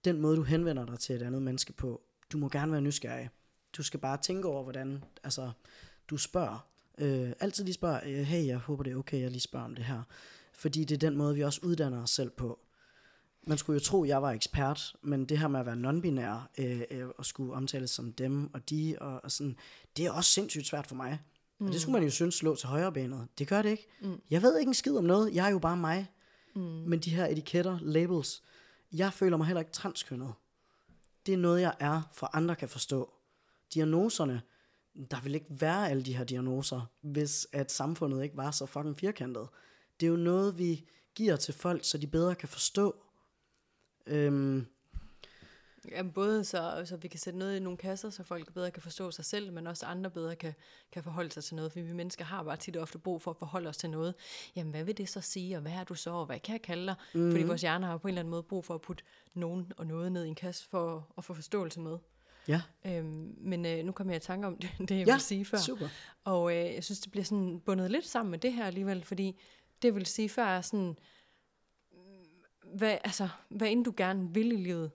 den 0.06 0.22
måde, 0.22 0.38
du 0.38 0.44
henvender 0.44 0.86
dig 0.86 1.00
til 1.00 1.16
et 1.16 1.22
andet 1.22 1.42
menneske 1.42 1.74
på, 1.74 2.02
du 2.32 2.38
må 2.38 2.50
gerne 2.50 2.72
være 2.72 2.82
nysgerrig. 2.82 3.30
Du 3.78 3.84
skal 3.84 4.00
bare 4.00 4.18
tænke 4.18 4.48
over, 4.48 4.64
hvordan 4.64 5.04
altså, 5.24 5.52
du 6.10 6.18
spørger. 6.18 6.68
Øh, 6.98 7.32
altid 7.40 7.64
lige 7.64 7.74
spørg, 7.74 8.02
øh, 8.06 8.20
hey, 8.20 8.48
jeg 8.48 8.58
håber 8.58 8.84
det 8.84 8.94
er 8.94 8.98
okay, 8.98 9.22
jeg 9.22 9.32
lige 9.32 9.42
spørger 9.42 9.66
om 9.66 9.76
det 9.76 9.86
her. 9.86 10.02
Fordi 10.54 10.84
det 10.84 10.96
er 10.96 11.10
den 11.10 11.18
måde, 11.18 11.36
vi 11.36 11.44
også 11.44 11.60
uddanner 11.64 12.04
os 12.04 12.10
selv 12.10 12.30
på. 12.30 12.60
Man 13.48 13.58
skulle 13.58 13.76
jo 13.76 13.84
tro, 13.84 14.04
at 14.04 14.10
jeg 14.10 14.22
var 14.22 14.32
ekspert, 14.32 14.96
men 15.02 15.26
det 15.26 15.38
her 15.38 15.48
med 15.48 15.60
at 15.60 15.66
være 15.66 15.76
non-binær, 15.76 16.50
øh, 16.58 16.82
øh, 16.92 17.08
og 17.18 17.26
skulle 17.26 17.54
omtales 17.54 17.92
som 17.92 18.14
dem 18.14 18.54
og 18.54 18.70
de, 18.70 18.96
og, 19.02 19.24
og 19.24 19.32
sådan, 19.32 19.56
det 19.98 20.06
er 20.06 20.12
også 20.12 20.32
sindssygt 20.32 20.68
svært 20.68 20.88
for 20.88 20.96
mig. 20.96 21.20
Mm. 21.60 21.66
Og 21.68 21.74
det 21.74 21.82
skulle 21.82 21.94
man 21.94 22.04
jo 22.04 22.10
synes 22.10 22.44
lå 22.44 22.56
til 22.56 22.68
højre 22.68 22.92
benet. 22.92 23.28
Det 23.38 23.48
gør 23.48 23.62
det 23.62 23.70
ikke. 23.70 23.88
Mm. 24.02 24.22
Jeg 24.30 24.42
ved 24.42 24.60
ikke 24.60 24.70
en 24.70 24.74
skid 24.74 24.98
om 24.98 25.04
noget. 25.04 25.36
Jeg 25.36 25.46
er 25.48 25.52
jo 25.52 25.60
bare 25.60 25.78
mig. 25.78 26.12
Mm. 26.56 26.62
Men 26.62 27.00
de 27.00 27.10
her 27.10 27.26
etiketter, 27.26 27.80
labels, 27.82 28.44
jeg 28.94 29.14
føler 29.14 29.38
mig 29.38 29.48
heller 29.48 29.62
ikke 29.62 29.72
transkønnet. 29.72 30.34
Det 31.26 31.34
er 31.34 31.38
noget, 31.38 31.62
jeg 31.62 31.76
er, 31.80 32.02
for 32.14 32.36
andre 32.36 32.56
kan 32.56 32.70
forstå 32.70 33.14
diagnoserne, 33.74 34.42
der 35.12 35.22
vil 35.22 35.36
ikke 35.36 35.48
være 35.50 35.90
alle 35.90 36.04
de 36.04 36.18
her 36.18 36.24
diagnoser, 36.24 36.82
hvis 37.02 37.48
at 37.52 37.72
samfundet 37.72 38.24
ikke 38.24 38.38
var 38.38 38.52
så 38.52 38.66
fucking 38.66 38.98
firkantet. 38.98 39.48
Det 40.00 40.06
er 40.06 40.10
jo 40.10 40.18
noget, 40.18 40.58
vi 40.58 40.90
giver 41.16 41.36
til 41.36 41.54
folk, 41.54 41.86
så 41.86 41.98
de 41.98 42.08
bedre 42.08 42.36
kan 42.36 42.50
forstå. 42.50 42.96
Øhm, 44.08 44.66
Ja, 45.90 46.04
både 46.04 46.44
så, 46.44 46.82
så 46.86 46.98
vi 46.98 47.08
kan 47.08 47.20
sætte 47.20 47.40
noget 47.40 47.58
i 47.58 47.60
nogle 47.60 47.78
kasser, 47.78 48.10
så 48.10 48.24
folk 48.24 48.54
bedre 48.54 48.72
kan 48.72 48.82
forstå 48.82 49.12
sig 49.12 49.26
selv, 49.26 49.54
men 49.54 49.68
også 49.68 49.86
andre 49.86 50.10
bedre 50.10 50.36
kan, 50.36 50.54
kan 50.92 51.04
forholde 51.04 51.32
sig 51.32 51.44
til 51.44 51.56
noget, 51.56 51.72
for 51.72 51.80
vi 51.80 51.94
mennesker 51.94 52.26
har 52.26 52.44
bare 52.44 52.58
tit 52.58 52.76
og 52.76 52.82
ofte 52.82 52.98
brug 52.98 53.22
for 53.22 53.32
at 53.32 53.38
forholde 53.38 53.70
os 53.70 53.78
til 53.78 53.90
noget. 53.90 54.16
Jamen, 54.56 54.72
hvad 54.72 54.84
vil 54.84 54.98
det 54.98 55.10
så 55.10 55.22
sige, 55.22 55.56
og 55.56 55.62
hvad 55.62 55.72
er 55.72 55.84
du 55.84 55.96
så, 55.96 56.12
og 56.12 56.26
hvad 56.26 56.40
kan 56.40 56.54
jeg 56.54 56.62
kalde 56.62 56.86
dig? 56.86 56.96
Mm. 57.14 57.32
Fordi 57.32 57.44
vores 57.44 57.62
hjerner 57.62 57.88
har 57.88 57.98
på 57.98 58.08
en 58.08 58.10
eller 58.10 58.20
anden 58.20 58.32
måde 58.32 58.44
brug 58.44 58.66
for 58.66 58.74
at 58.76 58.82
putte 58.82 59.04
nogen 59.34 59.72
og 59.78 59.88
noget 59.88 60.12
ned 60.12 60.26
i 60.26 60.28
en 60.28 60.36
kasse 60.36 60.70
for 60.70 61.08
at 61.18 61.24
få 61.24 61.34
forståelse 61.34 61.80
med. 61.80 61.98
Ja. 62.48 62.62
Øhm, 62.86 63.36
men 63.38 63.66
øh, 63.66 63.86
nu 63.86 63.92
kommer 63.92 64.14
jeg 64.14 64.24
i 64.24 64.26
tanke 64.26 64.48
om 64.48 64.58
det, 64.62 64.70
det 64.80 64.92
jeg 64.92 65.08
ja, 65.08 65.14
vil 65.14 65.22
sige 65.22 65.46
før. 65.46 65.58
super. 65.58 65.88
Og 66.24 66.52
øh, 66.52 66.76
jeg 66.76 66.84
synes, 66.84 67.00
det 67.00 67.12
bliver 67.12 67.26
sådan 67.26 67.60
bundet 67.60 67.92
lidt 67.92 68.08
sammen 68.08 68.32
med 68.32 68.40
det 68.40 68.54
her 68.54 68.66
alligevel, 68.66 69.04
fordi 69.04 69.40
det 69.82 69.88
jeg 69.88 69.96
vil 69.96 70.06
sige 70.06 70.30
før 70.30 70.46
er 70.46 70.62
sådan, 70.62 70.98
hvad, 72.74 72.98
altså, 73.04 73.30
hvad 73.50 73.68
end 73.68 73.86
du 73.86 73.94
gerne 73.98 74.34
vil 74.34 74.52
i 74.52 74.56
livet, 74.56 74.92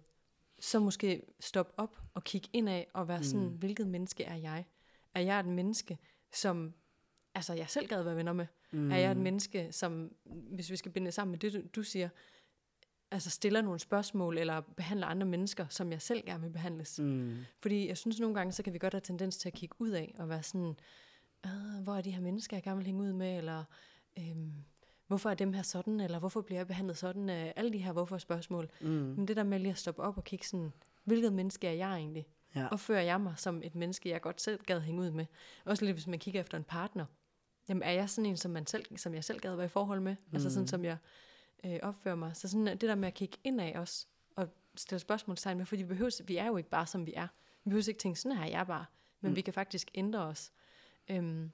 så 0.61 0.80
måske 0.80 1.22
stoppe 1.40 1.72
op 1.76 2.00
og 2.14 2.24
kigge 2.24 2.48
indad 2.52 2.84
og 2.94 3.09
være 3.09 3.24
sådan, 3.24 3.46
mm. 3.46 3.52
hvilket 3.52 3.86
menneske 3.86 4.24
er 4.24 4.36
jeg? 4.36 4.64
Er 5.14 5.20
jeg 5.20 5.40
et 5.40 5.46
menneske, 5.46 5.98
som 6.32 6.74
altså, 7.34 7.54
jeg 7.54 7.70
selv 7.70 7.86
gad 7.86 8.02
være 8.02 8.16
venner 8.16 8.32
med? 8.32 8.46
Mm. 8.72 8.90
Er 8.90 8.96
jeg 8.96 9.11
et 9.11 9.16
menneske, 9.16 9.72
som, 9.72 10.12
hvis 10.24 10.70
vi 10.70 10.76
skal 10.76 10.92
binde 10.92 11.07
det 11.07 11.14
sammen 11.14 11.30
med 11.30 11.38
det, 11.38 11.52
du, 11.52 11.61
du 11.76 11.82
siger, 11.82 12.09
altså 13.11 13.30
stiller 13.30 13.62
nogle 13.62 13.78
spørgsmål, 13.78 14.38
eller 14.38 14.61
behandler 14.61 15.07
andre 15.07 15.26
mennesker, 15.26 15.66
som 15.68 15.92
jeg 15.92 16.02
selv 16.02 16.24
gerne 16.26 16.42
vil 16.42 16.50
behandles. 16.50 16.98
Mm. 16.98 17.36
Fordi 17.59 17.88
jeg 17.88 17.96
synes 17.96 18.20
nogle 18.20 18.34
gange, 18.34 18.52
så 18.52 18.62
kan 18.62 18.72
vi 18.72 18.78
godt 18.78 18.94
have 18.94 19.00
tendens 19.00 19.36
til 19.36 19.48
at 19.48 19.54
kigge 19.54 19.76
ud 19.78 19.90
af, 19.90 20.14
og 20.18 20.28
være 20.28 20.42
sådan, 20.42 20.74
hvor 21.82 21.96
er 21.96 22.00
de 22.00 22.11
her 22.11 22.20
mennesker, 22.20 22.57
jeg 22.57 22.64
gerne 22.64 22.76
vil 22.76 22.86
hænge 22.86 23.02
ud 23.02 23.12
med, 23.12 23.38
eller 23.38 23.64
øhm, 24.18 24.52
hvorfor 25.07 25.30
er 25.30 25.34
dem 25.34 25.52
her 25.52 25.62
sådan, 25.62 26.00
eller 26.00 26.18
hvorfor 26.18 26.40
bliver 26.40 26.59
jeg 26.59 26.66
behandlet 26.66 26.96
sådan, 26.96 27.28
af 27.28 27.52
alle 27.57 27.72
de 27.72 27.78
her 27.78 27.92
hvorfor-spørgsmål. 27.92 28.70
Mm. 28.80 28.88
Men 28.88 29.28
det 29.28 29.36
der 29.36 29.42
med 29.42 29.59
lige 29.59 29.72
at 29.72 29.78
stoppe 29.78 30.02
op 30.02 30.16
og 30.16 30.24
kigge 30.24 30.46
sådan, 30.46 30.72
hvilket 31.04 31.32
menneske 31.32 31.68
er 31.68 31.72
jeg 31.72 31.94
egentlig? 31.94 32.26
Ja. 32.54 32.66
Og 32.66 32.80
fører 32.80 33.02
jeg 33.02 33.20
mig 33.20 33.34
som 33.36 33.62
et 33.64 33.74
menneske, 33.74 34.09
jeg 34.09 34.20
godt 34.20 34.40
selv 34.40 34.61
gad 34.66 34.80
hænge 34.80 35.00
ud 35.00 35.11
med? 35.11 35.26
Også 35.64 35.84
lidt, 35.84 35.94
hvis 35.94 36.07
man 36.07 36.18
kigger 36.18 36.40
efter 36.40 36.59
en 36.59 36.64
partner. 36.64 37.04
Jamen, 37.68 37.82
er 37.82 37.90
jeg 37.90 38.11
sådan 38.11 38.30
en, 38.30 38.36
som, 38.36 38.50
man 38.50 38.66
selv, 38.66 38.98
som 38.98 39.14
jeg 39.14 39.24
selv 39.24 39.40
gad 39.40 39.57
være 39.57 39.66
i 39.66 39.68
forhold 39.68 40.00
med? 40.00 40.12
Mm. 40.12 40.34
Altså 40.34 40.50
sådan, 40.50 40.66
som 40.66 40.84
jeg 40.84 40.96
øh, 41.64 41.78
opfører 41.82 42.14
mig. 42.14 42.36
Så 42.36 42.48
sådan 42.48 42.66
det 42.66 42.80
der 42.80 42.94
med 42.94 43.09
at 43.09 43.14
kigge 43.14 43.38
indad 43.44 43.74
også, 43.74 44.07
og 44.36 44.48
stille 44.76 45.00
spørgsmålstegn 45.00 45.59
med, 45.59 45.66
fordi 45.66 45.82
vi, 45.82 45.88
behøver, 45.88 46.22
vi 46.26 46.36
er 46.36 46.46
jo 46.46 46.57
ikke 46.57 46.70
bare, 46.70 46.86
som 46.86 47.07
vi 47.07 47.12
er. 47.16 47.26
Vi 47.64 47.70
behøver 47.70 47.88
ikke 47.88 48.00
tænke, 48.00 48.20
sådan 48.20 48.38
her 48.38 48.44
jeg 48.44 48.61
er 48.61 48.64
bare. 48.64 48.84
Men 49.20 49.30
mm. 49.30 49.36
vi 49.36 49.40
kan 49.40 49.54
faktisk 49.54 49.90
ændre 49.94 50.20
os. 50.20 50.52
Øhm, 51.09 51.50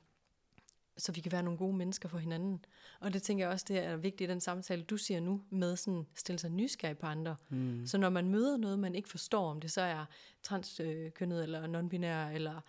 så 0.96 1.12
vi 1.12 1.20
kan 1.20 1.32
være 1.32 1.42
nogle 1.42 1.58
gode 1.58 1.76
mennesker 1.76 2.08
for 2.08 2.18
hinanden. 2.18 2.64
Og 3.00 3.12
det 3.12 3.22
tænker 3.22 3.44
jeg 3.44 3.52
også, 3.52 3.64
det 3.68 3.78
er 3.78 3.96
vigtigt 3.96 4.30
i 4.30 4.32
den 4.32 4.40
samtale, 4.40 4.82
du 4.82 4.96
siger 4.96 5.20
nu, 5.20 5.40
med 5.50 5.76
sådan 5.76 6.06
stille 6.14 6.38
sig 6.38 6.50
nysgerrig 6.50 6.98
på 6.98 7.06
andre. 7.06 7.36
Mm. 7.48 7.86
Så 7.86 7.98
når 7.98 8.10
man 8.10 8.28
møder 8.28 8.56
noget, 8.56 8.78
man 8.78 8.94
ikke 8.94 9.08
forstår, 9.08 9.50
om 9.50 9.60
det 9.60 9.72
så 9.72 9.80
er 9.80 10.04
transkønnet, 10.42 11.42
eller 11.42 11.66
non-binær, 11.66 12.34
eller 12.34 12.60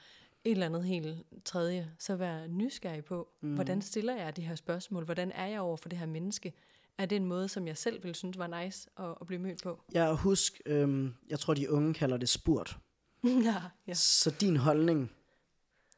et 0.44 0.52
eller 0.52 0.66
andet 0.66 0.84
helt 0.84 1.26
tredje, 1.46 1.92
så 2.00 2.16
vær 2.16 2.48
nysgerrig 2.48 3.06
på, 3.06 3.30
mm. 3.42 3.56
hvordan 3.56 3.82
stiller 3.82 4.16
jeg 4.16 4.36
de 4.36 4.42
her 4.42 4.56
spørgsmål? 4.56 5.06
Hvordan 5.06 5.32
er 5.32 5.46
jeg 5.46 5.62
over 5.62 5.78
for 5.78 5.90
det 5.90 6.00
her 6.00 6.06
menneske? 6.06 6.54
Er 6.98 7.06
det 7.06 7.16
en 7.16 7.26
måde, 7.26 7.50
som 7.50 7.68
jeg 7.68 7.78
selv 7.78 8.04
ville 8.04 8.16
synes 8.16 8.38
var 8.38 8.64
nice 8.64 8.90
at, 9.00 9.16
at 9.22 9.28
blive 9.28 9.40
mødt 9.40 9.64
på? 9.64 9.84
Ja, 9.94 10.08
og 10.08 10.18
husk, 10.18 10.62
øhm, 10.66 11.14
jeg 11.30 11.40
tror, 11.40 11.54
de 11.54 11.72
unge 11.72 11.94
kalder 11.94 12.18
det 12.18 12.30
spurt. 12.30 12.78
ja, 13.24 13.62
ja. 13.88 13.94
Så 13.94 14.36
din 14.42 14.58
holdning, 14.58 15.12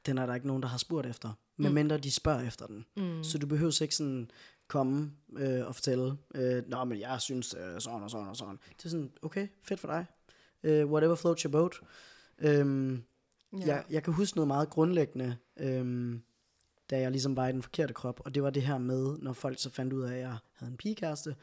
den 0.05 0.17
er 0.17 0.25
der 0.25 0.35
ikke 0.35 0.47
nogen, 0.47 0.63
der 0.63 0.69
har 0.69 0.77
spurgt 0.77 1.07
efter. 1.07 1.33
Medmindre 1.57 1.95
mm. 1.97 2.01
de 2.01 2.11
spørger 2.11 2.47
efter 2.47 2.67
den. 2.67 2.85
Mm. 2.97 3.23
Så 3.23 3.37
du 3.37 3.47
behøver 3.47 3.81
ikke 3.81 3.95
sådan 3.95 4.31
komme 4.67 5.11
øh, 5.37 5.67
og 5.67 5.75
fortælle, 5.75 6.17
øh, 6.35 6.63
Nå, 6.67 6.83
men 6.83 6.99
jeg 6.99 7.21
synes 7.21 7.55
øh, 7.59 7.81
sådan 7.81 8.03
og 8.03 8.11
sådan 8.11 8.27
og 8.27 8.35
sådan. 8.35 8.59
Det 8.77 8.85
er 8.85 8.89
sådan, 8.89 9.11
okay, 9.21 9.47
fedt 9.63 9.79
for 9.79 9.87
dig. 9.87 10.05
Øh, 10.63 10.91
whatever 10.91 11.15
floats 11.15 11.41
your 11.41 11.51
boat. 11.51 11.73
Øhm, 12.39 13.03
ja. 13.53 13.65
jeg, 13.65 13.83
jeg 13.89 14.03
kan 14.03 14.13
huske 14.13 14.37
noget 14.37 14.47
meget 14.47 14.69
grundlæggende, 14.69 15.37
øhm, 15.57 16.21
da 16.89 16.99
jeg 16.99 17.11
ligesom 17.11 17.35
var 17.35 17.47
i 17.47 17.51
den 17.51 17.61
forkerte 17.61 17.93
krop, 17.93 18.21
og 18.25 18.35
det 18.35 18.43
var 18.43 18.49
det 18.49 18.63
her 18.63 18.77
med, 18.77 19.17
når 19.17 19.33
folk 19.33 19.59
så 19.59 19.69
fandt 19.69 19.93
ud 19.93 20.01
af, 20.01 20.13
at 20.13 20.19
jeg 20.19 20.37
havde 20.53 20.71
en 20.71 20.77
pigekæreste, 20.77 21.35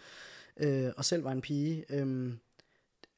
øh, 0.56 0.90
og 0.96 1.04
selv 1.04 1.24
var 1.24 1.32
en 1.32 1.40
pige. 1.40 1.84
Øh, 1.88 2.32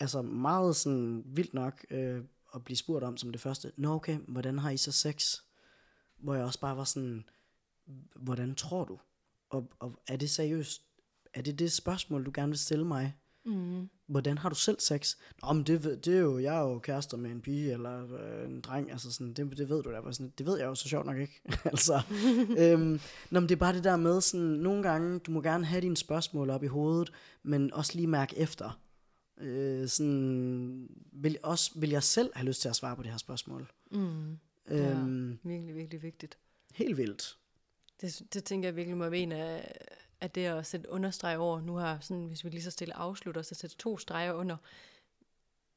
altså 0.00 0.22
meget 0.22 0.76
sådan 0.76 1.22
vildt 1.26 1.54
nok 1.54 1.84
øh, 1.90 2.20
at 2.54 2.64
blive 2.64 2.76
spurgt 2.76 3.04
om 3.04 3.16
som 3.16 3.32
det 3.32 3.40
første, 3.40 3.72
nå 3.76 3.94
okay, 3.94 4.18
hvordan 4.28 4.58
har 4.58 4.70
I 4.70 4.76
så 4.76 4.92
sex? 4.92 5.38
Hvor 6.18 6.34
jeg 6.34 6.44
også 6.44 6.60
bare 6.60 6.76
var 6.76 6.84
sådan, 6.84 7.24
hvordan 8.16 8.54
tror 8.54 8.84
du? 8.84 8.98
Og, 9.50 9.70
og 9.78 9.98
er 10.06 10.16
det 10.16 10.30
seriøst? 10.30 10.82
Er 11.34 11.42
det 11.42 11.58
det 11.58 11.72
spørgsmål, 11.72 12.26
du 12.26 12.30
gerne 12.34 12.50
vil 12.50 12.58
stille 12.58 12.84
mig? 12.86 13.14
Mm. 13.46 13.88
Hvordan 14.06 14.38
har 14.38 14.48
du 14.48 14.54
selv 14.54 14.80
sex? 14.80 15.16
Nå, 15.42 15.52
men 15.52 15.64
det, 15.64 15.84
ved- 15.84 15.96
det 15.96 16.14
er 16.16 16.20
jo, 16.20 16.38
jeg 16.38 16.56
er 16.56 16.60
jo 16.60 16.78
kærester 16.78 17.16
med 17.16 17.30
en 17.30 17.40
pige 17.40 17.72
eller 17.72 18.16
øh, 18.18 18.50
en 18.50 18.60
dreng, 18.60 18.90
altså 18.92 19.12
sådan, 19.12 19.32
det, 19.32 19.58
det 19.58 19.68
ved 19.68 19.82
du 19.82 19.92
da. 19.92 20.12
Sådan, 20.12 20.32
det 20.38 20.46
ved 20.46 20.58
jeg 20.58 20.66
jo 20.66 20.74
så 20.74 20.88
sjovt 20.88 21.06
nok 21.06 21.16
ikke. 21.18 21.40
altså, 21.64 22.02
øhm, 22.58 23.00
nå, 23.30 23.40
men 23.40 23.48
det 23.48 23.54
er 23.54 23.58
bare 23.58 23.74
det 23.74 23.84
der 23.84 23.96
med, 23.96 24.20
sådan, 24.20 24.46
nogle 24.46 24.82
gange, 24.82 25.18
du 25.18 25.30
må 25.30 25.42
gerne 25.42 25.64
have 25.66 25.80
dine 25.80 25.96
spørgsmål 25.96 26.50
op 26.50 26.62
i 26.62 26.66
hovedet, 26.66 27.12
men 27.42 27.72
også 27.72 27.92
lige 27.94 28.06
mærke 28.06 28.38
efter. 28.38 28.80
Øh, 29.38 29.88
sådan, 29.88 30.88
vil, 31.12 31.38
også, 31.42 31.70
vil 31.76 31.90
jeg 31.90 32.02
selv 32.02 32.30
have 32.34 32.46
lyst 32.46 32.60
til 32.60 32.68
at 32.68 32.76
svare 32.76 32.96
på 32.96 33.02
det 33.02 33.10
her 33.10 33.18
spørgsmål? 33.18 33.72
Mm. 33.90 34.38
Øhm, 34.68 35.38
Virkelig, 35.42 35.74
virkelig 35.74 36.02
vigtigt. 36.02 36.38
Helt 36.74 36.96
vildt. 36.96 37.38
Det, 38.00 38.22
det 38.34 38.44
tænker 38.44 38.68
jeg 38.68 38.76
virkelig 38.76 38.96
må 38.96 39.08
være 39.08 39.20
en 39.20 39.32
af, 39.32 39.74
af 40.20 40.30
det 40.30 40.44
at 40.44 40.66
sætte 40.66 40.90
understreg 40.90 41.38
over. 41.38 41.60
Nu 41.60 41.74
har 41.74 41.98
sådan, 42.00 42.26
hvis 42.26 42.44
vi 42.44 42.48
lige 42.50 42.62
så 42.62 42.70
stille 42.70 42.94
afslutter, 42.94 43.42
så 43.42 43.54
sætte 43.54 43.76
to 43.76 43.98
streger 43.98 44.32
under. 44.32 44.56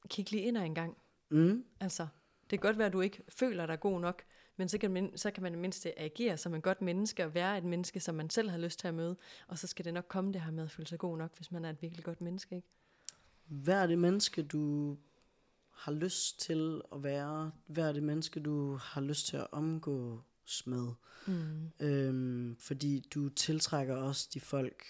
Kig 0.09 0.31
lige 0.31 0.43
ind 0.43 0.57
en 0.57 0.75
gang. 0.75 0.97
Mm. 1.29 1.65
Altså, 1.79 2.07
det 2.49 2.59
kan 2.59 2.67
godt 2.67 2.77
være, 2.77 2.87
at 2.87 2.93
du 2.93 3.01
ikke 3.01 3.23
føler 3.29 3.65
dig 3.65 3.79
god 3.79 3.99
nok, 3.99 4.23
men 4.57 4.69
så 4.69 4.77
kan, 4.77 4.91
man, 4.91 5.17
så 5.17 5.31
kan 5.31 5.43
man 5.43 5.53
i 5.53 5.57
mindste 5.57 5.99
agere 5.99 6.37
som 6.37 6.55
en 6.55 6.61
godt 6.61 6.81
menneske 6.81 7.25
og 7.25 7.33
være 7.33 7.57
et 7.57 7.63
menneske, 7.63 7.99
som 7.99 8.15
man 8.15 8.29
selv 8.29 8.49
har 8.49 8.57
lyst 8.57 8.79
til 8.79 8.87
at 8.87 8.93
møde. 8.93 9.17
Og 9.47 9.57
så 9.57 9.67
skal 9.67 9.85
det 9.85 9.93
nok 9.93 10.05
komme 10.07 10.33
det 10.33 10.41
her 10.41 10.51
med 10.51 10.63
at 10.63 10.71
føle 10.71 10.87
sig 10.87 10.99
god 10.99 11.17
nok, 11.17 11.35
hvis 11.35 11.51
man 11.51 11.65
er 11.65 11.69
et 11.69 11.81
virkelig 11.81 12.03
godt 12.03 12.21
menneske, 12.21 12.55
ikke? 12.55 12.67
Hvad 13.45 13.81
er 13.81 13.87
det 13.87 13.99
menneske, 13.99 14.43
du 14.43 14.97
har 15.77 15.91
lyst 15.91 16.39
til 16.39 16.81
at 16.93 17.03
være? 17.03 17.51
Er 17.77 17.91
det 17.91 18.03
menneske, 18.03 18.39
du 18.39 18.75
har 18.75 19.01
lyst 19.01 19.27
til 19.27 19.37
at 19.37 19.47
omgås 19.51 20.67
med? 20.67 20.87
Mm. 21.27 21.71
Øhm, 21.79 22.57
fordi 22.59 23.07
du 23.13 23.29
tiltrækker 23.29 23.95
også 23.95 24.29
de 24.33 24.39
folk, 24.39 24.83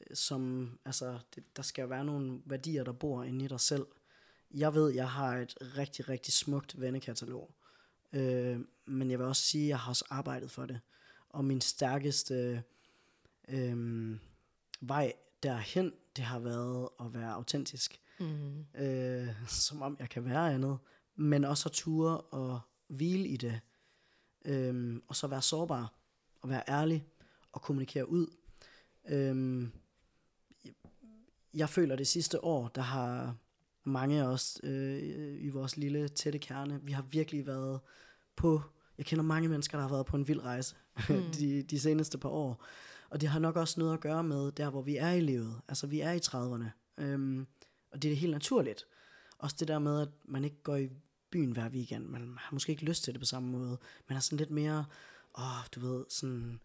øh, 0.00 0.16
som, 0.16 0.70
altså, 0.84 1.18
det, 1.34 1.56
der 1.56 1.62
skal 1.62 1.90
være 1.90 2.04
nogle 2.04 2.40
værdier, 2.44 2.84
der 2.84 2.92
bor 2.92 3.24
inde 3.24 3.44
i 3.44 3.48
dig 3.48 3.60
selv. 3.60 3.86
Jeg 4.54 4.74
ved, 4.74 4.90
jeg 4.90 5.10
har 5.10 5.36
et 5.36 5.54
rigtig, 5.60 6.08
rigtig 6.08 6.32
smukt 6.32 6.80
vennekatalog. 6.80 7.54
Øh, 8.12 8.60
men 8.86 9.10
jeg 9.10 9.18
vil 9.18 9.26
også 9.26 9.42
sige, 9.42 9.64
at 9.64 9.68
jeg 9.68 9.78
har 9.78 9.88
også 9.88 10.04
arbejdet 10.10 10.50
for 10.50 10.66
det. 10.66 10.80
Og 11.28 11.44
min 11.44 11.60
stærkeste 11.60 12.62
øh, 13.48 14.16
vej 14.80 15.12
derhen, 15.42 15.92
det 16.16 16.24
har 16.24 16.38
været 16.38 16.88
at 17.00 17.14
være 17.14 17.32
autentisk. 17.32 18.00
Mm. 18.22 18.80
Øh, 18.84 19.28
som 19.48 19.82
om 19.82 19.96
jeg 20.00 20.08
kan 20.08 20.24
være 20.24 20.54
andet. 20.54 20.78
Men 21.16 21.44
også 21.44 21.68
at 21.68 21.72
ture 21.72 22.20
og 22.20 22.60
hvile 22.88 23.28
i 23.28 23.36
det. 23.36 23.60
Øhm, 24.44 25.02
og 25.08 25.16
så 25.16 25.26
være 25.26 25.42
sårbar 25.42 25.94
og 26.40 26.48
være 26.48 26.62
ærlig 26.68 27.06
og 27.52 27.62
kommunikere 27.62 28.08
ud. 28.08 28.26
Øhm, 29.08 29.72
jeg 31.54 31.68
føler 31.68 31.96
det 31.96 32.06
sidste 32.06 32.44
år, 32.44 32.68
der 32.68 32.82
har 32.82 33.36
mange 33.84 34.22
af 34.22 34.26
os 34.26 34.60
øh, 34.62 35.42
i 35.44 35.48
vores 35.48 35.76
lille 35.76 36.08
tætte 36.08 36.38
kerne, 36.38 36.80
vi 36.82 36.92
har 36.92 37.02
virkelig 37.02 37.46
været 37.46 37.80
på, 38.36 38.62
jeg 38.98 39.06
kender 39.06 39.24
mange 39.24 39.48
mennesker, 39.48 39.78
der 39.78 39.82
har 39.82 39.94
været 39.94 40.06
på 40.06 40.16
en 40.16 40.28
vild 40.28 40.40
rejse 40.40 40.76
mm. 41.08 41.22
de, 41.38 41.62
de 41.62 41.80
seneste 41.80 42.18
par 42.18 42.28
år. 42.28 42.64
Og 43.10 43.20
det 43.20 43.28
har 43.28 43.38
nok 43.38 43.56
også 43.56 43.80
noget 43.80 43.94
at 43.94 44.00
gøre 44.00 44.24
med 44.24 44.52
der, 44.52 44.70
hvor 44.70 44.82
vi 44.82 44.96
er 44.96 45.10
i 45.10 45.20
livet. 45.20 45.60
Altså 45.68 45.86
vi 45.86 46.00
er 46.00 46.12
i 46.12 46.18
30'erne. 46.18 46.64
Øhm, 47.04 47.46
og 47.92 48.02
det 48.02 48.12
er 48.12 48.16
helt 48.16 48.32
naturligt. 48.32 48.86
Også 49.38 49.56
det 49.58 49.68
der 49.68 49.78
med, 49.78 50.00
at 50.00 50.08
man 50.24 50.44
ikke 50.44 50.62
går 50.62 50.76
i 50.76 50.88
byen 51.30 51.52
hver 51.52 51.68
weekend. 51.68 52.06
Man 52.06 52.36
har 52.38 52.52
måske 52.52 52.70
ikke 52.72 52.84
lyst 52.84 53.04
til 53.04 53.12
det 53.12 53.20
på 53.20 53.26
samme 53.26 53.48
måde. 53.48 53.78
Man 54.08 54.16
er 54.16 54.20
sådan 54.20 54.38
lidt 54.38 54.50
mere, 54.50 54.84
åh, 55.38 55.66
du 55.74 55.80
ved, 55.80 56.04
sådan... 56.08 56.60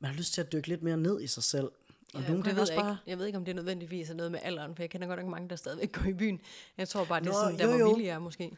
Man 0.00 0.10
har 0.10 0.18
lyst 0.18 0.34
til 0.34 0.40
at 0.40 0.52
dykke 0.52 0.68
lidt 0.68 0.82
mere 0.82 0.96
ned 0.96 1.20
i 1.20 1.26
sig 1.26 1.42
selv. 1.42 1.70
Og 2.14 2.20
Ja, 2.20 2.28
nogle 2.28 2.36
det 2.36 2.44
gange 2.44 2.60
også 2.60 2.74
bare... 2.74 2.92
ikke. 2.92 3.02
jeg 3.06 3.18
ved 3.18 3.26
ikke, 3.26 3.38
om 3.38 3.44
det 3.44 3.56
nødvendigvis 3.56 4.10
er 4.10 4.14
noget 4.14 4.32
med 4.32 4.40
alderen, 4.42 4.76
for 4.76 4.82
jeg 4.82 4.90
kender 4.90 5.06
godt 5.06 5.20
nok 5.20 5.28
mange, 5.28 5.48
der 5.48 5.56
stadigvæk 5.56 5.92
går 5.92 6.04
i 6.04 6.12
byen. 6.14 6.40
Jeg 6.78 6.88
tror 6.88 7.04
bare, 7.04 7.20
det 7.20 7.26
er 7.26 7.32
Nå, 7.32 7.38
sådan, 7.38 7.58
der 7.58 7.78
jo, 7.78 7.84
hvor 7.84 7.96
vilje 7.96 8.10
er 8.10 8.18
måske. 8.18 8.56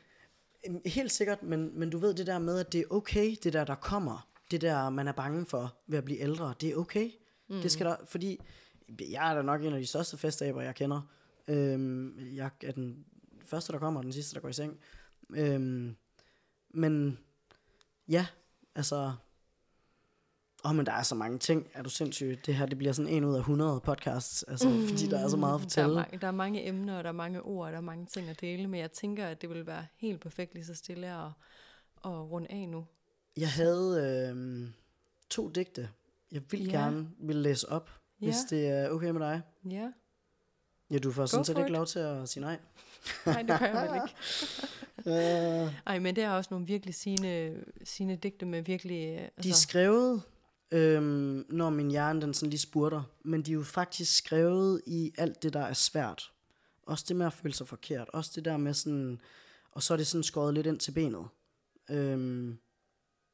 Helt 0.86 1.12
sikkert, 1.12 1.42
men, 1.42 1.78
men 1.78 1.90
du 1.90 1.98
ved 1.98 2.14
det 2.14 2.26
der 2.26 2.38
med, 2.38 2.58
at 2.58 2.72
det 2.72 2.80
er 2.80 2.84
okay, 2.90 3.36
det 3.42 3.52
der, 3.52 3.64
der 3.64 3.74
kommer. 3.74 4.28
Det 4.50 4.60
der, 4.60 4.90
man 4.90 5.08
er 5.08 5.12
bange 5.12 5.46
for 5.46 5.76
ved 5.86 5.98
at 5.98 6.04
blive 6.04 6.20
ældre. 6.20 6.54
Det 6.60 6.68
er 6.68 6.76
okay. 6.76 7.10
Mm. 7.48 7.60
Det 7.60 7.72
skal 7.72 7.86
der, 7.86 7.96
fordi 8.08 8.40
jeg 9.10 9.30
er 9.30 9.34
da 9.34 9.42
nok 9.42 9.62
en 9.62 9.72
af 9.72 9.80
de 9.80 9.86
største 9.86 10.16
festaber, 10.16 10.62
jeg 10.62 10.74
kender. 10.74 11.00
Øhm, 11.48 12.18
jeg 12.34 12.50
er 12.64 12.72
den 12.72 13.04
første, 13.46 13.72
der 13.72 13.78
kommer, 13.78 14.00
og 14.00 14.04
den 14.04 14.12
sidste, 14.12 14.34
der 14.34 14.40
går 14.40 14.48
i 14.48 14.52
seng. 14.52 14.78
Øhm, 15.30 15.96
men 16.70 17.18
ja, 18.08 18.26
altså... 18.74 19.12
Åh, 20.64 20.70
oh, 20.70 20.76
men 20.76 20.86
der 20.86 20.92
er 20.92 21.02
så 21.02 21.14
mange 21.14 21.38
ting. 21.38 21.68
Er 21.74 21.82
du 21.82 21.90
sindssyg? 21.90 22.38
Det 22.46 22.54
her, 22.54 22.66
det 22.66 22.78
bliver 22.78 22.92
sådan 22.92 23.12
en 23.12 23.24
ud 23.24 23.34
af 23.34 23.38
100 23.38 23.80
podcasts, 23.80 24.42
altså, 24.42 24.68
mm. 24.68 24.88
fordi 24.88 25.06
der 25.06 25.18
er 25.18 25.28
så 25.28 25.36
meget 25.36 25.54
at 25.54 25.60
Der 25.60 25.64
er, 25.64 25.68
fortælle. 25.86 25.94
mange, 25.94 26.18
der 26.18 26.26
er 26.26 26.30
mange 26.32 26.66
emner, 26.68 26.98
og 26.98 27.04
der 27.04 27.08
er 27.10 27.14
mange 27.14 27.42
ord, 27.42 27.66
og 27.66 27.72
der 27.72 27.78
er 27.78 27.82
mange 27.82 28.06
ting 28.06 28.28
at 28.28 28.40
dele, 28.40 28.66
men 28.68 28.80
jeg 28.80 28.92
tænker, 28.92 29.26
at 29.26 29.42
det 29.42 29.50
vil 29.50 29.66
være 29.66 29.86
helt 29.96 30.20
perfekt 30.20 30.54
lige 30.54 30.64
så 30.64 30.74
stille 30.74 31.06
at, 31.06 31.26
at 32.04 32.10
runde 32.30 32.50
af 32.50 32.68
nu. 32.68 32.86
Jeg 33.36 33.50
havde 33.52 34.28
øh, 34.36 34.68
to 35.30 35.48
digte, 35.48 35.88
jeg 36.32 36.42
vil 36.50 36.64
Ja. 36.64 36.70
gerne 36.70 37.10
vil 37.18 37.36
læse 37.36 37.68
op, 37.68 37.90
Ja. 38.20 38.26
hvis 38.26 38.36
det 38.50 38.68
er 38.68 38.90
okay 38.90 39.10
med 39.10 39.20
dig. 39.20 39.42
Ja, 39.70 39.92
Ja, 40.94 40.98
du 40.98 41.12
får 41.12 41.26
sådan 41.26 41.44
set 41.44 41.58
ikke 41.58 41.70
lov 41.70 41.86
til 41.86 41.98
at 41.98 42.28
sige 42.28 42.40
nej. 42.40 42.58
nej, 43.26 43.42
det 43.42 43.58
gør 43.58 43.66
jeg 43.66 43.88
vel 43.90 44.00
ikke. 44.04 44.14
Uh, 45.66 45.74
Ej, 45.92 45.98
men 45.98 46.16
det 46.16 46.24
er 46.24 46.30
også 46.30 46.48
nogle 46.50 46.66
virkelig 46.66 46.94
sine, 46.94 47.60
sine 47.84 48.16
digte 48.16 48.46
med 48.46 48.62
virkelig... 48.62 49.02
øh, 49.02 49.18
de 49.18 49.18
er 49.18 49.28
Altså, 49.44 49.62
skrevet, 49.62 50.22
øhm, 50.70 51.46
når 51.48 51.70
min 51.70 51.90
hjerne 51.90 52.20
den 52.20 52.34
sådan 52.34 52.50
lige 52.50 52.60
spurter, 52.60 53.02
men 53.24 53.42
de 53.42 53.50
er 53.50 53.54
jo 53.54 53.62
faktisk 53.62 54.16
skrevet 54.16 54.82
i 54.86 55.12
alt 55.18 55.42
det, 55.42 55.52
der 55.52 55.60
er 55.60 55.72
svært. 55.72 56.32
Også 56.82 57.04
det 57.08 57.16
med 57.16 57.26
at 57.26 57.32
føle 57.32 57.54
sig 57.54 57.68
forkert. 57.68 58.08
Også 58.08 58.30
det 58.34 58.44
der 58.44 58.56
med 58.56 58.74
sådan, 58.74 59.20
og 59.70 59.82
så 59.82 59.92
er 59.92 59.96
det 59.96 60.06
sådan 60.06 60.22
skåret 60.22 60.54
lidt 60.54 60.66
ind 60.66 60.78
til 60.78 60.92
benet. 60.92 61.26
Øhm, 61.90 62.58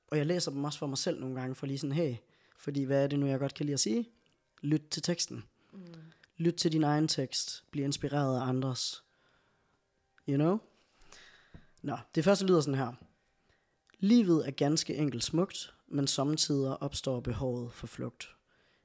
og 0.09 0.19
jeg 0.19 0.27
læser 0.27 0.51
dem 0.51 0.65
også 0.65 0.79
for 0.79 0.87
mig 0.87 0.99
selv 0.99 1.21
nogle 1.21 1.41
gange, 1.41 1.55
for 1.55 1.67
lige 1.67 1.79
sådan, 1.79 1.97
hey, 1.97 2.15
fordi 2.59 2.83
hvad 2.83 3.05
er 3.05 3.07
det 3.07 3.19
nu, 3.19 3.27
jeg 3.27 3.39
godt 3.39 3.55
kan 3.55 3.67
lide 3.67 3.75
at 3.75 3.81
sige? 3.81 4.09
Lyt 4.63 4.83
til 4.91 5.03
teksten. 5.03 5.45
Lyt 6.41 6.55
til 6.55 6.73
din 6.73 6.85
egen 6.85 7.09
tekst. 7.09 7.65
Bliv 7.71 7.85
inspireret 7.85 8.41
af 8.41 8.49
andres. 8.49 9.05
You 10.29 10.37
know? 10.37 10.59
Nå, 11.83 11.97
det 12.15 12.25
første 12.25 12.47
lyder 12.47 12.61
sådan 12.61 12.79
her. 12.79 12.93
Livet 13.99 14.47
er 14.47 14.51
ganske 14.51 14.97
enkelt 14.97 15.25
smukt, 15.25 15.75
men 15.89 16.07
samtidig 16.07 16.83
opstår 16.83 17.21
behovet 17.21 17.73
for 17.73 17.87
flugt. 17.87 18.29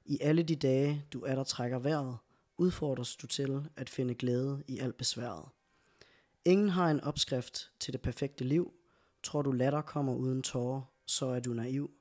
I 0.05 0.17
alle 0.21 0.43
de 0.43 0.55
dage, 0.55 1.05
du 1.13 1.21
er 1.21 1.35
der 1.35 1.43
trækker 1.43 1.79
vejret, 1.79 2.17
udfordres 2.57 3.15
du 3.15 3.27
til 3.27 3.69
at 3.75 3.89
finde 3.89 4.15
glæde 4.15 4.63
i 4.67 4.79
alt 4.79 4.97
besværet. 4.97 5.45
Ingen 6.45 6.69
har 6.69 6.91
en 6.91 7.01
opskrift 7.01 7.71
til 7.79 7.93
det 7.93 8.01
perfekte 8.01 8.43
liv. 8.43 8.73
Tror 9.23 9.41
du 9.41 9.51
latter 9.51 9.81
kommer 9.81 10.13
uden 10.13 10.41
tårer, 10.41 10.81
så 11.05 11.25
er 11.25 11.39
du 11.39 11.53
naiv. 11.53 11.91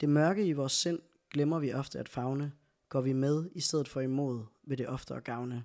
Det 0.00 0.08
mørke 0.08 0.46
i 0.46 0.52
vores 0.52 0.72
sind 0.72 0.98
glemmer 1.30 1.58
vi 1.58 1.72
ofte 1.72 1.98
at 1.98 2.08
fagne, 2.08 2.52
går 2.90 3.00
vi 3.00 3.12
med 3.12 3.50
i 3.52 3.60
stedet 3.60 3.88
for 3.88 4.00
imod, 4.00 4.44
vil 4.62 4.78
det 4.78 4.88
ofte 4.88 5.14
at 5.14 5.24
gavne. 5.24 5.64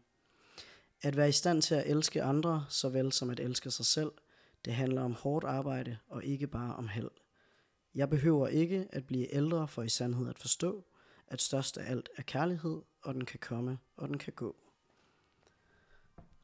At 1.01 1.17
være 1.17 1.29
i 1.29 1.31
stand 1.31 1.61
til 1.61 1.75
at 1.75 1.89
elske 1.89 2.23
andre, 2.23 2.65
såvel 2.69 3.11
som 3.11 3.29
at 3.29 3.39
elske 3.39 3.71
sig 3.71 3.85
selv, 3.85 4.11
det 4.65 4.73
handler 4.73 5.01
om 5.01 5.13
hårdt 5.13 5.45
arbejde 5.45 5.97
og 6.07 6.23
ikke 6.23 6.47
bare 6.47 6.75
om 6.75 6.87
held. 6.87 7.11
Jeg 7.95 8.09
behøver 8.09 8.47
ikke 8.47 8.87
at 8.89 9.05
blive 9.05 9.33
ældre 9.33 9.67
for 9.67 9.83
i 9.83 9.89
sandhed 9.89 10.29
at 10.29 10.39
forstå, 10.39 10.85
at 11.27 11.41
størst 11.41 11.77
af 11.77 11.91
alt 11.91 12.09
er 12.15 12.21
kærlighed, 12.21 12.81
og 13.01 13.13
den 13.13 13.25
kan 13.25 13.39
komme, 13.39 13.77
og 13.97 14.07
den 14.07 14.17
kan 14.17 14.33
gå. 14.33 14.55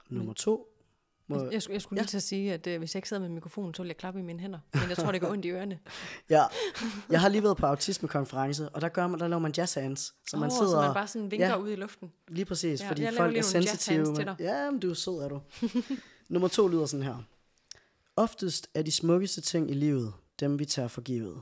Nummer 0.09 0.33
to. 0.33 0.70
Må, 1.37 1.43
jeg, 1.43 1.53
jeg, 1.53 1.61
skulle, 1.61 1.79
skulle 1.79 1.97
Ja. 1.99 2.01
lige 2.01 2.07
til 2.09 2.17
at 2.17 2.23
sige, 2.23 2.53
at 2.53 2.67
øh, 2.67 2.77
hvis 2.79 2.95
jeg 2.95 2.97
ikke 2.99 3.09
sad 3.09 3.19
med 3.19 3.29
mikrofonen, 3.29 3.73
så 3.73 3.81
ville 3.81 3.89
jeg 3.89 3.97
klappe 3.97 4.19
i 4.19 4.23
mine 4.23 4.39
hænder. 4.39 4.59
Men 4.73 4.89
jeg 4.89 4.97
tror, 4.97 5.11
det 5.11 5.21
går 5.21 5.29
ondt 5.29 5.45
i 5.45 5.49
ørerne. 5.49 5.79
ja, 6.29 6.43
jeg 7.09 7.21
har 7.21 7.29
lige 7.29 7.43
været 7.43 7.57
på 7.57 7.65
autismekonference, 7.65 8.69
og 8.69 8.81
der, 8.81 8.89
gør 8.89 9.07
man, 9.07 9.19
der 9.19 9.27
laver 9.27 9.39
man 9.39 9.53
jazz 9.57 9.73
hands, 9.73 10.13
så 10.27 10.37
man 10.37 10.49
Åh, 10.51 10.57
sidder 10.57 10.71
så 10.71 10.81
man 10.81 10.93
bare 10.93 11.07
sådan 11.07 11.31
vinker 11.31 11.47
ja. 11.47 11.57
ud 11.57 11.69
i 11.71 11.75
luften. 11.75 12.11
Lige 12.27 12.45
præcis, 12.45 12.81
Ja, 12.81 12.89
fordi 12.89 13.07
folk 13.17 13.31
lige 13.31 13.39
er 13.39 13.43
sensitive. 13.43 14.13
men-. 14.13 14.29
Ja, 14.39 14.71
men 14.71 14.79
du 14.79 14.89
er 14.89 14.93
sød, 14.93 15.13
er 15.23 15.27
du. 15.29 15.41
Nummer 16.29 16.47
to 16.47 16.67
lyder 16.67 16.85
sådan 16.85 17.05
her. 17.05 17.17
Oftest 18.15 18.69
er 18.73 18.81
de 18.81 18.91
smukkeste 18.91 19.41
ting 19.41 19.71
i 19.71 19.73
livet 19.73 20.13
dem, 20.39 20.59
vi 20.59 20.65
tager 20.65 20.87
for 20.87 21.01
givet. 21.01 21.41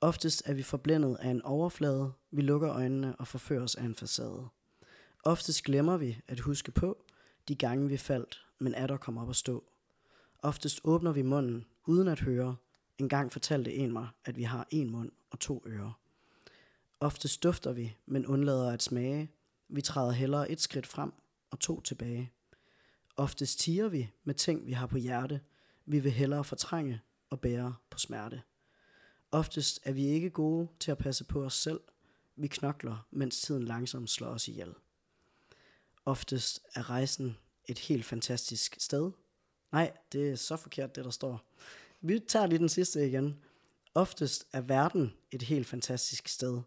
Oftest 0.00 0.42
er 0.46 0.54
vi 0.54 0.62
forblændet 0.62 1.16
af 1.20 1.28
en 1.28 1.42
overflade, 1.42 2.12
vi 2.30 2.40
lukker 2.42 2.70
øjnene 2.72 3.16
og 3.18 3.28
forføres 3.28 3.74
af 3.74 3.82
en 3.84 3.94
facade. 3.94 4.48
Oftest 5.24 5.62
glemmer 5.62 5.96
vi 5.96 6.20
at 6.28 6.40
huske 6.40 6.70
på 6.72 6.98
de 7.48 7.54
gange 7.54 7.88
vi 7.88 7.96
faldt, 7.96 8.43
men 8.58 8.74
er 8.74 8.86
der 8.86 8.96
kom 8.96 9.18
op 9.18 9.30
at 9.30 9.36
stå. 9.36 9.64
Oftest 10.38 10.80
åbner 10.84 11.12
vi 11.12 11.22
munden 11.22 11.64
uden 11.86 12.08
at 12.08 12.20
høre. 12.20 12.56
En 12.98 13.08
gang 13.08 13.32
fortalte 13.32 13.74
en 13.74 13.92
mig, 13.92 14.08
at 14.24 14.36
vi 14.36 14.42
har 14.42 14.66
en 14.70 14.90
mund 14.90 15.12
og 15.30 15.40
to 15.40 15.62
ører. 15.66 16.00
Oftest 17.00 17.42
dufter 17.42 17.72
vi, 17.72 17.96
men 18.06 18.26
undlader 18.26 18.72
at 18.72 18.82
smage. 18.82 19.30
Vi 19.68 19.82
træder 19.82 20.12
hellere 20.12 20.50
et 20.50 20.60
skridt 20.60 20.86
frem 20.86 21.12
og 21.50 21.60
to 21.60 21.80
tilbage. 21.80 22.32
Oftest 23.16 23.58
tiger 23.58 23.88
vi 23.88 24.10
med 24.24 24.34
ting, 24.34 24.66
vi 24.66 24.72
har 24.72 24.86
på 24.86 24.96
hjerte. 24.96 25.40
Vi 25.86 25.98
vil 25.98 26.12
hellere 26.12 26.44
fortrænge 26.44 27.00
og 27.30 27.40
bære 27.40 27.74
på 27.90 27.98
smerte. 27.98 28.42
Oftest 29.30 29.80
er 29.82 29.92
vi 29.92 30.04
ikke 30.04 30.30
gode 30.30 30.68
til 30.80 30.90
at 30.90 30.98
passe 30.98 31.24
på 31.24 31.44
os 31.44 31.54
selv. 31.54 31.80
Vi 32.36 32.46
knokler, 32.46 33.06
mens 33.10 33.40
tiden 33.40 33.64
langsomt 33.64 34.10
slår 34.10 34.28
os 34.28 34.48
ihjel. 34.48 34.74
Oftest 36.04 36.60
er 36.74 36.90
rejsen 36.90 37.36
et 37.66 37.78
helt 37.78 38.04
fantastisk 38.04 38.76
sted. 38.78 39.10
Nej, 39.72 39.92
det 40.12 40.30
er 40.30 40.36
så 40.36 40.56
forkert, 40.56 40.96
det 40.96 41.04
der 41.04 41.10
står. 41.10 41.42
Vi 42.00 42.18
tager 42.18 42.46
lige 42.46 42.58
den 42.58 42.68
sidste 42.68 43.06
igen. 43.06 43.44
Oftest 43.94 44.46
er 44.52 44.60
verden 44.60 45.14
et 45.30 45.42
helt 45.42 45.66
fantastisk 45.66 46.28
sted. 46.28 46.60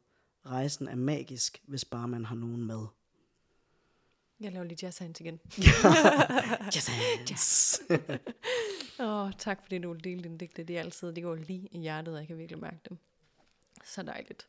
Rejsen 0.45 0.88
er 0.88 0.95
magisk, 0.95 1.61
hvis 1.68 1.86
bare 1.86 2.07
man 2.07 2.26
har 2.26 2.36
nogen 2.36 2.65
med. 2.65 2.86
Jeg 4.40 4.52
laver 4.52 4.65
lige 4.65 4.78
jazz 4.84 4.98
hands 4.98 5.19
igen. 5.19 5.40
Jazz 6.76 6.88
hands. 6.88 7.82
Åh, 8.99 9.07
oh, 9.07 9.32
tak 9.38 9.61
fordi 9.61 9.80
du 9.80 9.94
vil 9.94 10.03
dele 10.03 10.24
dine 10.24 10.38
digte. 10.38 10.64
De, 10.64 10.78
er 10.78 10.80
altid, 10.80 11.14
de 11.14 11.22
går 11.22 11.36
lige 11.36 11.68
i 11.72 11.80
hjertet, 11.80 12.14
og 12.14 12.19
jeg 12.19 12.28
kan 12.28 12.38
virkelig 12.38 12.61
mærke 12.61 12.80
dem. 12.90 12.98
Så 13.86 14.03
dejligt. 14.03 14.48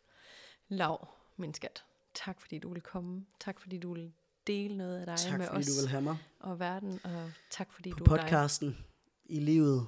Lav, 0.68 1.08
min 1.36 1.54
skat. 1.54 1.84
Tak 2.14 2.40
fordi 2.40 2.58
du 2.58 2.72
vil 2.72 2.82
komme. 2.82 3.26
Tak 3.40 3.60
fordi 3.60 3.78
du 3.78 3.94
vil 3.94 4.12
dele 4.48 4.76
noget 4.76 5.00
af 5.00 5.06
dig 5.06 5.16
tak 5.16 5.38
med 5.38 5.46
fordi 5.46 5.60
os 5.60 5.66
du 5.66 5.80
vil 5.80 5.88
have 5.88 6.02
mig 6.02 6.16
og 6.40 6.58
verden. 6.58 7.00
Og 7.04 7.32
tak 7.50 7.72
fordi 7.72 7.90
på 7.90 7.98
du 7.98 8.04
er 8.04 8.16
dig. 8.16 8.20
podcasten, 8.20 8.76
i 9.24 9.40
livet, 9.40 9.86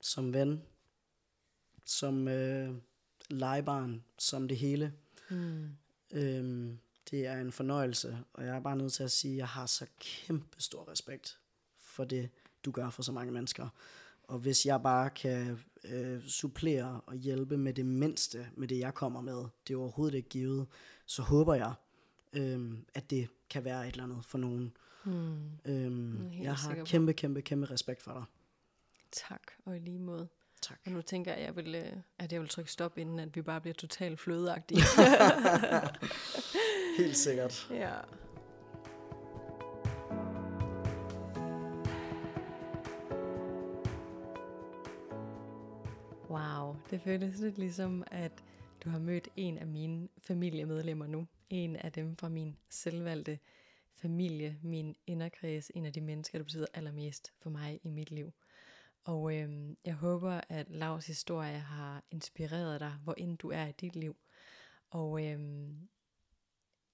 som 0.00 0.32
ven, 0.32 0.62
som 1.84 2.28
øh, 2.28 2.74
legebarn, 3.30 4.04
som 4.18 4.48
det 4.48 4.56
hele. 4.56 4.92
Mm. 5.30 5.68
Øhm, 6.10 6.78
det 7.10 7.26
er 7.26 7.40
en 7.40 7.52
fornøjelse, 7.52 8.18
og 8.32 8.44
jeg 8.44 8.56
er 8.56 8.60
bare 8.60 8.76
nødt 8.76 8.92
til 8.92 9.02
at 9.02 9.10
sige, 9.10 9.32
at 9.32 9.38
jeg 9.38 9.48
har 9.48 9.66
så 9.66 9.86
kæmpe 10.00 10.62
stor 10.62 10.90
respekt 10.90 11.38
for 11.78 12.04
det, 12.04 12.30
du 12.64 12.70
gør 12.70 12.90
for 12.90 13.02
så 13.02 13.12
mange 13.12 13.32
mennesker. 13.32 13.68
Og 14.22 14.38
hvis 14.38 14.66
jeg 14.66 14.82
bare 14.82 15.10
kan 15.10 15.58
øh, 15.84 16.22
supplere 16.22 17.00
og 17.06 17.14
hjælpe 17.14 17.56
med 17.58 17.74
det 17.74 17.86
mindste, 17.86 18.46
med 18.56 18.68
det 18.68 18.78
jeg 18.78 18.94
kommer 18.94 19.20
med, 19.20 19.44
det 19.68 19.74
er 19.74 19.78
overhovedet 19.78 20.14
ikke 20.16 20.28
givet, 20.28 20.66
så 21.06 21.22
håber 21.22 21.54
jeg, 21.54 21.74
øh, 22.32 22.72
at 22.94 23.10
det 23.10 23.28
kan 23.50 23.64
være 23.64 23.88
et 23.88 23.92
eller 23.92 24.04
andet 24.04 24.24
for 24.24 24.38
nogen. 24.38 24.76
Mm. 25.04 25.38
Øhm, 25.64 26.32
jeg 26.42 26.58
sikker 26.58 26.76
har 26.76 26.84
kæmpe, 26.84 27.12
kæmpe, 27.12 27.42
kæmpe 27.42 27.66
respekt 27.66 28.02
for 28.02 28.12
dig. 28.12 28.24
Tak, 29.12 29.42
og 29.64 29.76
i 29.76 29.78
lige 29.78 29.98
måde. 29.98 30.28
Tak. 30.62 30.78
Og 30.86 30.92
nu 30.92 31.02
tænker 31.02 31.32
jeg, 31.32 31.40
at 31.40 31.46
jeg 31.46 31.56
vil, 31.56 31.74
øh, 31.74 31.92
at 32.18 32.32
jeg 32.32 32.40
vil 32.40 32.48
trykke 32.48 32.72
stop, 32.72 32.98
inden 32.98 33.18
at 33.18 33.36
vi 33.36 33.42
bare 33.42 33.60
bliver 33.60 33.74
totalt 33.74 34.20
flødeagtige. 34.20 34.82
Helt 36.98 37.16
sikkert. 37.16 37.68
ja. 37.70 37.94
Wow, 46.30 46.76
det 46.90 47.00
føles 47.00 47.38
lidt 47.38 47.58
ligesom, 47.58 48.04
at 48.10 48.32
du 48.84 48.90
har 48.90 48.98
mødt 48.98 49.28
en 49.36 49.58
af 49.58 49.66
mine 49.66 50.08
familiemedlemmer 50.18 51.06
nu. 51.06 51.26
En 51.50 51.76
af 51.76 51.92
dem 51.92 52.16
fra 52.16 52.28
min 52.28 52.56
selvvalgte 52.68 53.38
familie, 53.94 54.58
min 54.62 54.96
inderkreds, 55.06 55.70
en 55.74 55.84
af 55.84 55.92
de 55.92 56.00
mennesker, 56.00 56.38
der 56.38 56.44
betyder 56.44 56.66
allermest 56.74 57.32
for 57.38 57.50
mig 57.50 57.80
i 57.82 57.88
mit 57.88 58.10
liv. 58.10 58.32
Og 59.04 59.36
øhm, 59.36 59.76
jeg 59.84 59.94
håber, 59.94 60.40
at 60.48 60.70
Lavs 60.70 61.06
historie 61.06 61.58
har 61.58 62.04
inspireret 62.10 62.80
dig, 62.80 62.92
hvor 63.04 63.14
end 63.16 63.38
du 63.38 63.50
er 63.50 63.66
i 63.66 63.72
dit 63.72 63.96
liv. 63.96 64.16
Og 64.90 65.24
øhm, 65.26 65.88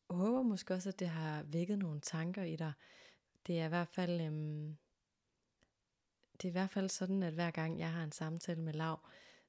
jeg 0.09 0.17
håber 0.17 0.43
måske 0.43 0.75
også, 0.75 0.89
at 0.89 0.99
det 0.99 1.09
har 1.09 1.43
vækket 1.43 1.79
nogle 1.79 2.01
tanker 2.01 2.43
i 2.43 2.57
dig. 2.57 2.73
Det 3.47 3.61
er 3.61 3.65
i 3.65 3.69
hvert 3.69 3.89
fald, 3.89 4.21
øhm, 4.21 4.77
det 6.33 6.45
er 6.45 6.49
i 6.49 6.53
hvert 6.53 6.71
fald 6.71 6.89
sådan, 6.89 7.23
at 7.23 7.33
hver 7.33 7.51
gang 7.51 7.79
jeg 7.79 7.93
har 7.93 8.05
en 8.05 8.13
samtale 8.13 8.61
med 8.61 8.73
Lav, 8.73 9.01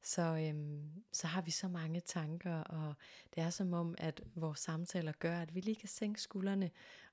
så, 0.06 0.22
øhm, 0.22 1.03
så 1.11 1.27
har 1.27 1.41
vi 1.41 1.52
så 1.52 1.68
mange 1.68 1.99
tanker, 1.99 2.56
og 2.56 2.95
det 3.36 3.44
er 3.44 3.49
som 3.49 3.73
om, 3.73 3.95
at 3.98 4.22
vores 4.36 4.60
samtaler 4.60 5.11
gør, 5.11 5.40
at 5.40 5.56
vi 5.56 5.60
lige 5.60 5.76
kan 5.76 5.90
sænke 5.90 6.22
skuldrene 6.22 6.72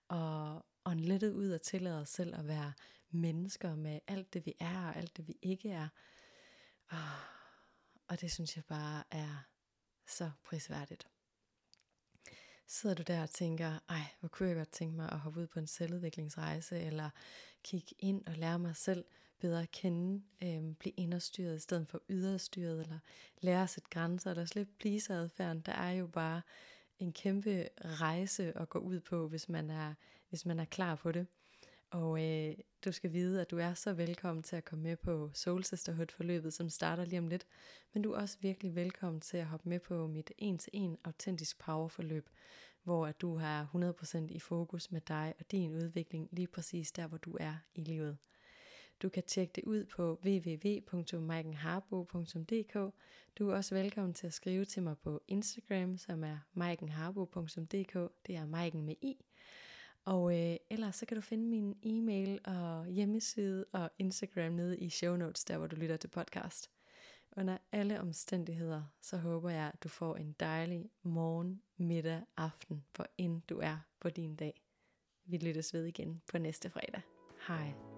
og, 0.09 0.66
og 0.85 0.97
lidt 0.97 1.23
ud 1.23 1.51
og 1.51 1.62
tillade 1.62 2.01
os 2.01 2.09
selv 2.09 2.35
at 2.35 2.47
være 2.47 2.73
mennesker 3.10 3.74
med 3.74 4.01
alt 4.06 4.35
det, 4.35 4.47
vi 4.47 4.55
er 4.60 4.86
og 4.89 4.97
alt 4.97 5.16
det, 5.16 5.28
vi 5.28 5.39
ikke 5.43 5.70
er. 5.70 5.89
Og, 6.89 6.98
og 8.09 8.20
det 8.20 8.32
synes 8.32 8.56
jeg 8.56 8.64
bare 8.64 9.05
er 9.10 9.47
så 10.06 10.31
prisværdigt. 10.44 11.09
Sidder 12.66 12.94
du 12.94 13.02
der 13.02 13.23
og 13.23 13.31
tænker, 13.31 13.78
ej, 13.89 14.02
hvor 14.20 14.28
kunne 14.28 14.48
jeg 14.48 14.56
godt 14.56 14.73
tænke 14.73 14.97
mig 14.97 15.12
at 15.12 15.19
hoppe 15.19 15.40
ud 15.40 15.47
på 15.47 15.59
en 15.59 15.66
selvudviklingsrejse, 15.66 16.81
eller 16.81 17.10
kigge 17.62 17.94
ind 17.98 18.27
og 18.27 18.36
lære 18.36 18.59
mig 18.59 18.77
selv 18.77 19.05
bedre 19.43 19.62
at 19.62 19.70
kende, 19.70 20.23
øhm, 20.43 20.74
blive 20.74 20.93
inderstyret 20.97 21.56
i 21.56 21.60
stedet 21.60 21.89
for 21.89 22.02
yderstyret, 22.09 22.81
eller 22.81 22.98
lære 23.40 23.62
at 23.62 23.70
sætte 23.70 23.90
grænser, 23.90 24.31
eller 24.31 24.44
slippe 24.44 24.73
pleaser-adfærden. 24.78 25.60
Der 25.60 25.73
er 25.73 25.90
jo 25.90 26.06
bare 26.06 26.43
en 26.98 27.12
kæmpe 27.12 27.69
rejse 28.01 28.59
at 28.59 28.69
gå 28.69 28.78
ud 28.78 29.01
på, 29.01 29.28
hvis 29.28 29.48
man 29.48 29.70
er, 29.70 29.94
hvis 30.28 30.47
man 30.47 30.60
er 30.60 30.64
klar 30.64 30.94
på 30.94 31.12
det. 31.12 31.27
Og 31.90 32.24
øh, 32.24 32.55
du 32.85 32.93
skal 32.93 33.12
vide, 33.12 33.40
at 33.40 33.51
du 33.51 33.59
er 33.59 33.74
så 33.74 33.93
velkommen 33.93 34.43
til 34.43 34.56
at 34.56 34.64
komme 34.64 34.82
med 34.82 34.97
på 34.97 35.31
Soul 35.35 35.64
Sisterhood-forløbet, 35.64 36.52
som 36.55 36.69
starter 36.69 37.05
lige 37.05 37.19
om 37.19 37.28
lidt. 37.28 37.47
Men 37.93 38.02
du 38.02 38.12
er 38.12 38.20
også 38.20 38.36
virkelig 38.40 38.74
velkommen 38.74 39.20
til 39.20 39.36
at 39.36 39.47
hoppe 39.47 39.69
med 39.69 39.78
på 39.81 40.06
mit 40.06 40.32
en-til-en 40.39 40.98
autentisk 41.05 41.59
power-forløb, 41.59 42.28
hvor 42.82 43.06
at 43.06 43.20
du 43.20 43.36
har 43.36 43.69
100% 44.02 44.19
i 44.28 44.39
fokus 44.39 44.90
med 44.90 45.01
dig 45.01 45.35
og 45.39 45.51
din 45.51 45.74
udvikling 45.74 46.28
lige 46.32 46.47
præcis 46.47 46.93
der, 46.93 47.06
hvor 47.06 47.19
du 47.19 47.36
er 47.40 47.55
i 47.74 47.81
livet. 47.81 48.19
Du 49.03 49.09
kan 49.09 49.23
tjekke 49.23 49.53
det 49.53 49.65
ud 49.65 49.85
på 49.85 50.20
www.maikenharbo.dk. 50.24 52.95
Du 53.39 53.51
er 53.51 53.57
også 53.57 53.74
velkommen 53.74 54.15
til 54.15 54.27
at 54.27 54.33
skrive 54.33 54.65
til 54.65 54.83
mig 54.83 54.99
på 54.99 55.23
Instagram, 55.29 55.99
som 55.99 56.24
er 56.24 56.39
maikenharbo.dk. 56.53 57.95
Det 58.27 58.37
er 58.37 58.47
Maiken 58.47 58.83
med 58.83 58.95
i. 59.01 59.24
Og 60.05 60.39
øh, 60.39 60.57
ellers 60.70 60.97
så 60.97 61.07
kan 61.07 61.15
du 61.15 61.20
finde 61.20 61.45
min 61.45 61.77
e-mail 61.83 62.41
og 62.45 62.87
hjemmeside 62.87 63.65
og 63.73 63.91
Instagram 63.99 64.53
nede 64.53 64.79
i 64.79 64.89
show 64.89 65.16
notes, 65.16 65.45
der 65.45 65.59
hvor 65.59 65.66
du 65.66 65.77
lytter 65.77 65.97
til 65.97 66.09
podcast. 66.09 66.70
Under 67.37 67.59
alle 67.73 68.01
omstændigheder, 68.01 68.83
så 69.01 69.16
håber 69.16 69.51
jeg, 69.51 69.70
at 69.74 69.83
du 69.83 69.89
får 69.89 70.16
en 70.16 70.37
dejlig 70.41 70.91
morgen, 71.03 71.62
middag, 71.77 72.23
aften, 72.37 72.85
hvor 72.97 73.07
end 73.19 73.43
du 73.49 73.59
er 73.59 73.79
på 74.01 74.11
din 74.11 74.37
dag. 74.37 74.62
Vi 75.24 75.37
lyttes 75.37 75.74
ved 75.74 75.85
igen 75.85 76.23
på 76.31 76.39
næste 76.39 76.70
fredag. 76.70 77.01
Hej. 77.49 77.91